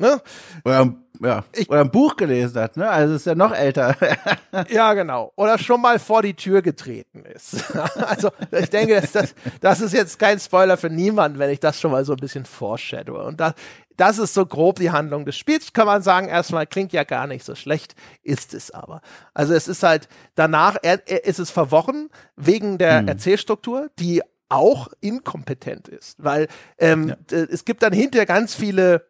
Ne? 0.00 0.22
Oder, 0.64 0.94
ja, 1.20 1.44
ich, 1.52 1.68
oder 1.68 1.80
ein 1.80 1.90
Buch 1.90 2.14
gelesen 2.14 2.62
hat, 2.62 2.76
ne? 2.76 2.88
Also 2.88 3.16
ist 3.16 3.26
ja 3.26 3.34
noch 3.34 3.52
älter. 3.52 3.96
ja, 4.70 4.94
genau. 4.94 5.32
Oder 5.34 5.58
schon 5.58 5.80
mal 5.80 5.98
vor 5.98 6.22
die 6.22 6.34
Tür 6.34 6.62
getreten 6.62 7.24
ist. 7.24 7.76
also 7.96 8.30
ich 8.52 8.70
denke, 8.70 9.02
das, 9.12 9.34
das, 9.60 9.80
ist 9.80 9.92
jetzt 9.92 10.20
kein 10.20 10.38
Spoiler 10.38 10.76
für 10.76 10.88
niemanden, 10.88 11.40
wenn 11.40 11.50
ich 11.50 11.58
das 11.58 11.80
schon 11.80 11.90
mal 11.90 12.04
so 12.04 12.12
ein 12.12 12.20
bisschen 12.20 12.44
foreshadow. 12.44 13.26
Und 13.26 13.40
da, 13.40 13.54
das 13.98 14.18
ist 14.18 14.32
so 14.32 14.46
grob 14.46 14.78
die 14.78 14.90
Handlung 14.90 15.26
des 15.26 15.36
Spiels. 15.36 15.72
Kann 15.72 15.86
man 15.86 16.02
sagen, 16.02 16.28
erstmal 16.28 16.66
klingt 16.66 16.92
ja 16.92 17.04
gar 17.04 17.26
nicht 17.26 17.44
so 17.44 17.54
schlecht, 17.54 17.94
ist 18.22 18.54
es 18.54 18.70
aber. 18.70 19.02
Also 19.34 19.52
es 19.52 19.68
ist 19.68 19.82
halt 19.82 20.08
danach, 20.34 20.76
er, 20.82 21.06
er 21.06 21.24
ist 21.24 21.38
es 21.38 21.50
verworren 21.50 22.08
wegen 22.36 22.78
der 22.78 23.00
hm. 23.00 23.08
Erzählstruktur, 23.08 23.90
die 23.98 24.22
auch 24.48 24.88
inkompetent 25.00 25.88
ist, 25.88 26.22
weil 26.22 26.48
ähm, 26.78 27.08
ja. 27.30 27.38
es 27.38 27.66
gibt 27.66 27.82
dann 27.82 27.92
hinterher 27.92 28.24
ganz 28.24 28.54
viele 28.54 29.06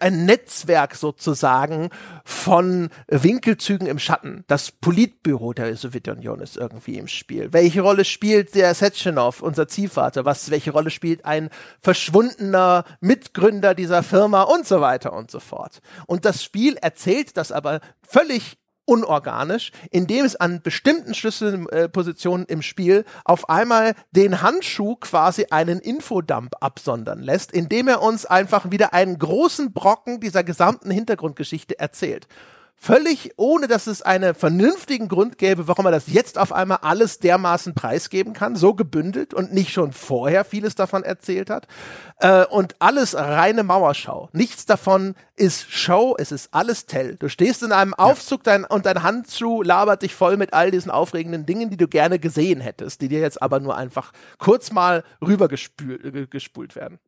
ein 0.00 0.24
Netzwerk 0.24 0.94
sozusagen 0.94 1.90
von 2.24 2.90
Winkelzügen 3.08 3.86
im 3.86 3.98
Schatten. 3.98 4.44
Das 4.46 4.70
Politbüro 4.72 5.52
der 5.52 5.76
Sowjetunion 5.76 6.40
ist 6.40 6.56
irgendwie 6.56 6.98
im 6.98 7.08
Spiel. 7.08 7.52
Welche 7.52 7.82
Rolle 7.82 8.04
spielt 8.04 8.54
der 8.54 8.74
Sechenov, 8.74 9.42
unser 9.42 9.68
Ziehvater? 9.68 10.24
Was, 10.24 10.50
welche 10.50 10.70
Rolle 10.70 10.90
spielt 10.90 11.24
ein 11.24 11.50
verschwundener 11.80 12.84
Mitgründer 13.00 13.74
dieser 13.74 14.02
Firma 14.02 14.42
und 14.42 14.66
so 14.66 14.80
weiter 14.80 15.12
und 15.12 15.30
so 15.30 15.40
fort? 15.40 15.80
Und 16.06 16.24
das 16.24 16.42
Spiel 16.42 16.76
erzählt 16.76 17.36
das 17.36 17.52
aber 17.52 17.80
völlig 18.06 18.61
unorganisch, 18.84 19.72
indem 19.90 20.24
es 20.24 20.36
an 20.36 20.62
bestimmten 20.62 21.14
Schlüsselpositionen 21.14 22.46
im 22.46 22.62
Spiel 22.62 23.04
auf 23.24 23.48
einmal 23.48 23.94
den 24.10 24.42
Handschuh 24.42 24.96
quasi 24.96 25.46
einen 25.50 25.78
Infodump 25.78 26.54
absondern 26.60 27.20
lässt, 27.20 27.52
indem 27.52 27.88
er 27.88 28.02
uns 28.02 28.26
einfach 28.26 28.70
wieder 28.70 28.92
einen 28.92 29.18
großen 29.18 29.72
Brocken 29.72 30.20
dieser 30.20 30.44
gesamten 30.44 30.90
Hintergrundgeschichte 30.90 31.78
erzählt. 31.78 32.26
Völlig 32.82 33.30
ohne, 33.36 33.68
dass 33.68 33.86
es 33.86 34.02
einen 34.02 34.34
vernünftigen 34.34 35.06
Grund 35.06 35.38
gäbe, 35.38 35.68
warum 35.68 35.86
er 35.86 35.92
das 35.92 36.08
jetzt 36.08 36.36
auf 36.36 36.52
einmal 36.52 36.78
alles 36.82 37.20
dermaßen 37.20 37.74
preisgeben 37.74 38.32
kann, 38.32 38.56
so 38.56 38.74
gebündelt 38.74 39.32
und 39.34 39.52
nicht 39.52 39.72
schon 39.72 39.92
vorher 39.92 40.44
vieles 40.44 40.74
davon 40.74 41.04
erzählt 41.04 41.48
hat. 41.48 41.68
Äh, 42.18 42.44
und 42.46 42.74
alles 42.80 43.14
reine 43.14 43.62
Mauerschau. 43.62 44.30
Nichts 44.32 44.66
davon 44.66 45.14
ist 45.36 45.70
Show, 45.70 46.16
es 46.18 46.32
ist 46.32 46.52
alles 46.52 46.86
Tell. 46.86 47.14
Du 47.14 47.28
stehst 47.28 47.62
in 47.62 47.70
einem 47.70 47.94
Aufzug 47.94 48.42
dein, 48.42 48.64
und 48.64 48.84
dein 48.84 49.04
Handschuh 49.04 49.62
labert 49.62 50.02
dich 50.02 50.16
voll 50.16 50.36
mit 50.36 50.52
all 50.52 50.72
diesen 50.72 50.90
aufregenden 50.90 51.46
Dingen, 51.46 51.70
die 51.70 51.76
du 51.76 51.86
gerne 51.86 52.18
gesehen 52.18 52.60
hättest, 52.60 53.00
die 53.00 53.08
dir 53.08 53.20
jetzt 53.20 53.40
aber 53.40 53.60
nur 53.60 53.76
einfach 53.76 54.10
kurz 54.38 54.72
mal 54.72 55.04
rübergespult 55.20 56.74
werden. 56.74 56.98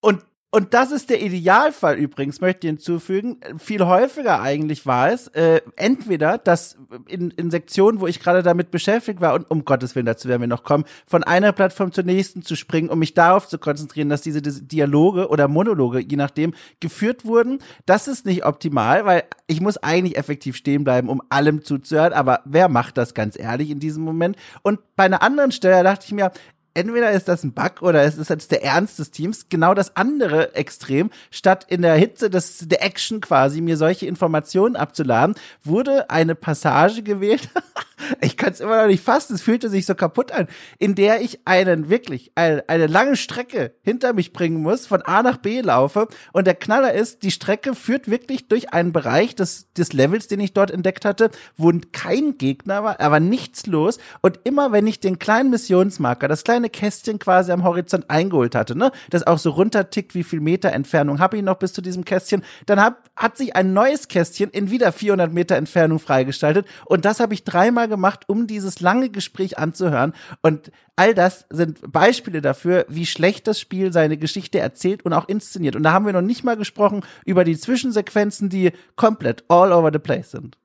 Und 0.00 0.24
und 0.52 0.74
das 0.74 0.90
ist 0.90 1.10
der 1.10 1.22
Idealfall 1.22 1.96
übrigens, 1.96 2.40
möchte 2.40 2.66
ich 2.66 2.70
hinzufügen. 2.72 3.38
Viel 3.58 3.86
häufiger 3.86 4.42
eigentlich 4.42 4.84
war 4.84 5.12
es, 5.12 5.28
äh, 5.28 5.60
entweder, 5.76 6.38
dass 6.38 6.76
in, 7.06 7.30
in 7.30 7.52
Sektionen, 7.52 8.00
wo 8.00 8.08
ich 8.08 8.18
gerade 8.18 8.42
damit 8.42 8.72
beschäftigt 8.72 9.20
war, 9.20 9.34
und 9.34 9.48
um 9.48 9.64
Gottes 9.64 9.94
Willen, 9.94 10.06
dazu 10.06 10.28
werden 10.28 10.40
wir 10.40 10.48
noch 10.48 10.64
kommen, 10.64 10.84
von 11.06 11.22
einer 11.22 11.52
Plattform 11.52 11.92
zur 11.92 12.02
nächsten 12.02 12.42
zu 12.42 12.56
springen, 12.56 12.88
um 12.88 12.98
mich 12.98 13.14
darauf 13.14 13.46
zu 13.46 13.58
konzentrieren, 13.58 14.08
dass 14.08 14.22
diese, 14.22 14.42
Dialoge 14.42 15.28
oder 15.28 15.46
Monologe, 15.46 16.00
je 16.00 16.16
nachdem, 16.16 16.52
geführt 16.80 17.24
wurden. 17.24 17.60
Das 17.86 18.08
ist 18.08 18.26
nicht 18.26 18.44
optimal, 18.44 19.04
weil 19.04 19.22
ich 19.46 19.60
muss 19.60 19.76
eigentlich 19.76 20.16
effektiv 20.16 20.56
stehen 20.56 20.82
bleiben, 20.82 21.08
um 21.08 21.22
allem 21.28 21.62
zuzuhören, 21.62 22.12
aber 22.12 22.40
wer 22.44 22.68
macht 22.68 22.98
das 22.98 23.14
ganz 23.14 23.38
ehrlich 23.38 23.70
in 23.70 23.78
diesem 23.78 24.02
Moment? 24.02 24.36
Und 24.62 24.80
bei 24.96 25.04
einer 25.04 25.22
anderen 25.22 25.52
Stelle 25.52 25.84
dachte 25.84 26.06
ich 26.06 26.12
mir, 26.12 26.32
entweder 26.74 27.10
ist 27.10 27.28
das 27.28 27.42
ein 27.44 27.52
Bug 27.52 27.82
oder 27.82 28.02
es 28.02 28.16
ist 28.16 28.30
jetzt 28.30 28.50
der 28.50 28.62
Ernst 28.62 28.98
des 28.98 29.10
Teams, 29.10 29.46
genau 29.48 29.74
das 29.74 29.96
andere 29.96 30.54
Extrem, 30.54 31.10
statt 31.30 31.66
in 31.68 31.82
der 31.82 31.94
Hitze 31.94 32.30
des, 32.30 32.68
der 32.68 32.84
Action 32.84 33.20
quasi 33.20 33.60
mir 33.60 33.76
solche 33.76 34.06
Informationen 34.06 34.76
abzuladen, 34.76 35.34
wurde 35.64 36.10
eine 36.10 36.34
Passage 36.34 37.02
gewählt. 37.02 37.48
ich 38.20 38.36
kann 38.36 38.52
es 38.52 38.60
immer 38.60 38.82
noch 38.82 38.88
nicht 38.88 39.04
fassen, 39.04 39.34
es 39.34 39.42
fühlte 39.42 39.68
sich 39.68 39.86
so 39.86 39.94
kaputt 39.94 40.32
an, 40.32 40.48
in 40.78 40.94
der 40.94 41.20
ich 41.20 41.40
einen 41.44 41.90
wirklich 41.90 42.32
eine, 42.34 42.68
eine 42.68 42.86
lange 42.86 43.16
Strecke 43.16 43.74
hinter 43.82 44.12
mich 44.12 44.32
bringen 44.32 44.62
muss, 44.62 44.86
von 44.86 45.02
A 45.02 45.22
nach 45.22 45.38
B 45.38 45.60
laufe 45.60 46.08
und 46.32 46.46
der 46.46 46.54
Knaller 46.54 46.92
ist, 46.92 47.22
die 47.22 47.30
Strecke 47.30 47.74
führt 47.74 48.10
wirklich 48.10 48.48
durch 48.48 48.72
einen 48.72 48.92
Bereich 48.92 49.34
des, 49.34 49.72
des 49.72 49.92
Levels, 49.92 50.28
den 50.28 50.40
ich 50.40 50.52
dort 50.52 50.70
entdeckt 50.70 51.04
hatte, 51.04 51.30
wo 51.56 51.70
kein 51.92 52.36
Gegner 52.36 52.84
war, 52.84 53.00
aber 53.00 53.20
nichts 53.20 53.66
los 53.66 53.98
und 54.20 54.40
immer 54.44 54.72
wenn 54.72 54.86
ich 54.86 55.00
den 55.00 55.18
kleinen 55.18 55.50
Missionsmarker, 55.50 56.28
das 56.28 56.44
kleine 56.60 56.70
Kästchen 56.70 57.18
quasi 57.18 57.52
am 57.52 57.64
Horizont 57.64 58.08
eingeholt 58.08 58.54
hatte, 58.54 58.76
ne, 58.76 58.92
das 59.10 59.26
auch 59.26 59.38
so 59.38 59.50
runtertickt, 59.50 60.14
wie 60.14 60.24
viel 60.24 60.40
Meter 60.40 60.72
Entfernung 60.72 61.18
habe 61.18 61.36
ich 61.36 61.42
noch 61.42 61.56
bis 61.56 61.72
zu 61.72 61.80
diesem 61.80 62.04
Kästchen, 62.04 62.42
dann 62.66 62.80
hab, 62.80 63.10
hat 63.16 63.36
sich 63.36 63.56
ein 63.56 63.72
neues 63.72 64.08
Kästchen 64.08 64.50
in 64.50 64.70
wieder 64.70 64.92
400 64.92 65.32
Meter 65.32 65.56
Entfernung 65.56 65.98
freigestaltet 65.98 66.66
und 66.86 67.04
das 67.04 67.20
habe 67.20 67.34
ich 67.34 67.44
dreimal 67.44 67.88
gemacht, 67.88 68.24
um 68.28 68.46
dieses 68.46 68.80
lange 68.80 69.10
Gespräch 69.10 69.58
anzuhören. 69.58 70.12
Und 70.42 70.70
all 70.96 71.14
das 71.14 71.46
sind 71.50 71.80
Beispiele 71.90 72.40
dafür, 72.40 72.84
wie 72.88 73.06
schlecht 73.06 73.46
das 73.46 73.58
Spiel 73.58 73.92
seine 73.92 74.16
Geschichte 74.16 74.58
erzählt 74.58 75.04
und 75.04 75.12
auch 75.12 75.28
inszeniert. 75.28 75.76
Und 75.76 75.82
da 75.82 75.92
haben 75.92 76.06
wir 76.06 76.12
noch 76.12 76.20
nicht 76.20 76.44
mal 76.44 76.56
gesprochen 76.56 77.02
über 77.24 77.44
die 77.44 77.58
Zwischensequenzen, 77.58 78.48
die 78.48 78.72
komplett 78.96 79.44
all 79.48 79.72
over 79.72 79.90
the 79.92 79.98
place 79.98 80.30
sind. 80.30 80.56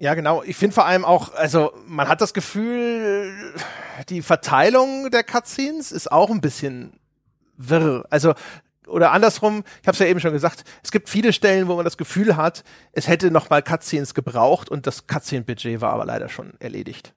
Ja, 0.00 0.14
genau. 0.14 0.42
Ich 0.44 0.56
finde 0.56 0.74
vor 0.74 0.86
allem 0.86 1.04
auch, 1.04 1.34
also 1.34 1.72
man 1.86 2.08
hat 2.08 2.20
das 2.20 2.32
Gefühl, 2.32 3.32
die 4.08 4.22
Verteilung 4.22 5.10
der 5.10 5.24
Cutscenes 5.24 5.90
ist 5.90 6.12
auch 6.12 6.30
ein 6.30 6.40
bisschen 6.40 7.00
wirr. 7.56 8.04
Also 8.08 8.34
oder 8.86 9.12
andersrum, 9.12 9.64
ich 9.82 9.88
habe 9.88 9.94
es 9.94 9.98
ja 9.98 10.06
eben 10.06 10.20
schon 10.20 10.32
gesagt, 10.32 10.64
es 10.82 10.90
gibt 10.90 11.08
viele 11.08 11.32
Stellen, 11.32 11.68
wo 11.68 11.76
man 11.76 11.84
das 11.84 11.96
Gefühl 11.96 12.36
hat, 12.36 12.64
es 12.92 13.06
hätte 13.08 13.30
noch 13.30 13.50
mal 13.50 13.62
Cutscenes 13.62 14.14
gebraucht 14.14 14.70
und 14.70 14.86
das 14.86 15.06
Cutscene-Budget 15.06 15.80
war 15.80 15.92
aber 15.92 16.06
leider 16.06 16.28
schon 16.28 16.54
erledigt. 16.58 17.12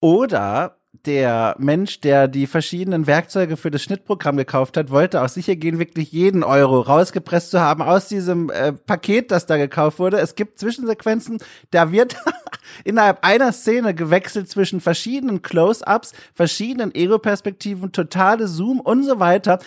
Oder 0.00 0.76
der 1.06 1.54
Mensch, 1.58 2.00
der 2.00 2.28
die 2.28 2.46
verschiedenen 2.46 3.06
Werkzeuge 3.06 3.56
für 3.56 3.70
das 3.70 3.82
Schnittprogramm 3.82 4.36
gekauft 4.36 4.76
hat, 4.76 4.90
wollte 4.90 5.22
auch 5.22 5.28
sicher 5.28 5.56
gehen, 5.56 5.78
wirklich 5.78 6.12
jeden 6.12 6.42
Euro 6.44 6.80
rausgepresst 6.80 7.50
zu 7.50 7.60
haben 7.60 7.82
aus 7.82 8.08
diesem 8.08 8.50
äh, 8.50 8.72
Paket, 8.72 9.30
das 9.30 9.46
da 9.46 9.56
gekauft 9.56 9.98
wurde. 9.98 10.18
Es 10.18 10.34
gibt 10.34 10.58
Zwischensequenzen, 10.58 11.38
da 11.70 11.92
wird 11.92 12.16
innerhalb 12.84 13.24
einer 13.24 13.52
Szene 13.52 13.94
gewechselt 13.94 14.48
zwischen 14.48 14.80
verschiedenen 14.80 15.42
Close-ups, 15.42 16.12
verschiedenen 16.34 16.94
Ego-Perspektiven, 16.94 17.92
totale 17.92 18.48
Zoom 18.48 18.80
und 18.80 19.04
so 19.04 19.18
weiter 19.20 19.58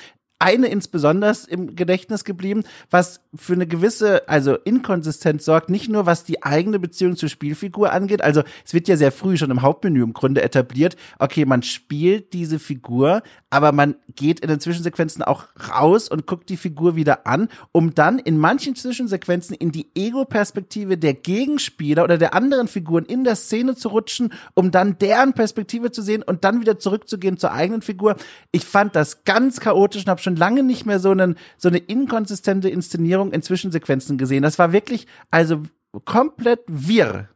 eine 0.41 0.67
insbesondere 0.67 1.21
im 1.47 1.75
Gedächtnis 1.75 2.25
geblieben, 2.25 2.63
was 2.89 3.21
für 3.35 3.53
eine 3.53 3.67
gewisse, 3.67 4.27
also 4.27 4.55
Inkonsistenz 4.55 5.45
sorgt, 5.45 5.69
nicht 5.69 5.87
nur 5.87 6.05
was 6.05 6.23
die 6.23 6.43
eigene 6.43 6.79
Beziehung 6.79 7.15
zur 7.15 7.29
Spielfigur 7.29 7.91
angeht, 7.91 8.23
also 8.23 8.41
es 8.65 8.73
wird 8.73 8.87
ja 8.87 8.97
sehr 8.97 9.11
früh 9.11 9.37
schon 9.37 9.51
im 9.51 9.61
Hauptmenü 9.61 10.03
im 10.03 10.13
Grunde 10.13 10.41
etabliert, 10.41 10.95
okay, 11.19 11.45
man 11.45 11.61
spielt 11.61 12.33
diese 12.33 12.57
Figur, 12.57 13.21
aber 13.51 13.71
man 13.71 13.95
geht 14.15 14.39
in 14.39 14.49
den 14.49 14.59
Zwischensequenzen 14.59 15.23
auch 15.23 15.45
raus 15.69 16.09
und 16.09 16.25
guckt 16.25 16.49
die 16.49 16.57
Figur 16.57 16.95
wieder 16.95 17.27
an, 17.27 17.47
um 17.71 17.93
dann 17.93 18.17
in 18.17 18.37
manchen 18.37 18.75
Zwischensequenzen 18.75 19.55
in 19.55 19.71
die 19.71 19.91
Ego-Perspektive 19.93 20.97
der 20.97 21.13
Gegenspieler 21.13 22.03
oder 22.03 22.17
der 22.17 22.33
anderen 22.33 22.67
Figuren 22.67 23.05
in 23.05 23.23
der 23.23 23.35
Szene 23.35 23.75
zu 23.75 23.89
rutschen, 23.89 24.33
um 24.55 24.71
dann 24.71 24.97
deren 24.97 25.33
Perspektive 25.33 25.91
zu 25.91 26.01
sehen 26.01 26.23
und 26.23 26.43
dann 26.43 26.61
wieder 26.61 26.79
zurückzugehen 26.79 27.37
zur 27.37 27.51
eigenen 27.51 27.81
Figur. 27.81 28.15
Ich 28.51 28.65
fand 28.65 28.95
das 28.95 29.23
ganz 29.23 29.59
chaotisch 29.59 30.03
und 30.03 30.09
habe 30.09 30.21
schon 30.21 30.30
lange 30.35 30.63
nicht 30.63 30.85
mehr 30.85 30.99
so, 30.99 31.11
einen, 31.11 31.37
so 31.57 31.69
eine 31.69 31.77
inkonsistente 31.77 32.69
Inszenierung 32.69 33.31
in 33.31 33.41
Zwischensequenzen 33.41 34.17
gesehen. 34.17 34.43
Das 34.43 34.59
war 34.59 34.71
wirklich, 34.71 35.07
also 35.29 35.63
komplett 36.05 36.61
wirr. 36.67 37.29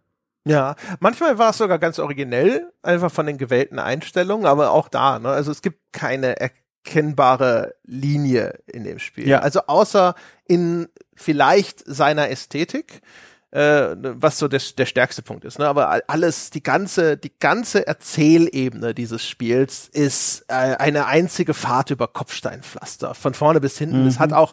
Ja, 0.47 0.75
manchmal 0.99 1.39
war 1.39 1.49
es 1.49 1.57
sogar 1.57 1.79
ganz 1.79 1.97
originell, 1.97 2.71
einfach 2.83 3.11
von 3.11 3.25
den 3.25 3.39
gewählten 3.39 3.79
Einstellungen, 3.79 4.45
aber 4.45 4.71
auch 4.71 4.89
da, 4.89 5.17
ne? 5.17 5.29
Also 5.29 5.51
es 5.51 5.63
gibt 5.63 5.79
keine 5.91 6.39
erkennbare 6.39 7.73
Linie 7.83 8.59
in 8.67 8.83
dem 8.83 8.99
Spiel. 8.99 9.27
Ja. 9.27 9.39
Also 9.39 9.61
außer 9.65 10.13
in 10.47 10.87
vielleicht 11.15 11.83
seiner 11.87 12.29
Ästhetik, 12.29 13.01
äh, 13.55 13.95
was 14.01 14.37
so 14.37 14.49
der, 14.49 14.61
der 14.77 14.85
stärkste 14.85 15.21
Punkt 15.21 15.45
ist. 15.45 15.59
Ne? 15.59 15.67
Aber 15.67 16.01
alles, 16.07 16.49
die 16.49 16.61
ganze, 16.61 17.15
die 17.15 17.31
ganze 17.39 17.87
Erzählebene 17.87 18.93
dieses 18.93 19.25
Spiels 19.25 19.87
ist 19.93 20.43
äh, 20.49 20.53
eine 20.53 21.05
einzige 21.05 21.53
Fahrt 21.53 21.89
über 21.89 22.09
Kopfsteinpflaster, 22.09 23.15
von 23.15 23.33
vorne 23.33 23.61
bis 23.61 23.77
hinten. 23.77 24.01
Mhm. 24.01 24.07
Es 24.07 24.19
hat 24.19 24.33
auch 24.33 24.51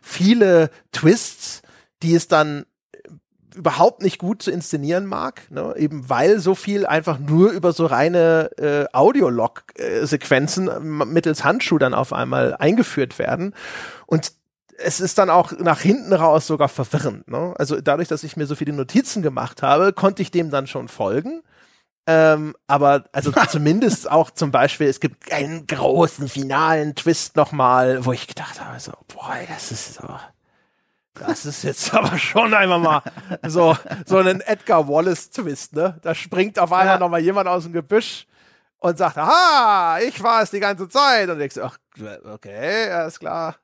viele 0.00 0.70
Twists, 0.92 1.62
die 2.04 2.14
es 2.14 2.28
dann 2.28 2.64
überhaupt 3.56 4.02
nicht 4.02 4.18
gut 4.18 4.42
zu 4.42 4.52
inszenieren 4.52 5.06
mag, 5.06 5.42
ne? 5.50 5.74
eben 5.76 6.08
weil 6.08 6.38
so 6.38 6.54
viel 6.54 6.86
einfach 6.86 7.18
nur 7.18 7.50
über 7.50 7.72
so 7.72 7.86
reine 7.86 8.50
äh, 8.58 8.84
Audiolog-Sequenzen 8.92 10.68
äh, 10.68 10.80
mittels 10.80 11.44
Handschuh 11.44 11.78
dann 11.78 11.94
auf 11.94 12.12
einmal 12.12 12.54
eingeführt 12.56 13.18
werden. 13.18 13.54
Und 14.06 14.32
es 14.84 15.00
ist 15.00 15.18
dann 15.18 15.30
auch 15.30 15.52
nach 15.52 15.80
hinten 15.80 16.12
raus 16.12 16.46
sogar 16.46 16.68
verwirrend. 16.68 17.28
Ne? 17.28 17.54
Also 17.58 17.80
dadurch, 17.80 18.08
dass 18.08 18.22
ich 18.22 18.36
mir 18.36 18.46
so 18.46 18.54
viele 18.54 18.72
Notizen 18.72 19.22
gemacht 19.22 19.62
habe, 19.62 19.92
konnte 19.92 20.22
ich 20.22 20.30
dem 20.30 20.50
dann 20.50 20.66
schon 20.66 20.88
folgen. 20.88 21.42
Ähm, 22.06 22.54
aber 22.66 23.04
also 23.12 23.32
zumindest 23.48 24.10
auch 24.10 24.30
zum 24.30 24.50
Beispiel, 24.50 24.88
es 24.88 25.00
gibt 25.00 25.32
einen 25.32 25.66
großen 25.66 26.28
finalen 26.28 26.94
Twist 26.94 27.36
nochmal, 27.36 28.04
wo 28.04 28.12
ich 28.12 28.26
gedacht 28.26 28.60
habe, 28.60 28.78
so, 28.78 28.92
boah, 29.08 29.36
das 29.48 29.72
ist 29.72 30.02
aber 30.02 30.20
das 31.14 31.46
ist 31.46 31.62
jetzt 31.62 31.94
aber 31.94 32.18
schon 32.18 32.52
einmal 32.54 32.80
mal 32.80 33.02
so, 33.46 33.76
so 34.04 34.18
ein 34.18 34.40
Edgar 34.40 34.88
Wallace-Twist, 34.88 35.74
ne? 35.74 35.96
Da 36.02 36.14
springt 36.14 36.58
auf 36.58 36.72
einmal 36.72 36.94
ja. 36.94 36.98
nochmal 36.98 37.20
jemand 37.20 37.48
aus 37.48 37.62
dem 37.62 37.72
Gebüsch 37.72 38.26
und 38.78 38.98
sagt, 38.98 39.16
aha, 39.16 39.98
ich 40.00 40.22
war 40.22 40.42
es 40.42 40.50
die 40.50 40.60
ganze 40.60 40.88
Zeit. 40.88 41.28
Und 41.30 41.38
denkst, 41.38 41.58
ach, 41.58 41.78
okay, 42.24 42.90
alles 42.90 43.18
klar. 43.18 43.56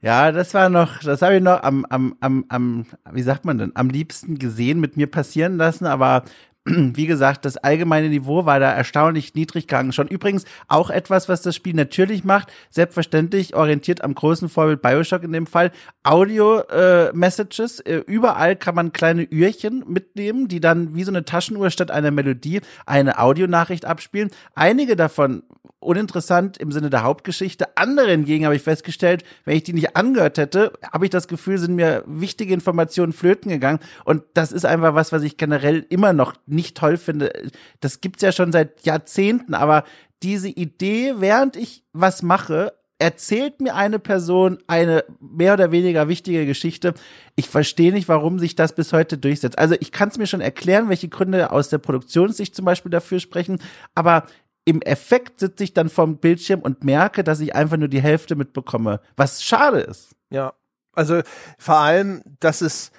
Ja, 0.00 0.32
das 0.32 0.54
war 0.54 0.68
noch, 0.68 1.00
das 1.00 1.22
habe 1.22 1.36
ich 1.36 1.42
noch 1.42 1.62
am, 1.62 1.84
am, 1.86 2.16
am, 2.20 2.44
am, 2.48 2.86
wie 3.12 3.22
sagt 3.22 3.44
man 3.44 3.58
denn, 3.58 3.76
am 3.76 3.90
liebsten 3.90 4.38
gesehen, 4.38 4.80
mit 4.80 4.96
mir 4.96 5.08
passieren 5.08 5.56
lassen, 5.56 5.86
aber 5.86 6.24
wie 6.64 7.06
gesagt, 7.06 7.44
das 7.44 7.56
allgemeine 7.56 8.08
Niveau 8.08 8.44
war 8.46 8.60
da 8.60 8.72
erstaunlich 8.72 9.34
niedrig 9.34 9.66
gegangen. 9.66 9.92
Schon 9.92 10.08
übrigens 10.08 10.44
auch 10.66 10.90
etwas, 10.90 11.28
was 11.28 11.42
das 11.42 11.56
Spiel 11.56 11.74
natürlich 11.74 12.24
macht, 12.24 12.52
selbstverständlich 12.70 13.54
orientiert 13.54 14.02
am 14.02 14.14
großen 14.14 14.48
Vorbild 14.48 14.82
Bioshock 14.82 15.22
in 15.22 15.32
dem 15.32 15.46
Fall, 15.46 15.72
Audio-Messages. 16.02 17.80
Äh, 17.80 17.96
äh, 17.96 18.04
überall 18.06 18.56
kann 18.56 18.74
man 18.74 18.92
kleine 18.92 19.22
Ührchen 19.22 19.84
mitnehmen, 19.86 20.48
die 20.48 20.60
dann 20.60 20.94
wie 20.94 21.04
so 21.04 21.10
eine 21.10 21.24
Taschenuhr 21.24 21.70
statt 21.70 21.90
einer 21.90 22.10
Melodie 22.10 22.60
eine 22.86 23.18
Audionachricht 23.18 23.84
abspielen. 23.84 24.30
Einige 24.54 24.96
davon 24.96 25.42
uninteressant 25.80 26.58
im 26.58 26.72
Sinne 26.72 26.90
der 26.90 27.02
Hauptgeschichte. 27.02 27.76
Andere 27.76 28.10
hingegen 28.10 28.44
habe 28.44 28.56
ich 28.56 28.62
festgestellt, 28.62 29.24
wenn 29.44 29.56
ich 29.56 29.62
die 29.62 29.72
nicht 29.72 29.96
angehört 29.96 30.38
hätte, 30.38 30.72
habe 30.92 31.06
ich 31.06 31.10
das 31.10 31.28
Gefühl, 31.28 31.58
sind 31.58 31.76
mir 31.76 32.02
wichtige 32.06 32.52
Informationen 32.52 33.12
flöten 33.12 33.50
gegangen. 33.50 33.78
Und 34.04 34.22
das 34.34 34.52
ist 34.52 34.66
einfach 34.66 34.94
was, 34.94 35.12
was 35.12 35.22
ich 35.22 35.36
generell 35.36 35.86
immer 35.88 36.12
noch 36.12 36.34
toll 36.62 36.96
finde. 36.96 37.32
Das 37.80 38.00
gibt's 38.00 38.22
ja 38.22 38.32
schon 38.32 38.52
seit 38.52 38.84
Jahrzehnten, 38.84 39.54
aber 39.54 39.84
diese 40.22 40.48
Idee, 40.48 41.14
während 41.18 41.56
ich 41.56 41.84
was 41.92 42.22
mache, 42.22 42.72
erzählt 42.98 43.60
mir 43.60 43.74
eine 43.76 43.98
Person 43.98 44.58
eine 44.66 45.04
mehr 45.20 45.54
oder 45.54 45.70
weniger 45.70 46.08
wichtige 46.08 46.46
Geschichte. 46.46 46.94
Ich 47.36 47.48
verstehe 47.48 47.92
nicht, 47.92 48.08
warum 48.08 48.38
sich 48.38 48.56
das 48.56 48.74
bis 48.74 48.92
heute 48.92 49.18
durchsetzt. 49.18 49.58
Also 49.58 49.76
ich 49.78 49.92
kann 49.92 50.08
es 50.08 50.18
mir 50.18 50.26
schon 50.26 50.40
erklären, 50.40 50.88
welche 50.88 51.08
Gründe 51.08 51.52
aus 51.52 51.68
der 51.68 51.78
Produktionssicht 51.78 52.54
zum 52.54 52.64
Beispiel 52.64 52.90
dafür 52.90 53.20
sprechen, 53.20 53.60
aber 53.94 54.24
im 54.64 54.82
Effekt 54.82 55.40
sitze 55.40 55.64
ich 55.64 55.72
dann 55.72 55.88
vom 55.88 56.18
Bildschirm 56.18 56.60
und 56.60 56.84
merke, 56.84 57.24
dass 57.24 57.40
ich 57.40 57.54
einfach 57.54 57.78
nur 57.78 57.88
die 57.88 58.02
Hälfte 58.02 58.34
mitbekomme, 58.36 59.00
was 59.16 59.42
schade 59.42 59.78
ist. 59.78 60.14
Ja, 60.30 60.52
also 60.92 61.22
vor 61.56 61.76
allem, 61.76 62.22
dass 62.40 62.60
es, 62.60 62.90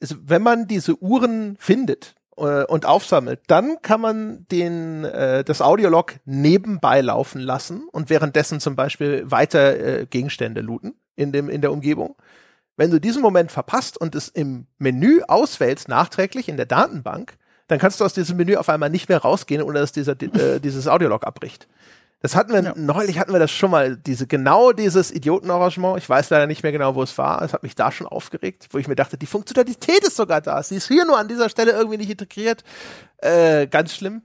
also 0.00 0.16
wenn 0.22 0.42
man 0.42 0.68
diese 0.68 1.02
Uhren 1.02 1.56
findet, 1.58 2.14
äh, 2.36 2.64
und 2.64 2.86
aufsammelt, 2.86 3.40
dann 3.46 3.80
kann 3.82 4.00
man 4.00 4.46
den 4.50 5.04
äh, 5.04 5.44
das 5.44 5.62
Audiolog 5.62 6.14
nebenbei 6.24 7.00
laufen 7.00 7.40
lassen 7.40 7.88
und 7.90 8.10
währenddessen 8.10 8.60
zum 8.60 8.76
Beispiel 8.76 9.30
weiter 9.30 9.78
äh, 9.78 10.06
Gegenstände 10.06 10.60
looten 10.60 10.94
in 11.14 11.32
dem 11.32 11.48
in 11.48 11.60
der 11.60 11.72
Umgebung. 11.72 12.16
Wenn 12.76 12.90
du 12.90 13.00
diesen 13.00 13.22
Moment 13.22 13.50
verpasst 13.50 13.98
und 13.98 14.14
es 14.14 14.28
im 14.28 14.66
Menü 14.78 15.22
auswählst 15.26 15.88
nachträglich 15.88 16.48
in 16.48 16.58
der 16.58 16.66
Datenbank, 16.66 17.38
dann 17.68 17.78
kannst 17.78 18.00
du 18.00 18.04
aus 18.04 18.12
diesem 18.12 18.36
Menü 18.36 18.56
auf 18.56 18.68
einmal 18.68 18.90
nicht 18.90 19.08
mehr 19.08 19.18
rausgehen, 19.18 19.62
ohne 19.62 19.80
dass 19.80 19.92
dieser 19.92 20.20
äh, 20.20 20.60
dieses 20.60 20.86
Audiolog 20.86 21.24
abbricht. 21.26 21.66
Das 22.26 22.34
hatten 22.34 22.52
wir, 22.52 22.60
ja. 22.60 22.74
neulich 22.74 23.20
hatten 23.20 23.32
wir 23.32 23.38
das 23.38 23.52
schon 23.52 23.70
mal, 23.70 23.96
diese, 23.96 24.26
genau 24.26 24.72
dieses 24.72 25.12
Idiotenarrangement. 25.12 25.96
Ich 25.96 26.08
weiß 26.08 26.28
leider 26.30 26.48
nicht 26.48 26.64
mehr 26.64 26.72
genau, 26.72 26.96
wo 26.96 27.04
es 27.04 27.16
war. 27.18 27.40
Es 27.40 27.52
hat 27.52 27.62
mich 27.62 27.76
da 27.76 27.92
schon 27.92 28.08
aufgeregt, 28.08 28.66
wo 28.72 28.78
ich 28.78 28.88
mir 28.88 28.96
dachte, 28.96 29.16
die 29.16 29.26
Funktionalität 29.26 30.00
ist 30.00 30.16
sogar 30.16 30.40
da. 30.40 30.60
Sie 30.60 30.74
ist 30.74 30.88
hier 30.88 31.04
nur 31.04 31.16
an 31.16 31.28
dieser 31.28 31.48
Stelle 31.48 31.70
irgendwie 31.70 31.98
nicht 31.98 32.10
integriert. 32.10 32.64
Äh, 33.18 33.68
ganz 33.68 33.94
schlimm. 33.94 34.22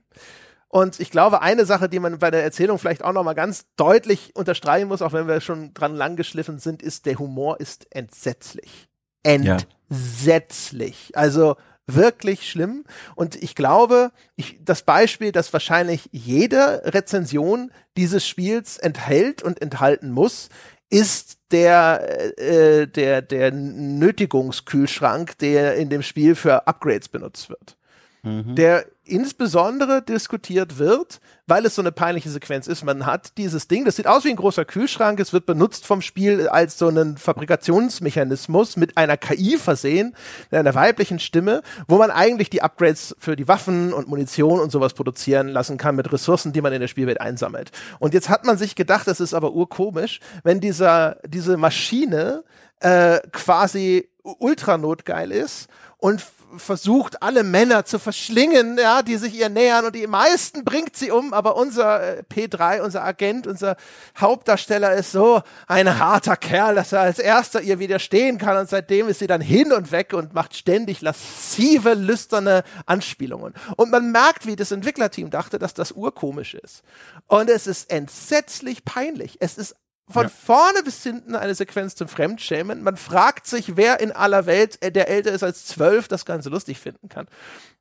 Und 0.66 0.98
ich 0.98 1.12
glaube, 1.12 1.42
eine 1.42 1.64
Sache, 1.64 1.88
die 1.88 2.00
man 2.00 2.18
bei 2.18 2.32
der 2.32 2.42
Erzählung 2.42 2.80
vielleicht 2.80 3.04
auch 3.04 3.12
nochmal 3.12 3.36
ganz 3.36 3.66
deutlich 3.76 4.34
unterstreichen 4.34 4.88
muss, 4.88 5.00
auch 5.00 5.12
wenn 5.12 5.28
wir 5.28 5.40
schon 5.40 5.72
dran 5.72 5.94
langgeschliffen 5.94 6.58
sind, 6.58 6.82
ist, 6.82 7.06
der 7.06 7.20
Humor 7.20 7.60
ist 7.60 7.86
entsetzlich. 7.94 8.88
Entsetzlich. 9.22 11.10
Ja. 11.10 11.20
Also, 11.20 11.54
wirklich 11.86 12.48
schlimm. 12.48 12.84
Und 13.14 13.36
ich 13.36 13.54
glaube, 13.54 14.12
ich, 14.36 14.58
das 14.62 14.82
Beispiel, 14.82 15.32
das 15.32 15.52
wahrscheinlich 15.52 16.08
jede 16.12 16.82
Rezension 16.84 17.72
dieses 17.96 18.26
Spiels 18.26 18.78
enthält 18.78 19.42
und 19.42 19.60
enthalten 19.60 20.10
muss, 20.10 20.48
ist 20.90 21.38
der, 21.50 22.38
äh, 22.38 22.86
der, 22.86 23.22
der 23.22 23.50
Nötigungskühlschrank, 23.50 25.38
der 25.38 25.76
in 25.76 25.88
dem 25.90 26.02
Spiel 26.02 26.34
für 26.34 26.66
Upgrades 26.66 27.08
benutzt 27.08 27.48
wird. 27.48 27.76
Mhm. 28.22 28.54
Der 28.54 28.86
insbesondere 29.04 30.00
diskutiert 30.00 30.78
wird, 30.78 31.20
weil 31.46 31.66
es 31.66 31.74
so 31.74 31.82
eine 31.82 31.90
peinliche 31.90 32.30
Sequenz 32.30 32.68
ist. 32.68 32.84
Man 32.84 33.04
hat 33.04 33.36
dieses 33.36 33.66
Ding, 33.66 33.84
das 33.84 33.96
sieht 33.96 34.06
aus 34.06 34.24
wie 34.24 34.30
ein 34.30 34.36
großer 34.36 34.64
Kühlschrank, 34.64 35.18
es 35.18 35.32
wird 35.32 35.44
benutzt 35.44 35.86
vom 35.86 36.02
Spiel 36.02 36.48
als 36.48 36.78
so 36.78 36.88
einen 36.88 37.16
Fabrikationsmechanismus 37.16 38.76
mit 38.76 38.96
einer 38.96 39.16
KI 39.16 39.58
versehen, 39.58 40.14
einer 40.52 40.74
weiblichen 40.74 41.18
Stimme, 41.18 41.62
wo 41.88 41.98
man 41.98 42.12
eigentlich 42.12 42.48
die 42.48 42.62
Upgrades 42.62 43.16
für 43.18 43.34
die 43.34 43.48
Waffen 43.48 43.92
und 43.92 44.08
Munition 44.08 44.60
und 44.60 44.70
sowas 44.70 44.94
produzieren 44.94 45.48
lassen 45.48 45.78
kann 45.78 45.96
mit 45.96 46.12
Ressourcen, 46.12 46.52
die 46.52 46.60
man 46.60 46.72
in 46.72 46.80
der 46.80 46.88
Spielwelt 46.88 47.20
einsammelt. 47.20 47.72
Und 47.98 48.14
jetzt 48.14 48.28
hat 48.28 48.44
man 48.44 48.56
sich 48.56 48.76
gedacht, 48.76 49.08
das 49.08 49.20
ist 49.20 49.34
aber 49.34 49.52
urkomisch, 49.52 50.20
wenn 50.44 50.60
dieser, 50.60 51.16
diese 51.26 51.56
Maschine 51.56 52.44
äh, 52.78 53.18
quasi 53.32 54.08
ultra 54.22 54.78
notgeil 54.78 55.32
ist 55.32 55.68
und 55.98 56.22
versucht, 56.56 57.22
alle 57.22 57.42
Männer 57.42 57.84
zu 57.84 57.98
verschlingen, 57.98 58.78
ja, 58.78 59.02
die 59.02 59.16
sich 59.16 59.34
ihr 59.34 59.48
nähern 59.48 59.84
und 59.86 59.94
die 59.94 60.06
meisten 60.06 60.64
bringt 60.64 60.96
sie 60.96 61.10
um, 61.10 61.32
aber 61.32 61.56
unser 61.56 62.18
äh, 62.18 62.22
P3, 62.22 62.80
unser 62.80 63.04
Agent, 63.04 63.46
unser 63.46 63.76
Hauptdarsteller 64.18 64.94
ist 64.94 65.12
so 65.12 65.42
ein 65.66 65.98
harter 65.98 66.36
Kerl, 66.36 66.74
dass 66.74 66.92
er 66.92 67.00
als 67.00 67.18
erster 67.18 67.60
ihr 67.60 67.78
widerstehen 67.78 68.38
kann 68.38 68.56
und 68.56 68.68
seitdem 68.68 69.08
ist 69.08 69.18
sie 69.18 69.26
dann 69.26 69.40
hin 69.40 69.72
und 69.72 69.92
weg 69.92 70.12
und 70.12 70.34
macht 70.34 70.56
ständig 70.56 71.00
lascive, 71.00 71.94
lüsterne 71.94 72.64
Anspielungen. 72.86 73.54
Und 73.76 73.90
man 73.90 74.12
merkt, 74.12 74.46
wie 74.46 74.56
das 74.56 74.72
Entwicklerteam 74.72 75.30
dachte, 75.30 75.58
dass 75.58 75.74
das 75.74 75.92
urkomisch 75.92 76.54
ist. 76.54 76.82
Und 77.26 77.48
es 77.50 77.66
ist 77.66 77.90
entsetzlich 77.90 78.84
peinlich. 78.84 79.36
Es 79.40 79.58
ist 79.58 79.76
von 80.12 80.24
ja. 80.24 80.28
vorne 80.28 80.82
bis 80.84 81.02
hinten 81.02 81.34
eine 81.34 81.54
Sequenz 81.54 81.94
zum 81.94 82.08
Fremdschämen. 82.08 82.82
Man 82.82 82.96
fragt 82.96 83.46
sich, 83.46 83.76
wer 83.76 84.00
in 84.00 84.12
aller 84.12 84.46
Welt, 84.46 84.78
äh, 84.82 84.92
der 84.92 85.08
älter 85.08 85.32
ist 85.32 85.42
als 85.42 85.66
zwölf, 85.66 86.08
das 86.08 86.24
Ganze 86.24 86.48
lustig 86.48 86.78
finden 86.78 87.08
kann. 87.08 87.26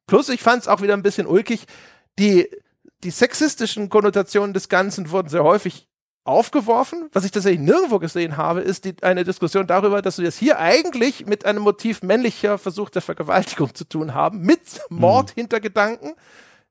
Plus, 0.08 0.30
ich 0.30 0.42
fand 0.42 0.64
es 0.64 0.68
auch 0.68 0.82
wieder 0.82 0.94
ein 0.94 1.04
bisschen 1.04 1.28
ulkig. 1.28 1.66
Die, 2.20 2.50
die 3.04 3.12
sexistischen 3.12 3.90
Konnotationen 3.90 4.54
des 4.54 4.70
Ganzen 4.70 5.12
wurden 5.12 5.30
sehr 5.30 5.44
häufig 5.44 5.88
aufgeworfen. 6.24 7.10
Was 7.14 7.26
ich 7.26 7.32
tatsächlich 7.32 7.62
nirgendwo 7.62 8.00
gesehen 8.00 8.38
habe, 8.38 8.62
ist 8.62 8.86
die, 8.86 8.96
eine 9.02 9.24
Diskussion 9.24 9.68
darüber, 9.68 10.02
dass 10.02 10.20
wir 10.20 10.28
es 10.28 10.38
hier 10.38 10.60
eigentlich 10.60 11.26
mit 11.26 11.46
einem 11.46 11.64
Motiv 11.64 12.04
männlicher 12.04 12.58
Versuch 12.58 12.90
der 12.90 13.02
Vergewaltigung 13.02 13.74
zu 13.74 13.86
tun 13.86 14.14
haben, 14.14 14.42
mit 14.42 14.82
Mordhintergedanken. 14.90 16.10
Mhm. 16.10 16.16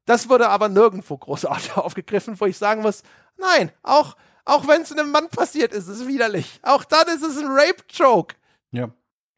Das 0.07 0.29
wurde 0.29 0.49
aber 0.49 0.69
nirgendwo 0.69 1.17
großartig 1.17 1.73
aufgegriffen, 1.77 2.39
wo 2.39 2.47
ich 2.47 2.59
sagen 2.59 2.83
muss, 2.83 3.03
nein, 3.37 3.71
auch 3.83 4.17
auch 4.45 4.67
wenn 4.67 4.83
es 4.83 4.93
einem 4.93 5.11
Mann 5.11 5.29
passiert 5.29 5.73
ist, 5.73 5.89
ist 5.89 6.01
es 6.01 6.07
widerlich. 6.07 6.61
Auch 6.63 6.85
dann 6.85 7.09
ist 7.09 7.23
es 7.23 7.39
ein 7.39 7.47
Rape-Joke. 7.47 8.35
Ja. 8.73 8.91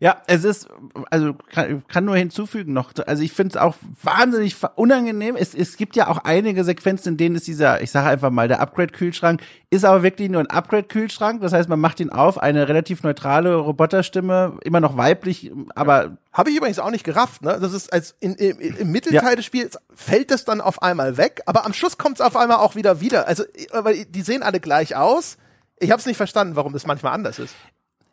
Ja, 0.02 0.20
es 0.26 0.42
ist, 0.42 0.66
also 1.10 1.32
kann, 1.32 1.86
kann 1.86 2.04
nur 2.04 2.16
hinzufügen 2.16 2.72
noch, 2.72 2.90
also 3.06 3.22
ich 3.22 3.32
finde 3.32 3.50
es 3.50 3.56
auch 3.56 3.76
wahnsinnig 4.02 4.56
unangenehm. 4.74 5.36
Es, 5.36 5.54
es 5.54 5.76
gibt 5.76 5.94
ja 5.94 6.08
auch 6.08 6.18
einige 6.24 6.64
Sequenzen, 6.64 7.10
in 7.10 7.16
denen 7.18 7.36
ist 7.36 7.46
dieser, 7.46 7.80
ich 7.82 7.92
sage 7.92 8.08
einfach 8.08 8.30
mal, 8.30 8.48
der 8.48 8.58
Upgrade-Kühlschrank, 8.58 9.40
ist 9.70 9.84
aber 9.84 10.02
wirklich 10.02 10.28
nur 10.28 10.40
ein 10.40 10.50
Upgrade-Kühlschrank. 10.50 11.40
Das 11.40 11.52
heißt, 11.52 11.68
man 11.68 11.78
macht 11.78 12.00
ihn 12.00 12.10
auf, 12.10 12.42
eine 12.42 12.66
relativ 12.66 13.04
neutrale 13.04 13.54
Roboterstimme, 13.54 14.58
immer 14.64 14.80
noch 14.80 14.96
weiblich, 14.96 15.52
aber. 15.76 16.16
Habe 16.32 16.50
ich 16.50 16.56
übrigens 16.56 16.80
auch 16.80 16.90
nicht 16.90 17.04
gerafft, 17.04 17.42
ne? 17.42 17.58
Das 17.60 17.72
ist 17.72 17.92
als 17.92 18.16
in, 18.18 18.34
im, 18.34 18.58
im 18.58 18.90
Mittelteil 18.90 19.30
ja. 19.30 19.36
des 19.36 19.44
Spiels 19.44 19.78
fällt 19.94 20.32
das 20.32 20.44
dann 20.44 20.60
auf 20.60 20.82
einmal 20.82 21.16
weg, 21.16 21.42
aber 21.46 21.64
am 21.64 21.74
Schluss 21.74 21.96
kommt 21.96 22.16
es 22.16 22.22
auf 22.22 22.34
einmal 22.34 22.56
auch 22.56 22.74
wieder 22.74 23.00
wieder. 23.00 23.28
Also, 23.28 23.44
aber 23.70 23.92
die 23.92 24.22
sehen 24.22 24.42
alle 24.42 24.58
gleich 24.58 24.96
aus. 24.96 25.36
Ich 25.78 25.92
habe 25.92 26.00
es 26.00 26.06
nicht 26.06 26.16
verstanden, 26.16 26.56
warum 26.56 26.72
das 26.72 26.86
manchmal 26.86 27.12
anders 27.12 27.38
ist 27.38 27.54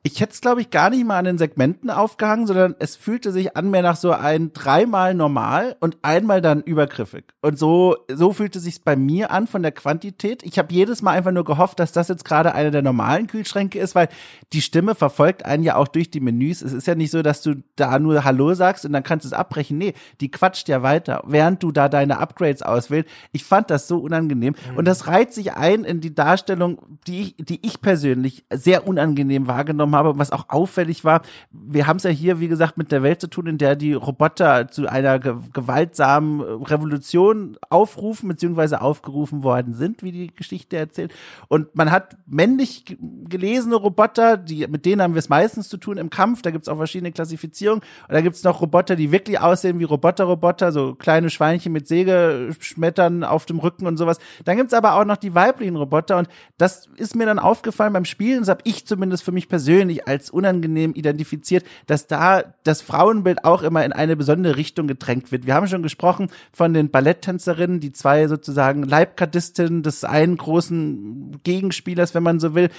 ich 0.02 0.22
hätte 0.22 0.32
es, 0.32 0.40
glaube 0.40 0.62
ich, 0.62 0.70
gar 0.70 0.90
nicht 0.90 1.06
mal 1.06 1.18
an 1.18 1.26
den 1.26 1.38
Segmenten 1.38 1.90
aufgehangen, 1.90 2.48
sondern 2.48 2.74
es 2.80 2.96
fühlte 2.96 3.34
sich 3.34 3.58
an 3.58 3.70
mehr 3.70 3.82
nach 3.82 3.98
so 3.98 4.12
ein 4.12 4.54
dreimal 4.54 5.14
normal 5.14 5.76
und 5.82 5.98
einmal 6.04 6.42
dann 6.42 6.62
übergriffig. 6.62 7.26
Und 7.42 7.60
so, 7.60 7.98
so 8.10 8.32
fühlte 8.32 8.62
sich 8.62 8.82
bei 8.84 8.96
mir 8.96 9.32
an 9.32 9.46
von 9.46 9.62
der 9.62 9.74
Quantität. 9.74 10.42
Ich 10.44 10.58
habe 10.58 10.74
jedes 10.74 11.02
Mal 11.02 11.12
einfach 11.12 11.34
nur 11.34 11.44
gehofft, 11.44 11.82
dass 11.82 11.92
das 11.92 12.08
jetzt 12.08 12.24
gerade 12.24 12.56
einer 12.56 12.72
der 12.72 12.82
normalen 12.82 13.28
Kühlschränke 13.28 13.78
ist, 13.80 13.94
weil 13.94 14.08
die 14.54 14.62
Stimme 14.62 14.96
verfolgt 14.96 15.44
einen 15.46 15.64
ja 15.64 15.76
auch 15.76 15.90
durch 15.90 16.10
die 16.10 16.22
Menüs. 16.22 16.62
Es 16.62 16.72
ist 16.72 16.88
ja 16.88 16.96
nicht 16.96 17.12
so, 17.12 17.22
dass 17.22 17.42
du 17.42 17.62
da 17.76 18.00
nur 18.00 18.24
Hallo 18.24 18.54
sagst 18.54 18.86
und 18.86 18.94
dann 18.94 19.04
kannst 19.04 19.26
du 19.26 19.28
es 19.28 19.34
abbrechen. 19.34 19.78
Nee, 19.78 19.96
die 20.22 20.32
quatscht 20.32 20.70
ja 20.70 20.82
weiter, 20.82 21.24
während 21.28 21.62
du 21.62 21.74
da 21.74 21.90
deine 21.90 22.20
Upgrades 22.20 22.62
auswählst. 22.62 23.10
Ich 23.34 23.44
fand 23.44 23.70
das 23.70 23.90
so 23.90 23.98
unangenehm. 23.98 24.56
Mhm. 24.72 24.78
Und 24.78 24.86
das 24.86 25.08
reiht 25.08 25.34
sich 25.34 25.56
ein 25.56 25.84
in 25.84 26.00
die 26.00 26.16
Darstellung, 26.16 26.80
die 27.06 27.22
ich, 27.22 27.36
die 27.38 27.60
ich 27.68 27.82
persönlich 27.82 28.46
sehr 28.50 28.88
unangenehm 28.88 29.48
wahrgenommen 29.48 29.89
wahrgenommen 29.92 30.10
habe, 30.10 30.20
was 30.20 30.32
auch 30.32 30.46
auffällig 30.50 31.04
war. 31.04 31.22
Wir 31.52 31.88
haben 31.88 31.98
es 31.98 32.04
ja 32.04 32.10
hier, 32.10 32.40
wie 32.40 32.48
gesagt, 32.48 32.78
mit 32.78 32.92
der 32.92 33.04
Welt 33.04 33.22
zu 33.22 33.28
tun, 33.28 33.48
in 33.48 33.58
der 33.58 33.76
die 33.76 33.94
Roboter 33.94 34.68
zu 34.70 34.88
einer 34.88 35.20
ge 35.20 35.36
gewaltsamen 35.54 36.42
Revolution 36.42 37.58
aufrufen 37.70 38.30
bzw. 38.30 38.76
aufgerufen 38.76 39.44
worden 39.44 39.74
sind, 39.74 40.04
wie 40.04 40.12
die 40.12 40.36
Geschichte 40.36 40.78
erzählt. 40.78 41.14
Und 41.48 41.76
man 41.76 41.92
hat 41.92 42.18
männlich 42.26 42.98
gelesene 43.30 43.76
Roboter, 43.76 44.38
die, 44.38 44.68
mit 44.68 44.86
denen 44.86 45.02
haben 45.02 45.14
wir 45.14 45.20
es 45.20 45.30
meistens 45.30 45.70
zu 45.70 45.78
tun 45.78 45.98
im 45.98 46.10
Kampf. 46.10 46.42
Da 46.42 46.52
gibt 46.52 46.64
es 46.66 46.70
auch 46.70 46.78
verschiedene 46.78 47.12
Klassifizierungen. 47.12 47.84
Und 48.08 48.14
da 48.14 48.22
gibt 48.22 48.36
es 48.36 48.44
noch 48.44 48.62
Roboter, 48.62 48.96
die 48.96 49.12
wirklich 49.12 49.40
aussehen 49.40 49.80
wie 49.80 49.84
Roboter-Roboter, 49.84 50.72
so 50.72 50.96
kleine 50.96 51.30
Schweinchen 51.30 51.72
mit 51.72 51.88
Sägeschmettern 51.88 53.24
auf 53.24 53.46
dem 53.46 53.60
Rücken 53.60 53.88
und 53.88 53.98
sowas. 53.98 54.20
Dann 54.46 54.58
gibt 54.58 54.68
es 54.68 54.74
aber 54.74 54.96
auch 54.96 55.06
noch 55.06 55.18
die 55.18 55.36
weiblichen 55.36 55.76
Roboter. 55.76 56.18
Und 56.18 56.28
das 56.58 56.88
ist 56.98 57.16
mir 57.16 57.26
dann 57.26 57.40
aufgefallen 57.40 57.94
beim 57.94 58.06
Spielen. 58.06 58.40
Das 58.40 58.50
habe 58.50 58.62
ich 58.64 58.86
zumindest 58.86 59.24
für 59.24 59.32
mich 59.32 59.48
persönlich 59.48 59.79
persönlich 59.80 60.08
als 60.10 60.30
unangenehm 60.30 60.94
identifiziert, 60.94 61.64
dass 61.88 62.06
da 62.06 62.44
das 62.66 62.82
Frauenbild 62.82 63.46
auch 63.46 63.64
immer 63.64 63.86
in 63.86 63.94
eine 63.94 64.18
besondere 64.18 64.58
Richtung 64.58 64.88
gedrängt 64.88 65.32
wird. 65.32 65.46
Wir 65.46 65.56
haben 65.56 65.68
schon 65.68 65.84
gesprochen 65.84 66.30
von 66.52 66.74
den 66.74 66.90
Balletttänzerinnen, 66.90 67.80
die 67.80 67.94
zwei 67.94 68.28
sozusagen 68.28 68.84
Leibgardistinnen 68.84 69.82
des 69.82 70.04
einen 70.04 70.36
großen 70.36 71.40
Gegenspielers, 71.44 72.14
wenn 72.14 72.24
man 72.24 72.42
so 72.42 72.56
will, 72.56 72.70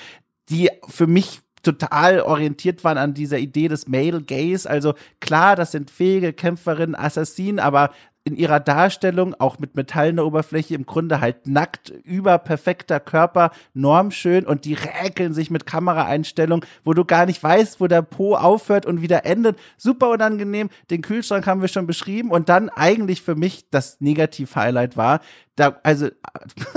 die 0.50 0.68
für 0.88 1.06
mich 1.06 1.40
total 1.62 2.20
orientiert 2.20 2.84
waren 2.84 2.98
an 2.98 3.14
dieser 3.14 3.38
Idee 3.38 3.68
des 3.68 3.88
Male 3.88 4.22
Gaze. 4.22 4.68
Also 4.68 4.94
klar, 5.20 5.56
das 5.56 5.72
sind 5.72 5.90
fähige 5.90 6.34
Kämpferinnen, 6.34 6.94
Assassinen, 6.94 7.60
aber 7.60 7.92
in 8.24 8.36
ihrer 8.36 8.60
Darstellung, 8.60 9.34
auch 9.38 9.58
mit 9.58 9.76
metallener 9.76 10.26
Oberfläche, 10.26 10.74
im 10.74 10.84
Grunde 10.84 11.20
halt 11.20 11.46
nackt, 11.46 11.90
überperfekter 12.04 13.00
Körper, 13.00 13.50
normschön 13.72 14.46
und 14.46 14.64
die 14.64 14.74
räkeln 14.74 15.32
sich 15.32 15.50
mit 15.50 15.66
Kameraeinstellungen, 15.66 16.66
wo 16.84 16.92
du 16.92 17.04
gar 17.04 17.26
nicht 17.26 17.42
weißt, 17.42 17.80
wo 17.80 17.86
der 17.86 18.02
Po 18.02 18.36
aufhört 18.36 18.84
und 18.84 19.00
wieder 19.00 19.24
endet. 19.24 19.58
Super 19.78 20.10
unangenehm. 20.10 20.68
Den 20.90 21.02
Kühlschrank 21.02 21.46
haben 21.46 21.62
wir 21.62 21.68
schon 21.68 21.86
beschrieben 21.86 22.30
und 22.30 22.48
dann 22.48 22.68
eigentlich 22.68 23.22
für 23.22 23.34
mich 23.34 23.70
das 23.70 24.00
Negativ-Highlight 24.00 24.96
war, 24.96 25.20
da, 25.56 25.78
also 25.82 26.08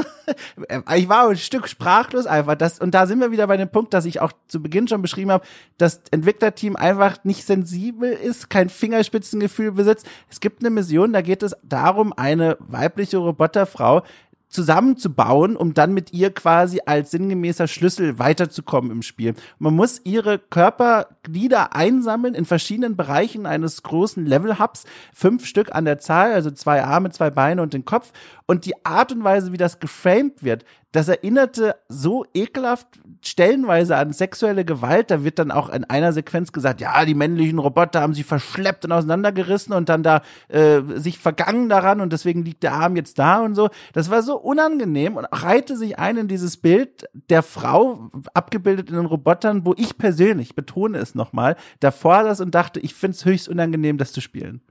ich 0.95 1.09
war 1.09 1.29
ein 1.29 1.37
Stück 1.37 1.67
sprachlos 1.67 2.25
einfach. 2.25 2.55
Das, 2.55 2.79
und 2.79 2.93
da 2.93 3.07
sind 3.07 3.19
wir 3.19 3.31
wieder 3.31 3.47
bei 3.47 3.57
dem 3.57 3.69
Punkt, 3.69 3.93
dass 3.93 4.05
ich 4.05 4.19
auch 4.19 4.31
zu 4.47 4.61
Beginn 4.61 4.87
schon 4.87 5.01
beschrieben 5.01 5.31
habe, 5.31 5.45
dass 5.77 6.01
Entwicklerteam 6.11 6.75
einfach 6.75 7.23
nicht 7.23 7.45
sensibel 7.45 8.11
ist, 8.11 8.49
kein 8.49 8.69
Fingerspitzengefühl 8.69 9.71
besitzt. 9.71 10.07
Es 10.29 10.39
gibt 10.39 10.61
eine 10.61 10.69
Mission, 10.69 11.13
da 11.13 11.21
geht 11.21 11.43
es 11.43 11.55
darum, 11.63 12.13
eine 12.13 12.57
weibliche 12.59 13.17
Roboterfrau 13.17 14.03
zusammenzubauen, 14.53 15.55
um 15.55 15.73
dann 15.73 15.93
mit 15.93 16.13
ihr 16.13 16.31
quasi 16.31 16.79
als 16.85 17.11
sinngemäßer 17.11 17.67
Schlüssel 17.67 18.19
weiterzukommen 18.19 18.91
im 18.91 19.01
Spiel. 19.01 19.33
Man 19.59 19.75
muss 19.75 20.01
ihre 20.03 20.39
Körperglieder 20.39 21.75
einsammeln 21.75 22.35
in 22.35 22.45
verschiedenen 22.45 22.95
Bereichen 22.95 23.45
eines 23.45 23.83
großen 23.83 24.25
Level-Hubs, 24.25 24.85
fünf 25.13 25.45
Stück 25.45 25.73
an 25.73 25.85
der 25.85 25.99
Zahl, 25.99 26.31
also 26.33 26.51
zwei 26.51 26.83
Arme, 26.83 27.09
zwei 27.11 27.29
Beine 27.29 27.61
und 27.61 27.73
den 27.73 27.85
Kopf. 27.85 28.11
Und 28.45 28.65
die 28.65 28.85
Art 28.85 29.11
und 29.11 29.23
Weise, 29.23 29.51
wie 29.51 29.57
das 29.57 29.79
geframed 29.79 30.43
wird, 30.43 30.65
das 30.93 31.07
erinnerte 31.07 31.75
so 31.89 32.23
ekelhaft 32.35 32.87
stellenweise 33.21 33.97
an 33.97 34.13
sexuelle 34.13 34.63
Gewalt. 34.63 35.09
Da 35.09 35.23
wird 35.23 35.39
dann 35.39 35.49
auch 35.49 35.69
in 35.69 35.83
einer 35.85 36.13
Sequenz 36.13 36.51
gesagt, 36.51 36.81
ja, 36.81 37.03
die 37.03 37.15
männlichen 37.15 37.57
Roboter 37.57 37.99
haben 37.99 38.13
sie 38.13 38.21
verschleppt 38.21 38.85
und 38.85 38.91
auseinandergerissen 38.91 39.73
und 39.73 39.89
dann 39.89 40.03
da 40.03 40.21
äh, 40.49 40.81
sich 40.95 41.17
vergangen 41.17 41.67
daran 41.67 41.99
und 41.99 42.13
deswegen 42.13 42.45
liegt 42.45 42.61
der 42.61 42.73
Arm 42.73 42.95
jetzt 42.95 43.17
da 43.17 43.39
und 43.39 43.55
so. 43.55 43.69
Das 43.93 44.11
war 44.11 44.21
so 44.21 44.39
unangenehm 44.39 45.17
und 45.17 45.25
reihte 45.31 45.75
sich 45.75 45.97
ein 45.97 46.17
in 46.17 46.27
dieses 46.27 46.57
Bild 46.57 47.09
der 47.29 47.41
Frau, 47.41 48.11
abgebildet 48.35 48.91
in 48.91 48.95
den 48.95 49.07
Robotern, 49.07 49.65
wo 49.65 49.73
ich 49.75 49.97
persönlich, 49.97 50.55
betone 50.55 50.99
es 50.99 51.15
nochmal, 51.15 51.55
davor 51.79 52.23
saß 52.23 52.41
und 52.41 52.53
dachte, 52.53 52.79
ich 52.79 52.93
finde 52.93 53.15
es 53.15 53.25
höchst 53.25 53.49
unangenehm, 53.49 53.97
das 53.97 54.13
zu 54.13 54.21
spielen. 54.21 54.61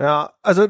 Ja, 0.00 0.32
also 0.42 0.68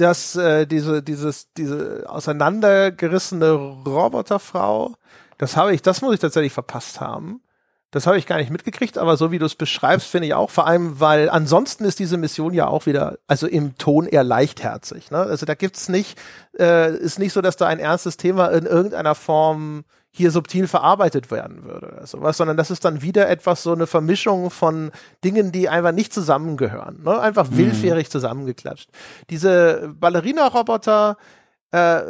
dass 0.00 0.36
äh, 0.36 0.66
diese 0.66 1.02
dieses 1.02 1.52
diese 1.54 2.04
auseinandergerissene 2.08 3.52
Roboterfrau, 3.52 4.94
das 5.38 5.56
habe 5.56 5.74
ich, 5.74 5.82
das 5.82 6.02
muss 6.02 6.14
ich 6.14 6.20
tatsächlich 6.20 6.52
verpasst 6.52 7.00
haben. 7.00 7.40
Das 7.90 8.06
habe 8.06 8.18
ich 8.18 8.26
gar 8.26 8.36
nicht 8.36 8.50
mitgekriegt, 8.50 8.98
aber 8.98 9.16
so 9.16 9.32
wie 9.32 9.38
du 9.38 9.46
es 9.46 9.54
beschreibst, 9.54 10.08
finde 10.08 10.26
ich 10.26 10.34
auch, 10.34 10.50
vor 10.50 10.66
allem, 10.66 11.00
weil 11.00 11.30
ansonsten 11.30 11.86
ist 11.86 11.98
diese 11.98 12.18
Mission 12.18 12.52
ja 12.52 12.66
auch 12.66 12.84
wieder, 12.84 13.18
also 13.26 13.46
im 13.46 13.78
Ton 13.78 14.06
eher 14.06 14.24
leichtherzig. 14.24 15.10
Ne? 15.10 15.16
Also 15.16 15.46
da 15.46 15.54
gibt's 15.54 15.88
nicht, 15.88 16.18
äh, 16.58 16.94
ist 16.94 17.18
nicht 17.18 17.32
so, 17.32 17.40
dass 17.40 17.56
da 17.56 17.66
ein 17.66 17.78
ernstes 17.78 18.18
Thema 18.18 18.48
in 18.48 18.66
irgendeiner 18.66 19.14
Form 19.14 19.84
hier 20.18 20.30
subtil 20.30 20.68
verarbeitet 20.68 21.30
werden 21.30 21.64
würde 21.64 21.88
oder 21.88 22.06
sowas, 22.06 22.36
sondern 22.36 22.56
das 22.56 22.70
ist 22.70 22.84
dann 22.84 23.00
wieder 23.02 23.28
etwas 23.28 23.62
so 23.62 23.72
eine 23.72 23.86
Vermischung 23.86 24.50
von 24.50 24.90
Dingen, 25.24 25.52
die 25.52 25.68
einfach 25.68 25.92
nicht 25.92 26.12
zusammengehören, 26.12 27.02
ne? 27.02 27.18
einfach 27.20 27.50
mhm. 27.50 27.56
willfährig 27.56 28.10
zusammengeklatscht. 28.10 28.90
Diese 29.30 29.94
Ballerina-Roboter, 29.98 31.16
äh, 31.70 32.02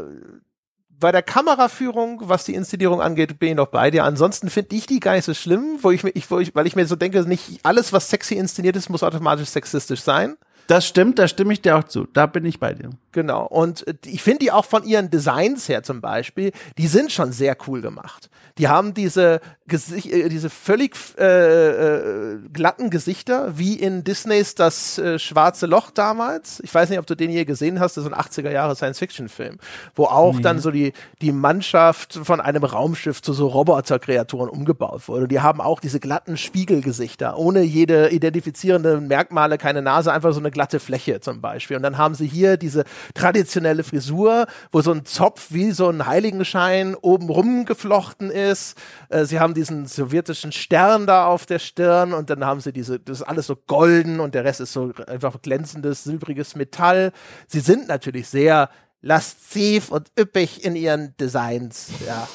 bei 1.00 1.12
der 1.12 1.22
Kameraführung, 1.22 2.22
was 2.24 2.44
die 2.44 2.54
Inszenierung 2.54 3.00
angeht, 3.00 3.38
bin 3.38 3.50
ich 3.50 3.54
noch 3.54 3.68
bei 3.68 3.90
dir. 3.90 4.04
Ansonsten 4.04 4.50
finde 4.50 4.74
ich 4.74 4.86
die 4.86 5.00
gar 5.00 5.14
nicht 5.14 5.24
so 5.24 5.34
schlimm, 5.34 5.78
wo 5.82 5.90
ich, 5.90 6.02
ich, 6.04 6.30
wo 6.30 6.38
ich, 6.38 6.54
weil 6.54 6.66
ich 6.66 6.74
mir 6.74 6.86
so 6.86 6.96
denke, 6.96 7.22
nicht 7.22 7.60
alles, 7.62 7.92
was 7.92 8.10
sexy 8.10 8.34
inszeniert 8.34 8.76
ist, 8.76 8.88
muss 8.88 9.02
automatisch 9.02 9.48
sexistisch 9.48 10.00
sein. 10.00 10.36
Das 10.66 10.86
stimmt, 10.86 11.18
da 11.18 11.28
stimme 11.28 11.52
ich 11.52 11.62
dir 11.62 11.76
auch 11.78 11.84
zu. 11.84 12.06
Da 12.12 12.26
bin 12.26 12.44
ich 12.44 12.60
bei 12.60 12.74
dir. 12.74 12.90
Genau. 13.18 13.46
Und 13.46 13.84
äh, 13.88 13.94
ich 14.06 14.22
finde 14.22 14.38
die 14.44 14.52
auch 14.52 14.64
von 14.64 14.84
ihren 14.84 15.10
Designs 15.10 15.68
her 15.68 15.82
zum 15.82 16.00
Beispiel, 16.00 16.52
die 16.78 16.86
sind 16.86 17.10
schon 17.10 17.32
sehr 17.32 17.56
cool 17.66 17.80
gemacht. 17.80 18.30
Die 18.58 18.68
haben 18.68 18.94
diese, 18.94 19.40
Gesicht, 19.68 20.10
äh, 20.10 20.28
diese 20.28 20.50
völlig 20.50 20.96
äh, 21.18 21.24
äh, 21.24 22.38
glatten 22.52 22.90
Gesichter, 22.90 23.56
wie 23.58 23.74
in 23.74 24.02
Disneys 24.02 24.54
Das 24.54 25.00
Schwarze 25.18 25.66
Loch 25.66 25.90
damals. 25.90 26.60
Ich 26.60 26.74
weiß 26.74 26.88
nicht, 26.88 26.98
ob 26.98 27.06
du 27.06 27.14
den 27.14 27.30
je 27.30 27.44
gesehen 27.44 27.78
hast, 27.78 27.96
das 27.96 28.04
ist 28.04 28.12
ein 28.12 28.18
80er 28.18 28.50
Jahre 28.50 28.74
Science-Fiction-Film, 28.74 29.58
wo 29.94 30.04
auch 30.04 30.36
nee. 30.36 30.42
dann 30.42 30.58
so 30.58 30.70
die, 30.70 30.92
die 31.20 31.32
Mannschaft 31.32 32.14
von 32.22 32.40
einem 32.40 32.64
Raumschiff 32.64 33.20
zu 33.22 33.32
so 33.32 33.46
Roboter-Kreaturen 33.48 34.48
umgebaut 34.48 35.06
wurde. 35.08 35.28
Die 35.28 35.40
haben 35.40 35.60
auch 35.60 35.80
diese 35.80 36.00
glatten 36.00 36.36
Spiegelgesichter, 36.36 37.36
ohne 37.36 37.62
jede 37.62 38.08
identifizierende 38.08 39.00
Merkmale, 39.00 39.58
keine 39.58 39.82
Nase, 39.82 40.12
einfach 40.12 40.32
so 40.32 40.40
eine 40.40 40.50
glatte 40.50 40.80
Fläche 40.80 41.20
zum 41.20 41.40
Beispiel. 41.40 41.76
Und 41.76 41.82
dann 41.82 41.98
haben 41.98 42.14
sie 42.14 42.26
hier 42.26 42.56
diese 42.56 42.84
traditionelle 43.14 43.84
Frisur, 43.84 44.46
wo 44.72 44.80
so 44.80 44.92
ein 44.92 45.04
Zopf 45.04 45.48
wie 45.50 45.72
so 45.72 45.88
ein 45.88 46.06
Heiligenschein 46.06 46.94
oben 46.94 47.28
rumgeflochten 47.28 48.30
ist. 48.30 48.76
Äh, 49.08 49.24
sie 49.24 49.40
haben 49.40 49.54
diesen 49.54 49.86
sowjetischen 49.86 50.52
Stern 50.52 51.06
da 51.06 51.26
auf 51.26 51.46
der 51.46 51.58
Stirn 51.58 52.12
und 52.12 52.30
dann 52.30 52.44
haben 52.44 52.60
sie 52.60 52.72
diese, 52.72 53.00
das 53.00 53.20
ist 53.20 53.26
alles 53.26 53.46
so 53.46 53.56
golden 53.56 54.20
und 54.20 54.34
der 54.34 54.44
Rest 54.44 54.60
ist 54.60 54.72
so 54.72 54.92
einfach 55.06 55.40
glänzendes, 55.42 56.04
silbriges 56.04 56.56
Metall. 56.56 57.12
Sie 57.46 57.60
sind 57.60 57.88
natürlich 57.88 58.28
sehr 58.28 58.70
lasziv 59.00 59.90
und 59.90 60.10
üppig 60.18 60.64
in 60.64 60.76
ihren 60.76 61.16
Designs, 61.18 61.88
ja. 62.06 62.28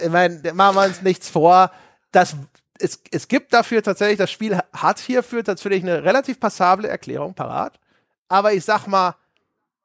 Ich 0.00 0.10
meine, 0.10 0.52
machen 0.52 0.76
wir 0.76 0.86
uns 0.86 1.02
nichts 1.02 1.28
vor. 1.28 1.72
Das, 2.12 2.36
es, 2.78 3.00
es 3.10 3.26
gibt 3.26 3.52
dafür 3.52 3.82
tatsächlich, 3.82 4.18
das 4.18 4.30
Spiel 4.30 4.56
hat 4.72 5.00
hierfür 5.00 5.42
tatsächlich 5.42 5.82
eine 5.82 6.04
relativ 6.04 6.38
passable 6.38 6.88
Erklärung 6.88 7.34
parat. 7.34 7.80
Aber 8.28 8.52
ich 8.52 8.64
sag 8.64 8.86
mal, 8.86 9.16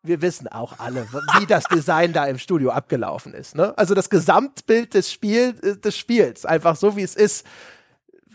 wir 0.04 0.22
wissen 0.22 0.48
auch 0.50 0.80
alle, 0.80 1.08
wie 1.40 1.46
das 1.46 1.64
Design 1.66 2.14
da 2.14 2.26
im 2.26 2.38
Studio 2.38 2.72
abgelaufen 2.72 3.34
ist. 3.34 3.56
Ne? 3.56 3.76
Also 3.78 3.96
das 3.96 4.10
Gesamtbild 4.10 4.94
des, 4.94 5.12
Spiel, 5.12 5.56
äh, 5.64 5.78
des 5.78 5.98
Spiels, 5.98 6.46
einfach 6.46 6.76
so 6.76 6.98
wie 6.98 7.04
es 7.04 7.16
ist, 7.16 7.46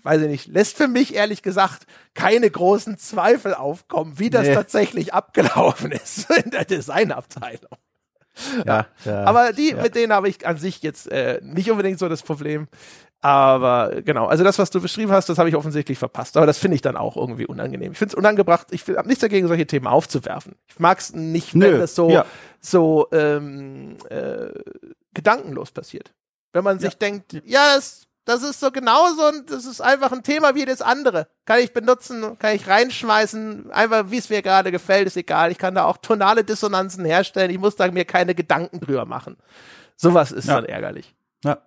weiß 0.03 0.23
ich 0.23 0.29
nicht, 0.29 0.47
lässt 0.49 0.77
für 0.77 0.89
mich 0.89 1.15
ehrlich 1.15 1.43
gesagt 1.43 1.87
keine 2.15 2.51
großen 2.51 2.97
Zweifel 2.99 3.55
aufkommen, 3.55 4.19
wie 4.19 4.31
das 4.31 4.47
nee. 4.47 4.55
tatsächlich 4.55 5.13
abgelaufen 5.13 5.93
ist 5.93 6.31
in 6.31 6.51
der 6.51 6.65
Designabteilung. 6.65 7.77
Ja, 8.65 8.87
ja, 9.05 9.25
aber 9.25 9.53
die, 9.53 9.71
ja. 9.71 9.83
mit 9.83 9.97
denen 9.97 10.13
habe 10.13 10.29
ich 10.29 10.47
an 10.47 10.59
sich 10.59 10.83
jetzt 10.83 11.11
äh, 11.11 11.41
nicht 11.43 11.71
unbedingt 11.71 11.99
so 11.99 12.09
das 12.09 12.23
Problem. 12.23 12.69
Aber 13.21 14.01
genau, 14.05 14.27
also 14.27 14.45
das, 14.45 14.59
was 14.59 14.71
du 14.71 14.81
beschrieben 14.81 15.11
hast, 15.11 15.29
das 15.29 15.39
habe 15.39 15.49
ich 15.49 15.57
offensichtlich 15.57 15.99
verpasst. 15.99 16.37
Aber 16.37 16.47
das 16.47 16.59
finde 16.59 16.77
ich 16.77 16.83
dann 16.83 16.97
auch 16.97 17.17
irgendwie 17.17 17.47
unangenehm. 17.47 17.93
Ich 17.93 17.99
finde 17.99 18.13
es 18.13 18.17
unangebracht. 18.17 18.69
Ich 18.71 18.87
habe 18.89 19.09
nichts 19.09 19.23
dagegen, 19.23 19.49
solche 19.49 19.67
Themen 19.67 19.89
aufzuwerfen. 19.89 20.55
Ich 20.69 20.79
mag 20.79 20.99
es 20.99 21.13
nicht, 21.13 21.55
wenn 21.55 21.73
Nö, 21.73 21.79
das 21.79 21.97
so, 21.97 22.11
ja. 22.11 22.25
so 22.61 23.09
ähm, 23.11 23.97
äh, 24.09 24.51
gedankenlos 25.15 25.73
passiert. 25.73 26.13
Wenn 26.53 26.63
man 26.63 26.79
sich 26.79 26.97
denkt, 26.97 27.43
ja, 27.45 27.75
das, 27.75 28.07
das 28.25 28.43
ist 28.43 28.61
so 28.61 28.71
genauso 28.71 29.27
und 29.27 29.51
das 29.51 29.65
ist 29.65 29.81
einfach 29.81 30.13
ein 30.13 30.23
Thema 30.23 30.55
wie 30.55 30.65
das 30.65 30.81
andere. 30.81 31.27
Kann 31.45 31.59
ich 31.59 31.73
benutzen, 31.73 32.39
kann 32.39 32.55
ich 32.55 32.69
reinschmeißen, 32.69 33.73
einfach 33.73 34.11
wie 34.11 34.19
es 34.19 34.31
mir 34.31 34.43
gerade 34.43 34.71
gefällt, 34.71 35.09
ist 35.09 35.17
egal. 35.17 35.51
Ich 35.51 35.59
kann 35.59 35.75
da 35.75 35.85
auch 35.85 35.97
tonale 35.97 36.45
Dissonanzen 36.45 37.05
herstellen. 37.05 37.51
Ich 37.51 37.59
muss 37.59 37.75
da 37.75 37.91
mir 37.91 38.05
keine 38.05 38.35
Gedanken 38.37 38.81
drüber 38.81 39.07
machen. 39.07 39.37
Sowas 39.97 40.31
ist 40.31 40.47
ja. 40.47 40.55
dann 40.55 40.67
ärgerlich. 40.67 41.15
Ja. 41.45 41.59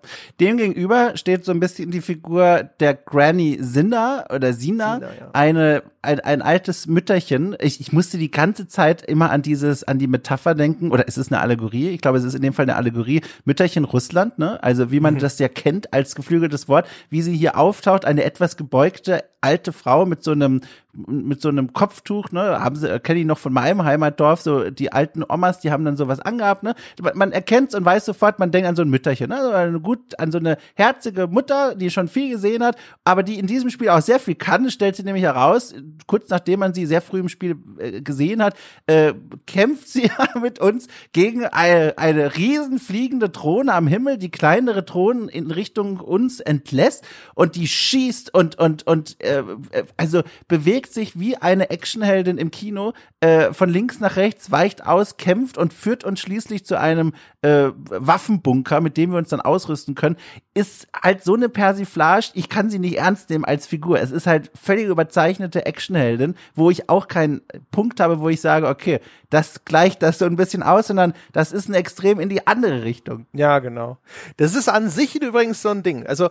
Demgegenüber 0.41 1.15
steht 1.15 1.45
so 1.45 1.53
ein 1.53 1.61
bisschen 1.61 1.91
die 1.91 2.01
Figur 2.01 2.69
der 2.81 2.93
Granny 2.93 3.57
Sinner 3.61 4.25
oder 4.33 4.51
Sina, 4.51 4.95
Sina 4.95 5.07
ja. 5.17 5.29
eine 5.31 5.83
ein, 6.01 6.19
ein 6.19 6.41
altes 6.41 6.87
Mütterchen. 6.87 7.55
Ich, 7.59 7.79
ich 7.79 7.93
musste 7.93 8.17
die 8.17 8.31
ganze 8.31 8.67
Zeit 8.67 9.01
immer 9.03 9.29
an 9.29 9.43
dieses 9.43 9.83
an 9.85 9.97
die 9.97 10.07
Metapher 10.07 10.55
denken 10.55 10.91
oder 10.91 11.07
ist 11.07 11.17
es 11.17 11.31
eine 11.31 11.39
Allegorie? 11.39 11.89
Ich 11.89 12.01
glaube, 12.01 12.17
es 12.17 12.23
ist 12.25 12.33
in 12.33 12.41
dem 12.41 12.53
Fall 12.53 12.63
eine 12.63 12.75
Allegorie. 12.75 13.21
Mütterchen 13.45 13.85
Russland, 13.85 14.39
ne? 14.39 14.61
Also 14.61 14.91
wie 14.91 14.99
man 14.99 15.13
mhm. 15.13 15.19
das 15.19 15.39
ja 15.39 15.47
kennt 15.47 15.93
als 15.93 16.15
geflügeltes 16.15 16.67
Wort, 16.67 16.87
wie 17.09 17.21
sie 17.21 17.35
hier 17.35 17.57
auftaucht, 17.57 18.03
eine 18.03 18.23
etwas 18.23 18.57
gebeugte 18.57 19.23
alte 19.41 19.73
Frau 19.73 20.05
mit 20.05 20.23
so 20.23 20.31
einem 20.31 20.61
mit 20.93 21.41
so 21.41 21.49
einem 21.49 21.73
Kopftuch, 21.73 22.31
ne, 22.31 22.61
haben 22.61 22.75
sie 22.75 22.99
kenne 22.99 23.19
ich 23.19 23.25
noch 23.25 23.37
von 23.37 23.53
meinem 23.53 23.83
Heimatdorf, 23.83 24.41
so 24.41 24.69
die 24.69 24.91
alten 24.91 25.23
Omas, 25.27 25.59
die 25.59 25.71
haben 25.71 25.85
dann 25.85 25.97
sowas 25.97 26.19
angehabt, 26.19 26.63
ne? 26.63 26.75
Man 27.13 27.31
erkennt's 27.31 27.75
und 27.75 27.85
weiß 27.85 28.05
sofort, 28.05 28.39
man 28.39 28.51
denkt 28.51 28.67
an 28.67 28.75
so 28.75 28.81
ein 28.81 28.89
Mütterchen, 28.89 29.29
ne? 29.29 29.39
Also 29.39 29.79
gut 29.79 30.19
an 30.19 30.31
so 30.31 30.37
eine 30.37 30.57
herzige 30.75 31.27
Mutter, 31.27 31.75
die 31.75 31.89
schon 31.89 32.07
viel 32.07 32.31
gesehen 32.31 32.63
hat, 32.63 32.75
aber 33.03 33.23
die 33.23 33.39
in 33.39 33.47
diesem 33.47 33.69
Spiel 33.69 33.89
auch 33.89 34.01
sehr 34.01 34.19
viel 34.19 34.35
kann, 34.35 34.69
stellt 34.69 34.95
sie 34.95 35.03
nämlich 35.03 35.23
heraus, 35.23 35.73
kurz 36.07 36.29
nachdem 36.29 36.59
man 36.59 36.73
sie 36.73 36.85
sehr 36.85 37.01
früh 37.01 37.19
im 37.19 37.29
Spiel 37.29 37.55
äh, 37.77 38.01
gesehen 38.01 38.43
hat, 38.43 38.55
äh, 38.87 39.13
kämpft 39.47 39.87
sie 39.87 40.11
mit 40.41 40.59
uns 40.59 40.87
gegen 41.13 41.45
eine, 41.45 41.97
eine 41.97 42.35
riesen 42.35 42.79
fliegende 42.79 43.29
Drohne 43.29 43.73
am 43.73 43.87
Himmel, 43.87 44.17
die 44.17 44.31
kleinere 44.31 44.83
Drohnen 44.83 45.29
in 45.29 45.51
Richtung 45.51 45.99
uns 45.99 46.39
entlässt 46.39 47.05
und 47.35 47.55
die 47.55 47.67
schießt 47.67 48.33
und 48.33 48.57
und 48.59 48.85
und 48.87 49.21
äh, 49.23 49.39
äh 49.71 49.83
also 49.97 50.23
bewegt 50.47 50.80
bewegt 50.81 50.93
sich 50.93 51.19
wie 51.19 51.37
eine 51.37 51.69
Actionheldin 51.69 52.37
im 52.37 52.49
Kino 52.49 52.93
äh, 53.19 53.53
von 53.53 53.69
links 53.69 53.99
nach 53.99 54.15
rechts, 54.15 54.49
weicht 54.49 54.85
aus, 54.85 55.17
kämpft 55.17 55.57
und 55.57 55.73
führt 55.73 56.03
uns 56.03 56.19
schließlich 56.19 56.65
zu 56.65 56.79
einem 56.79 57.13
äh, 57.41 57.69
Waffenbunker, 57.89 58.81
mit 58.81 58.97
dem 58.97 59.11
wir 59.11 59.19
uns 59.19 59.29
dann 59.29 59.41
ausrüsten 59.41 59.93
können, 59.93 60.17
ist 60.55 60.87
halt 60.99 61.23
so 61.23 61.35
eine 61.35 61.49
Persiflage, 61.49 62.31
ich 62.33 62.49
kann 62.49 62.69
sie 62.69 62.79
nicht 62.79 62.97
ernst 62.97 63.29
nehmen 63.29 63.45
als 63.45 63.67
Figur. 63.67 63.99
Es 63.99 64.11
ist 64.11 64.25
halt 64.25 64.49
völlig 64.59 64.87
überzeichnete 64.87 65.65
Actionheldin, 65.65 66.35
wo 66.55 66.71
ich 66.71 66.89
auch 66.89 67.07
keinen 67.07 67.41
Punkt 67.69 67.99
habe, 67.99 68.19
wo 68.19 68.29
ich 68.29 68.41
sage, 68.41 68.67
okay, 68.67 68.99
das 69.29 69.65
gleicht 69.65 70.01
das 70.01 70.17
so 70.17 70.25
ein 70.25 70.35
bisschen 70.35 70.63
aus, 70.63 70.87
sondern 70.87 71.13
das 71.31 71.51
ist 71.51 71.69
ein 71.69 71.75
Extrem 71.75 72.19
in 72.19 72.29
die 72.29 72.47
andere 72.47 72.83
Richtung. 72.83 73.27
Ja, 73.33 73.59
genau. 73.59 73.97
Das 74.37 74.55
ist 74.55 74.67
an 74.67 74.89
sich 74.89 75.21
übrigens 75.21 75.61
so 75.61 75.69
ein 75.69 75.83
Ding. 75.83 76.07
Also 76.07 76.29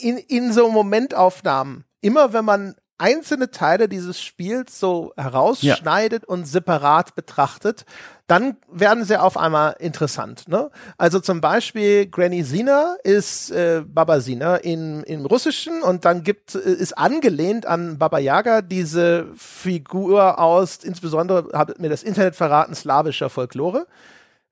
in, 0.00 0.18
in 0.18 0.52
so 0.52 0.68
Momentaufnahmen, 0.68 1.84
immer 2.00 2.32
wenn 2.32 2.44
man 2.44 2.74
einzelne 2.98 3.50
Teile 3.50 3.88
dieses 3.88 4.20
Spiels 4.20 4.78
so 4.78 5.12
herausschneidet 5.16 6.24
ja. 6.24 6.28
und 6.28 6.46
separat 6.46 7.14
betrachtet, 7.14 7.84
dann 8.26 8.56
werden 8.70 9.04
sie 9.04 9.18
auf 9.18 9.38
einmal 9.38 9.76
interessant. 9.78 10.48
Ne? 10.48 10.70
Also 10.98 11.18
zum 11.20 11.40
Beispiel 11.40 12.06
Granny 12.06 12.42
Sina 12.42 12.96
ist 13.04 13.50
äh, 13.50 13.82
Baba 13.86 14.20
Sina 14.20 14.56
in, 14.56 15.02
im 15.04 15.24
Russischen 15.24 15.82
und 15.82 16.04
dann 16.04 16.24
gibt 16.24 16.54
äh, 16.54 16.58
ist 16.58 16.98
angelehnt 16.98 17.64
an 17.64 17.98
Baba 17.98 18.18
Yaga 18.18 18.60
diese 18.60 19.28
Figur 19.36 20.38
aus, 20.38 20.78
insbesondere 20.82 21.56
hat 21.56 21.78
mir 21.78 21.88
das 21.88 22.02
Internet 22.02 22.36
verraten, 22.36 22.74
slawischer 22.74 23.30
Folklore. 23.30 23.86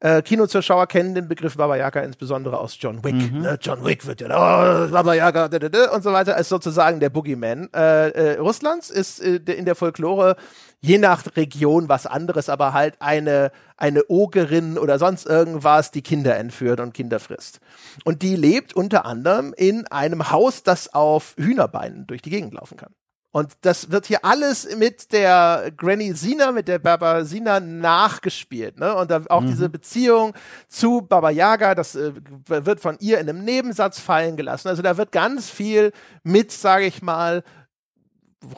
Äh, 0.07 0.23
Kinozuschauer 0.23 0.87
kennen 0.87 1.17
den 1.17 1.27
Begriff 1.27 1.57
Baba 1.57 1.75
Yaga 1.75 2.01
insbesondere 2.01 2.59
aus 2.61 2.77
John 2.79 3.03
Wick. 3.03 3.33
Mhm. 3.33 3.41
Ne? 3.41 3.59
John 3.61 3.85
Wick 3.85 4.07
wird 4.07 4.21
ja, 4.21 4.29
oh, 4.29 4.89
Baba 4.93 5.15
Yaga 5.15 5.49
da, 5.49 5.59
da, 5.59 5.69
da, 5.69 5.91
und 5.91 6.05
so 6.05 6.13
weiter, 6.13 6.37
als 6.37 6.49
sozusagen 6.49 7.01
der 7.01 7.11
Boogeyman 7.11 7.69
äh, 7.75 8.11
äh, 8.11 8.39
Russlands, 8.39 8.89
ist 8.89 9.21
äh, 9.21 9.41
in 9.53 9.65
der 9.65 9.75
Folklore 9.75 10.37
je 10.81 10.99
nach 10.99 11.25
Region 11.35 11.89
was 11.89 12.07
anderes, 12.07 12.49
aber 12.49 12.73
halt 12.73 12.95
eine, 13.01 13.51
eine 13.77 14.05
Ogerin 14.07 14.79
oder 14.79 15.01
sonst 15.01 15.27
irgendwas, 15.27 15.91
die 15.91 16.03
Kinder 16.03 16.37
entführt 16.37 16.79
und 16.79 16.95
Kinder 16.95 17.19
frisst. 17.19 17.59
Und 18.05 18.23
die 18.23 18.37
lebt 18.37 18.75
unter 18.75 19.07
anderem 19.07 19.55
in 19.57 19.89
einem 19.89 20.31
Haus, 20.31 20.63
das 20.63 20.95
auf 20.95 21.35
Hühnerbeinen 21.37 22.07
durch 22.07 22.23
die 22.23 22.31
Gegend 22.31 22.55
laufen 22.55 22.77
kann. 22.77 22.95
Und 23.37 23.53
das 23.61 23.91
wird 23.91 24.07
hier 24.07 24.25
alles 24.25 24.67
mit 24.79 25.13
der 25.13 25.71
Granny 25.77 26.15
Sina, 26.15 26.53
mit 26.53 26.69
der 26.69 26.79
Baba 26.79 27.23
Sina 27.27 27.61
nachgespielt. 27.61 28.79
Ne? 28.79 28.95
Und 28.95 29.13
auch 29.31 29.43
mhm. 29.43 29.49
diese 29.49 29.69
Beziehung 29.69 30.33
zu 30.69 31.03
Baba 31.03 31.29
Yaga, 31.29 31.75
das 31.75 31.97
äh, 31.97 32.15
wird 32.47 32.81
von 32.81 32.97
ihr 32.99 33.19
in 33.19 33.29
einem 33.29 33.45
Nebensatz 33.45 34.01
fallen 34.01 34.39
gelassen. 34.39 34.69
Also 34.69 34.81
da 34.81 34.97
wird 34.97 35.13
ganz 35.13 35.51
viel 35.51 35.93
mit, 36.23 36.51
sage 36.51 36.87
ich 36.87 37.03
mal, 37.03 37.45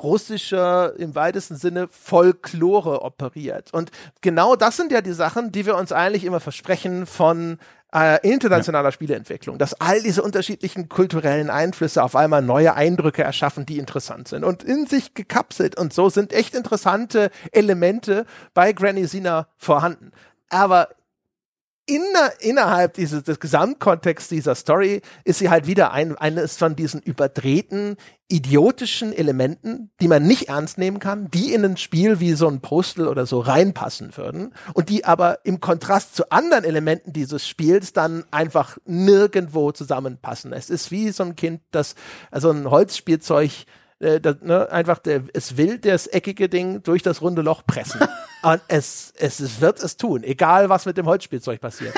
russischer, 0.00 0.94
im 0.96 1.16
weitesten 1.16 1.56
Sinne, 1.56 1.88
Folklore 1.90 3.02
operiert. 3.02 3.74
Und 3.74 3.90
genau 4.20 4.55
das 4.55 4.76
sind 4.76 4.92
ja 4.92 5.00
die 5.00 5.12
Sachen, 5.12 5.50
die 5.50 5.66
wir 5.66 5.76
uns 5.76 5.90
eigentlich 5.90 6.22
immer 6.22 6.38
versprechen 6.38 7.06
von 7.06 7.59
äh, 7.94 8.19
internationaler 8.28 8.89
ja. 8.89 8.93
Spieleentwicklung, 8.93 9.59
dass 9.59 9.81
all 9.81 10.02
diese 10.02 10.23
unterschiedlichen 10.23 10.89
kulturellen 10.89 11.51
Einflüsse 11.51 12.02
auf 12.02 12.16
einmal 12.16 12.43
neue 12.43 12.74
Eindrücke 12.74 13.23
erschaffen, 13.23 13.66
die 13.66 13.78
interessant 13.78 14.28
sind 14.28 14.44
und 14.44 14.62
in 14.62 14.86
sich 14.86 15.15
gekapselt 15.15 15.78
und 15.78 15.93
so 15.93 16.09
sind 16.10 16.32
echt 16.32 16.55
interessante 16.55 17.31
Elemente 17.52 18.27
bei 18.55 18.73
Granny 18.73 19.06
Sina 19.06 19.48
vorhanden. 19.56 20.12
Aber 20.51 20.89
inner, 21.89 22.32
innerhalb 22.40 22.94
dieses 22.94 23.24
des 23.24 23.40
Gesamtkontexts 23.40 24.28
dieser 24.28 24.55
Story 24.55 25.01
ist 25.24 25.39
sie 25.39 25.48
halt 25.48 25.66
wieder 25.66 25.93
ein, 25.93 26.16
eines 26.16 26.56
von 26.56 26.77
diesen 26.77 27.01
überdrehten, 27.01 27.97
idiotischen 28.28 29.15
Elementen, 29.15 29.90
die 30.01 30.09
man 30.09 30.27
nicht 30.27 30.51
ernst 30.51 30.77
nehmen 30.77 30.98
kann, 30.98 31.31
die 31.31 31.55
in 31.55 31.65
ein 31.65 31.77
Spiel 31.78 32.20
wie 32.20 32.35
so 32.35 32.47
ein 32.47 32.60
Postal 32.60 33.09
oder 33.09 33.24
so 33.24 33.40
reinpassen 33.40 34.15
würden 34.16 34.52
und 34.74 34.90
die 34.90 35.06
aber 35.06 35.39
im 35.44 35.60
Kontrast 35.60 36.15
zu 36.15 36.31
anderen 36.31 36.65
Elementen 36.65 37.15
dieses 37.15 37.48
Spiels 37.48 37.94
dann 37.94 38.24
einfach 38.31 38.77
nirgendwo 38.85 39.73
zusammenpassen. 39.73 40.52
Es 40.52 40.69
ist 40.69 40.90
wie 40.90 41.10
so 41.10 41.23
ein 41.23 41.36
Kind, 41.36 41.62
das 41.70 41.94
also 42.31 42.51
ein 42.51 42.70
Holzspielzeug 42.70 43.65
äh, 44.00 44.20
das, 44.20 44.36
ne, 44.40 44.70
einfach 44.70 44.98
der, 44.98 45.22
es 45.32 45.56
will 45.56 45.78
das 45.78 46.06
eckige 46.06 46.48
Ding 46.48 46.82
durch 46.82 47.02
das 47.02 47.20
runde 47.22 47.42
Loch 47.42 47.62
pressen. 47.66 48.00
Und 48.42 48.60
es, 48.68 49.12
es, 49.16 49.40
es 49.40 49.60
wird 49.60 49.82
es 49.82 49.96
tun, 49.96 50.22
egal 50.22 50.68
was 50.68 50.86
mit 50.86 50.96
dem 50.96 51.06
Holzspielzeug 51.06 51.60
passiert. 51.60 51.94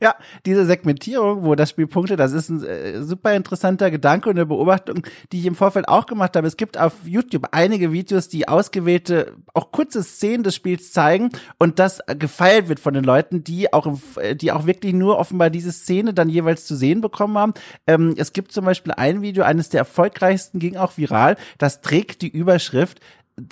Ja, 0.00 0.14
diese 0.46 0.66
Segmentierung, 0.66 1.44
wo 1.44 1.54
das 1.54 1.70
Spiel 1.70 1.86
punktet, 1.86 2.20
das 2.20 2.32
ist 2.32 2.48
ein 2.48 2.64
äh, 2.64 3.02
super 3.02 3.34
interessanter 3.34 3.90
Gedanke 3.90 4.30
und 4.30 4.36
eine 4.36 4.46
Beobachtung, 4.46 5.06
die 5.30 5.40
ich 5.40 5.46
im 5.46 5.54
Vorfeld 5.54 5.88
auch 5.88 6.06
gemacht 6.06 6.36
habe. 6.36 6.46
Es 6.46 6.56
gibt 6.56 6.78
auf 6.78 6.92
YouTube 7.04 7.48
einige 7.52 7.92
Videos, 7.92 8.28
die 8.28 8.48
ausgewählte, 8.48 9.34
auch 9.54 9.72
kurze 9.72 10.02
Szenen 10.02 10.42
des 10.42 10.54
Spiels 10.54 10.92
zeigen 10.92 11.30
und 11.58 11.78
das 11.78 12.00
gefeilt 12.18 12.68
wird 12.68 12.80
von 12.80 12.94
den 12.94 13.04
Leuten, 13.04 13.44
die 13.44 13.72
auch, 13.72 13.86
die 14.34 14.52
auch 14.52 14.66
wirklich 14.66 14.94
nur 14.94 15.18
offenbar 15.18 15.50
diese 15.50 15.72
Szene 15.72 16.14
dann 16.14 16.28
jeweils 16.28 16.66
zu 16.66 16.76
sehen 16.76 17.00
bekommen 17.00 17.38
haben. 17.38 17.54
Ähm, 17.86 18.14
es 18.16 18.32
gibt 18.32 18.52
zum 18.52 18.64
Beispiel 18.64 18.92
ein 18.92 19.22
Video, 19.22 19.44
eines 19.44 19.68
der 19.68 19.80
erfolgreichsten, 19.80 20.58
ging 20.58 20.76
auch 20.76 20.96
viral, 20.96 21.36
das 21.58 21.80
trägt 21.80 22.22
die 22.22 22.28
Überschrift 22.28 23.00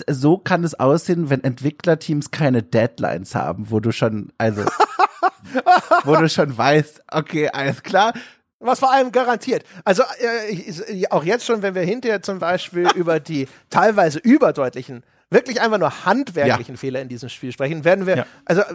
so 0.09 0.39
kann 0.39 0.65
es 0.65 0.79
aussehen, 0.79 1.31
wenn 1.31 1.43
Entwicklerteams 1.43 2.31
keine 2.31 2.63
Deadlines 2.63 3.35
haben, 3.35 3.71
wo 3.71 3.81
du 3.81 3.93
schon, 3.93 4.33
also 4.39 4.65
wo 6.05 6.17
du 6.17 6.29
schon 6.29 6.57
weißt, 6.57 7.03
okay, 7.11 7.49
alles 7.49 7.83
klar. 7.83 8.13
Was 8.63 8.79
vor 8.79 8.93
allem 8.93 9.11
garantiert. 9.11 9.65
Also 9.87 10.03
äh, 10.19 11.07
auch 11.09 11.25
jetzt 11.25 11.47
schon, 11.47 11.63
wenn 11.63 11.75
wir 11.75 11.83
hinterher 11.83 12.21
zum 12.21 12.39
Beispiel 12.39 12.89
über 12.95 13.19
die 13.19 13.49
teilweise 13.71 14.19
überdeutlichen, 14.19 15.03
wirklich 15.31 15.63
einfach 15.63 15.79
nur 15.79 16.05
handwerklichen 16.05 16.75
ja. 16.75 16.79
Fehler 16.79 17.01
in 17.01 17.09
diesem 17.09 17.31
Spiel 17.31 17.53
sprechen, 17.53 17.85
werden 17.87 18.05
wir, 18.05 18.17
ja. 18.19 18.27
also 18.45 18.61
äh, 18.61 18.75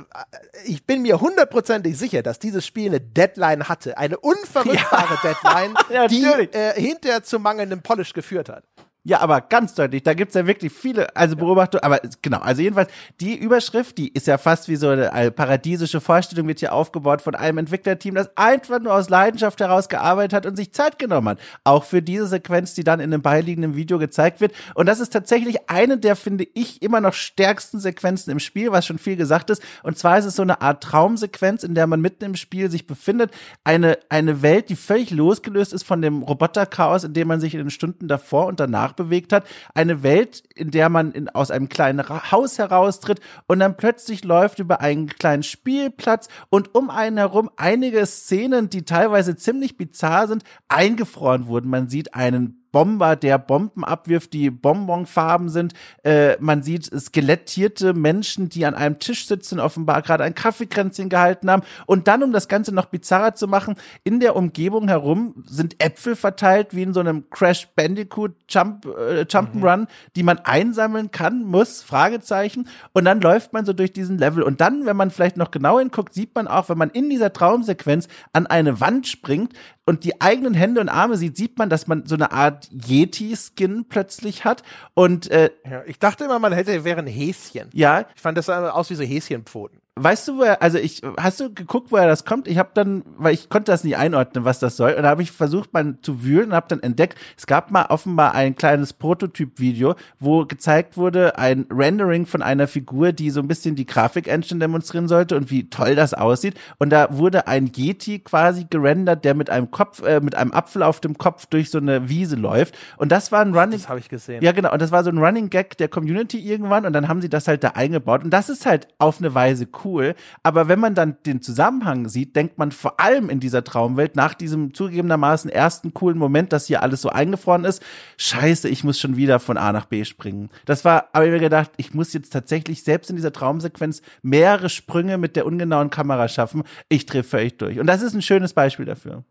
ich 0.65 0.85
bin 0.85 1.03
mir 1.03 1.21
hundertprozentig 1.21 1.97
sicher, 1.97 2.23
dass 2.23 2.39
dieses 2.39 2.65
Spiel 2.65 2.87
eine 2.87 2.99
Deadline 2.99 3.69
hatte, 3.69 3.97
eine 3.99 4.17
unverrückbare 4.17 5.19
ja. 5.23 5.35
Deadline, 5.43 6.09
die 6.09 6.23
äh, 6.57 6.81
hinterher 6.81 7.21
zu 7.21 7.39
mangelndem 7.39 7.83
Polish 7.83 8.13
geführt 8.13 8.49
hat. 8.49 8.63
Ja, 9.07 9.19
aber 9.19 9.39
ganz 9.39 9.75
deutlich, 9.75 10.01
da 10.01 10.15
gibt's 10.15 10.33
ja 10.33 10.47
wirklich 10.47 10.73
viele, 10.73 11.15
also 11.15 11.35
Beobachtungen, 11.35 11.83
aber 11.83 12.01
genau, 12.23 12.39
also 12.39 12.63
jedenfalls, 12.63 12.89
die 13.21 13.37
Überschrift, 13.37 13.99
die 13.99 14.07
ist 14.07 14.25
ja 14.25 14.39
fast 14.39 14.67
wie 14.67 14.77
so 14.77 14.89
eine 14.89 15.29
paradiesische 15.29 16.01
Vorstellung, 16.01 16.47
wird 16.47 16.59
hier 16.59 16.73
aufgebaut 16.73 17.21
von 17.21 17.35
einem 17.35 17.59
Entwicklerteam, 17.59 18.15
das 18.15 18.35
einfach 18.35 18.79
nur 18.79 18.95
aus 18.95 19.07
Leidenschaft 19.11 19.59
heraus 19.59 19.89
gearbeitet 19.89 20.33
hat 20.33 20.45
und 20.47 20.55
sich 20.55 20.73
Zeit 20.73 20.97
genommen 20.97 21.29
hat. 21.29 21.39
Auch 21.63 21.83
für 21.83 22.01
diese 22.01 22.25
Sequenz, 22.25 22.73
die 22.73 22.83
dann 22.83 22.99
in 22.99 23.13
einem 23.13 23.21
beiliegenden 23.21 23.75
Video 23.75 23.99
gezeigt 23.99 24.41
wird. 24.41 24.53
Und 24.73 24.87
das 24.87 24.99
ist 24.99 25.13
tatsächlich 25.13 25.69
eine 25.69 25.99
der, 25.99 26.15
finde 26.15 26.47
ich, 26.55 26.81
immer 26.81 26.99
noch 26.99 27.13
stärksten 27.13 27.79
Sequenzen 27.79 28.31
im 28.31 28.39
Spiel, 28.39 28.71
was 28.71 28.87
schon 28.87 28.97
viel 28.97 29.17
gesagt 29.17 29.51
ist. 29.51 29.61
Und 29.83 29.99
zwar 29.99 30.17
ist 30.17 30.25
es 30.25 30.35
so 30.35 30.41
eine 30.41 30.61
Art 30.61 30.81
Traumsequenz, 30.81 31.63
in 31.63 31.75
der 31.75 31.85
man 31.85 32.01
mitten 32.01 32.25
im 32.25 32.35
Spiel 32.35 32.71
sich 32.71 32.87
befindet. 32.87 33.29
Eine, 33.63 33.99
eine 34.09 34.41
Welt, 34.41 34.69
die 34.69 34.75
völlig 34.75 35.11
losgelöst 35.11 35.73
ist 35.73 35.83
von 35.83 36.01
dem 36.01 36.23
Roboterchaos, 36.23 37.03
in 37.03 37.13
dem 37.13 37.27
man 37.27 37.39
sich 37.39 37.53
in 37.53 37.59
den 37.59 37.69
Stunden 37.69 38.07
davor 38.07 38.47
und 38.47 38.59
danach 38.59 38.94
bewegt 38.95 39.33
hat. 39.33 39.45
Eine 39.73 40.03
Welt, 40.03 40.43
in 40.55 40.71
der 40.71 40.89
man 40.89 41.11
in, 41.11 41.29
aus 41.29 41.51
einem 41.51 41.69
kleinen 41.69 42.07
Haus 42.31 42.57
heraustritt 42.57 43.19
und 43.47 43.59
dann 43.59 43.77
plötzlich 43.77 44.23
läuft 44.23 44.59
über 44.59 44.81
einen 44.81 45.07
kleinen 45.07 45.43
Spielplatz 45.43 46.27
und 46.49 46.75
um 46.75 46.89
einen 46.89 47.17
herum 47.17 47.49
einige 47.57 48.05
Szenen, 48.05 48.69
die 48.69 48.83
teilweise 48.83 49.35
ziemlich 49.35 49.77
bizarr 49.77 50.27
sind, 50.27 50.43
eingefroren 50.67 51.47
wurden. 51.47 51.69
Man 51.69 51.87
sieht 51.87 52.15
einen 52.15 52.64
Bomber, 52.75 53.15
der 53.15 53.37
Bomben 53.37 53.85
abwirft, 53.85 54.33
die 54.33 54.49
Bonbonfarben 54.49 55.47
sind. 55.47 55.73
Äh, 56.03 56.35
man 56.41 56.61
sieht 56.61 56.83
skelettierte 56.83 57.93
Menschen, 57.93 58.49
die 58.49 58.65
an 58.65 58.75
einem 58.75 58.99
Tisch 58.99 59.27
sitzen, 59.27 59.61
offenbar 59.61 60.01
gerade 60.01 60.25
ein 60.25 60.35
Kaffeekränzchen 60.35 61.07
gehalten 61.07 61.49
haben. 61.49 61.63
Und 61.85 62.09
dann, 62.09 62.21
um 62.21 62.33
das 62.33 62.49
Ganze 62.49 62.75
noch 62.75 62.87
bizarrer 62.87 63.33
zu 63.33 63.47
machen, 63.47 63.75
in 64.03 64.19
der 64.19 64.35
Umgebung 64.35 64.89
herum 64.89 65.45
sind 65.47 65.81
Äpfel 65.81 66.17
verteilt, 66.17 66.75
wie 66.75 66.81
in 66.81 66.93
so 66.93 66.99
einem 66.99 67.29
Crash 67.29 67.65
Bandicoot 67.77 68.33
Jump, 68.49 68.87
äh, 68.87 69.21
Jump'n'Run, 69.21 69.77
mhm. 69.83 69.87
die 70.17 70.23
man 70.23 70.39
einsammeln 70.39 71.11
kann, 71.11 71.45
muss, 71.45 71.81
Fragezeichen. 71.81 72.67
Und 72.91 73.05
dann 73.05 73.21
läuft 73.21 73.53
man 73.53 73.65
so 73.65 73.71
durch 73.71 73.93
diesen 73.93 74.17
Level. 74.17 74.43
Und 74.43 74.59
dann, 74.59 74.85
wenn 74.85 74.97
man 74.97 75.11
vielleicht 75.11 75.37
noch 75.37 75.51
genau 75.51 75.79
hinguckt, 75.79 76.13
sieht 76.13 76.35
man 76.35 76.49
auch, 76.49 76.67
wenn 76.67 76.77
man 76.77 76.89
in 76.89 77.09
dieser 77.09 77.31
Traumsequenz 77.31 78.09
an 78.33 78.47
eine 78.47 78.81
Wand 78.81 79.07
springt, 79.07 79.53
und 79.85 80.03
die 80.03 80.19
eigenen 80.19 80.55
Hände 80.55 80.81
und 80.81 80.89
Arme 80.89 81.15
sieht, 81.15 81.37
sieht 81.37 81.59
man, 81.59 81.69
dass 81.69 81.85
man 81.85 82.07
so 82.07 82.15
eine 82.15 82.31
Art 82.31 82.64
Yeti-Skin 82.71 83.85
plötzlich 83.87 84.45
hat. 84.45 84.63
Und 84.93 85.29
äh, 85.29 85.51
ja, 85.69 85.83
ich 85.85 85.99
dachte 85.99 86.25
immer, 86.25 86.39
man 86.39 86.53
hätte 86.53 86.83
wäre 86.83 86.99
ein 86.99 87.07
Häschen. 87.07 87.69
Ja. 87.73 88.07
Ich 88.15 88.21
fand 88.21 88.37
das 88.37 88.49
aus 88.49 88.89
wie 88.89 88.95
so 88.95 89.03
Häschenpfoten. 89.03 89.79
Weißt 89.97 90.27
du, 90.27 90.39
wo 90.39 90.41
er, 90.41 90.61
also 90.61 90.77
ich, 90.77 91.03
hast 91.17 91.39
du 91.39 91.53
geguckt, 91.53 91.89
woher 91.89 92.05
das 92.05 92.25
kommt? 92.25 92.49
Ich 92.49 92.57
habe 92.57 92.71
dann, 92.73 93.03
weil 93.17 93.33
ich 93.33 93.47
konnte 93.47 93.71
das 93.71 93.85
nicht 93.85 93.95
einordnen, 93.95 94.43
was 94.43 94.59
das 94.59 94.75
soll, 94.75 94.91
und 94.91 95.03
da 95.03 95.09
habe 95.09 95.21
ich 95.21 95.31
versucht, 95.31 95.71
mal 95.71 95.95
zu 96.01 96.21
wühlen 96.21 96.47
und 96.47 96.53
habe 96.53 96.67
dann 96.67 96.83
entdeckt, 96.83 97.17
es 97.37 97.47
gab 97.47 97.71
mal 97.71 97.85
offenbar 97.85 98.35
ein 98.35 98.55
kleines 98.55 98.91
Prototyp-Video, 98.91 99.95
wo 100.19 100.45
gezeigt 100.45 100.97
wurde, 100.97 101.37
ein 101.37 101.65
Rendering 101.71 102.25
von 102.25 102.41
einer 102.41 102.67
Figur, 102.67 103.13
die 103.13 103.29
so 103.29 103.39
ein 103.39 103.47
bisschen 103.47 103.77
die 103.77 103.85
Grafik-Engine 103.85 104.59
demonstrieren 104.59 105.07
sollte 105.07 105.37
und 105.37 105.49
wie 105.49 105.69
toll 105.69 105.95
das 105.95 106.13
aussieht. 106.13 106.55
Und 106.77 106.89
da 106.89 107.17
wurde 107.17 107.47
ein 107.47 107.71
Yeti 107.73 108.19
quasi 108.19 108.67
gerendert, 108.69 109.23
der 109.23 109.33
mit 109.33 109.49
einem 109.49 109.71
Kopf, 109.71 110.03
äh, 110.03 110.19
mit 110.19 110.35
einem 110.35 110.51
Apfel 110.51 110.83
auf 110.83 110.99
dem 110.99 111.17
Kopf 111.17 111.45
durch 111.45 111.69
so 111.69 111.77
eine 111.77 112.09
Wiese 112.09 112.35
läuft. 112.35 112.75
Und 112.97 113.13
das 113.13 113.31
war 113.31 113.39
ein 113.39 113.55
Running. 113.55 113.79
Das 113.79 113.87
habe 113.87 113.99
ich 113.99 114.09
gesehen. 114.09 114.43
Ja, 114.43 114.51
genau. 114.51 114.73
Und 114.73 114.81
das 114.81 114.91
war 114.91 115.05
so 115.05 115.09
ein 115.09 115.19
Running 115.19 115.49
Gag 115.49 115.77
der 115.77 115.87
Community 115.87 116.37
irgendwann. 116.37 116.85
Und 116.85 116.91
dann 116.91 117.07
haben 117.07 117.21
sie 117.21 117.29
das 117.29 117.47
halt 117.47 117.63
da 117.63 117.69
eingebaut. 117.69 118.25
Und 118.25 118.31
das 118.31 118.49
ist 118.49 118.65
halt 118.65 118.89
auf 118.97 119.19
eine 119.19 119.33
Weise 119.33 119.65
cool 119.84 119.84
cool. 119.85 120.15
Aber 120.43 120.67
wenn 120.67 120.79
man 120.79 120.95
dann 120.95 121.17
den 121.25 121.41
Zusammenhang 121.41 122.09
sieht, 122.09 122.35
denkt 122.35 122.57
man 122.57 122.71
vor 122.71 122.99
allem 122.99 123.29
in 123.29 123.39
dieser 123.39 123.63
Traumwelt 123.63 124.15
nach 124.15 124.33
diesem 124.33 124.73
zugegebenermaßen 124.73 125.49
ersten 125.49 125.93
coolen 125.93 126.17
Moment, 126.17 126.51
dass 126.51 126.65
hier 126.65 126.83
alles 126.83 127.01
so 127.01 127.09
eingefroren 127.09 127.63
ist, 127.63 127.81
scheiße, 128.17 128.67
ich 128.67 128.83
muss 128.83 128.99
schon 128.99 129.15
wieder 129.15 129.39
von 129.39 129.57
A 129.57 129.71
nach 129.71 129.85
B 129.85 130.03
springen. 130.03 130.49
Das 130.65 130.83
war, 130.83 131.09
aber 131.13 131.25
ich 131.25 131.31
mir 131.31 131.39
gedacht, 131.39 131.71
ich 131.77 131.93
muss 131.93 132.13
jetzt 132.13 132.33
tatsächlich 132.33 132.83
selbst 132.83 133.09
in 133.09 133.15
dieser 133.15 133.31
Traumsequenz 133.31 134.01
mehrere 134.21 134.69
Sprünge 134.69 135.17
mit 135.17 135.35
der 135.35 135.45
ungenauen 135.45 135.89
Kamera 135.89 136.27
schaffen. 136.27 136.63
Ich 136.89 137.05
drehe 137.05 137.23
völlig 137.23 137.57
durch. 137.57 137.79
Und 137.79 137.87
das 137.87 138.01
ist 138.01 138.13
ein 138.13 138.21
schönes 138.21 138.53
Beispiel 138.53 138.85
dafür. 138.85 139.23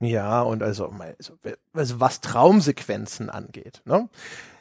Ja, 0.00 0.42
und 0.42 0.62
also, 0.62 0.92
also 1.72 2.00
was 2.00 2.20
Traumsequenzen 2.20 3.30
angeht, 3.30 3.80
ne? 3.86 4.08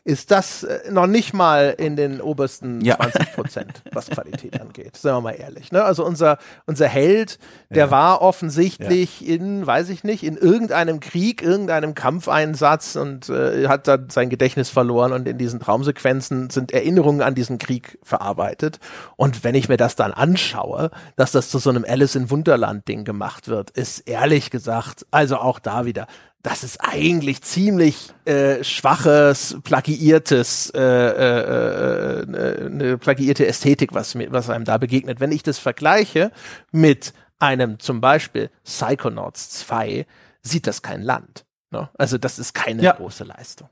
Ist 0.06 0.30
das 0.32 0.64
äh, 0.64 0.92
noch 0.92 1.08
nicht 1.08 1.34
mal 1.34 1.74
in 1.78 1.96
den 1.96 2.22
obersten 2.22 2.80
Ja. 2.82 2.96
20 2.98 3.34
Prozent, 3.34 3.82
was 3.92 4.08
Qualität 4.10 4.62
angeht. 4.62 4.96
Sagen 4.96 5.18
wir 5.18 5.22
mal 5.22 5.32
ehrlich. 5.32 5.72
Ne? 5.72 5.84
Also 5.84 6.06
unser, 6.06 6.38
unser 6.68 6.88
Held, 6.88 7.40
der 7.72 7.86
Ja. 7.86 7.92
war 7.92 8.22
offensichtlich 8.22 9.28
in, 9.28 9.66
weiß 9.66 9.90
ich 9.90 10.04
nicht, 10.04 10.24
in 10.24 10.38
irgendeinem 10.38 11.00
Krieg, 11.00 11.42
irgendeinem 11.42 11.96
Kampfeinsatz 11.96 12.96
und 12.96 13.30
äh, 13.30 13.68
hat 13.68 13.88
dann 13.88 14.10
sein 14.12 14.30
Gedächtnis 14.30 14.70
verloren 14.70 15.12
und 15.12 15.28
in 15.28 15.38
diesen 15.40 15.60
Traumsequenzen 15.60 16.52
sind 16.52 16.72
Erinnerungen 16.72 17.22
an 17.22 17.34
diesen 17.36 17.58
Krieg 17.58 17.98
verarbeitet. 18.04 18.80
Und 19.16 19.44
wenn 19.44 19.56
ich 19.56 19.70
mir 19.70 19.78
das 19.78 19.96
dann 19.96 20.14
anschaue, 20.14 20.92
dass 21.16 21.32
das 21.32 21.50
zu 21.50 21.58
so 21.58 21.72
einem 21.72 21.84
Alice 21.88 22.16
in 22.16 22.30
Wunderland 22.30 22.88
Ding 22.88 23.06
gemacht 23.06 23.48
wird, 23.48 23.72
ist 23.72 24.08
ehrlich 24.08 24.52
gesagt, 24.52 25.06
also 25.10 25.38
auch 25.38 25.58
da 25.58 25.86
wieder, 25.86 26.06
das 26.46 26.64
ist 26.64 26.78
eigentlich 26.78 27.42
ziemlich 27.42 28.14
äh, 28.26 28.64
schwaches, 28.64 29.58
plagiiertes, 29.64 30.70
äh, 30.76 30.80
äh, 30.80 32.20
äh, 32.22 32.66
eine 32.68 32.98
plagiierte 33.00 33.48
Ästhetik, 33.48 33.94
was, 33.96 34.16
was 34.16 34.52
einem 34.52 34.64
da 34.64 34.78
begegnet. 34.78 35.20
Wenn 35.20 35.32
ich 35.32 35.42
das 35.42 35.58
vergleiche 35.58 36.32
mit 36.72 37.14
einem 37.40 37.80
zum 37.80 38.00
Beispiel 38.00 38.52
Psychonauts 38.64 39.50
2, 39.66 40.06
sieht 40.44 40.68
das 40.68 40.84
kein 40.84 41.02
Land. 41.02 41.46
Ne? 41.72 41.90
Also 41.98 42.20
das 42.20 42.38
ist 42.38 42.54
keine 42.54 42.84
Ja. 42.84 42.92
große 42.94 43.24
Leistung. 43.24 43.70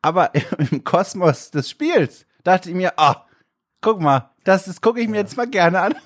Aber 0.00 0.30
im 0.70 0.84
Kosmos 0.84 1.50
des 1.50 1.68
Spiels 1.68 2.26
dachte 2.44 2.68
ich 2.68 2.76
mir, 2.76 2.92
ah, 2.96 3.26
guck 3.80 4.00
mal, 4.00 4.30
das, 4.44 4.66
das 4.66 4.80
gucke 4.80 5.00
ich 5.00 5.08
mir 5.08 5.16
jetzt 5.16 5.36
mal 5.36 5.48
gerne 5.48 5.80
an. 5.80 5.94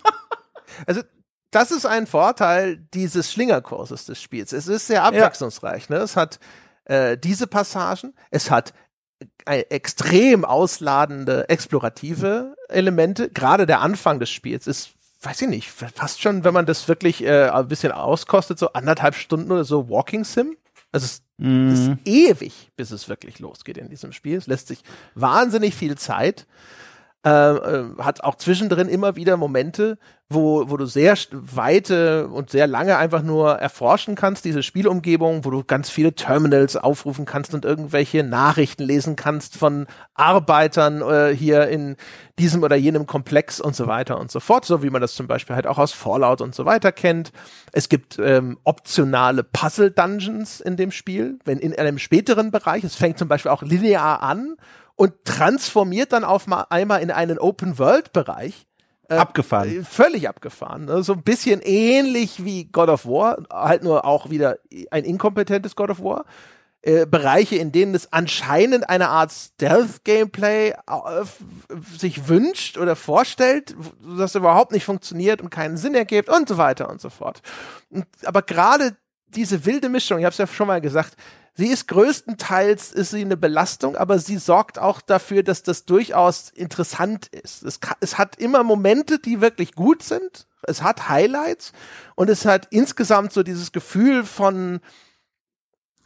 Also 0.86 1.00
das 1.50 1.70
ist 1.70 1.86
ein 1.86 2.06
Vorteil 2.06 2.76
dieses 2.94 3.32
Schlingerkurses 3.32 4.06
des 4.06 4.20
Spiels. 4.20 4.52
Es 4.52 4.68
ist 4.68 4.86
sehr 4.86 5.04
abwechslungsreich. 5.04 5.88
Ne? 5.88 5.96
Es 5.96 6.16
hat 6.16 6.38
äh, 6.84 7.16
diese 7.16 7.46
Passagen, 7.46 8.14
es 8.30 8.50
hat 8.50 8.74
äh, 9.46 9.60
extrem 9.70 10.44
ausladende, 10.44 11.48
explorative 11.48 12.54
Elemente. 12.68 13.30
Gerade 13.30 13.66
der 13.66 13.80
Anfang 13.80 14.20
des 14.20 14.30
Spiels 14.30 14.66
ist, 14.66 14.90
weiß 15.22 15.42
ich 15.42 15.48
nicht, 15.48 15.70
fast 15.70 16.20
schon, 16.20 16.44
wenn 16.44 16.54
man 16.54 16.66
das 16.66 16.86
wirklich 16.86 17.24
äh, 17.24 17.48
ein 17.48 17.68
bisschen 17.68 17.92
auskostet, 17.92 18.58
so 18.58 18.72
anderthalb 18.74 19.14
Stunden 19.14 19.50
oder 19.50 19.64
so 19.64 19.88
Walking 19.88 20.24
Sim. 20.24 20.56
Also 20.92 21.06
es 21.06 21.22
ist 21.78 21.90
ewig, 22.06 22.70
bis 22.76 22.90
es 22.90 23.08
wirklich 23.08 23.38
losgeht 23.38 23.76
in 23.76 23.88
diesem 23.88 24.12
Spiel. 24.12 24.38
Es 24.38 24.46
lässt 24.46 24.68
sich 24.68 24.82
wahnsinnig 25.14 25.74
viel 25.74 25.96
Zeit. 25.96 26.46
Äh, 27.28 27.56
äh, 27.56 27.84
hat 27.98 28.24
auch 28.24 28.36
zwischendrin 28.36 28.88
immer 28.88 29.14
wieder 29.14 29.36
Momente, 29.36 29.98
wo, 30.30 30.70
wo 30.70 30.78
du 30.78 30.86
sehr 30.86 31.14
weite 31.32 32.28
und 32.28 32.48
sehr 32.48 32.66
lange 32.66 32.96
einfach 32.96 33.22
nur 33.22 33.56
erforschen 33.56 34.14
kannst, 34.14 34.46
diese 34.46 34.62
Spielumgebung, 34.62 35.44
wo 35.44 35.50
du 35.50 35.62
ganz 35.62 35.90
viele 35.90 36.14
Terminals 36.14 36.76
aufrufen 36.76 37.26
kannst 37.26 37.52
und 37.52 37.66
irgendwelche 37.66 38.22
Nachrichten 38.22 38.82
lesen 38.84 39.14
kannst 39.14 39.58
von 39.58 39.86
Arbeitern 40.14 41.02
äh, 41.02 41.36
hier 41.36 41.68
in 41.68 41.96
diesem 42.38 42.62
oder 42.62 42.76
jenem 42.76 43.06
Komplex 43.06 43.60
und 43.60 43.76
so 43.76 43.86
weiter 43.86 44.18
und 44.18 44.30
so 44.30 44.40
fort, 44.40 44.64
so 44.64 44.82
wie 44.82 44.90
man 44.90 45.02
das 45.02 45.14
zum 45.14 45.26
Beispiel 45.26 45.54
halt 45.54 45.66
auch 45.66 45.78
aus 45.78 45.92
Fallout 45.92 46.40
und 46.40 46.54
so 46.54 46.64
weiter 46.64 46.92
kennt. 46.92 47.30
Es 47.72 47.90
gibt 47.90 48.18
ähm, 48.18 48.58
optionale 48.64 49.44
Puzzle-Dungeons 49.44 50.60
in 50.60 50.76
dem 50.76 50.92
Spiel, 50.92 51.38
wenn 51.44 51.58
in 51.58 51.74
einem 51.78 51.98
späteren 51.98 52.52
Bereich, 52.52 52.84
es 52.84 52.94
fängt 52.94 53.18
zum 53.18 53.28
Beispiel 53.28 53.50
auch 53.50 53.62
linear 53.62 54.22
an 54.22 54.56
und 54.98 55.24
transformiert 55.24 56.12
dann 56.12 56.24
auf 56.24 56.48
mal 56.48 56.66
einmal 56.70 57.00
in 57.00 57.12
einen 57.12 57.38
Open-World-Bereich. 57.38 58.66
Abgefahren. 59.08 59.80
Äh, 59.80 59.84
Völlig 59.84 60.28
abgefahren. 60.28 60.86
Ne? 60.86 61.02
So 61.04 61.12
ein 61.14 61.22
bisschen 61.22 61.60
ähnlich 61.62 62.44
wie 62.44 62.64
God 62.64 62.88
of 62.88 63.06
War, 63.06 63.38
halt 63.50 63.84
nur 63.84 64.04
auch 64.04 64.28
wieder 64.28 64.58
ein 64.90 65.04
inkompetentes 65.04 65.76
God 65.76 65.90
of 65.90 66.02
War. 66.02 66.24
Äh, 66.82 67.06
Bereiche, 67.06 67.56
in 67.56 67.70
denen 67.70 67.94
es 67.94 68.12
anscheinend 68.12 68.90
eine 68.90 69.08
Art 69.08 69.32
Stealth-Gameplay 69.32 70.70
äh, 70.70 70.74
sich 71.96 72.28
wünscht 72.28 72.76
oder 72.76 72.96
vorstellt, 72.96 73.76
das 74.18 74.34
überhaupt 74.34 74.72
nicht 74.72 74.84
funktioniert 74.84 75.40
und 75.40 75.50
keinen 75.50 75.76
Sinn 75.76 75.94
ergibt 75.94 76.28
und 76.28 76.48
so 76.48 76.58
weiter 76.58 76.90
und 76.90 77.00
so 77.00 77.08
fort. 77.08 77.40
Und, 77.90 78.04
aber 78.24 78.42
gerade 78.42 78.96
diese 79.28 79.64
wilde 79.64 79.88
Mischung, 79.88 80.18
ich 80.18 80.24
habe 80.24 80.32
es 80.32 80.38
ja 80.38 80.46
schon 80.48 80.66
mal 80.66 80.80
gesagt, 80.80 81.16
sie 81.58 81.66
ist 81.66 81.88
größtenteils 81.88 82.92
ist 82.92 83.10
sie 83.10 83.20
eine 83.20 83.36
Belastung, 83.36 83.96
aber 83.96 84.20
sie 84.20 84.38
sorgt 84.38 84.78
auch 84.78 85.00
dafür, 85.00 85.42
dass 85.42 85.64
das 85.64 85.84
durchaus 85.84 86.50
interessant 86.50 87.26
ist. 87.26 87.64
Es, 87.64 87.80
es 88.00 88.16
hat 88.16 88.36
immer 88.36 88.62
Momente, 88.62 89.18
die 89.18 89.40
wirklich 89.40 89.74
gut 89.74 90.04
sind. 90.04 90.46
Es 90.62 90.82
hat 90.82 91.08
Highlights 91.08 91.72
und 92.14 92.30
es 92.30 92.44
hat 92.44 92.68
insgesamt 92.70 93.32
so 93.32 93.42
dieses 93.42 93.72
Gefühl 93.72 94.24
von, 94.24 94.78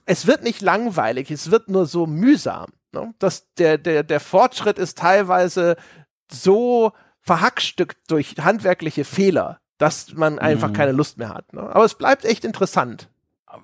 es 0.07 0.27
wird 0.27 0.43
nicht 0.43 0.63
langweilig, 0.63 1.31
es 1.31 1.51
wird 1.51 1.69
nur 1.69 1.85
so 1.85 2.07
mühsam. 2.07 2.73
Ne? 2.93 3.13
Das, 3.19 3.53
der, 3.59 3.77
der, 3.77 4.03
der 4.03 4.21
Fortschritt 4.21 4.79
ist 4.79 4.97
teilweise 4.99 5.77
so 6.31 6.93
verhackstückt 7.21 7.99
durch 8.11 8.37
handwerkliche 8.41 9.05
Fehler, 9.05 9.61
dass 9.77 10.15
man 10.15 10.39
einfach 10.39 10.71
Mhm. 10.71 10.75
keine 10.75 10.93
Lust 10.93 11.19
mehr 11.19 11.29
hat. 11.29 11.53
Ne? 11.53 11.61
Aber 11.61 11.85
es 11.85 11.95
bleibt 11.95 12.25
echt 12.25 12.45
interessant. 12.45 13.09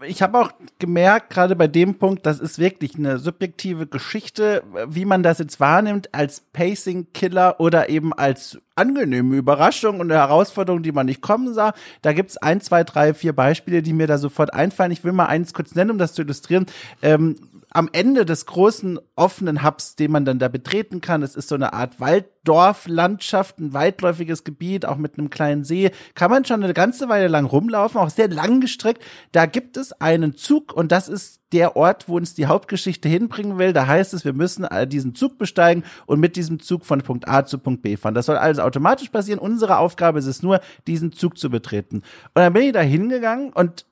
Ich 0.07 0.21
habe 0.21 0.39
auch 0.39 0.53
gemerkt, 0.79 1.31
gerade 1.31 1.57
bei 1.57 1.67
dem 1.67 1.95
Punkt, 1.95 2.27
das 2.27 2.41
ist 2.41 2.59
wirklich 2.59 2.97
eine 2.97 3.19
subjektive 3.19 3.87
Geschichte, 3.87 4.63
wie 4.87 5.07
man 5.07 5.23
das 5.23 5.39
jetzt 5.39 5.61
wahrnimmt, 5.61 6.15
als 6.15 6.41
Pacing-Killer 6.53 7.59
oder 7.59 7.89
eben 7.89 8.13
als 8.13 8.59
angenehme 8.75 9.37
Überraschung 9.37 10.01
und 10.01 10.11
eine 10.11 10.21
Herausforderung, 10.21 10.83
die 10.83 10.93
man 10.93 11.07
nicht 11.07 11.23
kommen 11.23 11.55
sah. 11.55 11.73
Da 12.03 12.13
gibt's 12.13 12.37
ein, 12.37 12.61
zwei, 12.61 12.85
drei, 12.85 13.15
vier 13.15 13.33
Beispiele, 13.33 13.81
die 13.83 13.95
mir 13.95 14.07
da 14.07 14.19
sofort 14.19 14.53
einfallen. 14.53 14.93
Ich 14.93 15.05
will 15.05 15.13
mal 15.13 15.27
eins 15.27 15.55
kurz 15.55 15.75
nennen, 15.75 15.93
um 15.93 15.99
das 15.99 16.13
zu 16.13 16.23
illustrieren. 16.23 16.67
Ähm, 17.01 17.37
am 17.79 17.89
Ende 17.93 18.25
des 18.25 18.45
großen 18.47 18.99
offenen 19.15 19.63
Hubs, 19.63 19.95
den 19.95 20.11
man 20.11 20.25
dann 20.25 20.41
da 20.41 20.49
betreten 20.49 21.01
kann, 21.01 21.23
es 21.23 21.37
ist 21.37 21.49
so 21.49 21.55
eine 21.55 21.75
Art 21.75 22.01
Walddorflandschaft, 22.01 23.61
ein 23.61 23.73
weitläufiges 23.73 24.43
Gebiet, 24.43 24.85
auch 24.85 24.97
mit 24.97 25.17
einem 25.17 25.31
kleinen 25.31 25.63
See, 25.63 25.93
kann 26.17 26.29
man 26.29 26.45
schon 26.45 26.65
eine 26.65 26.75
ganze 26.75 27.09
Weile 27.09 27.29
lang 27.29 27.45
rumlaufen, 27.45 28.01
auch 28.01 28.11
sehr 28.11 28.27
lang 28.27 28.61
gestreckt. 28.61 29.05
Da 29.31 29.47
gibt 29.47 29.77
es 29.77 29.93
einen 29.93 30.35
Zug 30.35 30.73
und 30.73 30.91
das 30.91 31.09
ist 31.09 31.41
der 31.53 31.77
Ort, 31.77 32.09
wo 32.09 32.17
uns 32.17 32.35
die 32.35 32.47
Hauptgeschichte 32.47 33.09
hinbringen 33.09 33.59
will. 33.59 33.73
Da 33.73 33.87
heißt 33.87 34.13
es, 34.13 34.25
wir 34.25 34.33
müssen 34.33 34.67
diesen 34.89 35.15
Zug 35.15 35.39
besteigen 35.39 35.85
und 36.07 36.19
mit 36.19 36.35
diesem 36.35 36.59
Zug 36.59 36.85
von 36.85 37.03
Punkt 37.03 37.29
A 37.29 37.47
zu 37.47 37.59
Punkt 37.59 37.83
B 37.83 37.97
fahren. 37.97 38.15
Das 38.15 38.27
soll 38.27 38.39
alles 38.39 38.59
automatisch 38.59 39.11
passieren. 39.11 39.39
Unsere 39.39 39.79
Aufgabe 39.79 40.19
ist 40.19 40.27
es 40.27 40.43
nur, 40.43 40.61
diesen 40.89 41.13
Zug 41.13 41.39
zu 41.39 41.49
betreten. 41.49 41.99
Und 41.99 42.43
dann 42.43 42.53
bin 42.53 42.65
ich 42.65 42.73
da 42.73 42.81
hingegangen 42.81 43.53
und 43.53 43.87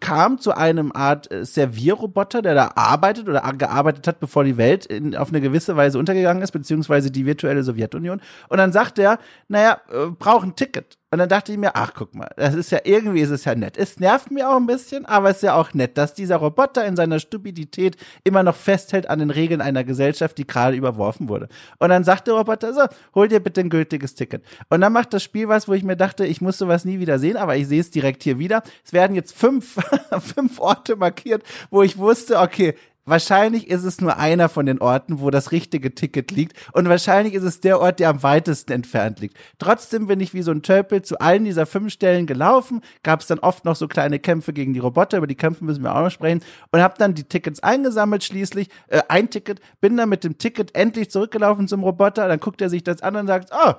kam 0.00 0.38
zu 0.38 0.56
einem 0.56 0.92
Art 0.92 1.30
äh, 1.30 1.44
Servierroboter, 1.44 2.42
der 2.42 2.54
da 2.54 2.72
arbeitet 2.74 3.28
oder 3.28 3.40
gearbeitet 3.52 4.06
hat, 4.06 4.20
bevor 4.20 4.44
die 4.44 4.56
Welt 4.56 4.86
in, 4.86 5.16
auf 5.16 5.30
eine 5.30 5.40
gewisse 5.40 5.76
Weise 5.76 5.98
untergegangen 5.98 6.42
ist, 6.42 6.52
beziehungsweise 6.52 7.10
die 7.10 7.26
virtuelle 7.26 7.62
Sowjetunion. 7.62 8.20
Und 8.48 8.58
dann 8.58 8.72
sagt 8.72 8.98
er, 8.98 9.18
naja, 9.48 9.80
äh, 9.90 10.06
braucht 10.10 10.46
ein 10.46 10.56
Ticket. 10.56 10.99
Und 11.12 11.18
dann 11.18 11.28
dachte 11.28 11.50
ich 11.50 11.58
mir, 11.58 11.74
ach, 11.74 11.92
guck 11.92 12.14
mal, 12.14 12.30
das 12.36 12.54
ist 12.54 12.70
ja, 12.70 12.78
irgendwie 12.84 13.20
ist 13.20 13.30
es 13.30 13.44
ja 13.44 13.56
nett. 13.56 13.76
Es 13.76 13.98
nervt 13.98 14.30
mir 14.30 14.48
auch 14.48 14.56
ein 14.56 14.66
bisschen, 14.66 15.06
aber 15.06 15.30
es 15.30 15.38
ist 15.38 15.42
ja 15.42 15.54
auch 15.54 15.74
nett, 15.74 15.98
dass 15.98 16.14
dieser 16.14 16.36
Roboter 16.36 16.86
in 16.86 16.94
seiner 16.94 17.18
Stupidität 17.18 17.96
immer 18.22 18.44
noch 18.44 18.54
festhält 18.54 19.10
an 19.10 19.18
den 19.18 19.30
Regeln 19.30 19.60
einer 19.60 19.82
Gesellschaft, 19.82 20.38
die 20.38 20.46
gerade 20.46 20.76
überworfen 20.76 21.28
wurde. 21.28 21.48
Und 21.80 21.88
dann 21.88 22.04
sagt 22.04 22.28
der 22.28 22.34
Roboter, 22.34 22.72
so, 22.72 22.82
hol 23.16 23.26
dir 23.26 23.40
bitte 23.40 23.60
ein 23.60 23.70
gültiges 23.70 24.14
Ticket. 24.14 24.44
Und 24.68 24.82
dann 24.82 24.92
macht 24.92 25.12
das 25.12 25.24
Spiel 25.24 25.48
was, 25.48 25.66
wo 25.66 25.72
ich 25.72 25.82
mir 25.82 25.96
dachte, 25.96 26.24
ich 26.24 26.40
muss 26.40 26.58
sowas 26.58 26.84
nie 26.84 27.00
wieder 27.00 27.18
sehen, 27.18 27.36
aber 27.36 27.56
ich 27.56 27.66
sehe 27.66 27.80
es 27.80 27.90
direkt 27.90 28.22
hier 28.22 28.38
wieder. 28.38 28.62
Es 28.84 28.92
werden 28.92 29.16
jetzt 29.16 29.36
fünf, 29.36 29.78
fünf 30.20 30.60
Orte 30.60 30.94
markiert, 30.94 31.42
wo 31.70 31.82
ich 31.82 31.98
wusste, 31.98 32.38
okay, 32.38 32.76
Wahrscheinlich 33.10 33.68
ist 33.68 33.82
es 33.82 34.00
nur 34.00 34.18
einer 34.18 34.48
von 34.48 34.66
den 34.66 34.80
Orten, 34.80 35.18
wo 35.18 35.30
das 35.30 35.50
richtige 35.50 35.96
Ticket 35.96 36.30
liegt. 36.30 36.56
Und 36.72 36.88
wahrscheinlich 36.88 37.34
ist 37.34 37.42
es 37.42 37.58
der 37.58 37.80
Ort, 37.80 37.98
der 37.98 38.08
am 38.08 38.22
weitesten 38.22 38.70
entfernt 38.70 39.18
liegt. 39.18 39.36
Trotzdem 39.58 40.06
bin 40.06 40.20
ich 40.20 40.32
wie 40.32 40.42
so 40.42 40.52
ein 40.52 40.62
Tölpel 40.62 41.02
zu 41.02 41.18
allen 41.18 41.44
dieser 41.44 41.66
fünf 41.66 41.92
Stellen 41.92 42.28
gelaufen. 42.28 42.82
Gab 43.02 43.18
es 43.18 43.26
dann 43.26 43.40
oft 43.40 43.64
noch 43.64 43.74
so 43.74 43.88
kleine 43.88 44.20
Kämpfe 44.20 44.52
gegen 44.52 44.74
die 44.74 44.78
Roboter. 44.78 45.18
Über 45.18 45.26
die 45.26 45.34
Kämpfe 45.34 45.64
müssen 45.64 45.82
wir 45.82 45.92
auch 45.92 46.04
noch 46.04 46.12
sprechen. 46.12 46.40
Und 46.70 46.82
habe 46.82 46.94
dann 46.98 47.14
die 47.14 47.24
Tickets 47.24 47.58
eingesammelt 47.60 48.22
schließlich. 48.22 48.68
Äh, 48.86 49.02
ein 49.08 49.28
Ticket. 49.28 49.60
Bin 49.80 49.96
dann 49.96 50.08
mit 50.08 50.22
dem 50.22 50.38
Ticket 50.38 50.76
endlich 50.76 51.10
zurückgelaufen 51.10 51.66
zum 51.66 51.82
Roboter. 51.82 52.28
Dann 52.28 52.38
guckt 52.38 52.62
er 52.62 52.70
sich 52.70 52.84
das 52.84 53.02
an 53.02 53.16
und 53.16 53.26
sagt, 53.26 53.50
oh, 53.52 53.72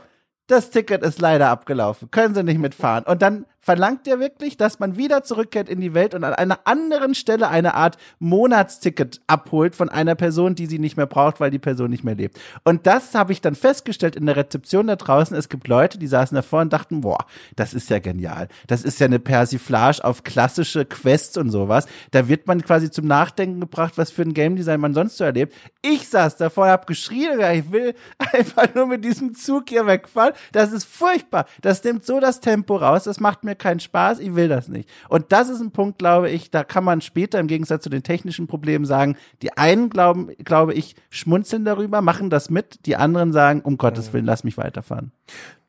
das 0.48 0.72
Ticket 0.72 1.04
ist 1.04 1.22
leider 1.22 1.48
abgelaufen. 1.48 2.12
Können 2.12 2.36
Sie 2.36 2.44
nicht 2.44 2.60
mitfahren. 2.60 3.06
Und 3.06 3.22
dann 3.22 3.46
verlangt 3.62 4.08
er 4.08 4.20
wirklich, 4.20 4.58
dass 4.58 4.80
man 4.80 4.98
wieder 4.98 5.24
zurückkehrt 5.24 5.70
in 5.70 5.80
die 5.80 5.94
Welt 5.94 6.14
und 6.14 6.24
an 6.24 6.34
einer 6.34 6.60
anderen 6.66 7.16
Stelle 7.16 7.48
eine 7.48 7.76
Art 7.76 7.98
Monatsticket 8.20 9.22
abholt 9.28 9.76
von 9.76 9.90
einer 9.90 10.16
Person, 10.16 10.56
die 10.56 10.66
sie 10.66 10.80
nicht 10.80 10.98
mehr 10.98 11.06
braucht, 11.06 11.40
weil 11.40 11.52
die 11.52 11.60
Person 11.60 11.92
nicht 11.92 12.04
mehr 12.04 12.16
lebt. 12.16 12.40
Und 12.64 12.88
das 12.88 13.14
habe 13.14 13.32
ich 13.32 13.42
dann 13.42 13.56
festgestellt 13.56 14.16
in 14.16 14.26
der 14.26 14.36
Rezeption 14.36 14.88
da 14.88 14.96
draußen. 14.96 15.38
Es 15.38 15.48
gibt 15.48 15.68
Leute, 15.68 16.00
die 16.00 16.08
saßen 16.08 16.36
davor 16.36 16.62
und 16.62 16.74
dachten, 16.74 17.02
boah, 17.02 17.26
das 17.56 17.74
ist 17.74 17.90
ja 17.90 18.00
genial. 18.00 18.48
Das 18.68 18.84
ist 18.84 19.00
ja 19.00 19.06
eine 19.06 19.20
Persiflage 19.20 20.04
auf 20.04 20.24
klassische 20.24 20.86
Quests 20.86 21.38
und 21.38 21.52
sowas. 21.52 21.86
Da 22.10 22.28
wird 22.28 22.48
man 22.48 22.64
quasi 22.64 22.90
zum 22.90 23.06
Nachdenken 23.06 23.60
gebracht, 23.60 23.94
was 23.98 24.10
für 24.10 24.24
ein 24.24 24.34
Game 24.34 24.56
Design 24.56 24.80
man 24.80 24.94
sonst 24.94 25.18
so 25.18 25.24
erlebt. 25.24 25.54
Ich 25.84 26.10
saß 26.10 26.38
davor 26.38 26.66
und 26.66 26.72
habe 26.72 26.86
geschrien, 26.88 27.40
ich 27.54 27.72
will 27.72 27.94
einfach 28.18 28.74
nur 28.74 28.88
mit 28.88 29.06
diesem 29.06 29.36
Zug 29.36 29.70
hier 29.70 29.86
wegfahren. 29.86 30.34
Das 30.52 30.72
ist 30.72 30.86
furchtbar. 30.86 31.46
Das 31.62 31.84
nimmt 31.84 32.06
so 32.06 32.20
das 32.20 32.40
Tempo 32.40 32.76
raus. 32.76 33.04
Das 33.04 33.20
macht 33.20 33.44
mir 33.44 33.51
mir 33.52 33.56
keinen 33.56 33.80
Spaß, 33.80 34.20
ich 34.20 34.36
will 34.36 34.48
das 34.48 34.68
nicht. 34.68 34.90
Und 35.10 35.32
das 35.32 35.50
ist 35.50 35.62
ein 35.62 35.72
Punkt, 35.72 36.00
glaube 36.00 36.30
ich, 36.30 36.50
da 36.52 36.64
kann 36.64 36.84
man 36.84 37.02
später 37.02 37.40
im 37.40 37.48
Gegensatz 37.48 37.84
zu 37.84 37.90
den 37.90 38.04
technischen 38.04 38.48
Problemen 38.48 38.86
sagen, 38.86 39.18
die 39.42 39.56
einen 39.58 39.90
glauben, 39.90 40.30
glaube 40.44 40.74
ich, 40.74 40.96
schmunzeln 41.10 41.66
darüber, 41.66 42.02
machen 42.02 42.30
das 42.30 42.50
mit, 42.50 42.86
die 42.86 42.96
anderen 42.96 43.34
sagen, 43.34 43.62
um 43.62 43.78
Gottes 43.78 44.14
Willen, 44.14 44.26
lass 44.26 44.44
mich 44.44 44.58
weiterfahren. 44.58 45.12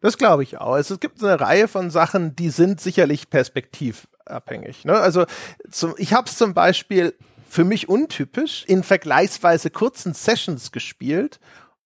Das 0.01 0.19
glaube 0.19 0.43
ich 0.43 0.59
auch. 0.59 0.75
Also 0.75 0.95
es 0.95 1.01
gibt 1.01 1.23
eine 1.23 1.41
Reihe 1.41 1.69
von 1.69 1.91
Sachen, 1.91 2.35
die 2.35 2.51
sind 2.51 2.81
sicherlich 2.81 3.31
perspektivabhängig. 3.31 4.85
Ne? 4.85 4.95
Also 4.95 5.27
zum, 5.71 5.95
ich 5.97 6.13
habe 6.13 6.29
es 6.29 6.37
zum 6.37 6.55
Beispiel 6.55 7.15
für 7.49 7.65
mich 7.65 7.89
untypisch 7.89 8.65
in 8.67 8.83
vergleichsweise 8.83 9.71
kurzen 9.71 10.15
Sessions 10.15 10.73
gespielt, 10.73 11.39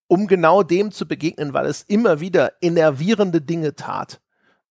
um 0.09 0.29
genau 0.29 0.63
dem 0.63 0.93
zu 0.93 1.07
begegnen, 1.07 1.53
weil 1.53 1.67
es 1.67 1.83
immer 1.83 2.21
wieder 2.21 2.53
innervierende 2.61 3.41
Dinge 3.41 3.75
tat. 3.75 4.21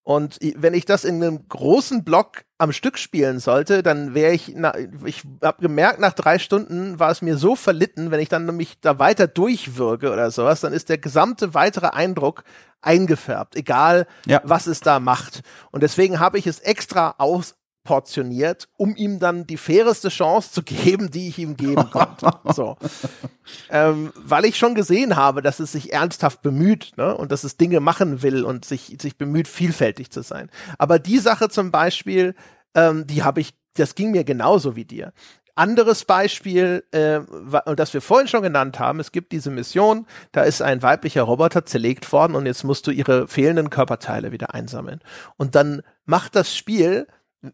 Und 0.06 0.38
wenn 0.54 0.72
ich 0.72 0.84
das 0.84 1.04
in 1.04 1.16
einem 1.16 1.48
großen 1.48 2.04
Block 2.04 2.44
am 2.58 2.70
Stück 2.70 2.96
spielen 2.96 3.40
sollte, 3.40 3.82
dann 3.82 4.14
wäre 4.14 4.32
ich, 4.32 4.52
na, 4.54 4.72
ich 5.04 5.24
habe 5.42 5.60
gemerkt, 5.60 5.98
nach 5.98 6.12
drei 6.12 6.38
Stunden 6.38 7.00
war 7.00 7.10
es 7.10 7.22
mir 7.22 7.36
so 7.36 7.56
verlitten, 7.56 8.12
wenn 8.12 8.20
ich 8.20 8.28
dann 8.28 8.46
mich 8.56 8.78
da 8.80 9.00
weiter 9.00 9.26
durchwürge 9.26 10.12
oder 10.12 10.30
sowas, 10.30 10.60
dann 10.60 10.72
ist 10.72 10.90
der 10.90 10.98
gesamte 10.98 11.54
weitere 11.54 11.88
Eindruck 11.88 12.44
eingefärbt, 12.82 13.56
egal 13.56 14.06
ja. 14.26 14.40
was 14.44 14.68
es 14.68 14.78
da 14.78 15.00
macht. 15.00 15.42
Und 15.72 15.82
deswegen 15.82 16.20
habe 16.20 16.38
ich 16.38 16.46
es 16.46 16.60
extra 16.60 17.16
aus, 17.18 17.56
portioniert, 17.86 18.68
um 18.76 18.94
ihm 18.94 19.18
dann 19.18 19.46
die 19.46 19.56
faireste 19.56 20.10
Chance 20.10 20.52
zu 20.52 20.62
geben, 20.62 21.10
die 21.10 21.28
ich 21.28 21.38
ihm 21.38 21.56
geben 21.56 21.90
konnte. 21.90 22.30
so. 22.52 22.76
Ähm, 23.70 24.12
weil 24.16 24.44
ich 24.44 24.58
schon 24.58 24.74
gesehen 24.74 25.16
habe, 25.16 25.40
dass 25.40 25.60
es 25.60 25.72
sich 25.72 25.94
ernsthaft 25.94 26.42
bemüht 26.42 26.92
ne? 26.96 27.16
und 27.16 27.32
dass 27.32 27.44
es 27.44 27.56
Dinge 27.56 27.80
machen 27.80 28.22
will 28.22 28.44
und 28.44 28.66
sich, 28.66 28.98
sich 29.00 29.16
bemüht, 29.16 29.48
vielfältig 29.48 30.10
zu 30.10 30.22
sein. 30.22 30.50
Aber 30.76 30.98
die 30.98 31.18
Sache 31.18 31.48
zum 31.48 31.70
Beispiel, 31.70 32.34
ähm, 32.74 33.06
die 33.06 33.22
habe 33.22 33.40
ich, 33.40 33.54
das 33.74 33.94
ging 33.94 34.10
mir 34.10 34.24
genauso 34.24 34.76
wie 34.76 34.84
dir. 34.84 35.12
Anderes 35.58 36.04
Beispiel, 36.04 36.84
äh, 36.90 37.20
das 37.76 37.94
wir 37.94 38.02
vorhin 38.02 38.28
schon 38.28 38.42
genannt 38.42 38.78
haben, 38.78 39.00
es 39.00 39.10
gibt 39.10 39.32
diese 39.32 39.50
Mission, 39.50 40.06
da 40.32 40.42
ist 40.42 40.60
ein 40.60 40.82
weiblicher 40.82 41.22
Roboter 41.22 41.64
zerlegt 41.64 42.12
worden 42.12 42.34
und 42.34 42.44
jetzt 42.44 42.62
musst 42.62 42.86
du 42.86 42.90
ihre 42.90 43.26
fehlenden 43.26 43.70
Körperteile 43.70 44.32
wieder 44.32 44.52
einsammeln. 44.52 45.00
Und 45.38 45.54
dann 45.54 45.80
macht 46.04 46.36
das 46.36 46.54
Spiel 46.54 47.06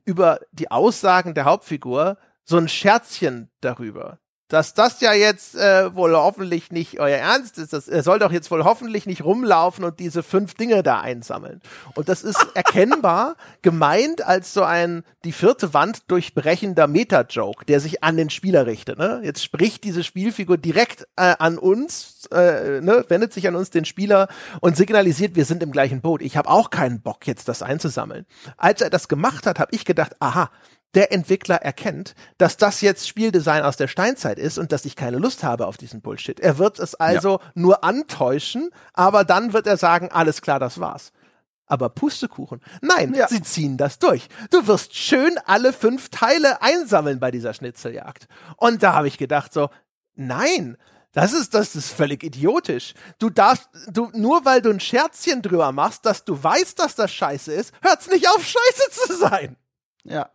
über 0.05 0.40
die 0.52 0.70
Aussagen 0.70 1.35
der 1.35 1.44
Hauptfigur 1.44 2.19
so 2.44 2.56
ein 2.56 2.69
Scherzchen 2.69 3.51
darüber 3.60 4.19
dass 4.53 4.74
das 4.74 5.01
ja 5.01 5.15
jetzt 5.15 5.55
äh, 5.55 5.95
wohl 5.95 6.15
hoffentlich 6.15 6.70
nicht 6.70 7.01
euer 7.01 7.16
Ernst 7.16 7.57
ist. 7.57 7.73
Das, 7.73 7.89
er 7.89 8.03
soll 8.03 8.19
doch 8.19 8.31
jetzt 8.31 8.51
wohl 8.51 8.65
hoffentlich 8.65 9.07
nicht 9.07 9.24
rumlaufen 9.24 9.83
und 9.83 9.99
diese 9.99 10.23
fünf 10.23 10.53
Dinge 10.53 10.83
da 10.83 11.01
einsammeln. 11.01 11.62
Und 11.95 12.11
das 12.11 12.23
ist 12.23 12.47
erkennbar 12.55 13.37
gemeint 13.62 14.20
als 14.20 14.53
so 14.53 14.62
ein 14.62 15.05
die 15.24 15.33
vierte 15.33 15.73
Wand 15.73 16.11
durchbrechender 16.11 16.87
Meta-Joke, 16.87 17.65
der 17.65 17.81
sich 17.81 18.05
an 18.05 18.19
den 18.19 18.29
Spieler 18.29 18.66
richtet. 18.66 18.99
Ne? 18.99 19.23
Jetzt 19.24 19.43
spricht 19.43 19.85
diese 19.85 20.05
Spielfigur 20.05 20.59
direkt 20.59 21.09
äh, 21.16 21.35
an 21.39 21.57
uns, 21.57 22.27
äh, 22.31 22.83
ne? 22.83 23.07
wendet 23.09 23.33
sich 23.33 23.49
an 23.49 23.57
uns, 23.57 23.70
den 23.70 23.87
Spieler, 23.87 24.29
und 24.61 24.77
signalisiert, 24.77 25.35
wir 25.35 25.47
sind 25.47 25.62
im 25.62 25.73
gleichen 25.73 26.03
Boot. 26.03 26.20
Ich 26.20 26.37
habe 26.37 26.51
auch 26.51 26.69
keinen 26.69 27.01
Bock, 27.01 27.27
jetzt 27.27 27.49
das 27.49 27.62
einzusammeln. 27.62 28.27
Als 28.59 28.83
er 28.83 28.91
das 28.91 29.09
gemacht 29.09 29.47
hat, 29.47 29.59
habe 29.59 29.74
ich 29.74 29.87
gedacht, 29.87 30.15
aha, 30.20 30.51
der 30.94 31.12
Entwickler 31.12 31.56
erkennt, 31.56 32.14
dass 32.39 32.56
das 32.56 32.81
jetzt 32.81 33.09
Spieldesign 33.09 33.62
aus 33.62 33.77
der 33.77 33.89
Steinzeit 33.89 34.39
ist 34.39 34.59
und 34.59 34.73
dass 34.73 34.85
ich 34.85 34.97
keine 34.97 35.19
Lust 35.19 35.43
habe 35.43 35.66
auf 35.66 35.77
diesen 35.77 36.02
Bullshit. 36.02 36.39
Er 36.39 36.59
wird 36.59 36.78
es 36.78 36.94
also 36.94 37.40
ja. 37.43 37.51
nur 37.55 37.85
antäuschen, 37.85 38.70
aber 38.93 39.24
dann 39.24 39.52
wird 39.52 39.66
er 39.66 39.77
sagen, 39.77 40.10
alles 40.10 40.43
klar, 40.43 40.60
das 40.60 40.81
war's. 40.81 41.12
Aber 41.66 41.89
Pustekuchen. 41.89 42.60
Nein, 42.82 43.14
ja. 43.14 43.28
sie 43.28 43.40
ziehen 43.40 43.78
das 43.78 43.98
durch. 43.98 44.28
Du 44.51 44.66
wirst 44.66 44.94
schön 44.94 45.39
alle 45.47 45.73
fünf 45.73 46.10
Teile 46.10 46.60
einsammeln 46.60 47.19
bei 47.19 47.31
dieser 47.31 47.55
Schnitzeljagd. 47.55 48.28
Und 48.59 48.82
da 48.82 48.93
habe 48.93 49.09
ich 49.09 49.16
gedacht 49.16 49.55
so, 49.55 49.70
nein, 50.14 50.77
das 51.12 51.32
ist, 51.32 51.55
das 51.55 51.74
ist 51.74 51.90
völlig 51.90 52.23
idiotisch. 52.23 52.94
Du 53.19 53.31
darfst, 53.31 53.69
du, 53.86 54.10
nur 54.14 54.44
weil 54.44 54.60
du 54.60 54.70
ein 54.70 54.81
Scherzchen 54.81 55.40
drüber 55.40 55.73
machst, 55.73 56.05
dass 56.05 56.24
du 56.24 56.43
weißt, 56.43 56.78
dass 56.78 56.94
das 56.94 57.12
scheiße 57.12 57.52
ist, 57.52 57.73
hört's 57.82 58.09
nicht 58.09 58.28
auf, 58.28 58.44
scheiße 58.44 58.90
zu 58.90 59.16
sein. 59.16 59.56
Ja. 60.05 60.31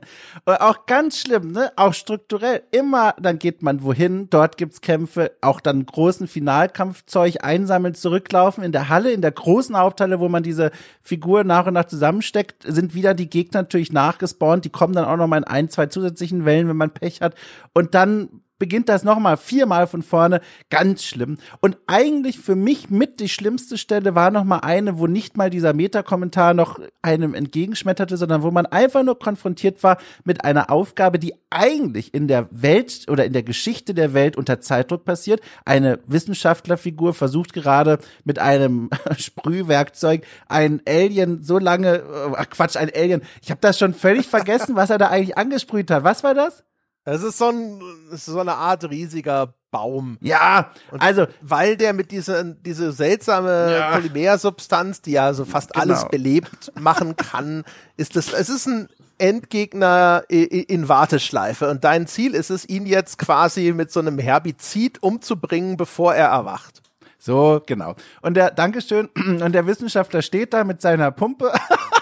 Auch 0.46 0.86
ganz 0.86 1.18
schlimm, 1.18 1.52
ne? 1.52 1.72
Auch 1.76 1.92
strukturell. 1.92 2.62
Immer, 2.70 3.14
dann 3.20 3.38
geht 3.38 3.62
man 3.62 3.82
wohin, 3.82 4.30
dort 4.30 4.56
gibt's 4.56 4.80
Kämpfe, 4.80 5.32
auch 5.42 5.60
dann 5.60 5.84
großen 5.84 6.26
Finalkampfzeug 6.26 7.44
einsammeln, 7.44 7.94
zurücklaufen. 7.94 8.64
In 8.64 8.72
der 8.72 8.88
Halle, 8.88 9.12
in 9.12 9.20
der 9.20 9.32
großen 9.32 9.76
Haupthalle, 9.76 10.20
wo 10.20 10.28
man 10.30 10.42
diese 10.42 10.70
Figur 11.02 11.44
nach 11.44 11.66
und 11.66 11.74
nach 11.74 11.84
zusammensteckt, 11.84 12.64
sind 12.66 12.94
wieder 12.94 13.12
die 13.12 13.28
Gegner 13.28 13.62
natürlich 13.62 13.92
nachgespawnt. 13.92 14.64
Die 14.64 14.70
kommen 14.70 14.94
dann 14.94 15.04
auch 15.04 15.16
noch 15.16 15.26
mal 15.26 15.38
in 15.38 15.44
ein, 15.44 15.68
zwei 15.68 15.86
zusätzlichen 15.86 16.46
Wellen, 16.46 16.68
wenn 16.68 16.76
man 16.76 16.90
Pech 16.90 17.20
hat. 17.20 17.34
Und 17.74 17.94
dann 17.94 18.40
beginnt 18.60 18.88
das 18.88 19.02
nochmal 19.02 19.36
viermal 19.36 19.88
von 19.88 20.02
vorne. 20.02 20.40
Ganz 20.68 21.02
schlimm. 21.02 21.38
Und 21.60 21.78
eigentlich 21.88 22.38
für 22.38 22.54
mich 22.54 22.90
mit 22.90 23.18
die 23.18 23.28
schlimmste 23.28 23.76
Stelle 23.76 24.14
war 24.14 24.30
nochmal 24.30 24.60
eine, 24.62 24.98
wo 24.98 25.08
nicht 25.08 25.36
mal 25.36 25.50
dieser 25.50 25.72
Meta-Kommentar 25.72 26.54
noch 26.54 26.78
einem 27.02 27.34
entgegenschmetterte, 27.34 28.16
sondern 28.16 28.42
wo 28.42 28.52
man 28.52 28.66
einfach 28.66 29.02
nur 29.02 29.18
konfrontiert 29.18 29.82
war 29.82 29.98
mit 30.24 30.44
einer 30.44 30.70
Aufgabe, 30.70 31.18
die 31.18 31.34
eigentlich 31.48 32.14
in 32.14 32.28
der 32.28 32.48
Welt 32.52 33.06
oder 33.08 33.24
in 33.24 33.32
der 33.32 33.42
Geschichte 33.42 33.94
der 33.94 34.14
Welt 34.14 34.36
unter 34.36 34.60
Zeitdruck 34.60 35.04
passiert. 35.04 35.40
Eine 35.64 35.98
Wissenschaftlerfigur 36.06 37.14
versucht 37.14 37.54
gerade 37.54 37.98
mit 38.24 38.38
einem 38.38 38.90
Sprühwerkzeug 39.18 40.24
ein 40.48 40.82
Alien 40.86 41.42
so 41.42 41.58
lange, 41.58 42.04
ach 42.36 42.50
Quatsch, 42.50 42.76
ein 42.76 42.90
Alien. 42.94 43.22
Ich 43.42 43.50
habe 43.50 43.60
das 43.62 43.78
schon 43.78 43.94
völlig 43.94 44.28
vergessen, 44.28 44.76
was 44.76 44.90
er 44.90 44.98
da 44.98 45.08
eigentlich 45.08 45.38
angesprüht 45.38 45.90
hat. 45.90 46.04
Was 46.04 46.22
war 46.22 46.34
das? 46.34 46.62
Es 47.04 47.22
ist 47.22 47.38
so, 47.38 47.48
ein, 47.48 47.80
ist 48.12 48.26
so 48.26 48.40
eine 48.40 48.54
Art 48.54 48.88
riesiger 48.88 49.54
Baum. 49.70 50.18
Ja, 50.20 50.72
und 50.90 51.00
also 51.00 51.26
weil 51.42 51.76
der 51.76 51.92
mit 51.92 52.10
dieser 52.10 52.42
diese 52.42 52.92
seltsame 52.92 53.72
ja. 53.72 53.92
Polymersubstanz, 53.92 55.00
die 55.00 55.12
ja 55.12 55.32
so 55.32 55.44
fast 55.44 55.72
genau. 55.72 55.84
alles 55.84 56.08
belebt 56.08 56.72
machen 56.78 57.16
kann, 57.16 57.64
ist 57.96 58.16
das 58.16 58.32
es 58.32 58.48
ist 58.48 58.66
ein 58.66 58.88
Endgegner 59.18 60.24
in 60.28 60.88
Warteschleife 60.88 61.70
und 61.70 61.84
dein 61.84 62.06
Ziel 62.06 62.34
ist 62.34 62.50
es 62.50 62.68
ihn 62.68 62.86
jetzt 62.86 63.18
quasi 63.18 63.72
mit 63.72 63.92
so 63.92 64.00
einem 64.00 64.18
Herbizid 64.18 65.02
umzubringen, 65.02 65.76
bevor 65.76 66.14
er 66.14 66.28
erwacht. 66.28 66.80
So, 67.18 67.60
genau. 67.66 67.96
Und 68.22 68.34
der 68.34 68.50
Dankeschön 68.50 69.08
und 69.14 69.52
der 69.52 69.66
Wissenschaftler 69.66 70.22
steht 70.22 70.54
da 70.54 70.64
mit 70.64 70.80
seiner 70.80 71.10
Pumpe 71.10 71.52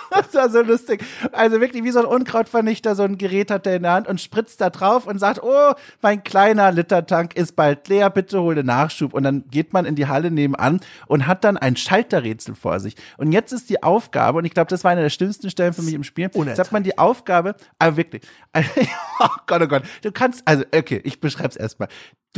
das 0.11 0.35
war 0.35 0.51
so 0.51 0.63
lustig. 0.63 1.05
Also 1.33 1.61
wirklich 1.61 1.85
wie 1.85 1.91
so 1.91 2.01
ein 2.01 2.05
Unkrautvernichter, 2.05 2.95
so 2.95 3.03
ein 3.03 3.19
Gerät 3.19 3.51
hat 3.51 3.67
er 3.67 3.77
in 3.77 3.83
der 3.83 3.93
Hand 3.93 4.09
und 4.09 4.21
spritzt 4.21 4.61
da 4.61 4.71
drauf 4.71 5.07
und 5.07 5.19
sagt, 5.19 5.43
oh, 5.43 5.73
mein 6.03 6.25
kleiner 6.25 6.73
Litertank 6.73 7.37
ist 7.37 7.57
bald 7.57 7.89
leer, 7.89 8.11
bitte 8.11 8.41
hole 8.41 8.65
Nachschub. 8.65 9.15
Und 9.15 9.23
dann 9.23 9.45
geht 9.51 9.73
man 9.73 9.85
in 9.85 9.95
die 9.95 10.07
Halle 10.07 10.31
nebenan 10.31 10.81
und 11.07 11.27
hat 11.27 11.45
dann 11.45 11.57
ein 11.57 11.77
Schalterrätsel 11.77 12.55
vor 12.55 12.81
sich. 12.81 12.95
Und 13.17 13.33
jetzt 13.33 13.53
ist 13.53 13.71
die 13.71 13.83
Aufgabe, 13.83 14.39
und 14.39 14.45
ich 14.45 14.55
glaube, 14.55 14.69
das 14.69 14.85
war 14.85 14.91
eine 14.91 15.03
der 15.03 15.11
schlimmsten 15.11 15.51
Stellen 15.51 15.73
für 15.73 15.83
mich 15.83 15.95
im 15.95 16.05
Spiel, 16.05 16.31
jetzt 16.35 16.59
hat 16.59 16.73
man 16.73 16.83
die 16.83 16.99
Aufgabe, 16.99 17.55
aber 17.79 17.97
wirklich, 17.97 18.23
oh 19.21 19.29
Gott, 19.47 19.63
oh 19.63 19.67
Gott, 19.67 19.83
du 20.03 20.13
kannst, 20.13 20.43
also 20.47 20.65
okay, 20.75 21.01
ich 21.05 21.21
beschreib's 21.21 21.57
erstmal 21.57 21.89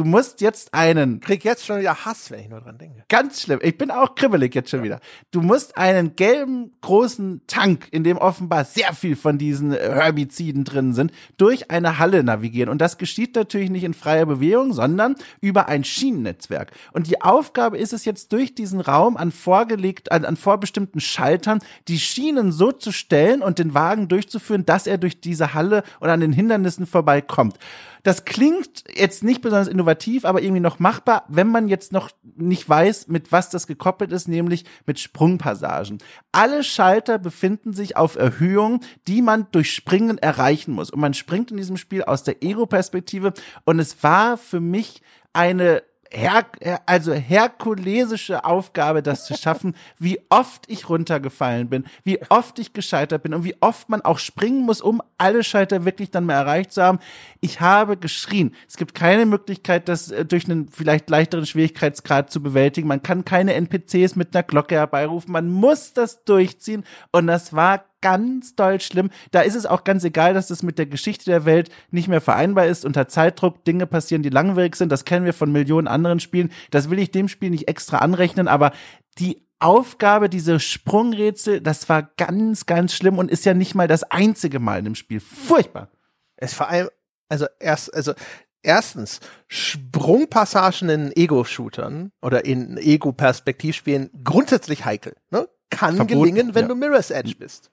du 0.01 0.05
musst 0.05 0.41
jetzt 0.41 0.73
einen. 0.73 1.21
Krieg 1.21 1.45
jetzt 1.45 1.67
schon 1.67 1.81
wieder 1.81 2.05
Hass, 2.05 2.31
wenn 2.31 2.41
ich 2.41 2.49
nur 2.49 2.61
dran 2.61 2.79
denke. 2.79 3.05
Ganz 3.09 3.43
schlimm. 3.43 3.61
Ich 3.63 3.77
bin 3.77 3.91
auch 3.91 4.15
kribbelig 4.15 4.55
jetzt 4.55 4.71
schon 4.71 4.81
ja. 4.81 4.85
wieder. 4.85 5.01
Du 5.31 5.43
musst 5.43 5.77
einen 5.77 6.17
gelben 6.17 6.73
großen 6.81 7.43
Tank, 7.47 7.60
in 7.91 8.05
dem 8.05 8.17
offenbar 8.17 8.65
sehr 8.65 8.93
viel 8.95 9.17
von 9.17 9.39
diesen 9.39 9.73
Herbiziden 9.73 10.65
drin 10.65 10.95
sind, 10.95 11.13
durch 11.37 11.71
eine 11.71 11.99
Halle 11.99 12.23
navigieren. 12.23 12.71
Und 12.71 12.81
das 12.81 12.99
geschieht 12.99 13.35
natürlich 13.35 13.71
nicht 13.71 13.85
in 13.85 13.95
freier 13.95 14.27
Bewegung, 14.27 14.73
sondern 14.73 15.17
über 15.41 15.69
ein 15.69 15.85
Schienennetzwerk. 15.85 16.73
Und 16.93 17.07
die 17.07 17.21
Aufgabe 17.23 17.79
ist 17.79 17.93
es 17.93 18.05
jetzt 18.05 18.33
durch 18.33 18.55
diesen 18.55 18.81
Raum 18.81 19.17
an 19.17 19.33
vorgelegt, 19.33 20.13
an, 20.13 20.25
an 20.25 20.37
vorbestimmten 20.37 21.01
Schaltern, 21.01 21.61
die 21.89 21.99
Schienen 21.99 22.53
so 22.53 22.73
zu 22.73 22.93
stellen 22.93 23.43
und 23.43 23.59
den 23.59 23.75
Wagen 23.75 24.09
durchzuführen, 24.09 24.65
dass 24.65 24.87
er 24.87 24.99
durch 24.99 25.21
diese 25.21 25.55
Halle 25.55 25.83
und 26.01 26.09
an 26.09 26.21
den 26.21 26.33
Hindernissen 26.33 26.87
vorbeikommt. 26.87 27.57
Das 28.03 28.25
klingt 28.25 28.85
jetzt 28.95 29.23
nicht 29.23 29.43
besonders 29.43 29.69
innovativ, 29.69 30.25
aber 30.25 30.43
irgendwie 30.43 30.61
noch 30.61 30.79
machbar, 30.79 31.25
wenn 31.29 31.49
man 31.49 31.69
jetzt 31.69 31.93
noch 31.93 32.11
nicht 32.37 32.69
weiß, 32.69 33.09
mit 33.09 33.33
was 33.33 33.51
das 33.51 33.67
gekoppelt 33.67 34.13
ist, 34.13 34.29
nämlich 34.29 34.65
mit 34.87 34.99
Sprungpassagen. 34.99 35.99
Alle 36.33 36.65
Schalter 36.65 37.19
befinden 37.19 37.73
sich 37.73 37.97
auf 37.97 38.17
Erhöhung, 38.17 38.81
die 39.07 39.23
man 39.23 39.47
durch 39.53 39.73
Springen 39.73 40.19
erreichen 40.19 40.73
muss. 40.73 40.91
Und 40.91 41.01
man 41.01 41.15
springt 41.15 41.51
in 41.51 41.57
diesem 41.57 41.77
Spiel 41.77 42.03
aus 42.03 42.23
der 42.23 42.43
Ego-Perspektive. 42.43 43.33
Und 43.65 43.79
es 43.79 44.03
war 44.03 44.37
für 44.37 44.61
mich 44.61 45.03
eine 45.33 45.83
her 46.13 46.47
also 46.87 47.13
herkulesische 47.13 48.45
Aufgabe, 48.45 49.03
das 49.03 49.25
zu 49.25 49.37
schaffen, 49.37 49.77
wie 49.99 50.21
oft 50.29 50.65
ich 50.69 50.89
runtergefallen 50.89 51.69
bin, 51.69 51.85
wie 52.03 52.21
oft 52.31 52.59
ich 52.59 52.73
gescheitert 52.73 53.23
bin 53.23 53.33
und 53.33 53.45
wie 53.45 53.57
oft 53.61 53.89
man 53.89 54.01
auch 54.03 54.19
springen 54.19 54.65
muss, 54.65 54.81
um 54.81 55.01
alle 55.19 55.45
Schalter 55.45 55.85
wirklich 55.85 56.11
dann 56.11 56.27
mal 56.27 56.35
erreicht 56.35 56.73
zu 56.73 56.83
haben. 56.83 56.99
Ich 57.41 57.61
habe 57.61 57.97
geschrien. 57.97 58.55
Es 58.69 58.77
gibt 58.77 58.95
keine 58.95 59.25
Möglichkeit, 59.25 59.89
das 59.89 60.11
äh, 60.11 60.25
durch 60.25 60.47
einen 60.47 60.69
vielleicht 60.69 61.09
leichteren 61.11 61.47
Schwierigkeitsgrad 61.47 62.31
zu 62.31 62.43
bewältigen. 62.43 62.89
Man 62.89 63.03
kann 63.03 63.25
keine 63.25 63.55
NPCs 63.55 64.17
mit 64.17 64.35
einer 64.35 64.43
Glocke 64.43 64.75
herbeirufen. 64.75 65.33
Man 65.33 65.49
muss 65.49 65.93
das 65.93 66.25
durchziehen 66.25 66.85
und 67.13 67.29
das 67.29 67.53
war 67.53 67.85
ganz 68.01 68.55
doll 68.55 68.81
schlimm. 68.81 69.11
Da 69.31 69.41
ist 69.41 69.55
es 69.55 69.67
auch 69.67 69.85
ganz 69.85 70.05
egal, 70.05 70.35
dass 70.35 70.49
das 70.49 70.63
mit 70.63 70.79
der 70.79 70.87
Geschichte 70.87 71.25
der 71.27 71.45
Welt 71.45 71.71
nicht 71.91 72.09
mehr 72.09 72.21
vereinbar 72.21 72.67
ist. 72.67 72.85
Unter 72.85 73.09
Zeitdruck 73.09 73.65
Dinge 73.65 73.87
passieren, 73.87 74.23
die 74.23 74.31
langwierig 74.31 74.77
sind. 74.77 74.91
Das 74.91 75.05
kennen 75.05 75.25
wir 75.25 75.35
von 75.35 75.53
Millionen 75.53 75.89
anderen 75.89 76.21
Spielen. 76.21 76.51
Das 76.71 76.91
will 76.91 76.99
ich 76.99 77.11
dem 77.11 77.29
Spiel 77.29 77.51
nicht 77.51 77.69
extra 77.69 77.99
anrechnen, 77.99 78.49
aber 78.49 78.73
die 79.19 79.43
Aufgabe, 79.59 80.31
diese 80.31 80.59
Sprungrätsel, 80.59 81.61
das 81.61 81.89
war 81.89 82.03
ganz, 82.17 82.65
ganz 82.65 82.95
schlimm 82.95 83.19
und 83.19 83.31
ist 83.31 83.45
ja 83.45 83.53
nicht 83.53 83.75
mal 83.75 83.89
das 83.89 84.05
einzige 84.05 84.59
Mal 84.59 84.79
in 84.79 84.87
dem 84.87 84.95
Spiel. 84.95 85.21
Furchtbar. 85.21 85.89
Es 86.37 86.55
vor 86.55 86.69
allem, 86.69 86.89
also 87.29 87.47
erst, 87.59 87.93
also 87.95 88.15
erstens, 88.63 89.21
Sprungpassagen 89.49 90.89
in 90.89 91.13
Ego-Shootern 91.15 92.13
oder 92.23 92.47
in 92.47 92.79
Ego-Perspektivspielen 92.79 94.11
grundsätzlich 94.25 94.87
heikel. 94.87 95.15
Ne? 95.31 95.47
Kann 95.69 95.97
Verboten, 95.97 96.21
gelingen, 96.21 96.55
wenn 96.55 96.63
ja. 96.63 96.69
du 96.69 96.75
Mirror's 96.75 97.11
Edge 97.11 97.35
bist. 97.39 97.71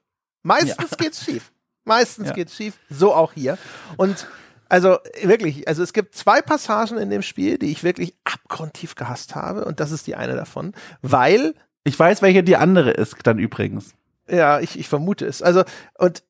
Meistens 0.48 0.92
ja. 0.92 0.98
geht's 0.98 1.24
schief. 1.24 1.52
Meistens 1.84 2.28
ja. 2.30 2.34
geht's 2.34 2.56
schief. 2.56 2.80
So 2.90 3.14
auch 3.14 3.34
hier. 3.34 3.58
Und 3.98 4.28
also 4.70 4.98
wirklich, 5.22 5.68
also 5.68 5.84
es 5.84 5.92
gibt 5.92 6.16
zwei 6.16 6.42
Passagen 6.42 6.98
in 6.98 7.10
dem 7.10 7.22
Spiel, 7.22 7.58
die 7.58 7.72
ich 7.72 7.84
wirklich 7.84 8.16
abgrundtief 8.24 8.96
gehasst 8.96 9.36
habe 9.36 9.66
und 9.66 9.80
das 9.82 9.92
ist 9.92 10.08
die 10.08 10.16
eine 10.16 10.36
davon, 10.36 10.74
weil 11.02 11.54
ich 11.84 11.98
weiß, 11.98 12.22
welche 12.22 12.44
die 12.44 12.56
andere 12.56 12.92
ist 12.92 13.16
dann 13.24 13.40
übrigens. 13.40 13.94
Ja, 14.30 14.60
ich, 14.60 14.80
ich 14.80 14.88
vermute 14.88 15.26
es. 15.26 15.42
Also 15.42 15.64
und 15.98 16.24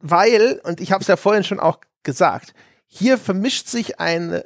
weil 0.00 0.60
und 0.64 0.80
ich 0.80 0.90
habe 0.92 1.02
es 1.02 1.08
ja 1.08 1.16
vorhin 1.16 1.44
schon 1.44 1.60
auch 1.60 1.78
gesagt, 2.02 2.54
hier 2.86 3.18
vermischt 3.18 3.68
sich 3.68 4.00
ein 4.00 4.42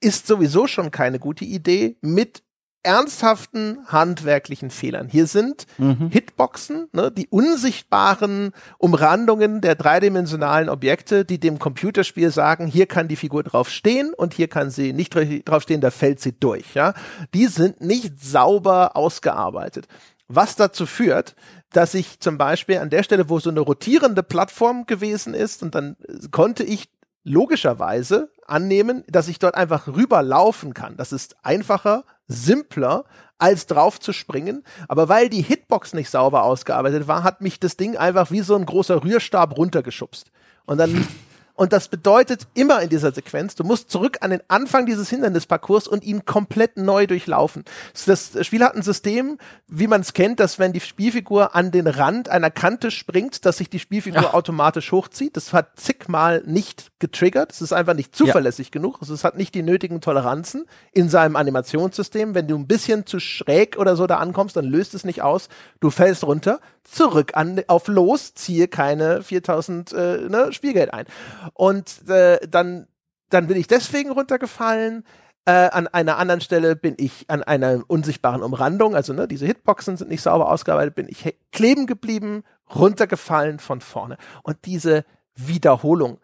ist 0.00 0.26
sowieso 0.26 0.66
schon 0.66 0.90
keine 0.90 1.18
gute 1.18 1.44
Idee 1.44 1.96
mit 2.00 2.42
ernsthaften 2.82 3.78
handwerklichen 3.86 4.70
Fehlern. 4.70 5.08
Hier 5.08 5.26
sind 5.26 5.66
mhm. 5.78 6.08
Hitboxen, 6.10 6.88
ne, 6.92 7.12
die 7.12 7.28
unsichtbaren 7.28 8.52
Umrandungen 8.78 9.60
der 9.60 9.74
dreidimensionalen 9.74 10.68
Objekte, 10.68 11.24
die 11.24 11.38
dem 11.38 11.58
Computerspiel 11.58 12.30
sagen, 12.30 12.66
hier 12.66 12.86
kann 12.86 13.08
die 13.08 13.16
Figur 13.16 13.42
drauf 13.42 13.68
stehen 13.68 14.12
und 14.14 14.34
hier 14.34 14.48
kann 14.48 14.70
sie 14.70 14.92
nicht 14.92 15.14
drauf 15.14 15.62
stehen, 15.62 15.80
da 15.80 15.90
fällt 15.90 16.20
sie 16.20 16.38
durch. 16.38 16.74
Ja, 16.74 16.94
die 17.34 17.46
sind 17.46 17.80
nicht 17.80 18.22
sauber 18.22 18.96
ausgearbeitet. 18.96 19.86
Was 20.28 20.56
dazu 20.56 20.86
führt, 20.86 21.36
dass 21.72 21.94
ich 21.94 22.20
zum 22.20 22.38
Beispiel 22.38 22.78
an 22.78 22.90
der 22.90 23.02
Stelle, 23.02 23.28
wo 23.28 23.38
so 23.38 23.50
eine 23.50 23.60
rotierende 23.60 24.22
Plattform 24.22 24.86
gewesen 24.86 25.34
ist, 25.34 25.62
und 25.62 25.74
dann 25.74 25.96
konnte 26.30 26.64
ich 26.64 26.88
logischerweise 27.24 28.30
annehmen, 28.46 29.04
dass 29.08 29.28
ich 29.28 29.38
dort 29.38 29.54
einfach 29.54 29.86
rüberlaufen 29.86 30.74
kann. 30.74 30.96
Das 30.96 31.12
ist 31.12 31.36
einfacher, 31.42 32.04
simpler, 32.32 33.04
als 33.38 33.66
drauf 33.66 33.98
zu 34.00 34.12
springen. 34.12 34.62
Aber 34.88 35.08
weil 35.08 35.28
die 35.28 35.42
Hitbox 35.42 35.94
nicht 35.94 36.10
sauber 36.10 36.44
ausgearbeitet 36.44 37.08
war, 37.08 37.24
hat 37.24 37.40
mich 37.40 37.58
das 37.58 37.76
Ding 37.76 37.96
einfach 37.96 38.30
wie 38.30 38.40
so 38.40 38.54
ein 38.54 38.66
großer 38.66 39.02
Rührstab 39.02 39.56
runtergeschubst. 39.56 40.30
Und 40.64 40.78
dann 40.78 41.06
Und 41.54 41.72
das 41.72 41.88
bedeutet 41.88 42.46
immer 42.54 42.80
in 42.80 42.88
dieser 42.88 43.12
Sequenz, 43.12 43.54
du 43.54 43.64
musst 43.64 43.90
zurück 43.90 44.18
an 44.22 44.30
den 44.30 44.40
Anfang 44.48 44.86
dieses 44.86 45.10
Hindernisparcours 45.10 45.86
und 45.86 46.02
ihn 46.02 46.24
komplett 46.24 46.78
neu 46.78 47.06
durchlaufen. 47.06 47.64
Das 48.06 48.32
Spiel 48.40 48.64
hat 48.64 48.74
ein 48.74 48.82
System, 48.82 49.38
wie 49.68 49.86
man 49.86 50.00
es 50.00 50.14
kennt, 50.14 50.40
dass 50.40 50.58
wenn 50.58 50.72
die 50.72 50.80
Spielfigur 50.80 51.54
an 51.54 51.70
den 51.70 51.86
Rand 51.86 52.30
einer 52.30 52.50
Kante 52.50 52.90
springt, 52.90 53.44
dass 53.44 53.58
sich 53.58 53.68
die 53.68 53.78
Spielfigur 53.78 54.30
Ach. 54.30 54.34
automatisch 54.34 54.92
hochzieht. 54.92 55.36
Das 55.36 55.52
hat 55.52 55.78
zigmal 55.78 56.42
nicht 56.46 56.90
getriggert. 56.98 57.52
Es 57.52 57.60
ist 57.60 57.72
einfach 57.72 57.94
nicht 57.94 58.16
zuverlässig 58.16 58.68
ja. 58.68 58.72
genug. 58.72 58.98
Also 59.00 59.12
es 59.12 59.22
hat 59.22 59.36
nicht 59.36 59.54
die 59.54 59.62
nötigen 59.62 60.00
Toleranzen 60.00 60.64
in 60.92 61.10
seinem 61.10 61.36
Animationssystem. 61.36 62.34
Wenn 62.34 62.48
du 62.48 62.56
ein 62.56 62.66
bisschen 62.66 63.04
zu 63.06 63.20
schräg 63.20 63.76
oder 63.78 63.94
so 63.96 64.06
da 64.06 64.16
ankommst, 64.16 64.56
dann 64.56 64.64
löst 64.64 64.94
es 64.94 65.04
nicht 65.04 65.20
aus. 65.20 65.48
Du 65.80 65.90
fällst 65.90 66.24
runter 66.24 66.60
zurück 66.84 67.32
an, 67.34 67.62
auf 67.68 67.88
los, 67.88 68.34
ziehe 68.34 68.68
keine 68.68 69.22
4000 69.22 69.92
äh, 69.92 69.96
ne, 70.28 70.52
Spielgeld 70.52 70.92
ein. 70.92 71.06
Und 71.54 72.08
äh, 72.08 72.38
dann, 72.48 72.86
dann 73.30 73.46
bin 73.46 73.56
ich 73.56 73.66
deswegen 73.66 74.10
runtergefallen. 74.10 75.04
Äh, 75.44 75.70
an 75.70 75.88
einer 75.88 76.18
anderen 76.18 76.40
Stelle 76.40 76.76
bin 76.76 76.94
ich 76.98 77.24
an 77.28 77.42
einer 77.42 77.82
unsichtbaren 77.88 78.42
Umrandung, 78.42 78.94
also 78.94 79.12
ne, 79.12 79.26
diese 79.26 79.46
Hitboxen 79.46 79.96
sind 79.96 80.08
nicht 80.08 80.22
sauber 80.22 80.50
ausgearbeitet, 80.50 80.94
bin 80.94 81.08
ich 81.08 81.36
kleben 81.50 81.86
geblieben, 81.86 82.44
runtergefallen 82.72 83.58
von 83.58 83.80
vorne. 83.80 84.18
Und 84.44 84.58
diese 84.66 85.04
Wiederholung, 85.34 86.18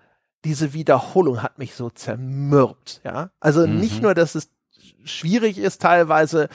diese 0.44 0.72
Wiederholung 0.72 1.42
hat 1.42 1.58
mich 1.58 1.74
so 1.74 1.90
zermürbt, 1.90 3.00
ja. 3.04 3.30
Also 3.40 3.66
mhm. 3.66 3.80
nicht 3.80 4.02
nur, 4.02 4.14
dass 4.14 4.36
es 4.36 4.50
schwierig 5.04 5.58
ist, 5.58 5.82
teilweise 5.82 6.48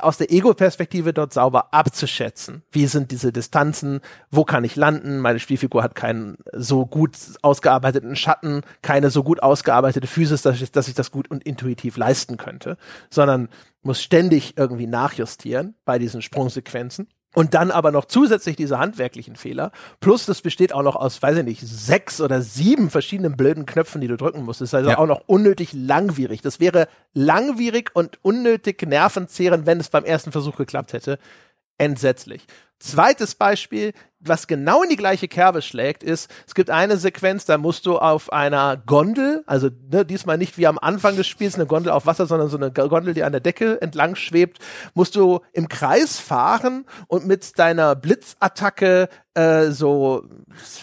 aus 0.00 0.18
der 0.18 0.30
Ego-Perspektive 0.30 1.12
dort 1.12 1.32
sauber 1.32 1.72
abzuschätzen. 1.72 2.62
Wie 2.70 2.86
sind 2.86 3.10
diese 3.10 3.32
Distanzen? 3.32 4.00
Wo 4.30 4.44
kann 4.44 4.64
ich 4.64 4.76
landen? 4.76 5.18
Meine 5.18 5.38
Spielfigur 5.38 5.82
hat 5.82 5.94
keinen 5.94 6.36
so 6.52 6.86
gut 6.86 7.16
ausgearbeiteten 7.42 8.16
Schatten, 8.16 8.62
keine 8.82 9.10
so 9.10 9.22
gut 9.22 9.42
ausgearbeitete 9.42 10.06
Physis, 10.06 10.42
dass 10.42 10.60
ich, 10.60 10.70
dass 10.70 10.88
ich 10.88 10.94
das 10.94 11.10
gut 11.10 11.30
und 11.30 11.44
intuitiv 11.44 11.96
leisten 11.96 12.36
könnte, 12.36 12.76
sondern 13.10 13.48
muss 13.82 14.02
ständig 14.02 14.56
irgendwie 14.56 14.86
nachjustieren 14.86 15.74
bei 15.84 15.98
diesen 15.98 16.22
Sprungsequenzen. 16.22 17.08
Und 17.32 17.54
dann 17.54 17.70
aber 17.70 17.92
noch 17.92 18.06
zusätzlich 18.06 18.56
diese 18.56 18.78
handwerklichen 18.78 19.36
Fehler. 19.36 19.70
Plus, 20.00 20.26
das 20.26 20.42
besteht 20.42 20.72
auch 20.72 20.82
noch 20.82 20.96
aus, 20.96 21.22
weiß 21.22 21.38
ich 21.38 21.44
nicht, 21.44 21.60
sechs 21.60 22.20
oder 22.20 22.42
sieben 22.42 22.90
verschiedenen 22.90 23.36
blöden 23.36 23.66
Knöpfen, 23.66 24.00
die 24.00 24.08
du 24.08 24.16
drücken 24.16 24.44
musst. 24.44 24.60
Das 24.60 24.70
ist 24.70 24.74
also 24.74 24.90
ja. 24.90 24.98
auch 24.98 25.06
noch 25.06 25.22
unnötig 25.26 25.72
langwierig. 25.72 26.42
Das 26.42 26.58
wäre 26.58 26.88
langwierig 27.14 27.90
und 27.94 28.18
unnötig 28.22 28.82
nervenzehrend, 28.82 29.64
wenn 29.64 29.78
es 29.78 29.90
beim 29.90 30.04
ersten 30.04 30.32
Versuch 30.32 30.56
geklappt 30.56 30.92
hätte. 30.92 31.20
Entsetzlich. 31.78 32.46
Zweites 32.80 33.34
Beispiel, 33.34 33.92
was 34.20 34.46
genau 34.46 34.82
in 34.82 34.88
die 34.88 34.96
gleiche 34.96 35.28
Kerbe 35.28 35.60
schlägt, 35.60 36.02
ist, 36.02 36.30
es 36.46 36.54
gibt 36.54 36.70
eine 36.70 36.96
Sequenz, 36.96 37.44
da 37.44 37.58
musst 37.58 37.84
du 37.84 37.98
auf 37.98 38.32
einer 38.32 38.78
Gondel, 38.78 39.42
also 39.46 39.68
ne, 39.90 40.06
diesmal 40.06 40.38
nicht 40.38 40.56
wie 40.56 40.66
am 40.66 40.78
Anfang 40.78 41.14
des 41.14 41.26
Spiels 41.26 41.56
eine 41.56 41.66
Gondel 41.66 41.92
auf 41.92 42.06
Wasser, 42.06 42.24
sondern 42.24 42.48
so 42.48 42.56
eine 42.56 42.70
Gondel, 42.70 43.12
die 43.12 43.22
an 43.22 43.32
der 43.32 43.42
Decke 43.42 43.82
entlang 43.82 44.14
schwebt, 44.14 44.60
musst 44.94 45.14
du 45.14 45.40
im 45.52 45.68
Kreis 45.68 46.18
fahren 46.18 46.86
und 47.06 47.26
mit 47.26 47.58
deiner 47.58 47.96
Blitzattacke 47.96 49.10
äh, 49.34 49.70
so, 49.70 50.24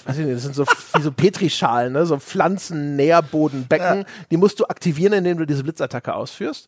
weiß 0.06 0.19
ich 0.19 0.26
nicht, 0.26 0.36
das 0.36 0.44
sind 0.44 0.53
so 0.53 0.65
wie 0.94 1.02
so 1.02 1.11
Petrischalen, 1.11 1.94
ne, 1.94 2.06
so 2.06 2.19
Pflanzen, 2.19 2.95
Nährbodenbecken, 2.95 3.99
ja. 4.02 4.06
die 4.30 4.38
musst 4.38 4.60
du 4.60 4.65
aktivieren, 4.65 5.14
indem 5.14 5.40
du 5.40 5.45
diese 5.45 5.64
Blitzattacke 5.64 6.14
ausführst. 6.14 6.68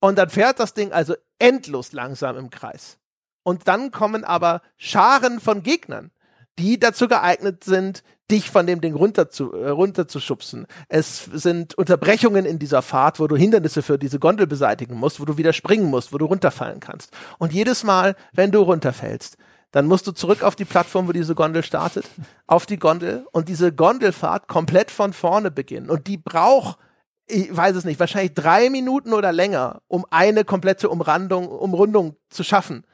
Und 0.00 0.16
dann 0.16 0.30
fährt 0.30 0.60
das 0.60 0.72
Ding 0.72 0.92
also 0.92 1.14
endlos 1.38 1.92
langsam 1.92 2.38
im 2.38 2.48
Kreis. 2.48 2.98
Und 3.46 3.68
dann 3.68 3.92
kommen 3.92 4.24
aber 4.24 4.60
Scharen 4.76 5.38
von 5.38 5.62
Gegnern, 5.62 6.10
die 6.58 6.80
dazu 6.80 7.06
geeignet 7.06 7.62
sind, 7.62 8.02
dich 8.28 8.50
von 8.50 8.66
dem 8.66 8.80
Ding 8.80 8.96
runter 8.96 9.30
zu, 9.30 9.52
äh, 9.52 9.68
runter 9.68 10.08
zu 10.08 10.18
schubsen. 10.18 10.66
Es 10.88 11.26
sind 11.32 11.78
Unterbrechungen 11.78 12.44
in 12.44 12.58
dieser 12.58 12.82
Fahrt, 12.82 13.20
wo 13.20 13.28
du 13.28 13.36
Hindernisse 13.36 13.82
für 13.82 14.00
diese 14.00 14.18
Gondel 14.18 14.48
beseitigen 14.48 14.96
musst, 14.96 15.20
wo 15.20 15.24
du 15.24 15.36
wieder 15.36 15.52
springen 15.52 15.88
musst, 15.88 16.12
wo 16.12 16.18
du 16.18 16.24
runterfallen 16.24 16.80
kannst. 16.80 17.12
Und 17.38 17.52
jedes 17.52 17.84
Mal, 17.84 18.16
wenn 18.32 18.50
du 18.50 18.62
runterfällst, 18.62 19.36
dann 19.70 19.86
musst 19.86 20.08
du 20.08 20.10
zurück 20.10 20.42
auf 20.42 20.56
die 20.56 20.64
Plattform, 20.64 21.06
wo 21.06 21.12
diese 21.12 21.36
Gondel 21.36 21.62
startet, 21.62 22.06
auf 22.48 22.66
die 22.66 22.80
Gondel 22.80 23.28
und 23.30 23.48
diese 23.48 23.72
Gondelfahrt 23.72 24.48
komplett 24.48 24.90
von 24.90 25.12
vorne 25.12 25.52
beginnen. 25.52 25.88
Und 25.88 26.08
die 26.08 26.16
braucht 26.16 26.80
ich 27.28 27.56
weiß 27.56 27.74
es 27.74 27.84
nicht, 27.84 27.98
wahrscheinlich 27.98 28.34
drei 28.34 28.70
Minuten 28.70 29.12
oder 29.12 29.32
länger, 29.32 29.82
um 29.88 30.04
eine 30.10 30.44
komplette 30.44 30.88
Umrandung, 30.88 31.48
Umrundung 31.48 32.14
zu 32.30 32.44
schaffen. 32.44 32.84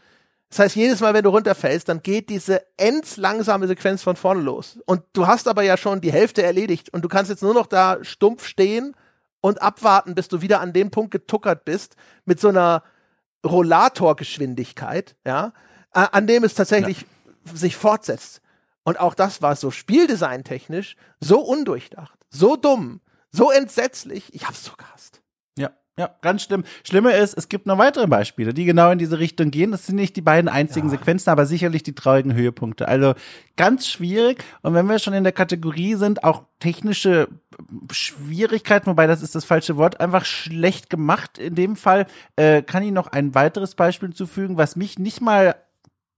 Das 0.52 0.58
heißt, 0.58 0.76
jedes 0.76 1.00
Mal, 1.00 1.14
wenn 1.14 1.24
du 1.24 1.30
runterfällst, 1.30 1.88
dann 1.88 2.02
geht 2.02 2.28
diese 2.28 2.60
endlangsame 2.76 3.66
Sequenz 3.66 4.02
von 4.02 4.16
vorne 4.16 4.42
los. 4.42 4.78
Und 4.84 5.02
du 5.14 5.26
hast 5.26 5.48
aber 5.48 5.62
ja 5.62 5.78
schon 5.78 6.02
die 6.02 6.12
Hälfte 6.12 6.42
erledigt 6.42 6.92
und 6.92 7.02
du 7.02 7.08
kannst 7.08 7.30
jetzt 7.30 7.42
nur 7.42 7.54
noch 7.54 7.66
da 7.66 8.04
stumpf 8.04 8.44
stehen 8.46 8.94
und 9.40 9.62
abwarten, 9.62 10.14
bis 10.14 10.28
du 10.28 10.42
wieder 10.42 10.60
an 10.60 10.74
dem 10.74 10.90
Punkt 10.90 11.10
getuckert 11.10 11.64
bist, 11.64 11.96
mit 12.26 12.38
so 12.38 12.48
einer 12.48 12.82
Rollatorgeschwindigkeit, 13.46 15.16
ja, 15.24 15.54
an 15.90 16.26
dem 16.26 16.44
es 16.44 16.52
tatsächlich 16.52 17.06
ja. 17.46 17.56
sich 17.56 17.74
fortsetzt. 17.74 18.42
Und 18.84 19.00
auch 19.00 19.14
das 19.14 19.40
war 19.40 19.56
so 19.56 19.70
spieldesigntechnisch 19.70 20.96
so 21.18 21.40
undurchdacht, 21.40 22.18
so 22.28 22.56
dumm, 22.56 23.00
so 23.30 23.50
entsetzlich. 23.50 24.34
Ich 24.34 24.46
hab's 24.46 24.64
so 24.64 24.72
gehasst. 24.76 25.21
Ja, 25.98 26.08
ganz 26.22 26.44
schlimm. 26.44 26.64
Schlimmer 26.84 27.14
ist, 27.14 27.36
es 27.36 27.50
gibt 27.50 27.66
noch 27.66 27.76
weitere 27.76 28.06
Beispiele, 28.06 28.54
die 28.54 28.64
genau 28.64 28.90
in 28.90 28.98
diese 28.98 29.18
Richtung 29.18 29.50
gehen. 29.50 29.72
Das 29.72 29.86
sind 29.86 29.96
nicht 29.96 30.16
die 30.16 30.22
beiden 30.22 30.48
einzigen 30.48 30.88
ja. 30.88 30.92
Sequenzen, 30.96 31.28
aber 31.28 31.44
sicherlich 31.44 31.82
die 31.82 31.94
traurigen 31.94 32.32
Höhepunkte. 32.34 32.88
Also 32.88 33.12
ganz 33.56 33.86
schwierig. 33.86 34.42
Und 34.62 34.72
wenn 34.72 34.86
wir 34.88 34.98
schon 34.98 35.12
in 35.12 35.22
der 35.22 35.34
Kategorie 35.34 35.96
sind, 35.96 36.24
auch 36.24 36.44
technische 36.60 37.28
Schwierigkeiten, 37.90 38.86
wobei 38.86 39.06
das 39.06 39.22
ist 39.22 39.34
das 39.34 39.44
falsche 39.44 39.76
Wort, 39.76 40.00
einfach 40.00 40.24
schlecht 40.24 40.88
gemacht 40.88 41.36
in 41.36 41.56
dem 41.56 41.76
Fall, 41.76 42.06
äh, 42.36 42.62
kann 42.62 42.82
ich 42.82 42.90
noch 42.90 43.08
ein 43.08 43.34
weiteres 43.34 43.74
Beispiel 43.74 44.14
zufügen, 44.14 44.56
was 44.56 44.76
mich 44.76 44.98
nicht 44.98 45.20
mal 45.20 45.56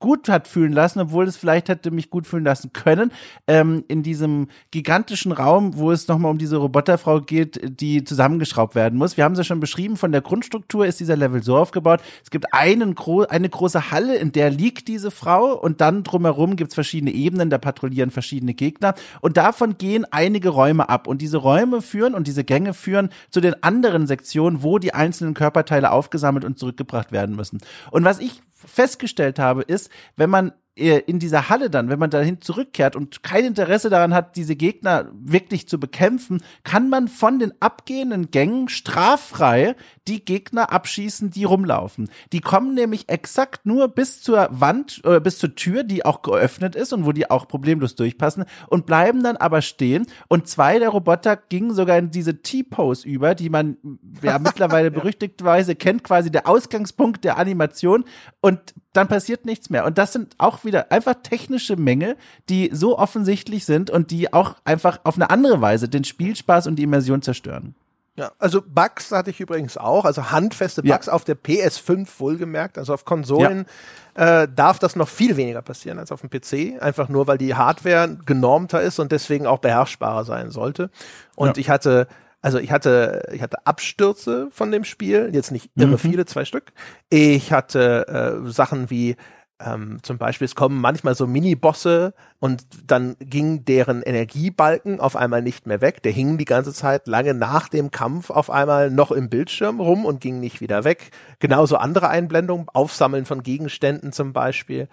gut 0.04 0.28
hat 0.28 0.48
fühlen 0.48 0.74
lassen, 0.74 1.00
obwohl 1.00 1.26
es 1.26 1.38
vielleicht 1.38 1.70
hätte 1.70 1.90
mich 1.90 2.10
gut 2.10 2.26
fühlen 2.26 2.44
lassen 2.44 2.74
können. 2.74 3.10
Ähm, 3.46 3.84
in 3.88 4.02
diesem 4.02 4.48
gigantischen 4.70 5.32
Raum, 5.32 5.78
wo 5.78 5.92
es 5.92 6.08
nochmal 6.08 6.30
um 6.30 6.36
diese 6.36 6.58
Roboterfrau 6.58 7.22
geht, 7.22 7.80
die 7.80 8.04
zusammengeschraubt 8.04 8.74
werden 8.74 8.98
muss. 8.98 9.16
Wir 9.16 9.24
haben 9.24 9.32
es 9.32 9.38
ja 9.38 9.44
schon 9.44 9.60
beschrieben, 9.60 9.96
von 9.96 10.12
der 10.12 10.20
Grundstruktur 10.20 10.84
ist 10.84 11.00
dieser 11.00 11.16
Level 11.16 11.42
so 11.42 11.56
aufgebaut. 11.56 12.00
Es 12.22 12.30
gibt 12.30 12.52
einen 12.52 12.94
gro 12.94 13.22
eine 13.22 13.48
große 13.48 13.92
Halle, 13.92 14.16
in 14.16 14.30
der 14.32 14.50
liegt 14.50 14.88
diese 14.88 15.10
Frau 15.10 15.58
und 15.58 15.80
dann 15.80 16.02
drumherum 16.02 16.56
gibt 16.56 16.72
es 16.72 16.74
verschiedene 16.74 17.12
Ebenen, 17.12 17.48
da 17.48 17.56
patrouillieren 17.56 18.10
verschiedene 18.10 18.52
Gegner 18.52 18.94
und 19.22 19.38
davon 19.38 19.78
gehen 19.78 20.04
einige 20.10 20.50
Räume 20.50 20.90
ab 20.90 21.06
und 21.06 21.22
diese 21.22 21.38
Räume 21.38 21.80
führen 21.80 22.12
und 22.12 22.26
diese 22.26 22.44
Gänge 22.44 22.74
führen 22.74 23.08
zu 23.30 23.40
den 23.40 23.62
anderen 23.62 24.06
Sektionen, 24.06 24.62
wo 24.62 24.78
die 24.78 24.92
einzelnen 24.92 25.32
Körperteile 25.32 25.92
aufgesammelt 25.92 26.44
und 26.44 26.58
zurückgebracht 26.58 27.10
werden 27.10 27.36
müssen. 27.36 27.60
Und 27.90 28.04
was 28.04 28.18
ich 28.18 28.42
festgestellt 28.66 29.38
habe, 29.38 29.62
ist, 29.62 29.90
wenn 30.16 30.30
man 30.30 30.52
in 30.76 31.20
dieser 31.20 31.48
Halle 31.48 31.70
dann, 31.70 31.88
wenn 31.88 32.00
man 32.00 32.10
dahin 32.10 32.40
zurückkehrt 32.40 32.96
und 32.96 33.22
kein 33.22 33.44
Interesse 33.44 33.90
daran 33.90 34.12
hat, 34.12 34.34
diese 34.34 34.56
Gegner 34.56 35.08
wirklich 35.14 35.68
zu 35.68 35.78
bekämpfen, 35.78 36.42
kann 36.64 36.88
man 36.88 37.06
von 37.06 37.38
den 37.38 37.52
abgehenden 37.60 38.32
Gängen 38.32 38.68
straffrei 38.68 39.76
die 40.08 40.24
Gegner 40.24 40.72
abschießen, 40.72 41.30
die 41.30 41.44
rumlaufen. 41.44 42.10
Die 42.32 42.40
kommen 42.40 42.74
nämlich 42.74 43.08
exakt 43.08 43.66
nur 43.66 43.86
bis 43.86 44.20
zur 44.20 44.48
Wand 44.50 45.00
oder 45.04 45.16
äh, 45.16 45.20
bis 45.20 45.38
zur 45.38 45.54
Tür, 45.54 45.84
die 45.84 46.04
auch 46.04 46.22
geöffnet 46.22 46.74
ist 46.74 46.92
und 46.92 47.06
wo 47.06 47.12
die 47.12 47.30
auch 47.30 47.46
problemlos 47.46 47.94
durchpassen 47.94 48.44
und 48.68 48.84
bleiben 48.84 49.22
dann 49.22 49.36
aber 49.36 49.62
stehen. 49.62 50.06
Und 50.26 50.48
zwei 50.48 50.80
der 50.80 50.88
Roboter 50.88 51.36
gingen 51.36 51.72
sogar 51.72 51.98
in 51.98 52.10
diese 52.10 52.42
T-Pose 52.42 53.06
über, 53.06 53.36
die 53.36 53.48
man 53.48 53.76
ja 54.22 54.38
mittlerweile 54.40 54.90
berüchtigterweise 54.90 55.76
kennt, 55.76 56.02
quasi 56.02 56.32
der 56.32 56.48
Ausgangspunkt 56.48 57.22
der 57.22 57.38
Animation 57.38 58.04
und 58.40 58.74
dann 58.92 59.08
passiert 59.08 59.44
nichts 59.44 59.70
mehr. 59.70 59.84
Und 59.84 59.98
das 59.98 60.12
sind 60.12 60.34
auch 60.38 60.63
wieder 60.64 60.92
einfach 60.92 61.14
technische 61.22 61.76
Mängel, 61.76 62.16
die 62.48 62.70
so 62.72 62.98
offensichtlich 62.98 63.64
sind 63.64 63.90
und 63.90 64.10
die 64.10 64.32
auch 64.32 64.56
einfach 64.64 65.00
auf 65.04 65.16
eine 65.16 65.30
andere 65.30 65.60
Weise 65.60 65.88
den 65.88 66.04
Spielspaß 66.04 66.66
und 66.66 66.76
die 66.76 66.82
Immersion 66.82 67.22
zerstören. 67.22 67.74
Ja, 68.16 68.30
also 68.38 68.62
Bugs 68.62 69.10
hatte 69.10 69.30
ich 69.30 69.40
übrigens 69.40 69.76
auch, 69.76 70.04
also 70.04 70.30
handfeste 70.30 70.84
Bugs 70.84 71.06
ja. 71.06 71.12
auf 71.12 71.24
der 71.24 71.36
PS5 71.36 72.06
wohlgemerkt, 72.18 72.78
also 72.78 72.94
auf 72.94 73.04
Konsolen 73.04 73.66
ja. 74.16 74.42
äh, 74.42 74.48
darf 74.54 74.78
das 74.78 74.94
noch 74.94 75.08
viel 75.08 75.36
weniger 75.36 75.62
passieren 75.62 75.98
als 75.98 76.12
auf 76.12 76.20
dem 76.20 76.30
PC, 76.30 76.80
einfach 76.80 77.08
nur 77.08 77.26
weil 77.26 77.38
die 77.38 77.56
Hardware 77.56 78.16
genormter 78.24 78.82
ist 78.82 79.00
und 79.00 79.10
deswegen 79.10 79.48
auch 79.48 79.58
beherrschbarer 79.58 80.24
sein 80.24 80.52
sollte. 80.52 80.90
Und 81.34 81.56
ja. 81.56 81.60
ich 81.60 81.70
hatte 81.70 82.06
also 82.40 82.58
ich 82.58 82.70
hatte, 82.70 83.22
ich 83.32 83.40
hatte 83.40 83.66
Abstürze 83.66 84.48
von 84.50 84.70
dem 84.70 84.84
Spiel, 84.84 85.30
jetzt 85.32 85.50
nicht 85.50 85.70
irre 85.76 85.92
mhm. 85.92 85.98
viele, 85.98 86.26
zwei 86.26 86.44
Stück. 86.44 86.74
Ich 87.08 87.52
hatte 87.52 88.42
äh, 88.44 88.50
Sachen 88.50 88.90
wie 88.90 89.16
ähm, 89.60 89.98
zum 90.02 90.18
Beispiel, 90.18 90.46
es 90.46 90.54
kommen 90.54 90.80
manchmal 90.80 91.14
so 91.14 91.26
Mini-Bosse 91.26 92.14
und 92.40 92.66
dann 92.86 93.16
ging 93.20 93.64
deren 93.64 94.02
Energiebalken 94.02 94.98
auf 95.00 95.14
einmal 95.14 95.42
nicht 95.42 95.66
mehr 95.66 95.80
weg. 95.80 96.02
Der 96.02 96.12
hing 96.12 96.38
die 96.38 96.44
ganze 96.44 96.72
Zeit 96.72 97.06
lange 97.06 97.34
nach 97.34 97.68
dem 97.68 97.90
Kampf 97.90 98.30
auf 98.30 98.50
einmal 98.50 98.90
noch 98.90 99.12
im 99.12 99.28
Bildschirm 99.28 99.80
rum 99.80 100.04
und 100.04 100.20
ging 100.20 100.40
nicht 100.40 100.60
wieder 100.60 100.82
weg. 100.84 101.12
Genauso 101.38 101.76
andere 101.76 102.08
Einblendungen, 102.08 102.68
Aufsammeln 102.72 103.26
von 103.26 103.42
Gegenständen 103.42 104.12
zum 104.12 104.32
Beispiel. 104.32 104.88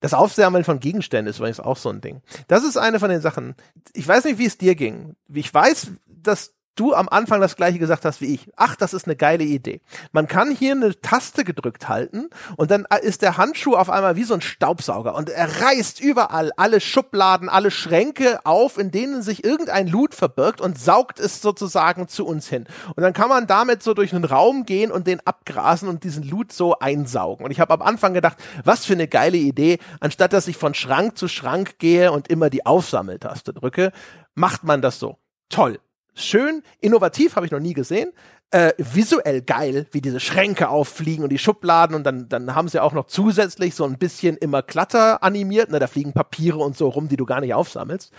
Das 0.00 0.14
Aufsammeln 0.14 0.62
von 0.62 0.78
Gegenständen 0.78 1.30
ist 1.30 1.38
übrigens 1.38 1.58
auch 1.58 1.76
so 1.76 1.88
ein 1.88 2.00
Ding. 2.00 2.22
Das 2.46 2.64
ist 2.64 2.76
eine 2.76 3.00
von 3.00 3.10
den 3.10 3.20
Sachen. 3.20 3.56
Ich 3.92 4.06
weiß 4.06 4.24
nicht, 4.24 4.38
wie 4.38 4.46
es 4.46 4.58
dir 4.58 4.76
ging. 4.76 5.16
Ich 5.32 5.52
weiß, 5.52 5.90
dass 6.06 6.52
du 6.76 6.94
am 6.94 7.08
Anfang 7.08 7.40
das 7.40 7.56
gleiche 7.56 7.78
gesagt 7.78 8.04
hast 8.04 8.20
wie 8.20 8.34
ich. 8.34 8.48
Ach, 8.56 8.76
das 8.76 8.94
ist 8.94 9.06
eine 9.06 9.16
geile 9.16 9.44
Idee. 9.44 9.80
Man 10.12 10.28
kann 10.28 10.54
hier 10.54 10.72
eine 10.72 11.00
Taste 11.00 11.42
gedrückt 11.42 11.88
halten 11.88 12.28
und 12.56 12.70
dann 12.70 12.86
ist 13.02 13.22
der 13.22 13.36
Handschuh 13.36 13.74
auf 13.74 13.90
einmal 13.90 14.16
wie 14.16 14.24
so 14.24 14.34
ein 14.34 14.40
Staubsauger 14.40 15.14
und 15.14 15.30
er 15.30 15.62
reißt 15.62 16.00
überall 16.00 16.52
alle 16.56 16.80
Schubladen, 16.80 17.48
alle 17.48 17.70
Schränke 17.70 18.40
auf, 18.44 18.78
in 18.78 18.90
denen 18.90 19.22
sich 19.22 19.44
irgendein 19.44 19.88
Loot 19.88 20.14
verbirgt 20.14 20.60
und 20.60 20.78
saugt 20.78 21.18
es 21.18 21.40
sozusagen 21.40 22.08
zu 22.08 22.26
uns 22.26 22.48
hin. 22.48 22.66
Und 22.94 23.02
dann 23.02 23.12
kann 23.12 23.28
man 23.28 23.46
damit 23.46 23.82
so 23.82 23.94
durch 23.94 24.14
einen 24.14 24.24
Raum 24.24 24.66
gehen 24.66 24.92
und 24.92 25.06
den 25.06 25.20
abgrasen 25.26 25.88
und 25.88 26.04
diesen 26.04 26.22
Loot 26.22 26.52
so 26.52 26.78
einsaugen. 26.78 27.44
Und 27.44 27.50
ich 27.50 27.60
habe 27.60 27.74
am 27.74 27.82
Anfang 27.82 28.14
gedacht, 28.14 28.36
was 28.64 28.84
für 28.84 28.92
eine 28.92 29.08
geile 29.08 29.38
Idee, 29.38 29.78
anstatt 30.00 30.32
dass 30.32 30.48
ich 30.48 30.56
von 30.56 30.74
Schrank 30.74 31.16
zu 31.16 31.28
Schrank 31.28 31.78
gehe 31.78 32.12
und 32.12 32.28
immer 32.28 32.50
die 32.50 32.66
Aufsammeltaste 32.66 33.52
drücke, 33.54 33.92
macht 34.34 34.64
man 34.64 34.82
das 34.82 34.98
so. 34.98 35.16
Toll 35.48 35.78
schön, 36.16 36.62
innovativ, 36.80 37.36
habe 37.36 37.46
ich 37.46 37.52
noch 37.52 37.60
nie 37.60 37.74
gesehen. 37.74 38.12
Äh, 38.50 38.72
visuell 38.78 39.42
geil, 39.42 39.86
wie 39.90 40.00
diese 40.00 40.20
Schränke 40.20 40.68
auffliegen 40.68 41.24
und 41.24 41.30
die 41.30 41.38
Schubladen 41.38 41.96
und 41.96 42.04
dann, 42.04 42.28
dann 42.28 42.54
haben 42.54 42.68
sie 42.68 42.80
auch 42.80 42.92
noch 42.92 43.06
zusätzlich 43.06 43.74
so 43.74 43.84
ein 43.84 43.98
bisschen 43.98 44.36
immer 44.36 44.62
glatter 44.62 45.22
animiert. 45.22 45.70
Ne, 45.70 45.78
da 45.78 45.86
fliegen 45.86 46.12
Papiere 46.12 46.58
und 46.58 46.76
so 46.76 46.88
rum, 46.88 47.08
die 47.08 47.16
du 47.16 47.26
gar 47.26 47.40
nicht 47.40 47.54
aufsammelst. 47.54 48.12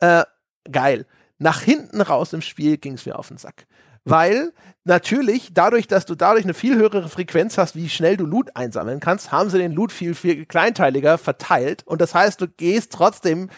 Äh, 0.00 0.24
geil. 0.70 1.06
Nach 1.38 1.60
hinten 1.60 2.00
raus 2.00 2.32
im 2.32 2.42
Spiel 2.42 2.76
ging 2.76 2.94
es 2.94 3.06
mir 3.06 3.18
auf 3.18 3.28
den 3.28 3.38
Sack. 3.38 3.66
Weil 4.04 4.52
natürlich, 4.84 5.50
dadurch, 5.54 5.86
dass 5.86 6.06
du 6.06 6.14
dadurch 6.14 6.44
eine 6.44 6.54
viel 6.54 6.76
höhere 6.76 7.08
Frequenz 7.08 7.56
hast, 7.56 7.76
wie 7.76 7.88
schnell 7.88 8.16
du 8.16 8.26
Loot 8.26 8.50
einsammeln 8.56 9.00
kannst, 9.00 9.30
haben 9.30 9.48
sie 9.48 9.58
den 9.58 9.72
Loot 9.72 9.92
viel, 9.92 10.14
viel 10.14 10.44
kleinteiliger 10.44 11.18
verteilt. 11.18 11.82
Und 11.86 12.00
das 12.00 12.14
heißt, 12.14 12.40
du 12.40 12.48
gehst 12.48 12.92
trotzdem 12.92 13.48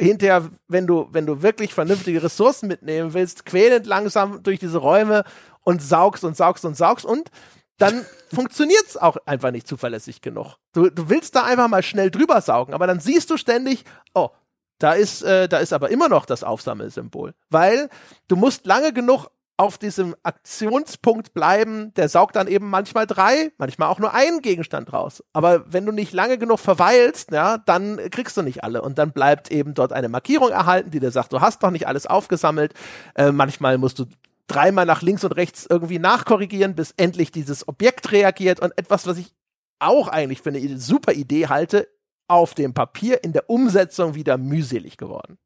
hinterher, 0.00 0.48
wenn 0.68 0.86
du, 0.86 1.08
wenn 1.12 1.26
du 1.26 1.42
wirklich 1.42 1.74
vernünftige 1.74 2.22
Ressourcen 2.22 2.68
mitnehmen 2.68 3.14
willst, 3.14 3.44
quälend 3.44 3.86
langsam 3.86 4.42
durch 4.42 4.58
diese 4.58 4.78
Räume 4.78 5.24
und 5.62 5.82
saugst 5.82 6.24
und 6.24 6.36
saugst 6.36 6.64
und 6.64 6.76
saugst 6.76 7.04
und 7.04 7.30
dann 7.78 8.04
funktioniert 8.32 8.84
es 8.86 8.96
auch 8.96 9.16
einfach 9.26 9.50
nicht 9.50 9.66
zuverlässig 9.66 10.20
genug. 10.20 10.56
Du, 10.72 10.90
du 10.90 11.08
willst 11.08 11.36
da 11.36 11.44
einfach 11.44 11.68
mal 11.68 11.82
schnell 11.82 12.10
drüber 12.10 12.40
saugen, 12.40 12.74
aber 12.74 12.86
dann 12.86 13.00
siehst 13.00 13.30
du 13.30 13.36
ständig, 13.36 13.84
oh, 14.14 14.30
da 14.78 14.92
ist, 14.94 15.22
äh, 15.22 15.48
da 15.48 15.58
ist 15.58 15.72
aber 15.72 15.90
immer 15.90 16.08
noch 16.08 16.24
das 16.24 16.42
Aufsammelsymbol. 16.42 17.34
Weil 17.50 17.90
du 18.28 18.36
musst 18.36 18.66
lange 18.66 18.92
genug 18.92 19.28
auf 19.60 19.76
diesem 19.76 20.16
Aktionspunkt 20.22 21.34
bleiben, 21.34 21.92
der 21.92 22.08
saugt 22.08 22.36
dann 22.36 22.48
eben 22.48 22.70
manchmal 22.70 23.06
drei, 23.06 23.52
manchmal 23.58 23.90
auch 23.90 23.98
nur 23.98 24.14
einen 24.14 24.40
Gegenstand 24.40 24.90
raus. 24.90 25.22
Aber 25.34 25.70
wenn 25.70 25.84
du 25.84 25.92
nicht 25.92 26.14
lange 26.14 26.38
genug 26.38 26.60
verweilst, 26.60 27.30
ja, 27.30 27.58
dann 27.58 27.98
kriegst 28.10 28.38
du 28.38 28.42
nicht 28.42 28.64
alle. 28.64 28.80
Und 28.80 28.96
dann 28.96 29.12
bleibt 29.12 29.50
eben 29.50 29.74
dort 29.74 29.92
eine 29.92 30.08
Markierung 30.08 30.48
erhalten, 30.48 30.90
die 30.90 30.98
dir 30.98 31.10
sagt, 31.10 31.34
du 31.34 31.42
hast 31.42 31.62
doch 31.62 31.70
nicht 31.70 31.86
alles 31.86 32.06
aufgesammelt. 32.06 32.72
Äh, 33.14 33.32
manchmal 33.32 33.76
musst 33.76 33.98
du 33.98 34.06
dreimal 34.46 34.86
nach 34.86 35.02
links 35.02 35.24
und 35.24 35.32
rechts 35.32 35.66
irgendwie 35.68 35.98
nachkorrigieren, 35.98 36.74
bis 36.74 36.94
endlich 36.96 37.30
dieses 37.30 37.68
Objekt 37.68 38.12
reagiert. 38.12 38.60
Und 38.60 38.72
etwas, 38.78 39.06
was 39.06 39.18
ich 39.18 39.34
auch 39.78 40.08
eigentlich 40.08 40.40
für 40.40 40.48
eine 40.48 40.78
super 40.78 41.12
Idee 41.12 41.48
halte, 41.48 41.86
auf 42.28 42.54
dem 42.54 42.72
Papier 42.72 43.22
in 43.24 43.34
der 43.34 43.50
Umsetzung 43.50 44.14
wieder 44.14 44.38
mühselig 44.38 44.96
geworden. 44.96 45.36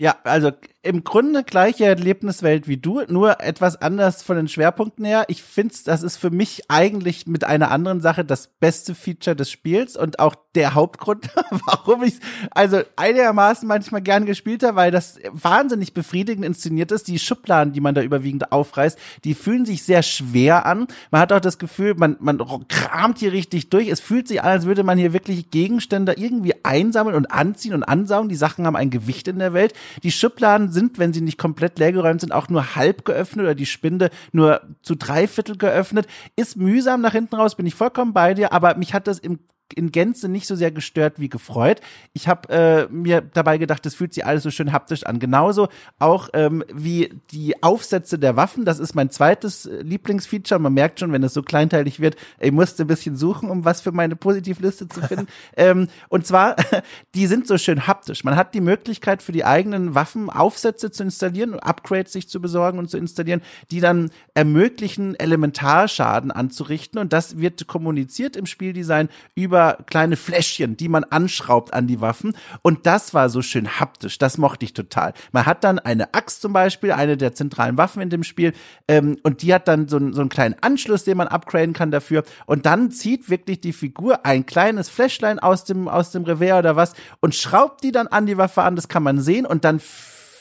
Ja, 0.00 0.16
also 0.24 0.50
im 0.82 1.04
Grunde 1.04 1.44
gleiche 1.44 1.84
Erlebniswelt 1.84 2.66
wie 2.66 2.78
du, 2.78 3.02
nur 3.06 3.40
etwas 3.40 3.76
anders 3.82 4.22
von 4.22 4.36
den 4.36 4.48
Schwerpunkten 4.48 5.04
her. 5.04 5.26
Ich 5.28 5.42
finde, 5.42 5.74
das 5.84 6.02
ist 6.02 6.16
für 6.16 6.30
mich 6.30 6.70
eigentlich 6.70 7.26
mit 7.26 7.44
einer 7.44 7.70
anderen 7.70 8.00
Sache 8.00 8.24
das 8.24 8.46
beste 8.46 8.94
Feature 8.94 9.36
des 9.36 9.50
Spiels 9.50 9.94
und 9.94 10.18
auch 10.20 10.34
der 10.54 10.74
Hauptgrund, 10.74 11.28
warum 11.66 12.02
ich 12.02 12.14
also 12.52 12.80
einigermaßen 12.96 13.68
manchmal 13.68 14.00
gern 14.00 14.24
gespielt 14.24 14.62
habe, 14.62 14.76
weil 14.76 14.90
das 14.90 15.18
wahnsinnig 15.30 15.92
befriedigend 15.92 16.46
inszeniert 16.46 16.92
ist. 16.92 17.08
Die 17.08 17.18
Schubladen, 17.18 17.74
die 17.74 17.80
man 17.80 17.94
da 17.94 18.00
überwiegend 18.00 18.50
aufreißt, 18.50 18.98
die 19.24 19.34
fühlen 19.34 19.66
sich 19.66 19.82
sehr 19.82 20.02
schwer 20.02 20.64
an. 20.64 20.86
Man 21.10 21.20
hat 21.20 21.32
auch 21.34 21.40
das 21.40 21.58
Gefühl, 21.58 21.94
man, 21.94 22.16
man 22.20 22.38
kramt 22.68 23.18
hier 23.18 23.32
richtig 23.32 23.68
durch. 23.68 23.88
Es 23.88 24.00
fühlt 24.00 24.28
sich 24.28 24.42
an, 24.42 24.48
als 24.48 24.64
würde 24.64 24.82
man 24.82 24.96
hier 24.96 25.12
wirklich 25.12 25.50
Gegenstände 25.50 26.14
irgendwie 26.16 26.54
einsammeln 26.64 27.16
und 27.16 27.30
anziehen 27.30 27.74
und 27.74 27.84
ansaugen. 27.84 28.30
Die 28.30 28.34
Sachen 28.34 28.66
haben 28.66 28.76
ein 28.76 28.88
Gewicht 28.88 29.28
in 29.28 29.38
der 29.38 29.52
Welt. 29.52 29.74
Die 30.02 30.10
Schubladen 30.10 30.69
sind, 30.72 30.98
wenn 30.98 31.12
sie 31.12 31.20
nicht 31.20 31.38
komplett 31.38 31.78
leergeräumt 31.78 32.20
sind, 32.20 32.32
auch 32.32 32.48
nur 32.48 32.74
halb 32.76 33.04
geöffnet 33.04 33.44
oder 33.44 33.54
die 33.54 33.66
Spinde 33.66 34.10
nur 34.32 34.60
zu 34.82 34.94
drei 34.94 35.26
Viertel 35.26 35.56
geöffnet. 35.56 36.06
Ist 36.36 36.56
mühsam 36.56 37.00
nach 37.00 37.12
hinten 37.12 37.36
raus, 37.36 37.56
bin 37.56 37.66
ich 37.66 37.74
vollkommen 37.74 38.12
bei 38.12 38.34
dir, 38.34 38.52
aber 38.52 38.76
mich 38.76 38.94
hat 38.94 39.06
das 39.06 39.18
im 39.18 39.38
in 39.74 39.92
Gänze 39.92 40.28
nicht 40.28 40.46
so 40.46 40.54
sehr 40.54 40.70
gestört 40.70 41.20
wie 41.20 41.28
gefreut. 41.28 41.80
Ich 42.12 42.28
habe 42.28 42.48
äh, 42.48 42.92
mir 42.92 43.20
dabei 43.20 43.58
gedacht, 43.58 43.84
das 43.86 43.94
fühlt 43.94 44.14
sich 44.14 44.24
alles 44.24 44.42
so 44.42 44.50
schön 44.50 44.72
haptisch 44.72 45.04
an. 45.04 45.18
Genauso 45.18 45.68
auch 45.98 46.28
ähm, 46.32 46.64
wie 46.72 47.12
die 47.30 47.62
Aufsätze 47.62 48.18
der 48.18 48.36
Waffen. 48.36 48.64
Das 48.64 48.78
ist 48.78 48.94
mein 48.94 49.10
zweites 49.10 49.66
äh, 49.66 49.82
Lieblingsfeature. 49.82 50.60
Man 50.60 50.74
merkt 50.74 51.00
schon, 51.00 51.12
wenn 51.12 51.22
es 51.22 51.34
so 51.34 51.42
kleinteilig 51.42 52.00
wird, 52.00 52.16
ich 52.38 52.52
musste 52.52 52.84
ein 52.84 52.86
bisschen 52.86 53.16
suchen, 53.16 53.50
um 53.50 53.64
was 53.64 53.80
für 53.80 53.92
meine 53.92 54.16
Positivliste 54.16 54.88
zu 54.88 55.00
finden. 55.02 55.26
ähm, 55.56 55.88
und 56.08 56.26
zwar, 56.26 56.56
die 57.14 57.26
sind 57.26 57.46
so 57.46 57.58
schön 57.58 57.86
haptisch. 57.86 58.24
Man 58.24 58.36
hat 58.36 58.54
die 58.54 58.60
Möglichkeit 58.60 59.22
für 59.22 59.32
die 59.32 59.44
eigenen 59.44 59.94
Waffen 59.94 60.30
Aufsätze 60.30 60.90
zu 60.90 61.02
installieren 61.02 61.52
und 61.52 61.60
Upgrades 61.60 62.12
sich 62.12 62.28
zu 62.28 62.40
besorgen 62.40 62.78
und 62.78 62.90
zu 62.90 62.98
installieren, 62.98 63.42
die 63.70 63.80
dann 63.80 64.10
ermöglichen, 64.34 65.18
Elementarschaden 65.18 66.30
anzurichten. 66.30 67.00
Und 67.00 67.12
das 67.12 67.38
wird 67.38 67.66
kommuniziert 67.66 68.36
im 68.36 68.46
Spieldesign 68.46 69.08
über 69.34 69.59
über 69.60 69.76
kleine 69.84 70.16
Fläschchen, 70.16 70.78
die 70.78 70.88
man 70.88 71.04
anschraubt 71.04 71.74
an 71.74 71.86
die 71.86 72.00
Waffen. 72.00 72.34
Und 72.62 72.86
das 72.86 73.12
war 73.12 73.28
so 73.28 73.42
schön 73.42 73.78
haptisch. 73.78 74.16
Das 74.16 74.38
mochte 74.38 74.64
ich 74.64 74.72
total. 74.72 75.12
Man 75.32 75.44
hat 75.44 75.64
dann 75.64 75.78
eine 75.78 76.14
Axt 76.14 76.40
zum 76.40 76.54
Beispiel, 76.54 76.92
eine 76.92 77.18
der 77.18 77.34
zentralen 77.34 77.76
Waffen 77.76 78.00
in 78.00 78.08
dem 78.08 78.24
Spiel, 78.24 78.54
ähm, 78.88 79.18
und 79.22 79.42
die 79.42 79.52
hat 79.52 79.68
dann 79.68 79.86
so, 79.86 79.98
so 80.12 80.22
einen 80.22 80.30
kleinen 80.30 80.56
Anschluss, 80.62 81.04
den 81.04 81.18
man 81.18 81.28
upgraden 81.28 81.74
kann 81.74 81.90
dafür. 81.90 82.24
Und 82.46 82.64
dann 82.64 82.90
zieht 82.90 83.28
wirklich 83.28 83.60
die 83.60 83.74
Figur 83.74 84.24
ein 84.24 84.46
kleines 84.46 84.88
Fläschlein 84.88 85.38
aus 85.38 85.64
dem, 85.64 85.88
aus 85.88 86.10
dem 86.10 86.24
Revers 86.24 86.60
oder 86.60 86.76
was 86.76 86.94
und 87.20 87.34
schraubt 87.34 87.84
die 87.84 87.92
dann 87.92 88.06
an 88.06 88.24
die 88.24 88.38
Waffe 88.38 88.62
an. 88.62 88.76
Das 88.76 88.88
kann 88.88 89.02
man 89.02 89.20
sehen 89.20 89.44
und 89.44 89.64
dann 89.64 89.78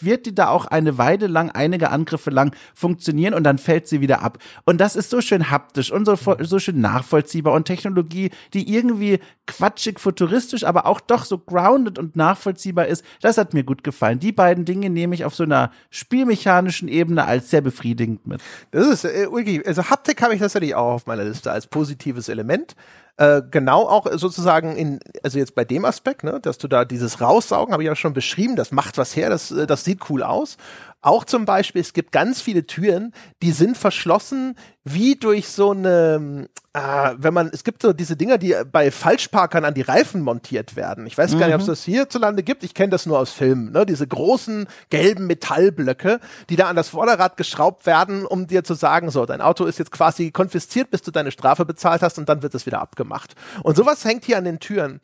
wird 0.03 0.26
die 0.26 0.35
da 0.35 0.49
auch 0.49 0.65
eine 0.65 0.97
Weile 0.97 1.27
lang, 1.27 1.49
einige 1.51 1.89
Angriffe 1.89 2.30
lang 2.30 2.55
funktionieren 2.73 3.34
und 3.34 3.43
dann 3.43 3.57
fällt 3.57 3.88
sie 3.88 4.01
wieder 4.01 4.21
ab. 4.21 4.38
Und 4.65 4.80
das 4.80 4.95
ist 4.95 5.09
so 5.09 5.21
schön 5.21 5.49
haptisch 5.49 5.91
und 5.91 6.05
so, 6.05 6.15
so 6.39 6.59
schön 6.59 6.81
nachvollziehbar 6.81 7.53
und 7.53 7.65
Technologie, 7.65 8.31
die 8.53 8.73
irgendwie 8.73 9.19
quatschig, 9.47 9.99
futuristisch, 9.99 10.63
aber 10.63 10.85
auch 10.85 10.99
doch 10.99 11.26
so 11.26 11.38
grounded 11.38 11.97
und 11.97 12.15
nachvollziehbar 12.15 12.88
ist. 12.88 13.03
Das 13.21 13.38
hat 13.38 13.53
mir 13.53 13.63
gut 13.63 13.84
gefallen. 13.84 14.19
Die 14.19 14.31
beiden 14.31 14.65
Dinge 14.65 14.89
nehme 14.89 15.15
ich 15.15 15.26
auf 15.26 15.35
so 15.35 15.43
einer 15.43 15.71
spielmechanischen 15.89 16.88
Ebene 16.88 17.26
als 17.26 17.49
sehr 17.49 17.61
befriedigend 17.61 18.27
mit. 18.27 18.41
Das 18.71 18.88
ist, 18.88 19.05
äh, 19.05 19.27
also 19.65 19.89
Haptik 19.89 20.21
habe 20.21 20.34
ich 20.34 20.39
tatsächlich 20.39 20.76
auch 20.76 20.93
auf 20.93 21.05
meiner 21.07 21.23
Liste 21.23 21.51
als 21.51 21.67
positives 21.67 22.30
Element. 22.30 22.76
Äh, 23.19 23.41
genau 23.51 23.85
auch 23.85 24.07
sozusagen 24.13 24.77
in, 24.77 25.01
also 25.23 25.39
jetzt 25.39 25.53
bei 25.53 25.65
dem 25.65 25.83
Aspekt, 25.83 26.23
ne, 26.23 26.39
dass 26.39 26.57
du 26.57 26.69
da 26.69 26.85
dieses 26.85 27.19
Raussaugen, 27.19 27.73
habe 27.73 27.83
ich 27.83 27.87
ja 27.87 27.95
schon 27.97 28.13
beschrieben, 28.13 28.55
das 28.55 28.71
macht 28.71 28.97
was 28.97 29.13
her, 29.13 29.29
das, 29.29 29.51
äh, 29.51 29.67
das 29.67 29.83
sieht 29.83 30.09
cool 30.09 30.23
aus. 30.23 30.55
Auch 31.01 31.23
zum 31.23 31.45
Beispiel, 31.45 31.81
es 31.81 31.93
gibt 31.93 32.11
ganz 32.11 32.41
viele 32.41 32.65
Türen, 32.67 33.13
die 33.41 33.51
sind 33.51 33.77
verschlossen 33.77 34.55
wie 34.84 35.15
durch 35.15 35.47
so 35.47 35.71
eine, 35.71 36.49
äh, 36.73 37.11
wenn 37.17 37.34
man, 37.34 37.49
es 37.53 37.63
gibt 37.63 37.84
so 37.84 37.93
diese 37.93 38.17
Dinger, 38.17 38.38
die 38.38 38.53
bei 38.69 38.91
Falschparkern 38.91 39.63
an 39.63 39.73
die 39.73 39.81
Reifen 39.81 40.21
montiert 40.21 40.76
werden. 40.76 41.07
Ich 41.07 41.17
weiß 41.17 41.38
gar 41.38 41.45
nicht, 41.45 41.55
ob 41.55 41.61
es 41.61 41.67
mhm. 41.67 41.71
das 41.71 41.84
hierzulande 41.84 42.43
gibt. 42.43 42.63
Ich 42.63 42.73
kenne 42.73 42.89
das 42.89 43.05
nur 43.05 43.17
aus 43.17 43.31
Filmen. 43.31 43.71
Ne? 43.71 43.85
Diese 43.85 44.07
großen 44.07 44.67
gelben 44.89 45.27
Metallblöcke, 45.27 46.19
die 46.49 46.57
da 46.57 46.67
an 46.67 46.76
das 46.76 46.89
Vorderrad 46.89 47.38
geschraubt 47.38 47.85
werden, 47.85 48.26
um 48.26 48.47
dir 48.47 48.65
zu 48.65 48.73
sagen, 48.73 49.09
so, 49.09 49.26
dein 49.26 49.41
Auto 49.41 49.65
ist 49.65 49.80
jetzt 49.80 49.91
quasi 49.91 50.31
konfisziert, 50.31 50.91
bis 50.91 51.01
du 51.01 51.11
deine 51.11 51.31
Strafe 51.31 51.65
bezahlt 51.65 52.01
hast 52.01 52.17
und 52.17 52.27
dann 52.27 52.41
wird 52.41 52.55
es 52.55 52.65
wieder 52.65 52.81
abgemacht. 52.81 53.35
Und 53.63 53.77
sowas 53.77 54.03
hängt 54.03 54.26
hier 54.26 54.38
an 54.38 54.43
den 54.43 54.59
Türen. 54.59 54.99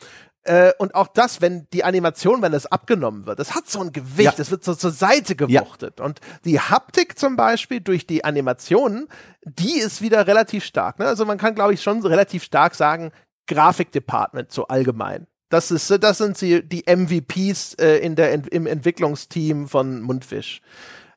Äh, 0.45 0.73
und 0.77 0.93
auch 0.93 1.07
das, 1.07 1.41
wenn 1.41 1.67
die 1.73 1.83
Animation, 1.83 2.41
wenn 2.41 2.53
es 2.53 2.67
abgenommen 2.67 3.25
wird, 3.25 3.39
das 3.39 3.55
hat 3.55 3.67
so 3.67 3.81
ein 3.81 3.91
Gewicht, 3.91 4.39
es 4.39 4.47
ja. 4.47 4.51
wird 4.51 4.63
so 4.63 4.75
zur 4.75 4.91
Seite 4.91 5.35
gewuchtet. 5.35 5.99
Ja. 5.99 6.05
Und 6.05 6.21
die 6.45 6.59
Haptik 6.59 7.17
zum 7.17 7.35
Beispiel 7.35 7.81
durch 7.81 8.05
die 8.05 8.23
Animationen, 8.23 9.07
die 9.43 9.79
ist 9.79 10.01
wieder 10.01 10.27
relativ 10.27 10.63
stark. 10.63 10.99
Ne? 10.99 11.07
Also 11.07 11.25
man 11.25 11.39
kann, 11.39 11.55
glaube 11.55 11.73
ich, 11.73 11.81
schon 11.81 12.05
relativ 12.05 12.43
stark 12.43 12.75
sagen, 12.75 13.11
Grafikdepartment 13.47 14.51
so 14.51 14.67
allgemein. 14.67 15.25
Das 15.49 15.71
ist, 15.71 15.89
das 16.03 16.19
sind 16.19 16.37
sie, 16.37 16.63
die 16.63 16.85
MVPs 16.87 17.75
äh, 17.75 17.97
in 17.97 18.15
der, 18.15 18.33
im 18.51 18.67
Entwicklungsteam 18.67 19.67
von 19.67 20.01
Mundfisch. 20.01 20.61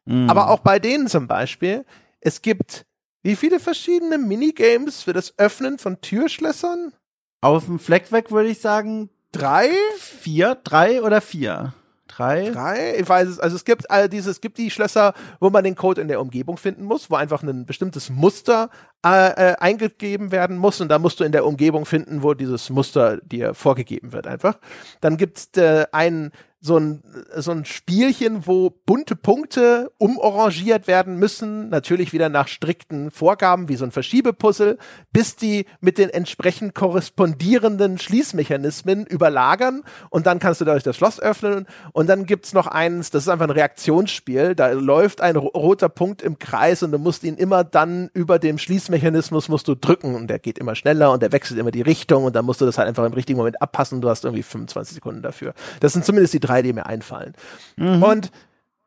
Mm. 0.05 0.29
Aber 0.29 0.51
auch 0.51 0.61
bei 0.61 0.79
denen 0.79 1.07
zum 1.07 1.27
Beispiel, 1.27 1.85
es 2.21 2.41
gibt 2.43 2.87
wie 3.23 3.37
viele 3.37 3.61
verschiedene 3.61 4.17
Minigames 4.17 5.03
für 5.03 5.13
das 5.13 5.35
Öffnen 5.39 5.79
von 5.79 6.01
Türschlössern? 6.01 6.93
Auf 7.41 7.67
dem 7.67 7.79
Fleck 7.79 8.11
weg 8.11 8.31
würde 8.31 8.49
ich 8.49 8.61
sagen 8.61 9.11
drei, 9.33 9.71
vier, 9.99 10.57
drei 10.63 11.03
oder 11.03 11.21
vier. 11.21 11.75
Drei? 12.09 12.51
Drei? 12.51 12.97
Ich 12.99 13.09
weiß 13.09 13.29
es. 13.29 13.39
Also 13.39 13.55
es 13.55 13.65
gibt 13.65 13.91
all 13.91 14.09
dieses, 14.09 14.37
es 14.37 14.41
gibt 14.41 14.59
die 14.59 14.71
Schlösser, 14.71 15.15
wo 15.39 15.51
man 15.51 15.63
den 15.63 15.77
Code 15.77 16.01
in 16.01 16.09
der 16.09 16.21
Umgebung 16.21 16.57
finden 16.57 16.85
muss, 16.85 17.11
wo 17.11 17.17
einfach 17.17 17.43
ein 17.43 17.65
bestimmtes 17.65 18.11
Muster 18.11 18.71
äh, 19.07 19.53
äh, 19.53 19.57
eingegeben 19.59 20.33
werden 20.33 20.59
muss 20.59 20.81
und 20.81 20.89
da 20.89 20.99
musst 20.99 21.21
du 21.21 21.25
in 21.25 21.33
der 21.33 21.47
Umgebung 21.47 21.87
finden, 21.87 22.23
wo 22.23 22.35
dieses 22.35 22.69
Muster 22.69 23.19
dir 23.19 23.55
vorgegeben 23.55 24.13
wird 24.13 24.27
einfach. 24.27 24.59
Dann 25.01 25.17
gibt 25.17 25.39
es 25.39 25.63
äh, 25.63 25.87
einen 25.93 26.33
so 26.61 26.77
ein, 26.77 27.03
so 27.37 27.53
ein 27.53 27.65
Spielchen, 27.65 28.47
wo 28.47 28.71
bunte 28.71 29.15
Punkte 29.15 29.93
umorangiert 29.99 30.89
werden 30.89 31.17
müssen, 31.17 31.69
natürlich 31.69 32.13
wieder 32.13 32.29
nach 32.29 32.49
strikten 32.49 33.13
Vorgaben, 33.13 33.69
wie 33.69 33.77
so 33.77 33.85
ein 33.85 33.93
Verschiebepuzzle, 33.93 34.77
bis 35.13 35.37
die 35.37 35.67
mit 35.81 35.99
den 35.99 36.11
entsprechend 36.11 36.75
korrespondierenden 36.75 37.99
Schließmechanismen 37.99 39.07
überlagern 39.07 39.85
und 40.11 40.27
dann 40.27 40.41
kannst 40.41 40.61
du 40.61 40.65
dadurch 40.65 40.83
das 40.83 40.97
Schloss 40.97 41.21
öffnen 41.21 41.67
und 41.93 42.09
dann 42.09 42.27
gibt's 42.27 42.53
noch 42.53 42.67
eins, 42.67 43.11
das 43.11 43.25
ist 43.25 43.29
einfach 43.29 43.47
ein 43.47 43.51
Reaktionsspiel, 43.51 44.57
da 44.57 44.73
läuft 44.73 45.21
ein 45.21 45.37
roter 45.37 45.89
Punkt 45.89 46.23
im 46.23 46.41
Kreis 46.41 46.83
und 46.83 46.91
du 46.91 46.99
musst 46.99 47.23
ihn 47.23 47.37
immer 47.37 47.63
dann 47.63 48.11
über 48.15 48.41
dem 48.41 48.59
Schließmechanismus 48.89 49.49
musst 49.49 49.69
du 49.69 49.75
drücken 49.75 50.15
und 50.15 50.29
der 50.29 50.39
geht 50.39 50.59
immer 50.59 50.75
schneller 50.75 51.13
und 51.13 51.23
der 51.23 51.33
wechselt 51.33 51.61
immer 51.61 51.71
die 51.71 51.83
Richtung 51.83 52.25
und 52.25 52.35
dann 52.35 52.45
musst 52.45 52.61
du 52.61 52.67
das 52.67 52.79
halt 52.79 52.89
einfach 52.89 53.05
im 53.05 53.13
richtigen 53.13 53.39
Moment 53.39 53.61
abpassen, 53.61 54.01
du 54.01 54.09
hast 54.09 54.25
irgendwie 54.25 54.43
25 54.43 54.95
Sekunden 54.95 55.23
dafür. 55.23 55.55
Das 55.81 55.93
sind 55.93 56.05
zumindest 56.05 56.35
die 56.35 56.41
drei, 56.41 56.63
die 56.63 56.73
mir 56.73 56.87
einfallen. 56.87 57.35
Mhm. 57.77 58.03
Und 58.03 58.31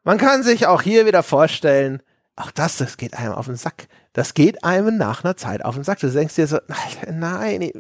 man 0.04 0.18
kann 0.18 0.42
sich 0.42 0.66
auch 0.66 0.82
hier 0.82 1.06
wieder 1.06 1.22
vorstellen, 1.22 2.02
ach 2.36 2.52
das, 2.52 2.78
das 2.78 2.98
geht 2.98 3.14
einem 3.14 3.34
auf 3.34 3.46
den 3.46 3.56
Sack. 3.56 3.88
Das 4.14 4.34
geht 4.34 4.64
einem 4.64 4.98
nach 4.98 5.24
einer 5.24 5.38
Zeit 5.38 5.64
auf 5.64 5.76
den 5.76 5.84
Sack. 5.84 6.00
Du 6.00 6.10
denkst 6.10 6.36
dir 6.36 6.48
so, 6.48 6.58
nein, 7.08 7.72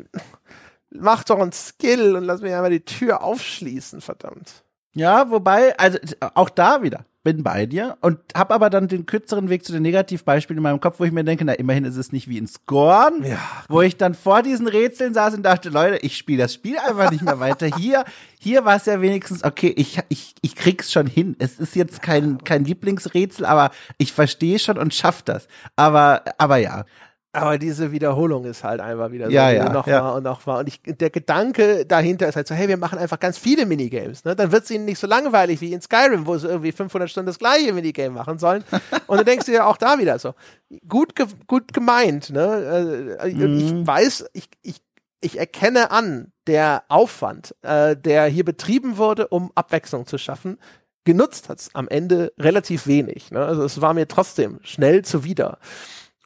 mach 0.92 1.24
doch 1.24 1.40
einen 1.40 1.52
Skill 1.52 2.16
und 2.16 2.24
lass 2.24 2.42
mich 2.42 2.54
einmal 2.54 2.70
die 2.70 2.86
Tür 2.86 3.24
aufschließen, 3.24 4.02
verdammt. 4.02 4.64
Ja, 4.94 5.32
wobei, 5.32 5.78
also 5.80 5.98
auch 6.36 6.50
da 6.50 6.84
wieder 6.84 7.06
bin 7.24 7.44
bei 7.44 7.66
dir 7.66 7.98
und 8.02 8.20
habe 8.36 8.54
aber 8.54 8.70
dann 8.70 8.88
den 8.88 9.06
kürzeren 9.06 9.50
Weg 9.50 9.64
zu 9.64 9.72
den 9.72 9.84
Negativbeispielen 9.84 10.58
in 10.58 10.64
meinem 10.64 10.80
Kopf, 10.80 11.00
wo 11.00 11.04
ich 11.04 11.12
mir 11.12 11.24
denke, 11.24 11.46
na 11.46 11.54
immerhin 11.54 11.86
ist 11.86 11.98
es 11.98 12.12
nicht 12.12 12.28
wie 12.28 12.38
in 12.38 12.48
Scorn, 12.48 13.24
ja. 13.24 13.38
wo 13.70 13.82
ich 13.82 13.98
dann 13.98 14.16
vor 14.16 14.42
diesen 14.42 14.68
Rätseln 14.68 15.14
saß 15.14 15.36
und 15.36 15.44
dachte, 15.44 15.70
Leute, 15.70 15.98
ich 15.98 16.18
spiele 16.18 16.44
das 16.44 16.54
Spiel 16.54 16.78
einfach 16.80 17.12
nicht 17.12 17.24
mehr 17.24 17.40
weiter. 17.40 17.68
Hier, 17.78 18.06
hier 18.40 18.66
war 18.66 18.76
es 18.76 18.86
ja 18.86 19.02
wenigstens 19.02 19.44
okay, 19.44 19.74
ich 19.76 20.00
ich 20.10 20.34
ich 20.42 20.56
krieg's 20.56 20.92
schon 20.92 21.06
hin. 21.06 21.36
Es 21.38 21.60
ist 21.60 21.76
jetzt 21.76 22.02
kein 22.02 22.44
kein 22.44 22.66
Lieblingsrätsel, 22.66 23.46
aber 23.46 23.72
ich 23.98 24.14
verstehe 24.14 24.58
schon 24.58 24.78
und 24.78 24.94
schaff 24.94 25.22
das. 25.22 25.48
Aber 25.76 26.24
aber 26.40 26.58
ja, 26.58 26.86
aber 27.34 27.58
diese 27.58 27.92
Wiederholung 27.92 28.44
ist 28.44 28.64
halt 28.64 28.82
einfach 28.82 29.12
wieder 29.12 29.28
so 29.28 29.32
ja, 29.32 29.50
ja, 29.52 29.70
nochmal 29.70 29.96
ja. 29.96 30.10
und 30.10 30.24
nochmal. 30.24 30.60
Und 30.60 30.68
ich, 30.68 30.82
der 30.84 31.10
Gedanke 31.10 31.86
dahinter 31.86 32.28
ist 32.28 32.36
halt 32.36 32.48
so, 32.48 32.54
hey, 32.54 32.68
wir 32.68 32.76
machen 32.76 33.00
einfach 33.00 33.20
ganz 33.20 33.38
viele 33.38 33.66
Minigames. 33.66 34.26
Ne? 34.26 34.36
Dann 34.36 34.52
wird 34.52 34.66
es 34.66 34.72
ihnen 34.72 34.84
nicht 34.84 35.00
so 35.00 35.08
langweilig 35.08 35.62
wie 35.62 35.72
in 35.72 35.82
Skyrim, 35.82 36.26
wo 36.26 36.38
sie 36.38 36.48
irgendwie 36.48 36.74
500 36.74 37.10
Stunden 37.10 37.28
das 37.28 37.40
gleiche 37.40 37.72
Minigame 37.72 38.16
machen 38.16 38.38
sollen. 38.38 38.66
und 39.08 39.18
du 39.18 39.24
denkst 39.24 39.46
dir 39.46 39.54
ja 39.54 39.66
auch 39.66 39.78
da 39.78 39.98
wieder 39.98 40.20
so, 40.20 40.34
gut, 40.90 41.16
ge 41.16 41.26
gut 41.48 41.74
gemeint. 41.74 42.32
Ne? 42.32 43.18
Äh, 43.22 43.34
mhm. 43.34 43.58
Ich 43.58 43.88
weiß, 43.88 44.26
ich, 44.34 44.50
ich, 44.62 44.82
ich 45.22 45.40
erkenne 45.40 45.92
an, 45.92 46.34
der 46.48 46.84
Aufwand, 46.90 47.56
äh, 47.62 47.96
der 47.96 48.26
hier 48.26 48.44
betrieben 48.44 48.98
wurde, 48.98 49.28
um 49.30 49.52
Abwechslung 49.56 50.06
zu 50.06 50.18
schaffen, 50.18 50.58
genutzt 51.06 51.50
hat 51.50 51.60
es 51.60 51.74
am 51.76 51.88
Ende 51.88 52.34
relativ 52.38 52.88
wenig. 52.88 53.32
Ne? 53.32 53.40
Also 53.40 53.64
es 53.64 53.80
war 53.80 53.94
mir 53.94 54.08
trotzdem 54.08 54.60
schnell 54.64 55.04
zuwider. 55.04 55.60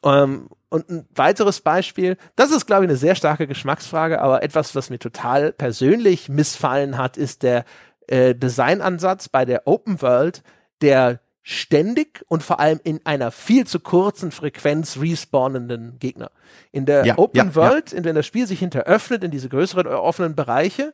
Ähm, 0.06 0.48
und 0.68 0.88
ein 0.88 1.08
weiteres 1.14 1.60
Beispiel, 1.60 2.16
das 2.36 2.50
ist, 2.50 2.66
glaube 2.66 2.84
ich, 2.84 2.90
eine 2.90 2.98
sehr 2.98 3.14
starke 3.14 3.46
Geschmacksfrage, 3.46 4.20
aber 4.20 4.42
etwas, 4.42 4.74
was 4.74 4.90
mir 4.90 4.98
total 4.98 5.52
persönlich 5.52 6.28
missfallen 6.28 6.96
hat, 6.96 7.16
ist 7.16 7.42
der 7.42 7.64
äh, 8.06 8.34
Designansatz 8.34 9.28
bei 9.28 9.44
der 9.44 9.66
Open 9.66 10.00
World, 10.02 10.42
der 10.80 11.20
ständig 11.42 12.24
und 12.28 12.42
vor 12.42 12.58
allem 12.58 12.80
in 12.82 13.00
einer 13.04 13.30
viel 13.30 13.66
zu 13.66 13.78
kurzen 13.78 14.32
Frequenz 14.32 14.98
respawnenden 14.98 15.98
Gegner. 15.98 16.30
In 16.72 16.86
der 16.86 17.06
ja, 17.06 17.18
Open 17.18 17.48
ja, 17.48 17.54
World, 17.54 17.92
ja. 17.92 17.98
in 17.98 18.02
der 18.02 18.14
das 18.14 18.26
Spiel 18.26 18.46
sich 18.46 18.58
hinter 18.58 18.82
öffnet, 18.82 19.22
in 19.22 19.30
diese 19.30 19.48
größeren 19.48 19.86
offenen 19.86 20.34
Bereiche, 20.34 20.92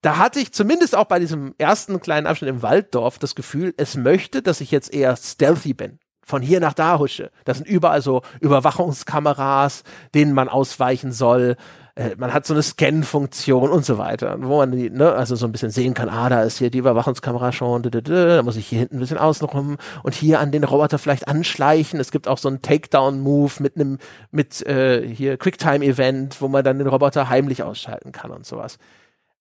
da 0.00 0.18
hatte 0.18 0.40
ich 0.40 0.52
zumindest 0.52 0.96
auch 0.96 1.04
bei 1.04 1.18
diesem 1.18 1.54
ersten 1.58 2.00
kleinen 2.00 2.26
Abschnitt 2.26 2.50
im 2.50 2.62
Walddorf 2.62 3.18
das 3.18 3.34
Gefühl, 3.34 3.74
es 3.76 3.96
möchte, 3.96 4.42
dass 4.42 4.60
ich 4.60 4.70
jetzt 4.70 4.92
eher 4.92 5.16
stealthy 5.16 5.74
bin 5.74 5.98
von 6.26 6.42
hier 6.42 6.60
nach 6.60 6.74
da 6.74 6.98
husche. 6.98 7.30
Das 7.44 7.58
sind 7.58 7.66
überall 7.66 8.02
so 8.02 8.22
Überwachungskameras, 8.40 9.82
denen 10.14 10.32
man 10.34 10.48
ausweichen 10.48 11.12
soll. 11.12 11.56
Äh, 11.96 12.16
man 12.16 12.32
hat 12.34 12.44
so 12.46 12.54
eine 12.54 12.62
Scan-Funktion 12.62 13.70
und 13.70 13.84
so 13.84 13.98
weiter, 13.98 14.36
wo 14.40 14.58
man 14.58 14.72
die, 14.72 14.90
ne, 14.90 15.12
also 15.12 15.36
so 15.36 15.46
ein 15.46 15.52
bisschen 15.52 15.70
sehen 15.70 15.94
kann, 15.94 16.08
ah, 16.08 16.28
da 16.28 16.42
ist 16.42 16.58
hier 16.58 16.70
die 16.70 16.78
Überwachungskamera 16.78 17.52
schon, 17.52 17.82
da 17.82 18.42
muss 18.42 18.56
ich 18.56 18.66
hier 18.66 18.80
hinten 18.80 18.96
ein 18.96 19.00
bisschen 19.00 19.18
außenrum 19.18 19.76
und 20.02 20.14
hier 20.14 20.40
an 20.40 20.50
den 20.50 20.64
Roboter 20.64 20.98
vielleicht 20.98 21.28
anschleichen. 21.28 22.00
Es 22.00 22.10
gibt 22.10 22.26
auch 22.26 22.38
so 22.38 22.48
einen 22.48 22.62
Takedown-Move 22.62 23.52
mit 23.60 23.76
einem, 23.76 23.98
mit 24.32 24.66
äh, 24.66 25.06
hier 25.06 25.36
Quicktime-Event, 25.36 26.40
wo 26.40 26.48
man 26.48 26.64
dann 26.64 26.78
den 26.78 26.88
Roboter 26.88 27.28
heimlich 27.28 27.62
ausschalten 27.62 28.10
kann 28.10 28.32
und 28.32 28.44
sowas. 28.44 28.78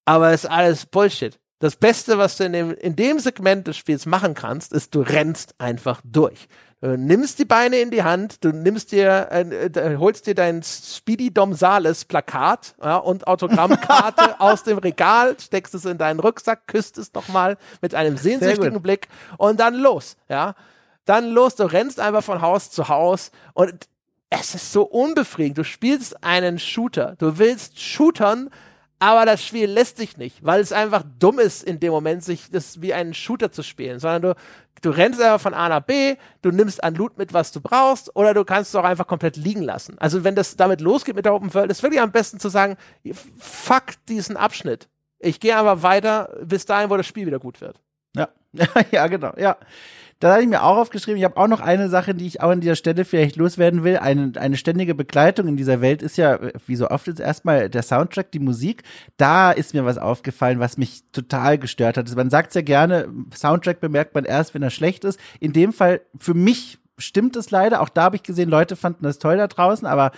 Aber 0.05 0.31
es 0.31 0.43
ist 0.43 0.49
alles 0.49 0.85
Bullshit. 0.85 1.39
Das 1.57 1.77
Beste, 1.77 2.17
was 2.17 2.37
du 2.37 2.43
in 2.43 2.53
dem, 2.53 2.73
in 2.73 2.95
dem 2.95 3.19
Segment 3.19 3.67
des 3.67 3.77
Spiels 3.77 4.05
machen 4.05 4.33
kannst, 4.33 4.73
ist, 4.73 4.93
du 4.93 5.01
rennst 5.01 5.55
einfach 5.59 6.01
durch. 6.03 6.47
Du 6.83 6.97
nimmst 6.97 7.39
die 7.39 7.45
Beine 7.45 7.77
in 7.77 7.91
die 7.91 8.03
Hand, 8.03 8.43
du 8.43 8.49
nimmst 8.49 8.91
dir, 8.91 9.29
äh, 9.31 9.95
holst 9.95 10.27
dir 10.27 10.35
dein 10.35 10.61
Speedy 10.63 11.33
Domsales 11.33 12.03
Plakat 12.03 12.75
ja, 12.83 12.97
und 12.97 13.25
Autogrammkarte 13.25 14.37
aus 14.41 14.63
dem 14.63 14.79
Regal, 14.79 15.37
steckst 15.39 15.73
es 15.75 15.85
in 15.85 15.97
deinen 15.97 16.19
Rucksack, 16.19 16.67
küsst 16.67 16.97
es 16.97 17.13
nochmal 17.13 17.57
mit 17.81 17.95
einem 17.95 18.17
sehnsüchtigen 18.17 18.81
Blick 18.81 19.07
und 19.37 19.61
dann 19.61 19.75
los, 19.75 20.17
ja. 20.27 20.55
Dann 21.05 21.31
los, 21.31 21.55
du 21.55 21.63
rennst 21.63 22.01
einfach 22.01 22.21
von 22.21 22.41
Haus 22.41 22.69
zu 22.69 22.89
Haus 22.89 23.31
und 23.53 23.87
es 24.29 24.53
ist 24.53 24.73
so 24.73 24.83
unbefriedigend. 24.83 25.59
Du 25.59 25.63
spielst 25.63 26.21
einen 26.21 26.59
Shooter. 26.59 27.15
Du 27.17 27.37
willst 27.37 27.79
shootern, 27.79 28.49
aber 29.03 29.25
das 29.25 29.43
Spiel 29.43 29.69
lässt 29.69 29.97
sich 29.97 30.15
nicht, 30.15 30.45
weil 30.45 30.61
es 30.61 30.71
einfach 30.71 31.03
dumm 31.19 31.37
ist, 31.37 31.61
in 31.63 31.81
dem 31.81 31.91
Moment 31.91 32.23
sich 32.23 32.49
das 32.49 32.81
wie 32.81 32.93
einen 32.93 33.13
Shooter 33.13 33.51
zu 33.51 33.61
spielen, 33.61 33.99
sondern 33.99 34.21
du, 34.21 34.35
du 34.83 34.91
rennst 34.91 35.19
einfach 35.19 35.41
von 35.41 35.53
A 35.53 35.69
nach 35.69 35.81
B, 35.81 36.15
du 36.41 36.51
nimmst 36.51 36.83
an 36.83 36.93
Loot 36.93 37.17
mit, 37.17 37.33
was 37.33 37.51
du 37.51 37.61
brauchst, 37.61 38.15
oder 38.15 38.33
du 38.33 38.43
kannst 38.43 38.69
es 38.69 38.75
auch 38.75 38.83
einfach 38.83 39.07
komplett 39.07 39.37
liegen 39.37 39.63
lassen. 39.63 39.97
Also 39.97 40.23
wenn 40.23 40.35
das 40.35 40.55
damit 40.55 40.81
losgeht 40.81 41.15
mit 41.15 41.25
der 41.25 41.33
Open 41.33 41.53
World, 41.53 41.71
ist 41.71 41.81
wirklich 41.81 42.01
am 42.01 42.11
besten 42.11 42.39
zu 42.39 42.49
sagen, 42.49 42.77
fuck 43.39 43.93
diesen 44.07 44.37
Abschnitt. 44.37 44.87
Ich 45.19 45.39
gehe 45.39 45.55
aber 45.55 45.81
weiter 45.81 46.37
bis 46.43 46.65
dahin, 46.65 46.89
wo 46.89 46.97
das 46.97 47.07
Spiel 47.07 47.25
wieder 47.25 47.39
gut 47.39 47.61
wird. 47.61 47.81
Ja, 48.15 48.29
ja, 48.91 49.07
genau, 49.07 49.33
ja. 49.37 49.57
Da 50.23 50.35
habe 50.35 50.43
ich 50.43 50.47
mir 50.47 50.63
auch 50.63 50.77
aufgeschrieben, 50.77 51.17
ich 51.17 51.25
habe 51.25 51.35
auch 51.35 51.49
noch 51.49 51.59
eine 51.59 51.89
Sache, 51.89 52.15
die 52.15 52.25
ich 52.25 52.39
auch 52.39 52.49
an 52.51 52.61
dieser 52.61 52.77
Stelle 52.77 53.03
vielleicht 53.03 53.35
loswerden 53.35 53.83
will. 53.83 53.97
Eine, 53.97 54.31
eine 54.37 54.55
ständige 54.55 54.95
Begleitung 54.95 55.49
in 55.49 55.57
dieser 55.57 55.81
Welt 55.81 56.01
ist 56.01 56.15
ja, 56.15 56.39
wie 56.65 56.77
so 56.77 56.89
oft 56.89 57.07
jetzt 57.07 57.19
erstmal 57.19 57.69
der 57.69 57.83
Soundtrack, 57.83 58.31
die 58.31 58.39
Musik. 58.39 58.83
Da 59.17 59.51
ist 59.51 59.73
mir 59.73 59.83
was 59.83 59.97
aufgefallen, 59.97 60.61
was 60.61 60.77
mich 60.77 61.03
total 61.11 61.57
gestört 61.57 61.97
hat. 61.97 62.15
Man 62.15 62.29
sagt 62.29 62.55
ja 62.55 62.61
gerne, 62.61 63.09
Soundtrack 63.35 63.81
bemerkt 63.81 64.15
man 64.15 64.23
erst, 64.23 64.53
wenn 64.53 64.63
er 64.63 64.69
schlecht 64.69 65.03
ist. 65.03 65.19
In 65.41 65.51
dem 65.51 65.73
Fall, 65.73 65.99
für 66.17 66.33
mich 66.33 66.79
stimmt 66.97 67.35
es 67.35 67.51
leider. 67.51 67.81
Auch 67.81 67.89
da 67.89 68.03
habe 68.03 68.15
ich 68.15 68.23
gesehen, 68.23 68.47
Leute 68.47 68.77
fanden 68.77 69.03
das 69.03 69.19
toll 69.19 69.35
da 69.35 69.47
draußen, 69.47 69.85
aber 69.85 70.13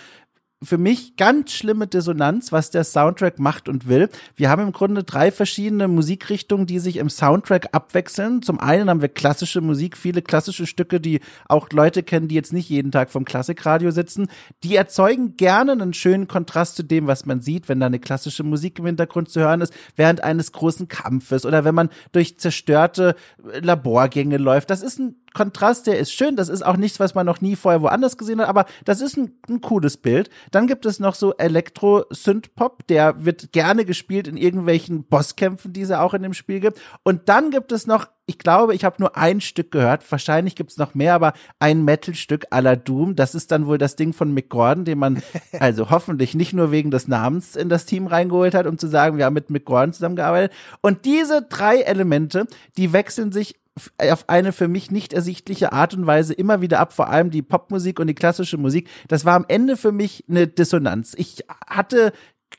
für 0.65 0.77
mich 0.77 1.15
ganz 1.15 1.51
schlimme 1.51 1.87
Dissonanz, 1.87 2.51
was 2.51 2.71
der 2.71 2.83
Soundtrack 2.83 3.39
macht 3.39 3.69
und 3.69 3.87
will. 3.87 4.09
Wir 4.35 4.49
haben 4.49 4.63
im 4.63 4.71
Grunde 4.71 5.03
drei 5.03 5.31
verschiedene 5.31 5.87
Musikrichtungen, 5.87 6.65
die 6.65 6.79
sich 6.79 6.97
im 6.97 7.09
Soundtrack 7.09 7.69
abwechseln. 7.71 8.41
Zum 8.41 8.59
einen 8.59 8.89
haben 8.89 9.01
wir 9.01 9.09
klassische 9.09 9.61
Musik, 9.61 9.97
viele 9.97 10.21
klassische 10.21 10.65
Stücke, 10.65 10.99
die 10.99 11.21
auch 11.47 11.69
Leute 11.71 12.03
kennen, 12.03 12.27
die 12.27 12.35
jetzt 12.35 12.53
nicht 12.53 12.69
jeden 12.69 12.91
Tag 12.91 13.09
vom 13.09 13.25
Klassikradio 13.25 13.91
sitzen. 13.91 14.27
Die 14.63 14.75
erzeugen 14.75 15.37
gerne 15.37 15.73
einen 15.73 15.93
schönen 15.93 16.27
Kontrast 16.27 16.75
zu 16.75 16.83
dem, 16.83 17.07
was 17.07 17.25
man 17.25 17.41
sieht, 17.41 17.69
wenn 17.69 17.79
da 17.79 17.85
eine 17.85 17.99
klassische 17.99 18.43
Musik 18.43 18.79
im 18.79 18.85
Hintergrund 18.85 19.29
zu 19.29 19.39
hören 19.41 19.61
ist, 19.61 19.73
während 19.95 20.23
eines 20.23 20.51
großen 20.51 20.87
Kampfes 20.87 21.45
oder 21.45 21.65
wenn 21.65 21.75
man 21.75 21.89
durch 22.11 22.39
zerstörte 22.39 23.15
Laborgänge 23.61 24.37
läuft. 24.37 24.69
Das 24.69 24.81
ist 24.81 24.99
ein 24.99 25.15
Kontrast, 25.35 25.85
der 25.85 25.99
ist 25.99 26.11
schön. 26.11 26.35
Das 26.35 26.49
ist 26.49 26.65
auch 26.65 26.77
nichts, 26.77 26.99
was 26.99 27.13
man 27.13 27.27
noch 27.27 27.41
nie 27.41 27.55
vorher 27.55 27.83
woanders 27.83 28.17
gesehen 28.17 28.41
hat, 28.41 28.47
aber 28.47 28.65
das 28.85 29.01
ist 29.01 29.17
ein, 29.17 29.33
ein 29.47 29.61
cooles 29.61 29.97
Bild. 29.97 30.31
Dann 30.49 30.65
gibt 30.65 30.87
es 30.87 30.99
noch 30.99 31.13
so 31.13 31.35
Elektro-Synth-Pop, 31.35 32.87
der 32.87 33.23
wird 33.23 33.51
gerne 33.51 33.85
gespielt 33.85 34.27
in 34.27 34.37
irgendwelchen 34.37 35.03
Bosskämpfen, 35.03 35.73
die 35.73 35.81
es 35.81 35.91
auch 35.91 36.15
in 36.15 36.23
dem 36.23 36.33
Spiel 36.33 36.59
gibt. 36.59 36.79
Und 37.03 37.29
dann 37.29 37.51
gibt 37.51 37.71
es 37.71 37.85
noch 37.85 38.07
ich 38.27 38.39
glaube, 38.39 38.73
ich 38.73 38.83
habe 38.83 38.95
nur 38.99 39.15
ein 39.15 39.39
Stück 39.39 39.71
gehört. 39.71 40.09
Wahrscheinlich 40.11 40.55
gibt's 40.55 40.77
noch 40.77 40.95
mehr, 40.95 41.13
aber 41.13 41.33
ein 41.59 41.85
Metal-Stück 41.85 42.47
à 42.51 42.59
la 42.59 42.75
Doom. 42.75 43.15
Das 43.15 43.35
ist 43.35 43.51
dann 43.51 43.67
wohl 43.67 43.77
das 43.77 43.95
Ding 43.95 44.13
von 44.13 44.33
Mick 44.33 44.49
Gordon, 44.49 44.83
den 44.83 44.97
man 44.97 45.21
also 45.59 45.91
hoffentlich 45.91 46.33
nicht 46.33 46.53
nur 46.53 46.71
wegen 46.71 46.89
des 46.89 47.07
Namens 47.07 47.55
in 47.55 47.69
das 47.69 47.85
Team 47.85 48.07
reingeholt 48.07 48.55
hat, 48.55 48.65
um 48.65 48.79
zu 48.79 48.87
sagen, 48.87 49.17
wir 49.17 49.25
haben 49.25 49.35
mit 49.35 49.51
Mick 49.51 49.65
Gordon 49.65 49.93
zusammengearbeitet. 49.93 50.51
Und 50.81 51.05
diese 51.05 51.43
drei 51.43 51.81
Elemente, 51.81 52.47
die 52.77 52.93
wechseln 52.93 53.31
sich 53.31 53.57
auf 53.97 54.29
eine 54.29 54.53
für 54.53 54.67
mich 54.67 54.89
nicht 54.89 55.13
ersichtliche 55.13 55.73
Art 55.73 55.93
und 55.93 56.07
Weise 56.07 56.33
immer 56.33 56.61
wieder 56.61 56.79
ab, 56.79 56.93
vor 56.93 57.09
allem 57.09 57.29
die 57.29 57.41
Popmusik 57.41 57.99
und 57.99 58.07
die 58.07 58.15
klassische 58.15 58.57
Musik. 58.57 58.89
Das 59.07 59.25
war 59.25 59.35
am 59.35 59.45
Ende 59.47 59.75
für 59.75 59.91
mich 59.91 60.23
eine 60.29 60.47
Dissonanz. 60.47 61.13
Ich 61.17 61.43
hatte 61.67 62.13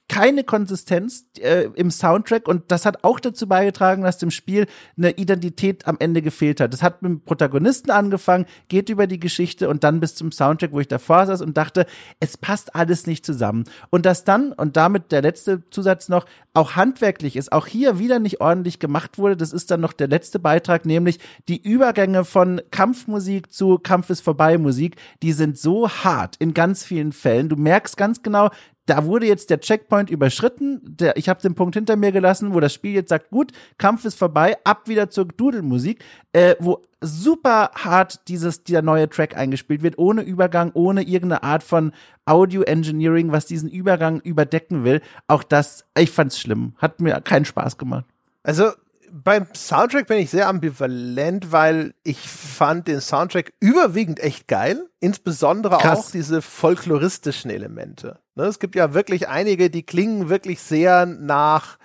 keine 0.08 0.44
Konsistenz 0.44 1.26
äh, 1.40 1.68
im 1.74 1.90
Soundtrack 1.90 2.48
und 2.48 2.64
das 2.68 2.86
hat 2.86 3.04
auch 3.04 3.20
dazu 3.20 3.48
beigetragen, 3.48 4.02
dass 4.02 4.18
dem 4.18 4.30
Spiel 4.30 4.66
eine 4.96 5.10
Identität 5.12 5.86
am 5.86 5.96
Ende 5.98 6.22
gefehlt 6.22 6.60
hat. 6.60 6.72
Es 6.72 6.82
hat 6.82 7.02
mit 7.02 7.10
dem 7.10 7.20
Protagonisten 7.20 7.90
angefangen, 7.90 8.46
geht 8.68 8.88
über 8.88 9.06
die 9.06 9.18
Geschichte 9.18 9.68
und 9.68 9.84
dann 9.84 10.00
bis 10.00 10.14
zum 10.14 10.30
Soundtrack, 10.32 10.72
wo 10.72 10.80
ich 10.80 10.88
davor 10.88 11.26
saß 11.26 11.42
und 11.42 11.56
dachte, 11.56 11.86
es 12.20 12.36
passt 12.36 12.74
alles 12.74 13.06
nicht 13.06 13.26
zusammen. 13.26 13.64
Und 13.90 14.06
das 14.06 14.24
dann, 14.24 14.52
und 14.52 14.76
damit 14.76 15.12
der 15.12 15.22
letzte 15.22 15.68
Zusatz 15.70 16.08
noch, 16.08 16.26
auch 16.54 16.76
handwerklich 16.76 17.36
ist, 17.36 17.52
auch 17.52 17.66
hier 17.66 17.98
wieder 17.98 18.18
nicht 18.18 18.40
ordentlich 18.40 18.78
gemacht 18.78 19.18
wurde, 19.18 19.36
das 19.36 19.52
ist 19.52 19.70
dann 19.70 19.80
noch 19.80 19.92
der 19.92 20.08
letzte 20.08 20.38
Beitrag, 20.38 20.86
nämlich 20.86 21.18
die 21.48 21.60
Übergänge 21.60 22.24
von 22.24 22.62
Kampfmusik 22.70 23.52
zu 23.52 23.78
Kampf 23.78 24.10
ist 24.10 24.22
vorbei 24.22 24.56
Musik, 24.56 24.96
die 25.22 25.32
sind 25.32 25.58
so 25.58 25.88
hart 25.88 26.36
in 26.38 26.54
ganz 26.54 26.84
vielen 26.84 27.12
Fällen. 27.12 27.48
Du 27.48 27.56
merkst 27.56 27.96
ganz 27.96 28.22
genau, 28.22 28.50
da 28.86 29.04
wurde 29.04 29.26
jetzt 29.26 29.50
der 29.50 29.60
Checkpoint 29.60 30.10
überschritten. 30.10 30.80
Der, 30.84 31.16
ich 31.16 31.28
habe 31.28 31.42
den 31.42 31.54
Punkt 31.54 31.74
hinter 31.74 31.96
mir 31.96 32.12
gelassen, 32.12 32.54
wo 32.54 32.60
das 32.60 32.72
Spiel 32.72 32.92
jetzt 32.92 33.08
sagt, 33.08 33.30
gut, 33.30 33.52
Kampf 33.78 34.04
ist 34.04 34.16
vorbei, 34.16 34.56
ab 34.64 34.88
wieder 34.88 35.10
zur 35.10 35.26
Dudelmusik, 35.26 36.04
äh, 36.32 36.54
wo 36.60 36.82
super 37.00 37.72
hart 37.74 38.28
dieses 38.28 38.64
dieser 38.64 38.82
neue 38.82 39.08
Track 39.08 39.36
eingespielt 39.36 39.82
wird, 39.82 39.98
ohne 39.98 40.22
Übergang, 40.22 40.70
ohne 40.74 41.02
irgendeine 41.02 41.42
Art 41.42 41.62
von 41.62 41.92
Audio 42.24 42.62
Engineering, 42.62 43.32
was 43.32 43.46
diesen 43.46 43.68
Übergang 43.68 44.20
überdecken 44.20 44.84
will. 44.84 45.02
Auch 45.26 45.42
das, 45.42 45.84
ich 45.98 46.10
fand's 46.10 46.38
schlimm, 46.38 46.74
hat 46.78 47.00
mir 47.00 47.20
keinen 47.20 47.44
Spaß 47.44 47.78
gemacht. 47.78 48.06
Also 48.42 48.70
beim 49.10 49.46
Soundtrack 49.54 50.06
bin 50.06 50.18
ich 50.18 50.30
sehr 50.30 50.48
ambivalent, 50.48 51.52
weil 51.52 51.94
ich 52.02 52.18
fand 52.18 52.88
den 52.88 53.00
Soundtrack 53.00 53.52
überwiegend 53.60 54.20
echt 54.20 54.48
geil. 54.48 54.88
Insbesondere 55.00 55.78
Krass. 55.78 55.98
auch 55.98 56.10
diese 56.10 56.42
folkloristischen 56.42 57.50
Elemente. 57.50 58.20
Ne, 58.34 58.44
es 58.44 58.58
gibt 58.58 58.74
ja 58.74 58.94
wirklich 58.94 59.28
einige, 59.28 59.70
die 59.70 59.82
klingen 59.82 60.28
wirklich 60.28 60.60
sehr 60.60 61.06
nach 61.06 61.78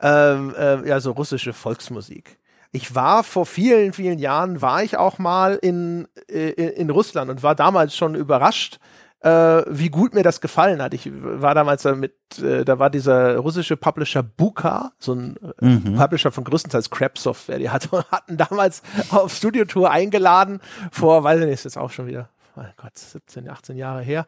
ähm, 0.00 0.54
äh, 0.56 0.88
ja 0.88 1.00
so 1.00 1.12
russische 1.12 1.52
Volksmusik. 1.52 2.38
Ich 2.72 2.94
war 2.94 3.24
vor 3.24 3.46
vielen, 3.46 3.92
vielen 3.92 4.18
Jahren, 4.18 4.62
war 4.62 4.82
ich 4.82 4.96
auch 4.96 5.18
mal 5.18 5.56
in, 5.56 6.06
äh, 6.28 6.50
in 6.50 6.90
Russland 6.90 7.30
und 7.30 7.42
war 7.42 7.54
damals 7.54 7.96
schon 7.96 8.14
überrascht, 8.14 8.78
äh, 9.20 9.62
wie 9.66 9.90
gut 9.90 10.14
mir 10.14 10.22
das 10.22 10.40
gefallen 10.40 10.80
hat. 10.80 10.94
Ich 10.94 11.10
war 11.12 11.54
damals 11.54 11.84
mit, 11.84 12.14
äh, 12.42 12.64
da 12.64 12.78
war 12.78 12.90
dieser 12.90 13.36
russische 13.36 13.76
Publisher 13.76 14.22
Buka, 14.22 14.92
so 14.98 15.14
ein 15.14 15.36
äh, 15.60 15.66
mhm. 15.66 15.96
Publisher 15.96 16.32
von 16.32 16.44
größtenteils 16.44 16.90
Crap 16.90 17.18
Software, 17.18 17.58
die 17.58 17.70
hat, 17.70 17.90
hatten 18.10 18.36
damals 18.36 18.82
auf 19.10 19.34
Studiotour 19.34 19.90
eingeladen, 19.90 20.60
vor, 20.90 21.22
weiß 21.22 21.40
ich 21.40 21.46
nicht, 21.46 21.54
ist 21.54 21.64
jetzt 21.64 21.78
auch 21.78 21.90
schon 21.90 22.06
wieder, 22.06 22.30
oh 22.56 22.62
Gott, 22.76 22.96
17, 22.96 23.48
18 23.48 23.76
Jahre 23.76 24.00
her. 24.00 24.26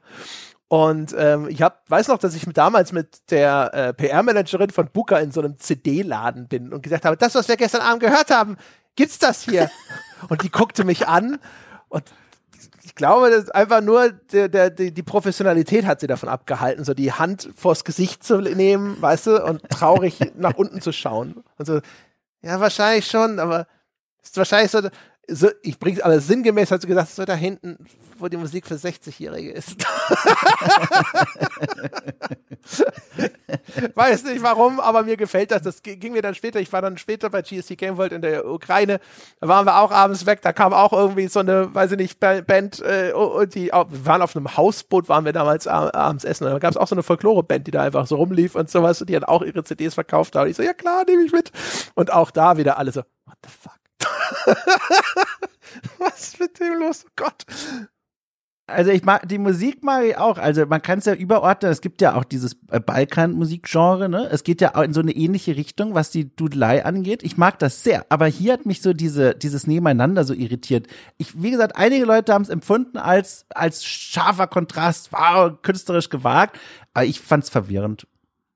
Und 0.68 1.14
ähm, 1.18 1.48
ich 1.50 1.60
hab, 1.60 1.88
weiß 1.90 2.08
noch, 2.08 2.16
dass 2.16 2.34
ich 2.34 2.44
damals 2.54 2.92
mit 2.92 3.30
der 3.30 3.74
äh, 3.74 3.92
PR-Managerin 3.92 4.70
von 4.70 4.88
Buka 4.90 5.18
in 5.18 5.30
so 5.30 5.40
einem 5.40 5.58
CD-Laden 5.58 6.48
bin 6.48 6.72
und 6.72 6.82
gesagt 6.82 7.04
habe, 7.04 7.16
das, 7.18 7.34
was 7.34 7.48
wir 7.48 7.58
gestern 7.58 7.82
Abend 7.82 8.00
gehört 8.00 8.30
haben, 8.30 8.56
gibt's 8.96 9.18
das 9.18 9.42
hier? 9.42 9.70
und 10.30 10.42
die 10.42 10.50
guckte 10.50 10.84
mich 10.84 11.08
an 11.08 11.38
und 11.90 12.04
ich 12.84 12.94
glaube, 12.94 13.30
das 13.30 13.44
ist 13.44 13.54
einfach 13.54 13.80
nur 13.80 14.10
der, 14.10 14.48
der, 14.48 14.70
die, 14.70 15.02
Professionalität 15.02 15.86
hat 15.86 16.00
sie 16.00 16.06
davon 16.06 16.28
abgehalten, 16.28 16.84
so 16.84 16.94
die 16.94 17.12
Hand 17.12 17.48
vors 17.54 17.84
Gesicht 17.84 18.24
zu 18.24 18.40
nehmen, 18.40 19.00
weißt 19.00 19.28
du, 19.28 19.44
und 19.44 19.62
traurig 19.68 20.18
nach 20.34 20.54
unten 20.54 20.80
zu 20.80 20.92
schauen. 20.92 21.44
Und 21.58 21.66
so, 21.66 21.80
ja, 22.42 22.60
wahrscheinlich 22.60 23.06
schon, 23.06 23.38
aber 23.38 23.66
ist 24.22 24.36
wahrscheinlich 24.36 24.70
so, 24.70 24.80
so 25.28 25.48
ich 25.62 25.78
bring's 25.78 26.00
aber 26.00 26.20
sinngemäß 26.20 26.70
hat 26.70 26.82
sie 26.82 26.88
gesagt, 26.88 27.10
so 27.10 27.24
da 27.24 27.34
hinten 27.34 27.78
wo 28.22 28.28
die 28.28 28.36
Musik 28.38 28.66
für 28.66 28.76
60-Jährige 28.76 29.50
ist. 29.50 29.76
Weiß 33.94 34.24
nicht 34.24 34.42
warum, 34.42 34.80
aber 34.80 35.02
mir 35.02 35.16
gefällt 35.16 35.50
das. 35.50 35.62
Das 35.62 35.82
ging 35.82 36.12
mir 36.12 36.22
dann 36.22 36.34
später. 36.34 36.60
Ich 36.60 36.72
war 36.72 36.80
dann 36.80 36.96
später 36.96 37.28
bei 37.28 37.42
GSC 37.42 37.76
Game 37.76 37.98
World 37.98 38.12
in 38.12 38.22
der 38.22 38.46
Ukraine. 38.46 39.00
Da 39.40 39.48
waren 39.48 39.66
wir 39.66 39.76
auch 39.78 39.90
abends 39.90 40.24
weg. 40.24 40.40
Da 40.42 40.52
kam 40.52 40.72
auch 40.72 40.92
irgendwie 40.92 41.26
so 41.26 41.40
eine, 41.40 41.74
weiß 41.74 41.90
ich 41.92 41.98
nicht, 41.98 42.20
Band, 42.20 42.80
äh, 42.80 43.12
die 43.48 43.66
wir 43.72 43.86
waren 44.06 44.22
auf 44.22 44.36
einem 44.36 44.56
Hausboot, 44.56 45.08
waren 45.08 45.24
wir 45.24 45.32
damals 45.32 45.66
abends 45.66 46.22
essen. 46.24 46.44
Und 46.46 46.52
da 46.52 46.58
gab 46.60 46.70
es 46.70 46.76
auch 46.76 46.86
so 46.86 46.94
eine 46.94 47.02
Folklore-Band, 47.02 47.66
die 47.66 47.72
da 47.72 47.82
einfach 47.82 48.06
so 48.06 48.14
rumlief 48.16 48.54
und 48.54 48.70
sowas. 48.70 49.00
Und 49.00 49.10
die 49.10 49.16
hat 49.16 49.26
auch 49.26 49.42
ihre 49.42 49.64
CDs 49.64 49.94
verkauft. 49.94 50.36
Da 50.36 50.42
und 50.42 50.48
ich 50.48 50.56
so, 50.56 50.62
ja 50.62 50.74
klar, 50.74 51.04
nehme 51.06 51.24
ich 51.24 51.32
mit. 51.32 51.50
Und 51.94 52.12
auch 52.12 52.30
da 52.30 52.56
wieder 52.56 52.78
alle 52.78 52.92
so, 52.92 53.00
what 53.26 53.36
the 53.44 53.50
fuck? 53.50 53.81
Was 55.98 56.28
ist 56.28 56.40
mit 56.40 56.58
dem 56.60 56.80
los? 56.80 57.04
Oh 57.06 57.10
Gott. 57.16 57.44
Also 58.72 58.90
ich 58.90 59.04
mag 59.04 59.28
die 59.28 59.38
Musik 59.38 59.82
mag 59.82 60.04
ich 60.04 60.16
auch. 60.16 60.38
Also 60.38 60.66
man 60.66 60.80
kann 60.80 61.00
es 61.00 61.04
ja 61.04 61.14
überordnen. 61.14 61.70
Es 61.70 61.80
gibt 61.80 62.00
ja 62.00 62.14
auch 62.14 62.24
dieses 62.24 62.56
äh, 62.70 62.80
Balkan-Musikgenre. 62.80 64.08
Ne? 64.08 64.28
Es 64.30 64.44
geht 64.44 64.60
ja 64.60 64.74
auch 64.76 64.82
in 64.82 64.94
so 64.94 65.00
eine 65.00 65.12
ähnliche 65.12 65.56
Richtung, 65.56 65.94
was 65.94 66.10
die 66.10 66.34
Dudelei 66.34 66.84
angeht. 66.84 67.22
Ich 67.22 67.36
mag 67.36 67.58
das 67.58 67.82
sehr. 67.82 68.06
Aber 68.08 68.26
hier 68.26 68.54
hat 68.54 68.64
mich 68.64 68.80
so 68.80 68.92
diese 68.92 69.34
dieses 69.34 69.66
Nebeneinander 69.66 70.24
so 70.24 70.32
irritiert. 70.32 70.86
Ich, 71.18 71.42
wie 71.42 71.50
gesagt, 71.50 71.76
einige 71.76 72.04
Leute 72.04 72.32
haben 72.32 72.42
es 72.42 72.48
empfunden 72.48 72.98
als 72.98 73.46
als 73.50 73.84
scharfer 73.84 74.46
Kontrast, 74.46 75.12
war 75.12 75.60
künstlerisch 75.60 76.08
gewagt. 76.08 76.58
Aber 76.94 77.04
ich 77.04 77.20
fand's 77.20 77.50
verwirrend. 77.50 78.06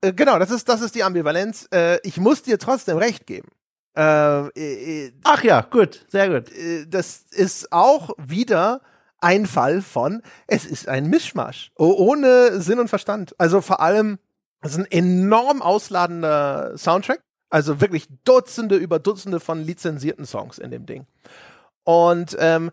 Äh, 0.01 0.13
genau, 0.13 0.39
das 0.39 0.51
ist 0.51 0.69
das 0.69 0.81
ist 0.81 0.95
die 0.95 1.03
Ambivalenz. 1.03 1.67
Äh, 1.73 1.99
ich 2.03 2.17
muss 2.17 2.43
dir 2.43 2.57
trotzdem 2.59 2.97
recht 2.97 3.27
geben. 3.27 3.49
Äh, 3.97 5.11
Ach 5.23 5.43
ja, 5.43 5.61
gut, 5.61 6.05
sehr 6.09 6.29
gut. 6.29 6.51
das 6.87 7.25
ist 7.31 7.71
auch 7.71 8.11
wieder 8.17 8.81
ein 9.19 9.47
Fall 9.47 9.81
von, 9.81 10.21
es 10.45 10.65
ist 10.65 10.87
ein 10.87 11.07
Mischmasch. 11.09 11.71
Ohne 11.75 12.61
Sinn 12.61 12.79
und 12.79 12.89
Verstand. 12.89 13.33
Also 13.39 13.61
vor 13.61 13.79
allem, 13.81 14.19
es 14.61 14.73
ist 14.73 14.77
ein 14.77 14.91
enorm 14.91 15.61
ausladender 15.61 16.77
Soundtrack. 16.77 17.21
Also 17.49 17.81
wirklich 17.81 18.07
Dutzende 18.23 18.75
über 18.75 18.99
Dutzende 18.99 19.39
von 19.39 19.63
lizenzierten 19.63 20.25
Songs 20.25 20.59
in 20.59 20.69
dem 20.69 20.85
Ding. 20.85 21.07
Und 21.83 22.35
ähm, 22.39 22.71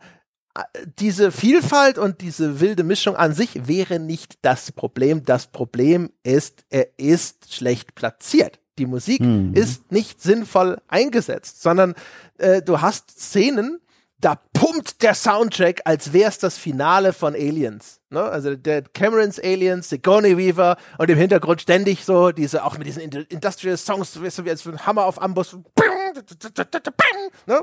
diese 0.99 1.33
Vielfalt 1.33 1.97
und 1.97 2.21
diese 2.21 2.61
wilde 2.61 2.85
Mischung 2.85 3.17
an 3.17 3.33
sich 3.33 3.67
wäre 3.67 3.99
nicht 3.99 4.39
das 4.43 4.73
Problem. 4.73 5.25
Das 5.25 5.47
Problem 5.47 6.11
ist, 6.23 6.65
er 6.69 6.99
ist 6.99 7.55
schlecht 7.55 7.95
platziert. 7.95 8.61
Die 8.79 8.87
Musik 8.87 9.21
mhm. 9.21 9.55
ist 9.55 9.93
nicht 9.93 10.21
sinnvoll 10.21 10.79
eingesetzt, 10.89 11.63
sondern 11.63 11.95
äh, 12.39 12.63
du 12.63 12.81
hast 12.81 13.11
Szenen, 13.11 13.81
da 14.21 14.41
pumpt 14.55 15.03
der 15.03 15.15
Soundtrack, 15.15 15.83
als 15.85 16.13
wäre 16.13 16.31
es 16.31 16.39
das 16.39 16.57
Finale 16.57 17.13
von 17.13 17.35
Aliens. 17.35 18.01
Ne? 18.11 18.23
Also 18.23 18.57
der 18.57 18.83
Camerons 18.83 19.39
Aliens, 19.39 19.91
Sigourney 19.91 20.39
Weaver 20.39 20.77
und 20.99 21.11
im 21.11 21.19
Hintergrund 21.19 21.61
ständig 21.61 22.05
so 22.05 22.33
diese, 22.33 22.65
auch 22.65 22.79
mit 22.79 22.87
diesen 22.87 23.03
Industrial 23.03 23.77
Songs, 23.77 24.21
weißt 24.21 24.39
du, 24.39 24.45
wie 24.47 24.51
als 24.51 24.67
ein 24.67 24.87
Hammer 24.87 25.05
auf 25.05 25.21
Amboss. 25.21 25.57
Ne? 27.47 27.63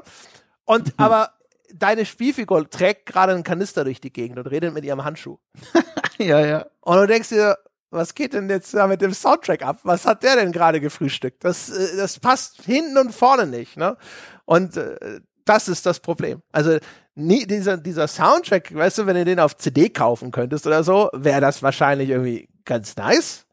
Und 0.65 0.87
mhm. 0.87 0.93
aber 0.97 1.31
deine 1.73 2.05
Spielfigur 2.05 2.69
trägt 2.69 3.07
gerade 3.07 3.33
einen 3.33 3.43
Kanister 3.43 3.83
durch 3.83 3.99
die 3.99 4.13
Gegend 4.13 4.37
und 4.37 4.47
redet 4.47 4.73
mit 4.73 4.85
ihrem 4.85 5.03
Handschuh. 5.03 5.39
ja, 6.17 6.45
ja. 6.45 6.65
Und 6.81 6.97
du 6.97 7.07
denkst 7.07 7.29
dir, 7.29 7.57
was 7.91 8.15
geht 8.15 8.33
denn 8.33 8.49
jetzt 8.49 8.73
da 8.73 8.87
mit 8.87 9.01
dem 9.01 9.13
Soundtrack 9.13 9.61
ab? 9.61 9.79
Was 9.83 10.05
hat 10.05 10.23
der 10.23 10.37
denn 10.37 10.51
gerade 10.51 10.79
gefrühstückt? 10.79 11.43
Das, 11.43 11.69
äh, 11.69 11.97
das 11.97 12.19
passt 12.19 12.63
hinten 12.63 12.97
und 12.97 13.13
vorne 13.13 13.45
nicht, 13.45 13.77
ne? 13.77 13.97
Und 14.45 14.77
äh, 14.77 15.19
das 15.45 15.67
ist 15.67 15.85
das 15.85 15.99
Problem. 15.99 16.41
Also 16.51 16.77
nie, 17.15 17.45
dieser, 17.45 17.77
dieser 17.77 18.07
Soundtrack, 18.07 18.73
weißt 18.73 18.99
du, 18.99 19.05
wenn 19.05 19.15
du 19.15 19.25
den 19.25 19.39
auf 19.39 19.57
CD 19.57 19.89
kaufen 19.89 20.31
könntest 20.31 20.65
oder 20.65 20.83
so, 20.83 21.09
wäre 21.13 21.41
das 21.41 21.61
wahrscheinlich 21.61 22.09
irgendwie 22.09 22.47
ganz 22.65 22.95
nice. 22.95 23.45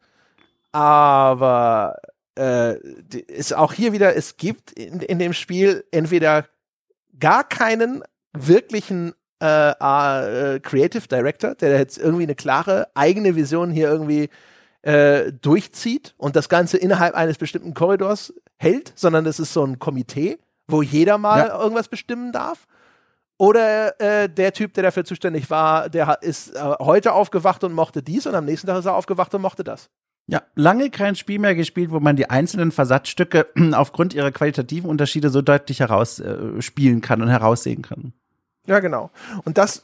Aber 0.70 1.97
äh, 2.39 2.78
ist 3.27 3.55
auch 3.55 3.73
hier 3.73 3.93
wieder, 3.93 4.15
es 4.16 4.36
gibt 4.36 4.70
in, 4.73 5.01
in 5.01 5.19
dem 5.19 5.32
Spiel 5.32 5.85
entweder 5.90 6.47
gar 7.19 7.43
keinen 7.43 8.05
wirklichen 8.32 9.15
äh, 9.40 9.70
äh, 9.70 10.60
Creative 10.60 11.06
Director, 11.06 11.55
der 11.55 11.78
jetzt 11.78 11.98
irgendwie 11.98 12.24
eine 12.24 12.35
klare 12.35 12.89
eigene 12.94 13.36
Vision 13.36 13.70
hier 13.70 13.89
irgendwie 13.89 14.28
äh, 14.82 15.32
durchzieht 15.32 16.15
und 16.16 16.36
das 16.36 16.48
Ganze 16.48 16.77
innerhalb 16.78 17.15
eines 17.15 17.39
bestimmten 17.39 17.74
Korridors 17.74 18.32
hält, 18.56 18.93
sondern 18.97 19.27
es 19.27 19.39
ist 19.39 19.52
so 19.52 19.65
ein 19.65 19.78
Komitee, 19.78 20.39
wo 20.66 20.82
jeder 20.82 21.19
mal 21.19 21.48
ja. 21.48 21.60
irgendwas 21.60 21.89
bestimmen 21.89 22.32
darf. 22.32 22.66
Oder 23.39 24.01
äh, 24.01 24.28
der 24.28 24.52
Typ, 24.52 24.74
der 24.74 24.82
dafür 24.82 25.05
zuständig 25.05 25.48
war, 25.48 25.89
der 25.89 26.19
ist 26.23 26.56
äh, 26.56 26.60
heute 26.81 27.12
aufgewacht 27.12 27.62
und 27.62 27.73
mochte 27.73 28.02
dies 28.02 28.27
und 28.27 28.35
am 28.35 28.44
nächsten 28.44 28.66
Tag 28.66 28.78
ist 28.78 28.86
er 28.86 28.94
aufgewacht 28.94 29.32
und 29.35 29.43
mochte 29.43 29.62
das. 29.62 29.90
Ja, 30.27 30.43
lange 30.56 30.90
kein 30.90 31.16
Spiel 31.16 31.39
mehr 31.39 31.55
gespielt, 31.55 31.90
wo 31.90 32.01
man 32.01 32.16
die 32.16 32.28
einzelnen 32.28 32.73
Versatzstücke 32.73 33.47
aufgrund 33.73 34.12
ihrer 34.12 34.32
qualitativen 34.32 34.90
Unterschiede 34.90 35.31
so 35.31 35.40
deutlich 35.40 35.81
herausspielen 35.81 36.98
äh, 36.98 37.01
kann 37.01 37.23
und 37.23 37.28
heraussehen 37.28 37.82
kann. 37.82 38.12
Ja, 38.69 38.81
genau. 38.81 39.11
Und 39.45 39.57
das, 39.57 39.82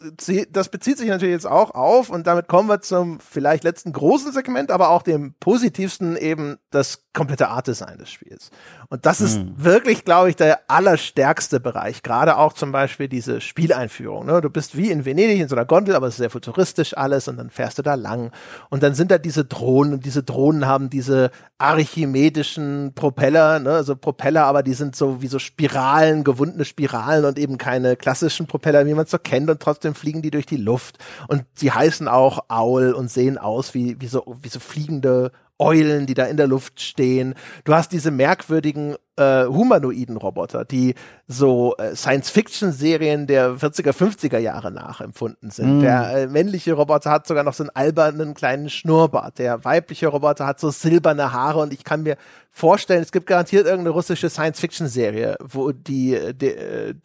das 0.51 0.69
bezieht 0.69 0.99
sich 0.99 1.09
natürlich 1.09 1.33
jetzt 1.33 1.47
auch 1.47 1.71
auf, 1.71 2.11
und 2.11 2.27
damit 2.27 2.49
kommen 2.49 2.69
wir 2.69 2.83
zum 2.83 3.19
vielleicht 3.19 3.65
letzten 3.65 3.95
großen 3.95 4.31
Segment, 4.31 4.71
aber 4.71 4.91
auch 4.91 5.03
dem 5.03 5.33
positivsten 5.41 6.19
eben 6.19 6.59
das 6.71 7.05
komplette 7.15 7.49
Art-Design 7.49 7.97
des 7.97 8.11
Spiels. 8.11 8.51
Und 8.91 9.07
das 9.07 9.23
ist 9.23 9.39
mhm. 9.39 9.55
wirklich, 9.57 10.05
glaube 10.05 10.29
ich, 10.29 10.37
der 10.37 10.69
allerstärkste 10.69 11.61
Bereich. 11.61 12.03
Gerade 12.03 12.37
auch 12.37 12.53
zum 12.53 12.73
Beispiel 12.73 13.09
diese 13.09 13.41
Spieleinführung. 13.41 14.27
Ne? 14.27 14.43
Du 14.43 14.51
bist 14.51 14.77
wie 14.77 14.91
in 14.91 15.07
Venedig 15.07 15.41
in 15.41 15.49
so 15.49 15.57
einer 15.57 15.65
Gondel, 15.65 15.95
aber 15.95 16.09
es 16.09 16.15
ist 16.15 16.19
sehr 16.19 16.31
futuristisch 16.31 16.95
alles 16.95 17.27
und 17.29 17.39
dann 17.39 17.49
fährst 17.49 17.79
du 17.79 17.83
da 17.83 17.95
lang. 17.95 18.33
Und 18.69 18.83
dann 18.83 18.95
sind 18.95 19.11
da 19.11 19.19
diese 19.19 19.45
Drohnen 19.45 19.95
und 19.95 20.05
diese 20.05 20.25
Drohnen 20.25 20.67
haben 20.67 20.91
diese 20.91 21.31
archimedischen 21.57 22.93
Propeller, 22.95 23.61
ne? 23.61 23.71
also 23.71 23.97
Propeller, 23.97 24.45
aber 24.45 24.63
die 24.63 24.75
sind 24.75 24.97
so 24.97 25.23
wie 25.23 25.29
so 25.29 25.39
Spiralen, 25.39 26.25
gewundene 26.25 26.65
Spiralen 26.65 27.25
und 27.25 27.39
eben 27.39 27.59
keine 27.59 27.97
klassischen 27.97 28.47
Propeller, 28.47 28.74
wie 28.87 28.95
man 28.95 29.05
es 29.05 29.11
so 29.11 29.19
kennt 29.19 29.51
und 29.51 29.61
trotzdem 29.61 29.95
fliegen 29.95 30.23
die 30.23 30.31
durch 30.31 30.47
die 30.47 30.57
Luft. 30.57 30.99
Und 31.29 31.45
sie 31.55 31.71
heißen 31.71 32.09
auch 32.09 32.45
Owl 32.49 32.93
und 32.93 33.11
sehen 33.11 33.39
aus 33.39 33.75
wie, 33.75 34.01
wie 34.01 34.07
so, 34.07 34.37
wie 34.43 34.49
so 34.49 34.61
fliegende 34.61 35.33
Eulen, 35.59 36.07
die 36.07 36.15
da 36.15 36.25
in 36.25 36.37
der 36.37 36.49
Luft 36.49 36.81
stehen. 36.81 37.35
Du 37.65 37.75
hast 37.75 37.93
diese 37.93 38.11
merkwürdigen 38.11 38.97
äh, 39.17 39.45
humanoiden 39.45 40.17
Roboter, 40.17 40.65
die 40.65 40.95
so 41.29 41.77
äh, 41.77 41.95
Science-Fiction-Serien 41.95 43.29
der 43.29 43.53
40er, 43.53 43.93
50er 43.93 44.39
Jahre 44.39 44.73
nachempfunden 44.73 45.51
sind. 45.51 45.79
Mm. 45.79 45.81
Der 45.83 46.17
äh, 46.17 46.27
männliche 46.27 46.73
Roboter 46.73 47.13
hat 47.13 47.29
sogar 47.29 47.45
noch 47.45 47.55
so 47.55 47.63
einen 47.63 47.71
albernen 47.71 48.35
kleinen 48.35 48.69
Schnurrbart. 48.69 49.39
Der 49.39 49.65
weibliche 49.65 50.09
Roboter 50.09 50.47
hat 50.47 50.59
so 50.59 50.71
silberne 50.71 51.33
Haare 51.33 51.61
und 51.61 51.73
ich 51.73 51.85
kann 51.85 52.03
mir 52.03 52.17
vorstellen, 52.51 53.03
es 53.03 53.13
gibt 53.13 53.27
garantiert 53.27 53.67
irgendeine 53.67 53.91
russische 53.91 54.29
Science-Fiction-Serie, 54.29 55.37
wo 55.41 55.71
die, 55.71 56.19
die, 56.35 56.55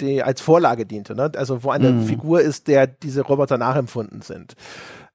die 0.01 0.23
als 0.23 0.41
Vorlage 0.41 0.87
diente, 0.87 1.13
ne? 1.13 1.31
Also 1.35 1.63
wo 1.63 1.69
eine 1.69 1.91
mm. 1.91 2.05
Figur 2.07 2.41
ist, 2.41 2.67
der 2.67 2.87
diese 2.87 3.21
Roboter 3.21 3.59
nachempfunden 3.59 4.21
sind. 4.23 4.55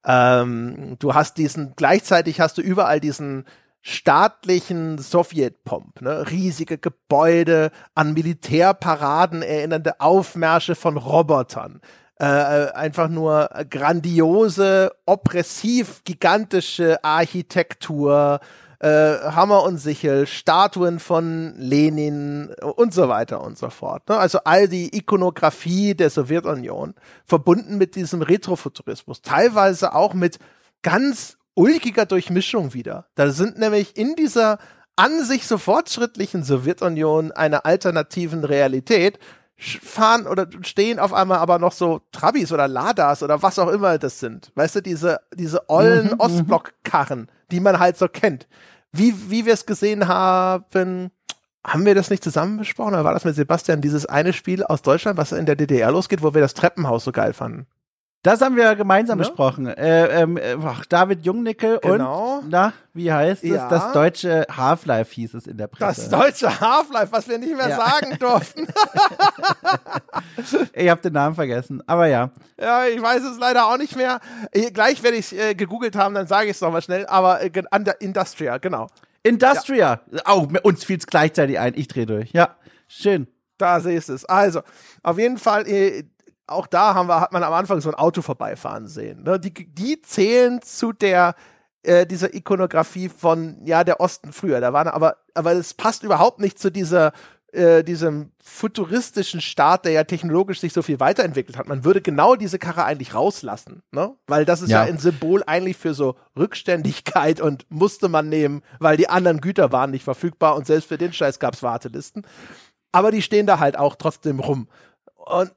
Ähm, 0.05 0.97
du 0.99 1.13
hast 1.13 1.37
diesen, 1.37 1.73
gleichzeitig 1.75 2.39
hast 2.39 2.57
du 2.57 2.61
überall 2.61 2.99
diesen 2.99 3.45
staatlichen 3.81 4.97
Sowjetpomp, 4.97 6.01
ne? 6.01 6.29
riesige 6.31 6.77
Gebäude, 6.77 7.71
an 7.93 8.13
Militärparaden 8.13 9.41
erinnernde 9.43 9.99
Aufmärsche 9.99 10.73
von 10.75 10.97
Robotern. 10.97 11.81
Äh, 12.19 12.25
äh 12.25 12.71
einfach 12.71 13.09
nur 13.09 13.49
grandiose, 13.69 14.91
oppressiv, 15.05 16.03
gigantische 16.03 17.03
Architektur, 17.03 18.39
äh, 18.79 18.87
Hammer 18.87 19.63
und 19.63 19.77
Sichel, 19.77 20.27
Statuen 20.27 20.99
von 20.99 21.55
Lenin 21.57 22.53
und 22.61 22.93
so 22.93 23.09
weiter 23.09 23.41
und 23.43 23.57
so 23.57 23.69
fort. 23.69 24.07
Ne? 24.09 24.17
Also 24.17 24.39
all 24.43 24.67
die 24.67 24.95
Ikonografie 24.95 25.95
der 25.95 26.09
Sowjetunion 26.09 26.93
verbunden 27.25 27.77
mit 27.77 27.95
diesem 27.95 28.21
Retrofuturismus, 28.21 29.21
teilweise 29.21 29.93
auch 29.93 30.13
mit 30.13 30.39
ganz 30.81 31.37
ulkiger 31.53 32.05
Durchmischung 32.05 32.73
wieder. 32.73 33.07
Da 33.15 33.31
sind 33.31 33.57
nämlich 33.57 33.97
in 33.97 34.15
dieser 34.15 34.59
an 34.95 35.23
sich 35.23 35.47
so 35.47 35.57
fortschrittlichen 35.57 36.43
Sowjetunion 36.43 37.31
einer 37.31 37.65
alternativen 37.65 38.43
Realität 38.43 39.19
fahren 39.57 40.27
oder 40.27 40.47
stehen 40.61 40.99
auf 40.99 41.13
einmal 41.13 41.39
aber 41.39 41.59
noch 41.59 41.71
so 41.71 42.01
Trabis 42.11 42.51
oder 42.51 42.67
Ladas 42.67 43.23
oder 43.23 43.41
was 43.41 43.57
auch 43.57 43.69
immer 43.69 43.97
das 43.97 44.19
sind. 44.19 44.51
Weißt 44.55 44.75
du, 44.75 44.81
diese, 44.81 45.19
diese 45.33 45.69
ollen 45.69 46.07
mhm, 46.07 46.13
mhm. 46.13 46.19
Ostblock-Karren, 46.19 47.29
die 47.51 47.59
man 47.59 47.79
halt 47.79 47.97
so 47.97 48.07
kennt. 48.07 48.47
Wie, 48.91 49.13
wie 49.29 49.45
wir 49.45 49.53
es 49.53 49.65
gesehen 49.65 50.07
haben, 50.07 51.11
haben 51.65 51.85
wir 51.85 51.95
das 51.95 52.09
nicht 52.09 52.23
zusammen 52.23 52.57
besprochen? 52.57 52.93
Oder 52.93 53.03
war 53.03 53.13
das 53.13 53.25
mit 53.25 53.35
Sebastian 53.35 53.81
dieses 53.81 54.05
eine 54.05 54.33
Spiel 54.33 54.63
aus 54.63 54.81
Deutschland, 54.81 55.17
was 55.17 55.31
in 55.31 55.45
der 55.45 55.55
DDR 55.55 55.91
losgeht, 55.91 56.21
wo 56.21 56.33
wir 56.33 56.41
das 56.41 56.53
Treppenhaus 56.53 57.03
so 57.03 57.11
geil 57.11 57.33
fanden? 57.33 57.67
Das 58.25 58.41
haben 58.41 58.55
wir 58.55 58.75
gemeinsam 58.75 59.19
ja? 59.19 59.27
besprochen. 59.27 59.67
Äh, 59.67 60.25
ach, 60.65 60.83
David 60.87 61.23
Jungnickel 61.23 61.77
genau. 61.79 62.39
und, 62.39 62.49
na, 62.49 62.73
wie 62.91 63.13
heißt 63.13 63.43
es? 63.43 63.51
Ja. 63.51 63.69
Das 63.69 63.91
deutsche 63.91 64.47
Half-Life 64.49 65.13
hieß 65.13 65.35
es 65.35 65.45
in 65.45 65.57
der 65.57 65.67
Presse. 65.67 66.01
Das 66.01 66.09
deutsche 66.09 66.59
Half-Life, 66.59 67.11
was 67.11 67.29
wir 67.29 67.37
nicht 67.37 67.55
mehr 67.55 67.69
ja. 67.69 67.77
sagen 67.77 68.15
durften. 68.19 68.65
ich 70.73 70.89
habe 70.89 71.01
den 71.01 71.13
Namen 71.13 71.35
vergessen, 71.35 71.83
aber 71.85 72.07
ja. 72.07 72.31
Ja, 72.59 72.87
ich 72.87 72.99
weiß 72.99 73.21
es 73.21 73.37
leider 73.37 73.67
auch 73.67 73.77
nicht 73.77 73.95
mehr. 73.95 74.19
Gleich 74.73 75.03
werde 75.03 75.17
ich 75.17 75.37
äh, 75.37 75.53
gegoogelt 75.53 75.95
haben, 75.95 76.15
dann 76.15 76.25
sage 76.25 76.45
ich 76.45 76.55
es 76.55 76.61
nochmal 76.61 76.81
schnell. 76.81 77.05
Aber 77.05 77.43
äh, 77.43 77.51
Industria, 77.99 78.57
genau. 78.57 78.87
Industria. 79.21 80.01
Ja. 80.09 80.21
Oh, 80.33 80.47
uns 80.63 80.83
fiel 80.83 80.97
es 80.97 81.05
gleichzeitig 81.05 81.59
ein. 81.59 81.73
Ich 81.75 81.89
drehe 81.89 82.07
durch. 82.07 82.31
Ja, 82.31 82.55
schön. 82.87 83.27
Da 83.59 83.79
siehst 83.79 84.09
du 84.09 84.13
es. 84.13 84.25
Also, 84.25 84.61
auf 85.03 85.19
jeden 85.19 85.37
Fall, 85.37 85.67
äh, 85.67 86.05
auch 86.47 86.67
da 86.67 86.93
haben 86.93 87.07
wir, 87.07 87.21
hat 87.21 87.31
man 87.31 87.43
am 87.43 87.53
Anfang 87.53 87.81
so 87.81 87.89
ein 87.89 87.95
Auto 87.95 88.21
vorbeifahren 88.21 88.87
sehen. 88.87 89.23
Ne? 89.23 89.39
Die, 89.39 89.53
die 89.53 90.01
zählen 90.01 90.61
zu 90.61 90.93
der 90.93 91.35
äh, 91.83 92.05
dieser 92.05 92.33
Ikonografie 92.33 93.09
von 93.09 93.57
ja 93.65 93.83
der 93.83 93.99
Osten 93.99 94.33
früher. 94.33 94.61
Da 94.61 94.73
waren 94.73 94.87
aber 94.87 95.17
aber 95.33 95.53
es 95.53 95.73
passt 95.73 96.03
überhaupt 96.03 96.39
nicht 96.39 96.59
zu 96.59 96.71
dieser 96.71 97.13
äh, 97.55 97.83
diesem 97.83 98.31
futuristischen 98.43 99.39
Staat, 99.39 99.85
der 99.85 99.93
ja 99.93 100.03
technologisch 100.03 100.59
sich 100.59 100.73
so 100.73 100.81
viel 100.81 100.99
weiterentwickelt 100.99 101.57
hat. 101.57 101.67
Man 101.67 101.85
würde 101.85 102.01
genau 102.01 102.35
diese 102.35 102.59
Karre 102.59 102.83
eigentlich 102.83 103.13
rauslassen, 103.13 103.81
ne? 103.91 104.13
Weil 104.27 104.45
das 104.45 104.61
ist 104.61 104.69
ja. 104.69 104.83
ja 104.83 104.91
ein 104.91 104.97
Symbol 104.97 105.43
eigentlich 105.45 105.77
für 105.77 105.93
so 105.93 106.15
Rückständigkeit 106.37 107.39
und 107.39 107.65
musste 107.69 108.09
man 108.09 108.29
nehmen, 108.29 108.61
weil 108.79 108.97
die 108.97 109.09
anderen 109.09 109.41
Güter 109.41 109.71
waren 109.71 109.91
nicht 109.91 110.03
verfügbar 110.03 110.55
und 110.55 110.67
selbst 110.67 110.87
für 110.89 110.97
den 110.97 111.13
Scheiß 111.13 111.39
gab's 111.39 111.63
Wartelisten. 111.63 112.27
Aber 112.91 113.11
die 113.11 113.21
stehen 113.21 113.47
da 113.47 113.59
halt 113.59 113.77
auch 113.77 113.95
trotzdem 113.95 114.39
rum. 114.39 114.67
Und 115.15 115.51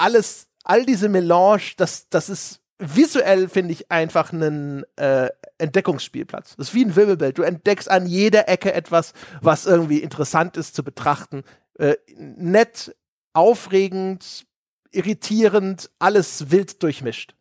alles, 0.00 0.48
all 0.64 0.84
diese 0.84 1.08
Melange, 1.08 1.72
das, 1.76 2.08
das 2.08 2.28
ist 2.28 2.60
visuell, 2.78 3.48
finde 3.48 3.72
ich, 3.72 3.90
einfach 3.90 4.32
ein 4.32 4.84
äh, 4.96 5.28
Entdeckungsspielplatz. 5.58 6.56
Das 6.56 6.68
ist 6.68 6.74
wie 6.74 6.84
ein 6.84 6.94
Wirbelbild. 6.94 7.38
Du 7.38 7.42
entdeckst 7.42 7.90
an 7.90 8.06
jeder 8.06 8.48
Ecke 8.48 8.72
etwas, 8.72 9.12
was 9.42 9.66
irgendwie 9.66 9.98
interessant 9.98 10.56
ist 10.56 10.74
zu 10.74 10.84
betrachten. 10.84 11.42
Äh, 11.78 11.96
nett, 12.16 12.94
aufregend, 13.32 14.46
irritierend, 14.92 15.90
alles 15.98 16.50
wild 16.50 16.82
durchmischt. 16.82 17.34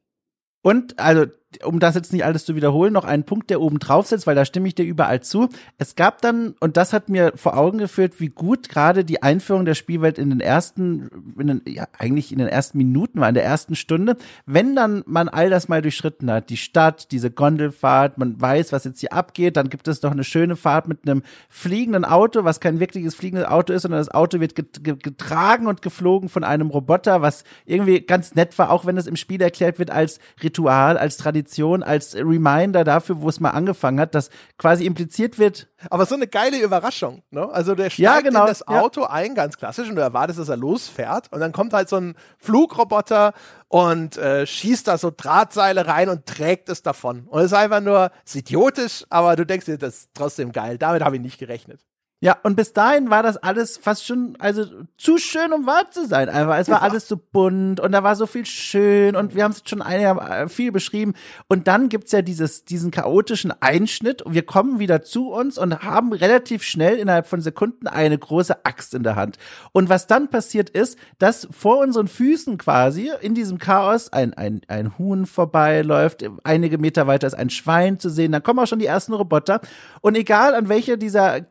Und 0.61 0.99
also 0.99 1.25
um 1.63 1.79
das 1.79 1.95
jetzt 1.95 2.11
nicht 2.11 2.25
alles 2.25 2.45
zu 2.45 2.55
wiederholen, 2.55 2.91
noch 2.91 3.05
einen 3.05 3.23
Punkt, 3.23 3.49
der 3.49 3.61
oben 3.61 3.79
drauf 3.79 4.07
sitzt, 4.07 4.27
weil 4.27 4.35
da 4.35 4.43
stimme 4.43 4.67
ich 4.67 4.75
dir 4.75 4.83
überall 4.83 5.21
zu. 5.21 5.49
Es 5.77 5.95
gab 5.95 6.21
dann, 6.21 6.55
und 6.59 6.75
das 6.75 6.91
hat 6.91 7.07
mir 7.07 7.33
vor 7.35 7.57
Augen 7.57 7.77
geführt, 7.77 8.19
wie 8.19 8.27
gut 8.27 8.67
gerade 8.67 9.05
die 9.05 9.23
Einführung 9.23 9.63
der 9.63 9.73
Spielwelt 9.73 10.17
in 10.17 10.29
den 10.29 10.41
ersten, 10.41 11.09
in 11.39 11.47
den, 11.47 11.61
ja, 11.65 11.87
eigentlich 11.97 12.33
in 12.33 12.39
den 12.39 12.49
ersten 12.49 12.77
Minuten 12.77 13.21
war, 13.21 13.29
in 13.29 13.35
der 13.35 13.45
ersten 13.45 13.75
Stunde, 13.75 14.17
wenn 14.45 14.75
dann 14.75 15.03
man 15.07 15.29
all 15.29 15.49
das 15.49 15.69
mal 15.69 15.81
durchschritten 15.81 16.29
hat, 16.29 16.49
die 16.49 16.57
Stadt, 16.57 17.11
diese 17.11 17.31
Gondelfahrt, 17.31 18.17
man 18.17 18.39
weiß, 18.39 18.73
was 18.73 18.83
jetzt 18.83 18.99
hier 18.99 19.13
abgeht, 19.13 19.55
dann 19.55 19.69
gibt 19.69 19.87
es 19.87 20.01
noch 20.01 20.11
eine 20.11 20.25
schöne 20.25 20.57
Fahrt 20.57 20.89
mit 20.89 21.07
einem 21.07 21.23
fliegenden 21.49 22.03
Auto, 22.03 22.43
was 22.43 22.59
kein 22.59 22.81
wirkliches 22.81 23.15
fliegendes 23.15 23.47
Auto 23.47 23.71
ist, 23.71 23.83
sondern 23.83 24.01
das 24.01 24.11
Auto 24.11 24.41
wird 24.41 24.55
getragen 24.55 25.67
und 25.67 25.81
geflogen 25.81 26.27
von 26.27 26.43
einem 26.43 26.69
Roboter, 26.69 27.21
was 27.21 27.45
irgendwie 27.65 28.01
ganz 28.01 28.35
nett 28.35 28.57
war, 28.59 28.69
auch 28.69 28.85
wenn 28.85 28.97
es 28.97 29.07
im 29.07 29.15
Spiel 29.15 29.41
erklärt 29.41 29.79
wird 29.79 29.91
als 29.91 30.19
Ritual, 30.43 30.97
als 30.97 31.15
Tradition, 31.15 31.36
als 31.83 32.15
Reminder 32.15 32.83
dafür, 32.83 33.21
wo 33.21 33.29
es 33.29 33.39
mal 33.39 33.51
angefangen 33.51 33.99
hat, 33.99 34.15
dass 34.15 34.29
quasi 34.57 34.85
impliziert 34.85 35.39
wird. 35.39 35.67
Aber 35.89 36.05
so 36.05 36.15
eine 36.15 36.27
geile 36.27 36.59
Überraschung, 36.59 37.23
ne? 37.29 37.47
Also 37.49 37.75
der 37.75 37.89
steigt 37.89 37.99
ja, 37.99 38.21
genau, 38.21 38.41
in 38.41 38.47
das 38.47 38.67
Auto 38.67 39.01
ja. 39.01 39.09
ein, 39.09 39.35
ganz 39.35 39.57
klassisch, 39.57 39.89
und 39.89 39.95
du 39.95 40.01
erwartest, 40.01 40.39
dass 40.39 40.49
er 40.49 40.57
losfährt. 40.57 41.31
Und 41.31 41.39
dann 41.39 41.51
kommt 41.51 41.73
halt 41.73 41.89
so 41.89 41.97
ein 41.97 42.15
Flugroboter 42.37 43.33
und 43.67 44.17
äh, 44.17 44.45
schießt 44.45 44.87
da 44.87 44.97
so 44.97 45.11
Drahtseile 45.15 45.87
rein 45.87 46.09
und 46.09 46.25
trägt 46.25 46.69
es 46.69 46.81
davon. 46.81 47.27
Und 47.27 47.39
es 47.39 47.47
ist 47.47 47.53
einfach 47.53 47.81
nur, 47.81 48.11
ist 48.25 48.35
idiotisch, 48.35 49.05
aber 49.09 49.35
du 49.35 49.45
denkst 49.45 49.65
dir, 49.65 49.77
das 49.77 49.95
ist 49.95 50.09
trotzdem 50.13 50.51
geil. 50.51 50.77
Damit 50.77 51.03
habe 51.03 51.17
ich 51.17 51.21
nicht 51.21 51.37
gerechnet. 51.37 51.81
Ja, 52.19 52.35
und 52.41 52.55
bis 52.55 52.73
dahin 52.73 53.11
war 53.11 53.21
das 53.21 53.37
alles 53.37 53.77
fast 53.77 54.03
schon, 54.03 54.35
also 54.39 54.65
zu 54.97 55.19
schön, 55.19 55.53
um 55.53 55.67
wahr 55.67 55.91
zu 55.91 56.07
sein. 56.07 56.29
Einfach, 56.29 56.57
es 56.57 56.67
war 56.67 56.81
alles 56.81 57.07
so 57.07 57.15
bunt 57.15 57.79
und 57.79 57.91
da 57.91 58.01
war 58.01 58.15
so 58.15 58.25
viel 58.25 58.47
schön 58.47 59.15
und 59.15 59.35
wir 59.35 59.43
haben 59.43 59.51
es 59.51 59.61
schon 59.65 59.83
einiger, 59.83 60.17
äh, 60.27 60.49
viel 60.49 60.71
beschrieben. 60.71 61.13
Und 61.47 61.67
dann 61.67 61.89
gibt's 61.89 62.11
ja 62.11 62.23
dieses, 62.23 62.65
diesen 62.65 62.89
chaotischen 62.89 63.53
Einschnitt 63.61 64.23
und 64.23 64.33
wir 64.33 64.43
kommen 64.43 64.79
wieder 64.79 65.03
zu 65.03 65.29
uns 65.31 65.59
und 65.59 65.83
haben 65.83 66.11
relativ 66.11 66.63
schnell 66.63 66.97
innerhalb 66.97 67.27
von 67.27 67.39
Sekunden 67.39 67.85
eine 67.85 68.17
große 68.17 68.65
Axt 68.65 68.95
in 68.95 69.03
der 69.03 69.15
Hand. 69.15 69.37
Und 69.71 69.89
was 69.89 70.07
dann 70.07 70.31
passiert 70.31 70.71
ist, 70.71 70.97
dass 71.19 71.47
vor 71.51 71.77
unseren 71.77 72.07
Füßen 72.07 72.57
quasi 72.57 73.11
in 73.21 73.35
diesem 73.35 73.59
Chaos 73.59 74.11
ein, 74.11 74.33
ein, 74.33 74.61
ein 74.69 74.97
Huhn 74.97 75.27
vorbeiläuft, 75.27 76.25
einige 76.43 76.79
Meter 76.79 77.05
weiter 77.05 77.27
ist 77.27 77.35
ein 77.35 77.51
Schwein 77.51 77.99
zu 77.99 78.09
sehen, 78.09 78.31
dann 78.31 78.41
kommen 78.41 78.57
auch 78.57 78.65
schon 78.65 78.79
die 78.79 78.87
ersten 78.87 79.13
Roboter. 79.13 79.61
Und 80.01 80.17
egal 80.17 80.55
an 80.55 80.67
welcher 80.67 80.97
dieser 80.97 81.41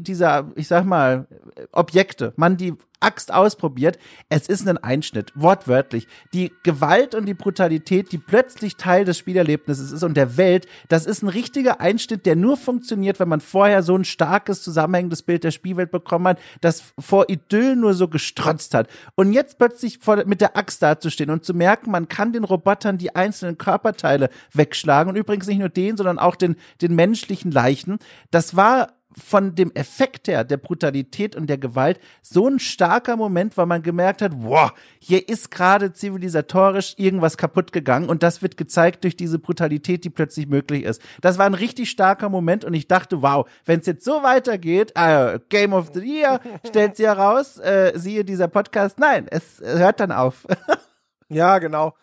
dieser, 0.00 0.50
ich 0.56 0.68
sag 0.68 0.84
mal, 0.84 1.26
Objekte, 1.72 2.32
man 2.36 2.56
die 2.56 2.74
Axt 3.04 3.32
ausprobiert, 3.32 3.98
es 4.30 4.48
ist 4.48 4.66
ein 4.66 4.78
Einschnitt, 4.78 5.30
wortwörtlich. 5.34 6.08
Die 6.32 6.52
Gewalt 6.62 7.14
und 7.14 7.26
die 7.26 7.34
Brutalität, 7.34 8.10
die 8.12 8.18
plötzlich 8.18 8.76
Teil 8.76 9.04
des 9.04 9.18
Spielerlebnisses 9.18 9.92
ist 9.92 10.02
und 10.02 10.16
der 10.16 10.36
Welt, 10.36 10.66
das 10.88 11.04
ist 11.04 11.22
ein 11.22 11.28
richtiger 11.28 11.80
Einschnitt, 11.80 12.24
der 12.24 12.34
nur 12.34 12.56
funktioniert, 12.56 13.20
wenn 13.20 13.28
man 13.28 13.40
vorher 13.40 13.82
so 13.82 13.94
ein 13.94 14.04
starkes, 14.04 14.62
zusammenhängendes 14.62 15.22
Bild 15.22 15.44
der 15.44 15.50
Spielwelt 15.50 15.90
bekommen 15.90 16.28
hat, 16.28 16.38
das 16.62 16.82
vor 16.98 17.28
Idyll 17.28 17.76
nur 17.76 17.92
so 17.92 18.08
gestrotzt 18.08 18.74
hat. 18.74 18.88
Und 19.16 19.32
jetzt 19.32 19.58
plötzlich 19.58 19.98
vor, 19.98 20.24
mit 20.24 20.40
der 20.40 20.56
Axt 20.56 20.82
dazustehen 20.82 21.30
und 21.30 21.44
zu 21.44 21.52
merken, 21.52 21.90
man 21.90 22.08
kann 22.08 22.32
den 22.32 22.44
Robotern 22.44 22.96
die 22.96 23.14
einzelnen 23.14 23.58
Körperteile 23.58 24.30
wegschlagen 24.52 25.10
und 25.10 25.16
übrigens 25.16 25.46
nicht 25.46 25.58
nur 25.58 25.68
den, 25.68 25.96
sondern 25.96 26.18
auch 26.18 26.36
den, 26.36 26.56
den 26.80 26.94
menschlichen 26.94 27.50
Leichen, 27.50 27.98
das 28.30 28.56
war 28.56 28.94
von 29.16 29.54
dem 29.54 29.72
Effekt 29.74 30.28
her, 30.28 30.44
der 30.44 30.56
Brutalität 30.56 31.36
und 31.36 31.48
der 31.48 31.58
Gewalt, 31.58 32.00
so 32.22 32.48
ein 32.48 32.58
starker 32.58 33.16
Moment, 33.16 33.56
weil 33.56 33.66
man 33.66 33.82
gemerkt 33.82 34.22
hat, 34.22 34.32
wow, 34.36 34.72
hier 34.98 35.28
ist 35.28 35.50
gerade 35.50 35.92
zivilisatorisch 35.92 36.94
irgendwas 36.96 37.36
kaputt 37.36 37.72
gegangen 37.72 38.08
und 38.08 38.22
das 38.22 38.42
wird 38.42 38.56
gezeigt 38.56 39.04
durch 39.04 39.16
diese 39.16 39.38
Brutalität, 39.38 40.04
die 40.04 40.10
plötzlich 40.10 40.48
möglich 40.48 40.84
ist. 40.84 41.02
Das 41.20 41.38
war 41.38 41.46
ein 41.46 41.54
richtig 41.54 41.90
starker 41.90 42.28
Moment 42.28 42.64
und 42.64 42.74
ich 42.74 42.88
dachte, 42.88 43.22
wow, 43.22 43.48
wenn 43.64 43.80
es 43.80 43.86
jetzt 43.86 44.04
so 44.04 44.22
weitergeht, 44.22 44.92
äh, 44.94 45.38
Game 45.48 45.72
of 45.72 45.90
the 45.94 46.00
Year 46.00 46.40
stellt 46.66 46.96
sie 46.96 47.06
heraus, 47.06 47.58
äh, 47.58 47.92
siehe 47.94 48.24
dieser 48.24 48.48
Podcast, 48.48 48.98
nein, 48.98 49.26
es 49.30 49.60
hört 49.60 50.00
dann 50.00 50.12
auf. 50.12 50.46
ja, 51.28 51.58
genau. 51.58 51.94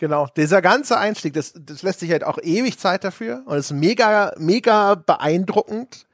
Genau, 0.00 0.28
dieser 0.36 0.62
ganze 0.62 0.96
Einstieg, 0.96 1.32
das, 1.32 1.52
das 1.58 1.82
lässt 1.82 1.98
sich 1.98 2.12
halt 2.12 2.22
auch 2.22 2.38
ewig 2.40 2.78
Zeit 2.78 3.02
dafür 3.02 3.42
und 3.46 3.56
ist 3.56 3.72
mega, 3.72 4.32
mega 4.38 4.94
beeindruckend 4.94 6.06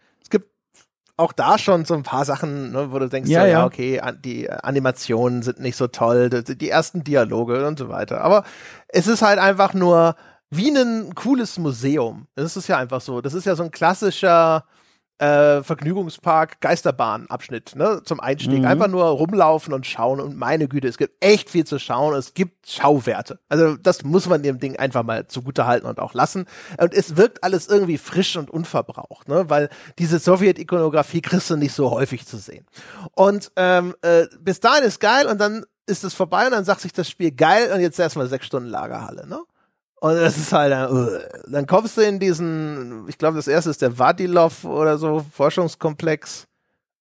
auch 1.17 1.33
da 1.33 1.59
schon 1.59 1.85
so 1.85 1.95
ein 1.95 2.03
paar 2.03 2.25
Sachen, 2.25 2.73
ne, 2.73 2.91
wo 2.91 2.99
du 2.99 3.09
denkst, 3.09 3.31
ja, 3.31 3.43
so, 3.43 3.47
ja, 3.47 3.65
okay, 3.65 4.01
die 4.25 4.51
Animationen 4.51 5.43
sind 5.43 5.61
nicht 5.61 5.77
so 5.77 5.87
toll, 5.87 6.29
die 6.31 6.71
ersten 6.71 7.05
Dialoge 7.05 7.67
und 7.67 7.79
so 7.79 7.89
weiter. 7.89 8.21
Aber 8.23 8.45
es 8.89 9.07
ist 9.07 9.23
halt 9.23 9.39
einfach 9.39 9.75
nur 9.75 10.17
wie 10.51 10.69
ein 10.71 11.15
cooles 11.15 11.59
Museum. 11.59 12.27
Das 12.35 12.57
ist 12.57 12.69
ja 12.69 12.79
einfach 12.79 13.01
so. 13.01 13.21
Das 13.21 13.35
ist 13.35 13.45
ja 13.45 13.55
so 13.57 13.63
ein 13.63 13.71
klassischer 13.71 14.65
äh, 15.19 15.63
Vergnügungspark 15.63 16.61
Geisterbahn-Abschnitt 16.61 17.77
ne, 17.77 18.03
zum 18.05 18.21
Einstieg. 18.21 18.61
Mhm. 18.61 18.65
Einfach 18.67 18.89
nur 18.89 19.05
rumlaufen 19.05 19.73
und 19.73 19.87
schauen 19.87 20.21
und 20.21 20.37
meine 20.37 20.69
Güte, 20.69 20.89
es 20.89 20.99
gibt 20.99 21.25
echt 21.25 21.51
viel 21.51 21.65
zu 21.65 21.79
schauen. 21.79 22.15
Es 22.17 22.35
gibt 22.35 22.69
Schauwerte. 22.69 23.39
Also 23.49 23.77
das 23.77 24.03
muss 24.03 24.29
man 24.29 24.43
dem 24.43 24.59
Ding 24.59 24.77
einfach 24.77 25.03
mal 25.03 25.27
zugute 25.27 25.67
halten 25.67 25.87
und 25.87 26.01
auch 26.01 26.15
lassen. 26.15 26.47
Und 26.79 26.95
es 26.95 27.17
wirkt 27.17 27.45
alles 27.45 27.69
irgendwie 27.69 27.99
frisch 27.99 28.37
und 28.37 28.51
unverbraucht, 28.51 29.29
ne, 29.29 29.49
weil 29.49 29.69
diese 29.99 30.19
Sowjet-Ikonografie 30.19 31.21
kriegst 31.21 31.51
du 31.51 31.57
nicht 31.57 31.73
so 31.73 31.91
häufig 31.91 32.27
zu 32.27 32.37
sehen. 32.37 32.67
Und 33.13 33.53
ähm, 33.57 33.95
äh, 34.03 34.27
bis 34.41 34.61
dahin 34.61 34.85
ist 34.85 35.01
geil 35.01 35.27
und 35.27 35.41
dann 35.41 35.65
ist 35.87 36.05
es 36.05 36.15
vorbei 36.15 36.47
und 36.47 36.53
dann 36.53 36.65
sagt 36.65 36.81
sich 36.81 36.93
das 36.93 37.09
Spiel 37.09 37.31
geil 37.31 37.71
und 37.73 37.81
jetzt 37.81 37.99
erstmal 37.99 38.27
sechs 38.27 38.47
Stunden 38.47 38.69
Lagerhalle, 38.69 39.27
ne? 39.27 39.41
Und 40.05 40.17
das 40.17 40.37
ist 40.37 40.53
halt, 40.53 40.91
uh, 40.91 41.19
dann 41.47 41.67
kommst 41.67 41.97
du 41.97 42.03
in 42.03 42.21
diesen, 42.21 43.09
ich 43.09 43.17
glaube, 43.17 43.39
das 43.39 43.49
erste 43.49 43.71
ist 43.71 43.81
der 43.81 43.99
Vadilov 43.99 44.67
oder 44.67 44.99
so, 44.99 45.25
Forschungskomplex. 45.33 46.47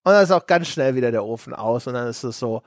Und 0.06 0.14
dann 0.14 0.24
ist 0.24 0.32
auch 0.32 0.48
ganz 0.48 0.70
schnell 0.70 0.96
wieder 0.96 1.12
der 1.12 1.26
Ofen 1.26 1.54
aus 1.54 1.86
und 1.86 1.96
dann 1.96 2.08
ist 2.08 2.24
es 2.24 2.40
so, 2.40 2.62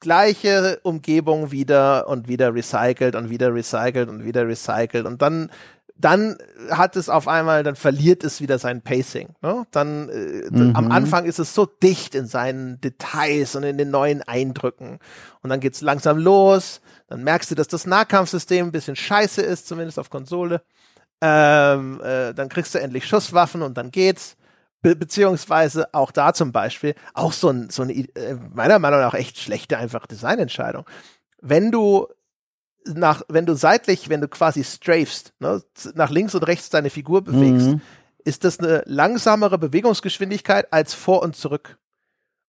gleiche 0.00 0.80
Umgebung 0.82 1.50
wieder 1.50 2.08
und 2.08 2.26
wieder 2.26 2.54
recycelt 2.54 3.14
und 3.14 3.28
wieder 3.28 3.54
recycelt 3.54 4.08
und 4.08 4.24
wieder 4.24 4.48
recycelt 4.48 5.04
und 5.04 5.20
dann 5.20 5.50
dann 5.98 6.38
hat 6.70 6.94
es 6.94 7.08
auf 7.08 7.26
einmal, 7.26 7.64
dann 7.64 7.74
verliert 7.74 8.22
es 8.22 8.40
wieder 8.40 8.58
sein 8.58 8.82
Pacing. 8.82 9.30
Ne? 9.42 9.66
Dann 9.72 10.08
äh, 10.08 10.48
mhm. 10.48 10.76
am 10.76 10.92
Anfang 10.92 11.24
ist 11.24 11.40
es 11.40 11.54
so 11.54 11.66
dicht 11.66 12.14
in 12.14 12.26
seinen 12.26 12.80
Details 12.80 13.56
und 13.56 13.64
in 13.64 13.78
den 13.78 13.90
neuen 13.90 14.22
Eindrücken. 14.22 15.00
Und 15.42 15.50
dann 15.50 15.58
geht's 15.58 15.80
langsam 15.80 16.16
los. 16.18 16.80
Dann 17.08 17.24
merkst 17.24 17.50
du, 17.50 17.56
dass 17.56 17.66
das 17.66 17.84
Nahkampfsystem 17.84 18.66
ein 18.66 18.72
bisschen 18.72 18.94
scheiße 18.94 19.42
ist, 19.42 19.66
zumindest 19.66 19.98
auf 19.98 20.08
Konsole. 20.08 20.62
Ähm, 21.20 22.00
äh, 22.00 22.32
dann 22.32 22.48
kriegst 22.48 22.76
du 22.76 22.78
endlich 22.78 23.06
Schusswaffen 23.06 23.62
und 23.62 23.76
dann 23.76 23.90
geht's. 23.90 24.36
Be 24.80 24.94
beziehungsweise 24.94 25.92
auch 25.92 26.12
da 26.12 26.32
zum 26.32 26.52
Beispiel 26.52 26.94
auch 27.12 27.32
so, 27.32 27.48
ein, 27.48 27.68
so 27.68 27.82
eine 27.82 27.94
äh, 27.94 28.36
meiner 28.54 28.78
Meinung 28.78 29.00
nach 29.00 29.14
echt 29.14 29.36
schlechte 29.36 29.76
einfach 29.76 30.06
Designentscheidung. 30.06 30.84
Wenn 31.40 31.72
du 31.72 32.06
nach, 32.86 33.22
wenn 33.28 33.46
du 33.46 33.54
seitlich, 33.54 34.08
wenn 34.08 34.20
du 34.20 34.28
quasi 34.28 34.64
strafst, 34.64 35.32
ne, 35.40 35.62
nach 35.94 36.10
links 36.10 36.34
und 36.34 36.44
rechts 36.44 36.70
deine 36.70 36.90
Figur 36.90 37.22
bewegst, 37.22 37.68
mhm. 37.68 37.80
ist 38.24 38.44
das 38.44 38.58
eine 38.58 38.82
langsamere 38.86 39.58
Bewegungsgeschwindigkeit 39.58 40.72
als 40.72 40.94
vor 40.94 41.22
und 41.22 41.36
zurück. 41.36 41.78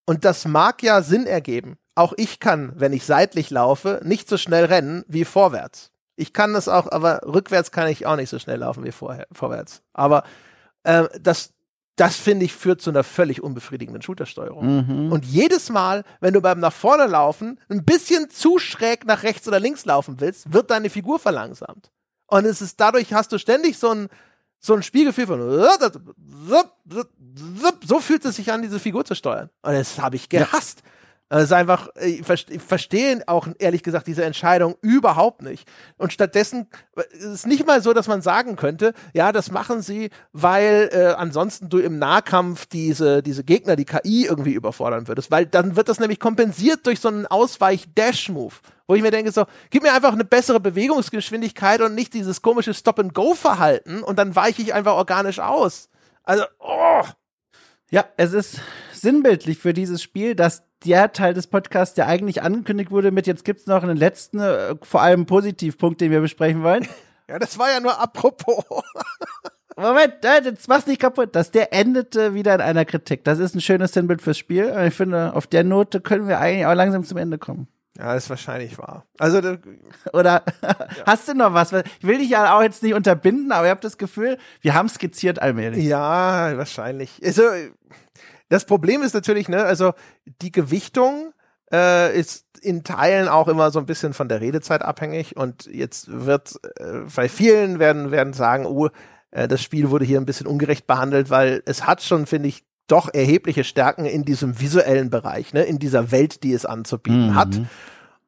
Und 0.05 0.25
das 0.25 0.45
mag 0.45 0.81
ja 0.81 1.01
Sinn 1.01 1.27
ergeben. 1.27 1.77
Auch 1.95 2.13
ich 2.17 2.39
kann, 2.39 2.71
wenn 2.75 2.93
ich 2.93 3.05
seitlich 3.05 3.49
laufe, 3.49 4.01
nicht 4.03 4.29
so 4.29 4.37
schnell 4.37 4.65
rennen 4.65 5.03
wie 5.07 5.25
vorwärts. 5.25 5.91
Ich 6.15 6.33
kann 6.33 6.53
das 6.53 6.67
auch, 6.67 6.91
aber 6.91 7.21
rückwärts 7.25 7.71
kann 7.71 7.87
ich 7.87 8.05
auch 8.05 8.15
nicht 8.15 8.29
so 8.29 8.39
schnell 8.39 8.59
laufen 8.59 8.83
wie 8.83 8.91
vorher, 8.91 9.27
vorwärts. 9.31 9.81
Aber 9.93 10.23
äh, 10.83 11.05
das, 11.21 11.53
das 11.99 12.15
finde 12.15 12.45
ich 12.45 12.53
führt 12.53 12.81
zu 12.81 12.89
einer 12.89 13.03
völlig 13.03 13.43
unbefriedigenden 13.43 14.01
Shootersteuerung. 14.01 14.85
Mhm. 14.85 15.11
Und 15.11 15.25
jedes 15.25 15.69
Mal, 15.69 16.05
wenn 16.21 16.33
du 16.33 16.41
beim 16.41 16.59
nach 16.59 16.71
vorne 16.71 17.07
laufen 17.07 17.59
ein 17.67 17.83
bisschen 17.83 18.29
zu 18.29 18.57
schräg 18.57 19.05
nach 19.05 19.23
rechts 19.23 19.47
oder 19.47 19.59
links 19.59 19.85
laufen 19.85 20.19
willst, 20.19 20.53
wird 20.53 20.71
deine 20.71 20.89
Figur 20.89 21.19
verlangsamt. 21.19 21.91
Und 22.27 22.45
es 22.45 22.61
ist 22.61 22.79
dadurch 22.79 23.13
hast 23.13 23.31
du 23.31 23.37
ständig 23.37 23.77
so 23.77 23.89
ein 23.89 24.07
so 24.61 24.73
ein 24.73 24.83
Spielgefühl 24.83 25.27
von 25.27 25.39
so 27.85 27.99
fühlt 27.99 28.25
es 28.25 28.35
sich 28.35 28.51
an, 28.51 28.61
diese 28.61 28.79
Figur 28.79 29.05
zu 29.05 29.15
steuern. 29.15 29.49
Und 29.61 29.73
das 29.73 29.99
habe 29.99 30.17
ich 30.17 30.27
gehasst. 30.27 30.81
Ja. 30.83 30.91
Es 31.31 31.43
ist 31.43 31.53
einfach, 31.53 31.89
ich 31.95 32.23
verstehe 32.25 33.21
auch 33.27 33.47
ehrlich 33.59 33.83
gesagt 33.83 34.07
diese 34.07 34.25
Entscheidung 34.25 34.75
überhaupt 34.81 35.43
nicht. 35.43 35.69
Und 35.97 36.11
stattdessen 36.11 36.67
ist 37.11 37.23
es 37.23 37.45
nicht 37.45 37.67
mal 37.67 37.83
so, 37.83 37.93
dass 37.93 38.07
man 38.07 38.23
sagen 38.23 38.55
könnte, 38.55 38.93
ja, 39.13 39.31
das 39.31 39.51
machen 39.51 39.83
sie, 39.83 40.09
weil 40.33 40.89
äh, 40.91 41.13
ansonsten 41.17 41.69
du 41.69 41.77
im 41.77 41.99
Nahkampf 41.99 42.65
diese, 42.65 43.21
diese 43.21 43.43
Gegner, 43.43 43.75
die 43.75 43.85
KI 43.85 44.25
irgendwie 44.25 44.53
überfordern 44.53 45.07
würdest. 45.07 45.29
Weil 45.29 45.45
dann 45.45 45.75
wird 45.75 45.87
das 45.87 45.99
nämlich 45.99 46.19
kompensiert 46.19 46.87
durch 46.87 46.99
so 46.99 47.09
einen 47.09 47.27
Ausweich-Dash-Move. 47.27 48.55
Wo 48.87 48.95
ich 48.95 49.03
mir 49.03 49.11
denke, 49.11 49.31
so, 49.31 49.45
gib 49.69 49.83
mir 49.83 49.93
einfach 49.93 50.13
eine 50.13 50.25
bessere 50.25 50.59
Bewegungsgeschwindigkeit 50.59 51.81
und 51.81 51.93
nicht 51.93 52.15
dieses 52.15 52.41
komische 52.41 52.73
Stop-and-Go-Verhalten 52.73 54.01
und 54.01 54.17
dann 54.17 54.35
weiche 54.35 54.63
ich 54.63 54.73
einfach 54.73 54.93
organisch 54.93 55.37
aus. 55.37 55.89
Also, 56.23 56.45
oh. 56.57 57.03
Ja, 57.91 58.05
es 58.17 58.33
ist 58.33 58.61
sinnbildlich 58.93 59.59
für 59.59 59.73
dieses 59.73 60.01
Spiel, 60.01 60.33
dass 60.35 60.63
der 60.85 61.11
Teil 61.11 61.33
des 61.33 61.47
Podcasts, 61.47 61.95
der 61.95 62.07
eigentlich 62.07 62.41
angekündigt 62.41 62.91
wurde 62.91 63.11
mit, 63.11 63.27
jetzt 63.27 63.45
gibt's 63.45 63.67
noch 63.67 63.83
einen 63.83 63.97
letzten, 63.97 64.39
äh, 64.39 64.75
vor 64.81 65.01
allem 65.01 65.25
Positivpunkt, 65.25 66.01
den 66.01 66.11
wir 66.11 66.21
besprechen 66.21 66.63
wollen. 66.63 66.87
Ja, 67.29 67.37
das 67.37 67.59
war 67.59 67.69
ja 67.69 67.79
nur 67.79 68.01
apropos. 68.01 68.65
Moment, 69.77 70.15
jetzt 70.23 70.67
mach's 70.67 70.87
nicht 70.87 70.99
kaputt. 70.99 71.35
Das 71.35 71.51
der 71.51 71.71
endete 71.73 72.33
wieder 72.33 72.55
in 72.55 72.61
einer 72.61 72.85
Kritik. 72.85 73.23
Das 73.23 73.37
ist 73.37 73.53
ein 73.53 73.61
schönes 73.61 73.93
Sinnbild 73.93 74.23
fürs 74.23 74.39
Spiel. 74.39 74.73
Ich 74.87 74.95
finde, 74.95 75.35
auf 75.35 75.45
der 75.45 75.63
Note 75.63 76.01
können 76.01 76.27
wir 76.27 76.39
eigentlich 76.39 76.65
auch 76.65 76.73
langsam 76.73 77.03
zum 77.03 77.19
Ende 77.19 77.37
kommen. 77.37 77.67
Ja, 77.99 78.15
ist 78.15 78.29
wahrscheinlich 78.29 78.77
wahr. 78.77 79.05
Also, 79.17 79.41
oder 80.13 80.43
ja. 80.63 80.75
hast 81.05 81.27
du 81.27 81.33
noch 81.33 81.53
was? 81.53 81.71
Ich 81.73 82.07
will 82.07 82.17
dich 82.17 82.29
ja 82.29 82.57
auch 82.57 82.61
jetzt 82.61 82.81
nicht 82.81 82.93
unterbinden, 82.93 83.51
aber 83.51 83.65
ich 83.65 83.71
habe 83.71 83.81
das 83.81 83.97
Gefühl, 83.97 84.37
wir 84.61 84.73
haben 84.73 84.87
skizziert 84.87 85.41
allmählich. 85.41 85.83
Ja, 85.83 86.57
wahrscheinlich. 86.57 87.21
Also, 87.23 87.43
das 88.49 88.65
Problem 88.65 89.01
ist 89.01 89.13
natürlich, 89.13 89.47
ne, 89.47 89.63
also 89.63 89.93
die 90.41 90.51
Gewichtung 90.51 91.33
äh, 91.71 92.17
ist 92.17 92.45
in 92.61 92.83
Teilen 92.83 93.27
auch 93.27 93.47
immer 93.47 93.71
so 93.71 93.79
ein 93.79 93.85
bisschen 93.85 94.13
von 94.13 94.27
der 94.27 94.41
Redezeit 94.41 94.81
abhängig 94.81 95.37
und 95.37 95.65
jetzt 95.65 96.07
wird 96.09 96.59
äh, 96.77 97.01
bei 97.15 97.29
vielen 97.29 97.79
werden 97.79 98.11
werden 98.11 98.33
sagen, 98.33 98.65
oh, 98.65 98.89
äh, 99.31 99.47
das 99.47 99.61
Spiel 99.61 99.89
wurde 99.89 100.05
hier 100.05 100.19
ein 100.19 100.25
bisschen 100.25 100.47
ungerecht 100.47 100.87
behandelt, 100.87 101.29
weil 101.29 101.61
es 101.65 101.85
hat 101.85 102.01
schon, 102.01 102.25
finde 102.25 102.49
ich, 102.49 102.65
doch 102.87 103.13
erhebliche 103.13 103.63
Stärken 103.63 104.05
in 104.05 104.25
diesem 104.25 104.59
visuellen 104.59 105.09
Bereich, 105.09 105.53
ne, 105.53 105.63
in 105.63 105.79
dieser 105.79 106.11
Welt, 106.11 106.43
die 106.43 106.53
es 106.53 106.65
anzubieten 106.65 107.29
mhm. 107.29 107.35
hat. 107.35 107.61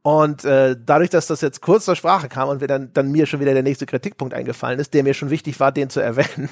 Und 0.04 0.46
äh, 0.46 0.76
dadurch, 0.84 1.10
dass 1.10 1.28
das 1.28 1.42
jetzt 1.42 1.62
kurz 1.62 1.86
zur 1.86 1.96
Sprache 1.96 2.28
kam 2.28 2.50
und 2.50 2.60
wir 2.62 2.68
dann, 2.68 2.92
dann 2.94 3.12
mir 3.12 3.26
schon 3.26 3.40
wieder 3.40 3.54
der 3.54 3.64
nächste 3.64 3.86
Kritikpunkt 3.86 4.34
eingefallen 4.34 4.80
ist, 4.80 4.94
der 4.94 5.04
mir 5.04 5.14
schon 5.14 5.30
wichtig 5.30 5.60
war, 5.60 5.72
den 5.72 5.90
zu 5.90 6.00
erwähnen, 6.00 6.50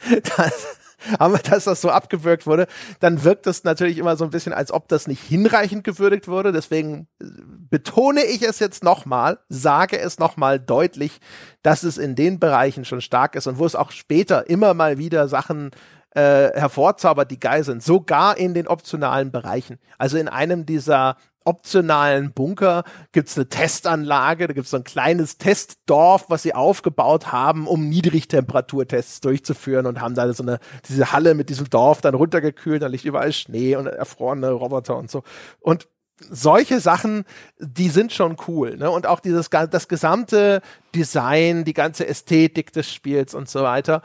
das, 0.36 0.78
aber 1.18 1.38
dass 1.38 1.64
das 1.64 1.80
so 1.80 1.90
abgewürgt 1.90 2.46
wurde, 2.46 2.66
dann 3.00 3.22
wirkt 3.24 3.46
es 3.46 3.64
natürlich 3.64 3.98
immer 3.98 4.16
so 4.16 4.24
ein 4.24 4.30
bisschen, 4.30 4.52
als 4.52 4.72
ob 4.72 4.88
das 4.88 5.06
nicht 5.06 5.22
hinreichend 5.22 5.84
gewürdigt 5.84 6.28
wurde. 6.28 6.52
Deswegen 6.52 7.08
äh, 7.20 7.26
betone 7.70 8.24
ich 8.24 8.42
es 8.42 8.58
jetzt 8.58 8.82
nochmal, 8.82 9.38
sage 9.48 9.98
es 9.98 10.18
nochmal 10.18 10.58
deutlich, 10.58 11.20
dass 11.62 11.82
es 11.82 11.98
in 11.98 12.14
den 12.14 12.40
Bereichen 12.40 12.84
schon 12.84 13.00
stark 13.00 13.36
ist 13.36 13.46
und 13.46 13.58
wo 13.58 13.66
es 13.66 13.76
auch 13.76 13.90
später 13.90 14.48
immer 14.48 14.74
mal 14.74 14.98
wieder 14.98 15.28
Sachen 15.28 15.70
äh, 16.14 16.50
hervorzaubert, 16.58 17.30
die 17.30 17.38
geil 17.38 17.64
sind, 17.64 17.82
sogar 17.82 18.36
in 18.38 18.54
den 18.54 18.66
optionalen 18.66 19.30
Bereichen. 19.30 19.78
Also 19.98 20.16
in 20.16 20.28
einem 20.28 20.66
dieser 20.66 21.16
optionalen 21.48 22.32
Bunker 22.32 22.84
gibt 23.12 23.28
es 23.28 23.36
eine 23.36 23.48
Testanlage, 23.48 24.46
da 24.46 24.52
gibt 24.52 24.66
es 24.66 24.70
so 24.70 24.76
ein 24.76 24.84
kleines 24.84 25.38
Testdorf, 25.38 26.26
was 26.28 26.42
sie 26.42 26.54
aufgebaut 26.54 27.32
haben, 27.32 27.66
um 27.66 27.88
Niedrigtemperaturtests 27.88 29.20
durchzuführen 29.20 29.86
und 29.86 30.00
haben 30.00 30.14
da 30.14 30.30
so 30.32 30.42
eine, 30.42 30.58
diese 30.88 31.10
Halle 31.12 31.34
mit 31.34 31.48
diesem 31.48 31.70
Dorf 31.70 32.02
dann 32.02 32.14
runtergekühlt, 32.14 32.82
da 32.82 32.86
liegt 32.86 33.04
überall 33.04 33.32
Schnee 33.32 33.76
und 33.76 33.86
erfrorene 33.86 34.50
Roboter 34.50 34.96
und 34.96 35.10
so. 35.10 35.22
Und 35.60 35.88
solche 36.30 36.80
Sachen, 36.80 37.24
die 37.58 37.88
sind 37.88 38.12
schon 38.12 38.36
cool, 38.46 38.76
ne? 38.76 38.90
Und 38.90 39.06
auch 39.06 39.20
dieses 39.20 39.48
das 39.50 39.88
gesamte 39.88 40.60
Design, 40.94 41.64
die 41.64 41.74
ganze 41.74 42.06
Ästhetik 42.06 42.72
des 42.72 42.92
Spiels 42.92 43.34
und 43.34 43.48
so 43.48 43.62
weiter, 43.62 44.02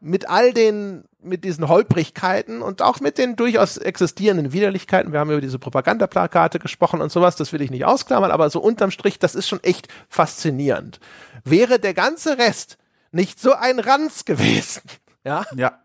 mit 0.00 0.28
all 0.28 0.52
den 0.52 1.04
mit 1.22 1.44
diesen 1.44 1.68
Holprigkeiten 1.68 2.62
und 2.62 2.82
auch 2.82 3.00
mit 3.00 3.18
den 3.18 3.36
durchaus 3.36 3.76
existierenden 3.76 4.52
Widerlichkeiten. 4.52 5.12
Wir 5.12 5.20
haben 5.20 5.30
über 5.30 5.40
diese 5.40 5.58
Propagandaplakate 5.58 6.58
gesprochen 6.58 7.00
und 7.00 7.12
sowas, 7.12 7.36
das 7.36 7.52
will 7.52 7.62
ich 7.62 7.70
nicht 7.70 7.84
ausklammern, 7.84 8.30
aber 8.30 8.50
so 8.50 8.60
unterm 8.60 8.90
Strich, 8.90 9.18
das 9.18 9.34
ist 9.34 9.48
schon 9.48 9.62
echt 9.62 9.88
faszinierend. 10.08 11.00
Wäre 11.44 11.78
der 11.78 11.94
ganze 11.94 12.38
Rest 12.38 12.78
nicht 13.10 13.40
so 13.40 13.52
ein 13.52 13.78
Ranz 13.78 14.24
gewesen, 14.24 14.82
ja, 15.24 15.44
ja. 15.56 15.78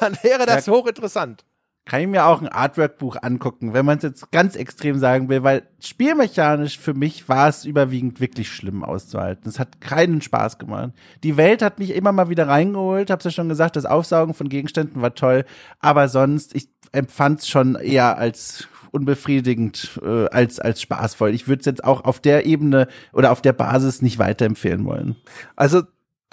dann 0.00 0.16
wäre 0.22 0.46
das 0.46 0.66
ja. 0.66 0.72
hochinteressant 0.72 1.44
kann 1.88 2.02
ich 2.02 2.06
mir 2.06 2.26
auch 2.26 2.42
ein 2.42 2.48
Artwork-Buch 2.48 3.16
angucken, 3.22 3.72
wenn 3.72 3.86
man 3.86 3.96
es 3.96 4.04
jetzt 4.04 4.30
ganz 4.30 4.56
extrem 4.56 4.98
sagen 4.98 5.30
will, 5.30 5.42
weil 5.42 5.62
spielmechanisch 5.80 6.78
für 6.78 6.92
mich 6.92 7.30
war 7.30 7.48
es 7.48 7.64
überwiegend 7.64 8.20
wirklich 8.20 8.52
schlimm 8.52 8.84
auszuhalten. 8.84 9.48
Es 9.48 9.58
hat 9.58 9.80
keinen 9.80 10.20
Spaß 10.20 10.58
gemacht. 10.58 10.90
Die 11.22 11.38
Welt 11.38 11.62
hat 11.62 11.78
mich 11.78 11.94
immer 11.94 12.12
mal 12.12 12.28
wieder 12.28 12.46
reingeholt, 12.46 13.10
hab's 13.10 13.24
ja 13.24 13.30
schon 13.30 13.48
gesagt, 13.48 13.74
das 13.74 13.86
Aufsaugen 13.86 14.34
von 14.34 14.50
Gegenständen 14.50 15.00
war 15.00 15.14
toll, 15.14 15.46
aber 15.80 16.08
sonst, 16.08 16.54
ich 16.54 16.68
empfand 16.92 17.40
es 17.40 17.48
schon 17.48 17.74
eher 17.74 18.18
als 18.18 18.68
unbefriedigend 18.90 19.98
äh, 20.02 20.26
als 20.26 20.60
als 20.60 20.82
spaßvoll. 20.82 21.34
Ich 21.34 21.48
würde 21.48 21.60
es 21.60 21.66
jetzt 21.66 21.84
auch 21.84 22.04
auf 22.04 22.20
der 22.20 22.44
Ebene 22.44 22.88
oder 23.14 23.32
auf 23.32 23.40
der 23.40 23.52
Basis 23.54 24.02
nicht 24.02 24.18
weiterempfehlen 24.18 24.84
wollen. 24.84 25.16
Also 25.56 25.82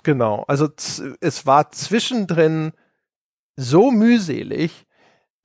genau, 0.04 0.44
also 0.48 0.68
es 1.22 1.46
war 1.46 1.72
zwischendrin 1.72 2.74
so 3.58 3.92
mühselig, 3.92 4.86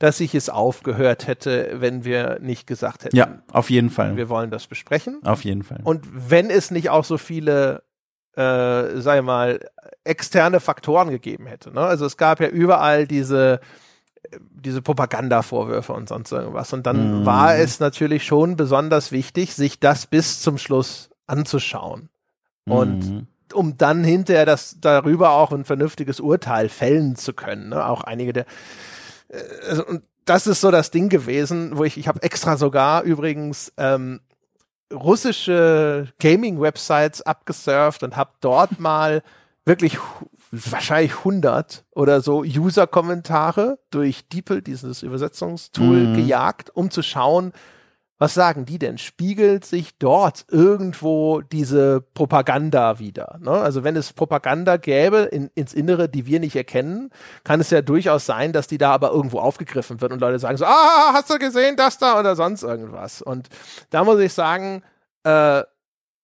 dass 0.01 0.18
ich 0.18 0.35
es 0.35 0.48
aufgehört 0.48 1.27
hätte, 1.27 1.77
wenn 1.77 2.05
wir 2.05 2.39
nicht 2.40 2.66
gesagt 2.66 3.05
hätten. 3.05 3.14
Ja, 3.14 3.43
auf 3.52 3.68
jeden 3.70 3.90
Fall. 3.90 4.16
Wir 4.16 4.31
wollen 4.31 4.51
das 4.51 4.66
besprechen. 4.66 5.20
Auf 5.24 5.44
jeden 5.44 5.62
Fall. 5.62 5.81
Und 5.85 6.06
wenn 6.10 6.48
es 6.48 6.70
nicht 6.70 6.89
auch 6.89 7.05
so 7.05 7.18
viele, 7.18 7.82
äh, 8.35 8.97
sei 8.98 9.20
mal, 9.20 9.60
externe 10.02 10.59
Faktoren 10.59 11.10
gegeben 11.10 11.47
hätte. 11.47 11.70
Ne? 11.70 11.82
Also 11.82 12.06
es 12.06 12.16
gab 12.16 12.40
ja 12.40 12.48
überall 12.48 13.06
diese 13.06 13.60
diese 14.39 14.82
Propagandavorwürfe 14.82 15.93
und 15.93 16.09
sonst 16.09 16.32
irgendwas. 16.32 16.72
Und 16.72 16.86
dann 16.86 17.22
mm. 17.22 17.27
war 17.27 17.56
es 17.56 17.81
natürlich 17.81 18.24
schon 18.24 18.56
besonders 18.56 19.12
wichtig, 19.12 19.55
sich 19.55 19.81
das 19.81 20.06
bis 20.06 20.40
zum 20.40 20.59
Schluss 20.59 21.10
anzuschauen. 21.27 22.10
Und 22.66 23.01
mm. 23.01 23.27
um 23.55 23.77
dann 23.77 24.05
hinterher 24.05 24.47
das 24.47 24.77
darüber 24.81 25.32
auch 25.32 25.52
ein 25.52 25.64
vernünftiges 25.64 26.20
Urteil 26.20 26.68
fällen 26.68 27.16
zu 27.16 27.32
können. 27.32 27.70
Ne? 27.70 27.85
Auch 27.85 28.05
einige 28.05 28.32
der 28.32 28.47
also, 29.69 29.86
und 29.86 30.05
das 30.24 30.47
ist 30.47 30.61
so 30.61 30.70
das 30.70 30.90
Ding 30.90 31.09
gewesen, 31.09 31.77
wo 31.77 31.85
ich, 31.85 31.97
ich 31.97 32.09
habe 32.09 32.23
extra 32.23 32.57
sogar 32.57 33.02
übrigens 33.02 33.73
ähm, 33.77 34.20
russische 34.93 36.09
Gaming-Websites 36.19 37.23
abgesurft 37.23 38.02
und 38.02 38.16
habe 38.16 38.32
dort 38.40 38.81
mal 38.81 39.23
wirklich 39.65 39.98
wahrscheinlich 40.51 41.19
100 41.19 41.85
oder 41.93 42.20
so 42.20 42.40
User-Kommentare 42.40 43.78
durch 43.90 44.28
DeepL, 44.28 44.62
dieses 44.62 45.02
Übersetzungstool, 45.02 46.09
mhm. 46.09 46.16
gejagt, 46.16 46.70
um 46.74 46.90
zu 46.90 47.02
schauen, 47.02 47.52
was 48.20 48.34
sagen 48.34 48.66
die 48.66 48.78
denn? 48.78 48.98
Spiegelt 48.98 49.64
sich 49.64 49.97
dort 49.98 50.44
irgendwo 50.51 51.40
diese 51.40 52.02
Propaganda 52.02 52.98
wieder? 52.98 53.38
Ne? 53.40 53.51
Also 53.51 53.82
wenn 53.82 53.97
es 53.97 54.12
Propaganda 54.12 54.76
gäbe 54.76 55.20
in, 55.20 55.51
ins 55.55 55.72
Innere, 55.72 56.10
die 56.10 56.26
wir 56.26 56.38
nicht 56.38 56.55
erkennen, 56.55 57.09
kann 57.44 57.60
es 57.60 57.70
ja 57.70 57.80
durchaus 57.80 58.26
sein, 58.26 58.52
dass 58.52 58.66
die 58.66 58.76
da 58.76 58.92
aber 58.92 59.10
irgendwo 59.10 59.38
aufgegriffen 59.38 60.02
wird 60.02 60.12
und 60.12 60.20
Leute 60.20 60.38
sagen 60.38 60.59
so, 60.59 60.66
ah, 60.66 61.14
hast 61.14 61.30
du 61.30 61.38
gesehen 61.38 61.76
das 61.76 61.97
da 61.97 62.20
oder 62.20 62.36
sonst 62.36 62.62
irgendwas? 62.62 63.22
Und 63.22 63.48
da 63.88 64.05
muss 64.05 64.20
ich 64.20 64.34
sagen, 64.34 64.82
äh, 65.24 65.62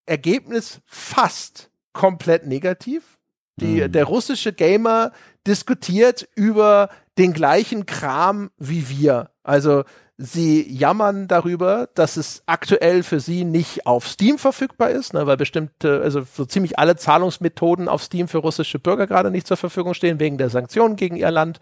Ergebnis 0.04 0.82
fast 0.84 1.70
komplett 1.94 2.46
negativ. 2.46 3.18
Die, 3.58 3.80
mhm. 3.80 3.90
Der 3.90 4.04
russische 4.04 4.52
Gamer 4.52 5.12
diskutiert 5.46 6.28
über 6.34 6.90
den 7.16 7.32
gleichen 7.32 7.86
Kram 7.86 8.50
wie 8.58 8.90
wir. 8.90 9.30
Also 9.42 9.84
Sie 10.18 10.66
jammern 10.72 11.28
darüber, 11.28 11.90
dass 11.94 12.16
es 12.16 12.42
aktuell 12.46 13.02
für 13.02 13.20
sie 13.20 13.44
nicht 13.44 13.86
auf 13.86 14.08
Steam 14.08 14.38
verfügbar 14.38 14.88
ist, 14.88 15.12
ne, 15.12 15.26
weil 15.26 15.36
bestimmte, 15.36 16.00
also 16.02 16.22
so 16.22 16.46
ziemlich 16.46 16.78
alle 16.78 16.96
Zahlungsmethoden 16.96 17.86
auf 17.86 18.02
Steam 18.02 18.26
für 18.26 18.38
russische 18.38 18.78
Bürger 18.78 19.06
gerade 19.06 19.30
nicht 19.30 19.46
zur 19.46 19.58
Verfügung 19.58 19.92
stehen, 19.92 20.18
wegen 20.18 20.38
der 20.38 20.48
Sanktionen 20.48 20.96
gegen 20.96 21.16
ihr 21.16 21.30
Land. 21.30 21.60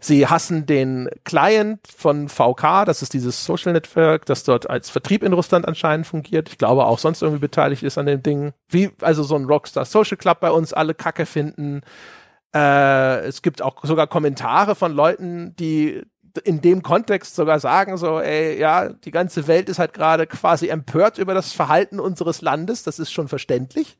Sie 0.00 0.26
hassen 0.26 0.66
den 0.66 1.10
Client 1.22 1.78
von 1.86 2.28
VK, 2.28 2.86
das 2.86 3.02
ist 3.02 3.14
dieses 3.14 3.44
Social 3.44 3.72
Network, 3.72 4.26
das 4.26 4.42
dort 4.42 4.68
als 4.68 4.90
Vertrieb 4.90 5.22
in 5.22 5.32
Russland 5.32 5.68
anscheinend 5.68 6.08
fungiert. 6.08 6.48
Ich 6.48 6.58
glaube 6.58 6.86
auch 6.86 6.98
sonst 6.98 7.22
irgendwie 7.22 7.40
beteiligt 7.40 7.84
ist 7.84 7.98
an 7.98 8.06
dem 8.06 8.20
Ding. 8.20 8.52
Wie 8.68 8.90
also 9.00 9.22
so 9.22 9.36
ein 9.36 9.44
Rockstar 9.44 9.84
Social 9.84 10.16
Club 10.16 10.40
bei 10.40 10.50
uns 10.50 10.72
alle 10.72 10.94
Kacke 10.94 11.24
finden. 11.24 11.82
Äh, 12.52 13.20
es 13.20 13.42
gibt 13.42 13.62
auch 13.62 13.76
sogar 13.84 14.08
Kommentare 14.08 14.74
von 14.74 14.92
Leuten, 14.92 15.54
die 15.56 16.02
in 16.44 16.60
dem 16.60 16.82
Kontext 16.82 17.34
sogar 17.34 17.60
sagen, 17.60 17.96
so, 17.96 18.20
ey, 18.20 18.58
ja, 18.58 18.88
die 18.90 19.10
ganze 19.10 19.46
Welt 19.46 19.68
ist 19.68 19.78
halt 19.78 19.92
gerade 19.92 20.26
quasi 20.26 20.68
empört 20.68 21.18
über 21.18 21.34
das 21.34 21.52
Verhalten 21.52 22.00
unseres 22.00 22.40
Landes, 22.40 22.82
das 22.82 22.98
ist 22.98 23.12
schon 23.12 23.28
verständlich. 23.28 23.98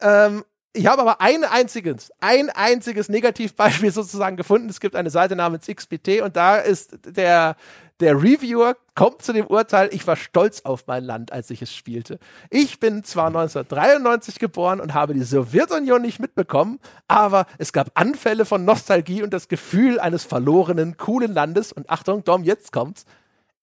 Ähm, 0.00 0.44
ich 0.76 0.86
habe 0.86 1.00
aber 1.00 1.20
ein 1.22 1.44
einziges, 1.44 2.12
ein 2.20 2.50
einziges 2.50 3.08
Negativbeispiel 3.08 3.90
sozusagen 3.92 4.36
gefunden. 4.36 4.68
Es 4.68 4.80
gibt 4.80 4.94
eine 4.94 5.10
Seite 5.10 5.34
namens 5.34 5.66
XPT 5.66 6.20
und 6.22 6.36
da 6.36 6.56
ist 6.56 6.98
der, 7.06 7.56
der 8.00 8.16
Reviewer 8.16 8.76
kommt 8.94 9.22
zu 9.22 9.32
dem 9.32 9.46
Urteil, 9.46 9.88
ich 9.92 10.06
war 10.06 10.16
stolz 10.16 10.62
auf 10.64 10.86
mein 10.86 11.04
Land, 11.04 11.32
als 11.32 11.50
ich 11.50 11.62
es 11.62 11.74
spielte. 11.74 12.18
Ich 12.50 12.78
bin 12.78 13.04
zwar 13.04 13.28
1993 13.28 14.38
geboren 14.38 14.80
und 14.80 14.94
habe 14.94 15.14
die 15.14 15.22
Sowjetunion 15.22 16.02
nicht 16.02 16.20
mitbekommen, 16.20 16.78
aber 17.08 17.46
es 17.58 17.72
gab 17.72 17.90
Anfälle 17.94 18.44
von 18.44 18.64
Nostalgie 18.64 19.22
und 19.22 19.32
das 19.32 19.48
Gefühl 19.48 19.98
eines 19.98 20.24
verlorenen, 20.24 20.96
coolen 20.96 21.32
Landes. 21.32 21.72
Und 21.72 21.88
Achtung, 21.90 22.24
Dom, 22.24 22.44
jetzt 22.44 22.72
kommt's. 22.72 23.04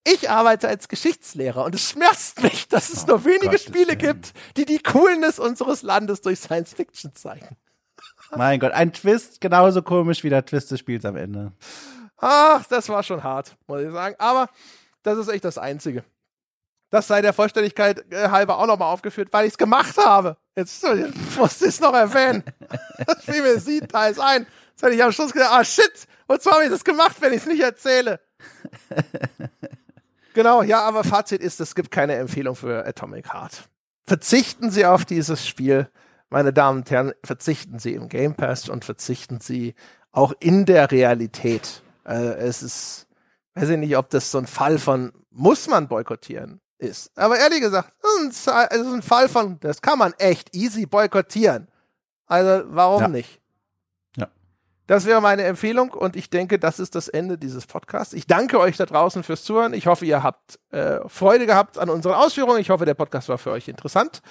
Ich 0.06 0.30
arbeite 0.30 0.68
als 0.68 0.90
Geschichtslehrer 0.90 1.64
und 1.64 1.76
es 1.76 1.90
schmerzt 1.90 2.44
mich, 2.44 2.68
dass 2.68 2.92
es 2.92 3.04
oh, 3.04 3.08
nur 3.08 3.26
wenige 3.26 3.46
Gottes 3.46 3.64
Spiele 3.64 3.96
gibt, 3.96 4.34
die 4.58 4.66
die 4.66 4.80
Coolness 4.80 5.40
unseres 5.40 5.82
Landes 5.82 6.22
durch 6.22 6.40
Science 6.40 6.74
Fiction 6.74 7.14
zeigen. 7.14 7.56
Mein 8.36 8.60
Gott, 8.60 8.74
ein 8.74 8.92
Twist 8.92 9.40
genauso 9.40 9.82
komisch 9.82 10.24
wie 10.24 10.30
der 10.30 10.46
Twist 10.46 10.72
des 10.72 10.80
Spiels 10.80 11.06
am 11.06 11.16
Ende. 11.16 11.54
Ach, 12.26 12.64
das 12.68 12.88
war 12.88 13.04
schon 13.04 13.22
hart, 13.22 13.58
muss 13.68 13.82
ich 13.82 13.92
sagen. 13.92 14.16
Aber 14.18 14.48
das 15.04 15.18
ist 15.18 15.28
echt 15.28 15.44
das 15.44 15.58
Einzige. 15.58 16.06
Das 16.90 17.08
sei 17.08 17.22
der 17.22 17.34
Vollständigkeit 17.34 18.06
äh, 18.14 18.30
halber 18.30 18.60
auch 18.60 18.66
nochmal 18.66 18.94
aufgeführt, 18.94 19.28
weil 19.34 19.46
ich 19.46 19.54
es 19.54 19.58
gemacht 19.58 19.98
habe. 19.98 20.38
Jetzt, 20.56 20.84
jetzt 20.84 21.38
musste 21.38 21.66
ich 21.66 21.72
es 21.72 21.80
noch 21.82 21.94
erwähnen. 21.94 22.44
Das 23.06 23.26
fiel 23.26 23.42
mir 23.42 23.60
sie 23.60 23.82
teils 23.82 24.20
ein. 24.20 24.48
Jetzt 24.70 24.84
hätte 24.84 24.94
ich 24.94 25.04
am 25.04 25.12
Schluss 25.12 25.34
gedacht, 25.34 25.52
ah 25.52 25.66
shit, 25.66 26.08
wozu 26.28 26.50
habe 26.50 26.64
ich 26.64 26.70
das 26.70 26.86
gemacht, 26.86 27.18
wenn 27.20 27.34
ich 27.34 27.42
es 27.42 27.46
nicht 27.46 27.62
erzähle? 27.62 28.22
genau, 30.34 30.62
ja, 30.62 30.80
aber 30.80 31.04
Fazit 31.04 31.42
ist, 31.42 31.60
es 31.60 31.76
gibt 31.76 31.92
keine 31.92 32.16
Empfehlung 32.16 32.56
für 32.56 32.86
Atomic 32.86 33.34
Heart. 33.34 33.68
Verzichten 34.06 34.72
Sie 34.72 34.86
auf 34.86 35.04
dieses 35.04 35.46
Spiel, 35.46 35.90
meine 36.30 36.54
Damen 36.54 36.80
und 36.80 36.92
Herren, 36.92 37.14
verzichten 37.22 37.80
Sie 37.80 37.96
im 37.96 38.08
Game 38.08 38.36
Pass 38.36 38.70
und 38.70 38.86
verzichten 38.86 39.42
Sie 39.42 39.76
auch 40.14 40.34
in 40.40 40.66
der 40.66 40.90
Realität. 40.90 41.84
Äh, 42.06 42.36
es 42.36 42.64
ist, 42.64 43.08
weiß 43.56 43.70
ich 43.70 43.78
nicht, 43.78 43.96
ob 43.98 44.10
das 44.10 44.32
so 44.32 44.38
ein 44.38 44.48
Fall 44.48 44.78
von 44.80 45.12
muss 45.30 45.68
man 45.68 45.88
boykottieren 45.88 46.62
ist. 46.78 47.12
Aber 47.18 47.38
ehrlich 47.38 47.62
gesagt, 47.62 47.94
es 48.30 48.48
ist 48.48 48.48
ein 48.94 49.02
Fall 49.02 49.30
von, 49.30 49.60
das 49.62 49.82
kann 49.82 49.98
man 49.98 50.14
echt 50.20 50.56
easy 50.56 50.86
boykottieren. 50.86 51.68
Also 52.26 52.64
warum 52.68 53.02
Ja. 53.02 53.08
nicht? 53.08 53.40
Ja. 54.18 54.28
Das 54.88 55.06
wäre 55.06 55.22
meine 55.22 55.44
Empfehlung 55.44 55.92
und 55.92 56.16
ich 56.16 56.30
denke, 56.30 56.60
das 56.60 56.80
ist 56.80 56.96
das 56.96 57.08
Ende 57.08 57.38
dieses 57.38 57.66
Podcasts. 57.68 58.14
Ich 58.14 58.28
danke 58.28 58.60
euch 58.60 58.76
da 58.78 58.86
draußen 58.86 59.24
fürs 59.24 59.44
Zuhören. 59.44 59.74
Ich 59.74 59.88
hoffe, 59.88 60.06
ihr 60.06 60.24
habt 60.24 60.60
äh, 60.72 61.00
Freude 61.08 61.46
gehabt 61.46 61.78
an 61.78 61.90
unseren 61.90 62.16
Ausführungen. 62.16 62.60
Ich 62.60 62.70
hoffe, 62.70 62.86
der 62.86 62.94
Podcast 62.96 63.30
war 63.30 63.38
für 63.38 63.52
euch 63.52 63.68
interessant. 63.68 64.22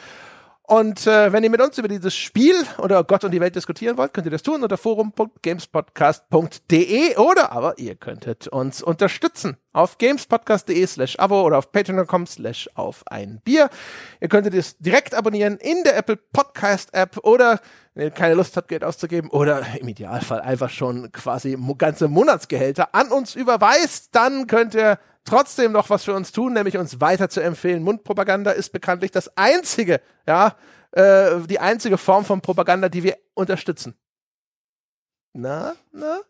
Und 0.65 1.07
äh, 1.07 1.33
wenn 1.33 1.45
ihr 1.45 1.51
mit 1.51 1.61
uns 1.61 1.77
über 1.79 1.89
dieses 1.89 2.15
Spiel 2.15 2.55
oder 2.79 3.05
Gott 3.05 3.25
und 3.25 3.33
die 3.33 3.41
Welt 3.41 3.57
diskutieren 3.57 3.97
wollt, 3.97 4.13
könnt 4.15 4.27
ihr 4.27 4.31
das 4.31 4.43
tun 4.43 4.63
unter 4.63 4.77
forum.gamespodcast.de 4.77 7.17
oder 7.17 7.51
aber 7.53 7.79
ihr 7.79 7.97
könntet 7.97 8.49
uns 8.49 8.83
unterstützen 8.83 9.57
auf 9.73 9.99
gamespodcast.de 9.99 10.87
slash 10.87 11.19
abo 11.19 11.43
oder 11.43 11.59
auf 11.59 11.73
patreon.com 11.73 12.27
slash 12.27 12.69
auf 12.75 13.03
ein 13.07 13.41
Bier. 13.45 13.71
Ihr 14.21 14.29
könntet 14.29 14.55
es 14.55 14.79
direkt 14.79 15.15
abonnieren 15.15 15.57
in 15.59 15.83
der 15.85 15.97
Apple 15.97 16.17
Podcast 16.17 16.95
App 16.95 17.19
oder 17.23 17.61
wenn 17.95 18.05
ihr 18.05 18.11
keine 18.11 18.35
Lust 18.35 18.57
habt, 18.57 18.69
Geld 18.69 18.85
auszugeben 18.85 19.31
oder 19.31 19.65
im 19.79 19.89
Idealfall 19.89 20.41
einfach 20.41 20.71
schon 20.71 21.13
quasi 21.13 21.59
ganze 21.77 22.09
Monatsgehälter 22.09 22.95
an 22.95 23.11
uns 23.11 23.35
überweist, 23.35 24.15
dann 24.15 24.47
könnt 24.47 24.75
ihr 24.75 24.99
trotzdem 25.25 25.73
noch 25.73 25.91
was 25.91 26.05
für 26.05 26.15
uns 26.15 26.33
tun, 26.33 26.55
nämlich 26.55 26.79
uns 26.79 27.01
weiter 27.01 27.29
zu 27.29 27.41
empfehlen. 27.41 27.83
Mundpropaganda 27.83 28.51
ist 28.51 28.71
bekanntlich 28.73 29.11
das 29.11 29.37
einzige, 29.37 30.01
ja, 30.27 30.57
äh, 30.93 31.41
die 31.49 31.59
einzige 31.59 31.99
Form 31.99 32.25
von 32.25 32.41
Propaganda, 32.41 32.89
die 32.89 33.03
wir 33.03 33.19
unterstützen. 33.35 33.95
Na, 35.35 35.75
na? 35.93 36.21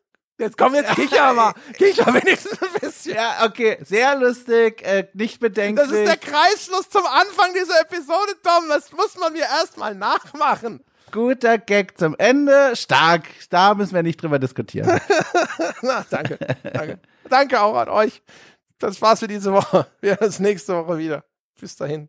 Jetzt 0.43 0.59
komm, 0.59 0.75
jetzt 0.75 0.97
kicher 0.97 1.33
mal. 1.35 1.55
Kicher 1.75 2.13
wenigstens 2.13 2.61
ein 2.61 2.81
bisschen. 2.81 3.15
Ja, 3.15 3.45
okay, 3.47 3.79
sehr 3.85 4.17
lustig, 4.17 4.83
äh, 4.83 5.07
nicht 5.15 5.39
bedenklich. 5.39 5.89
Das 5.89 5.97
ist 5.97 6.05
der 6.09 6.17
Kreisschluss 6.17 6.91
zum 6.91 7.07
Anfang 7.07 7.55
dieser 7.55 7.81
Episode, 7.81 8.33
Tom. 8.43 8.69
Das 8.69 8.91
muss 8.91 9.17
man 9.17 9.33
mir 9.33 9.45
erstmal 9.45 9.95
nachmachen. 9.95 10.83
Guter 11.13 11.59
Gag 11.59 11.97
zum 11.97 12.17
Ende, 12.19 12.75
stark. 12.75 13.23
Da 13.51 13.75
müssen 13.75 13.95
wir 13.95 14.03
nicht 14.03 14.21
drüber 14.21 14.41
diskutieren. 14.41 15.01
Na, 15.83 16.05
danke. 16.11 16.39
Danke. 16.65 16.99
danke 17.29 17.61
auch 17.61 17.77
an 17.77 17.89
euch. 17.89 18.21
Das 18.81 19.01
war's 19.01 19.21
für 19.21 19.29
diese 19.29 19.53
Woche. 19.53 19.87
Wir 20.01 20.13
hören 20.13 20.27
uns 20.27 20.41
nächste 20.41 20.75
Woche 20.75 20.99
wieder. 20.99 21.25
Bis 21.61 21.77
dahin. 21.77 22.09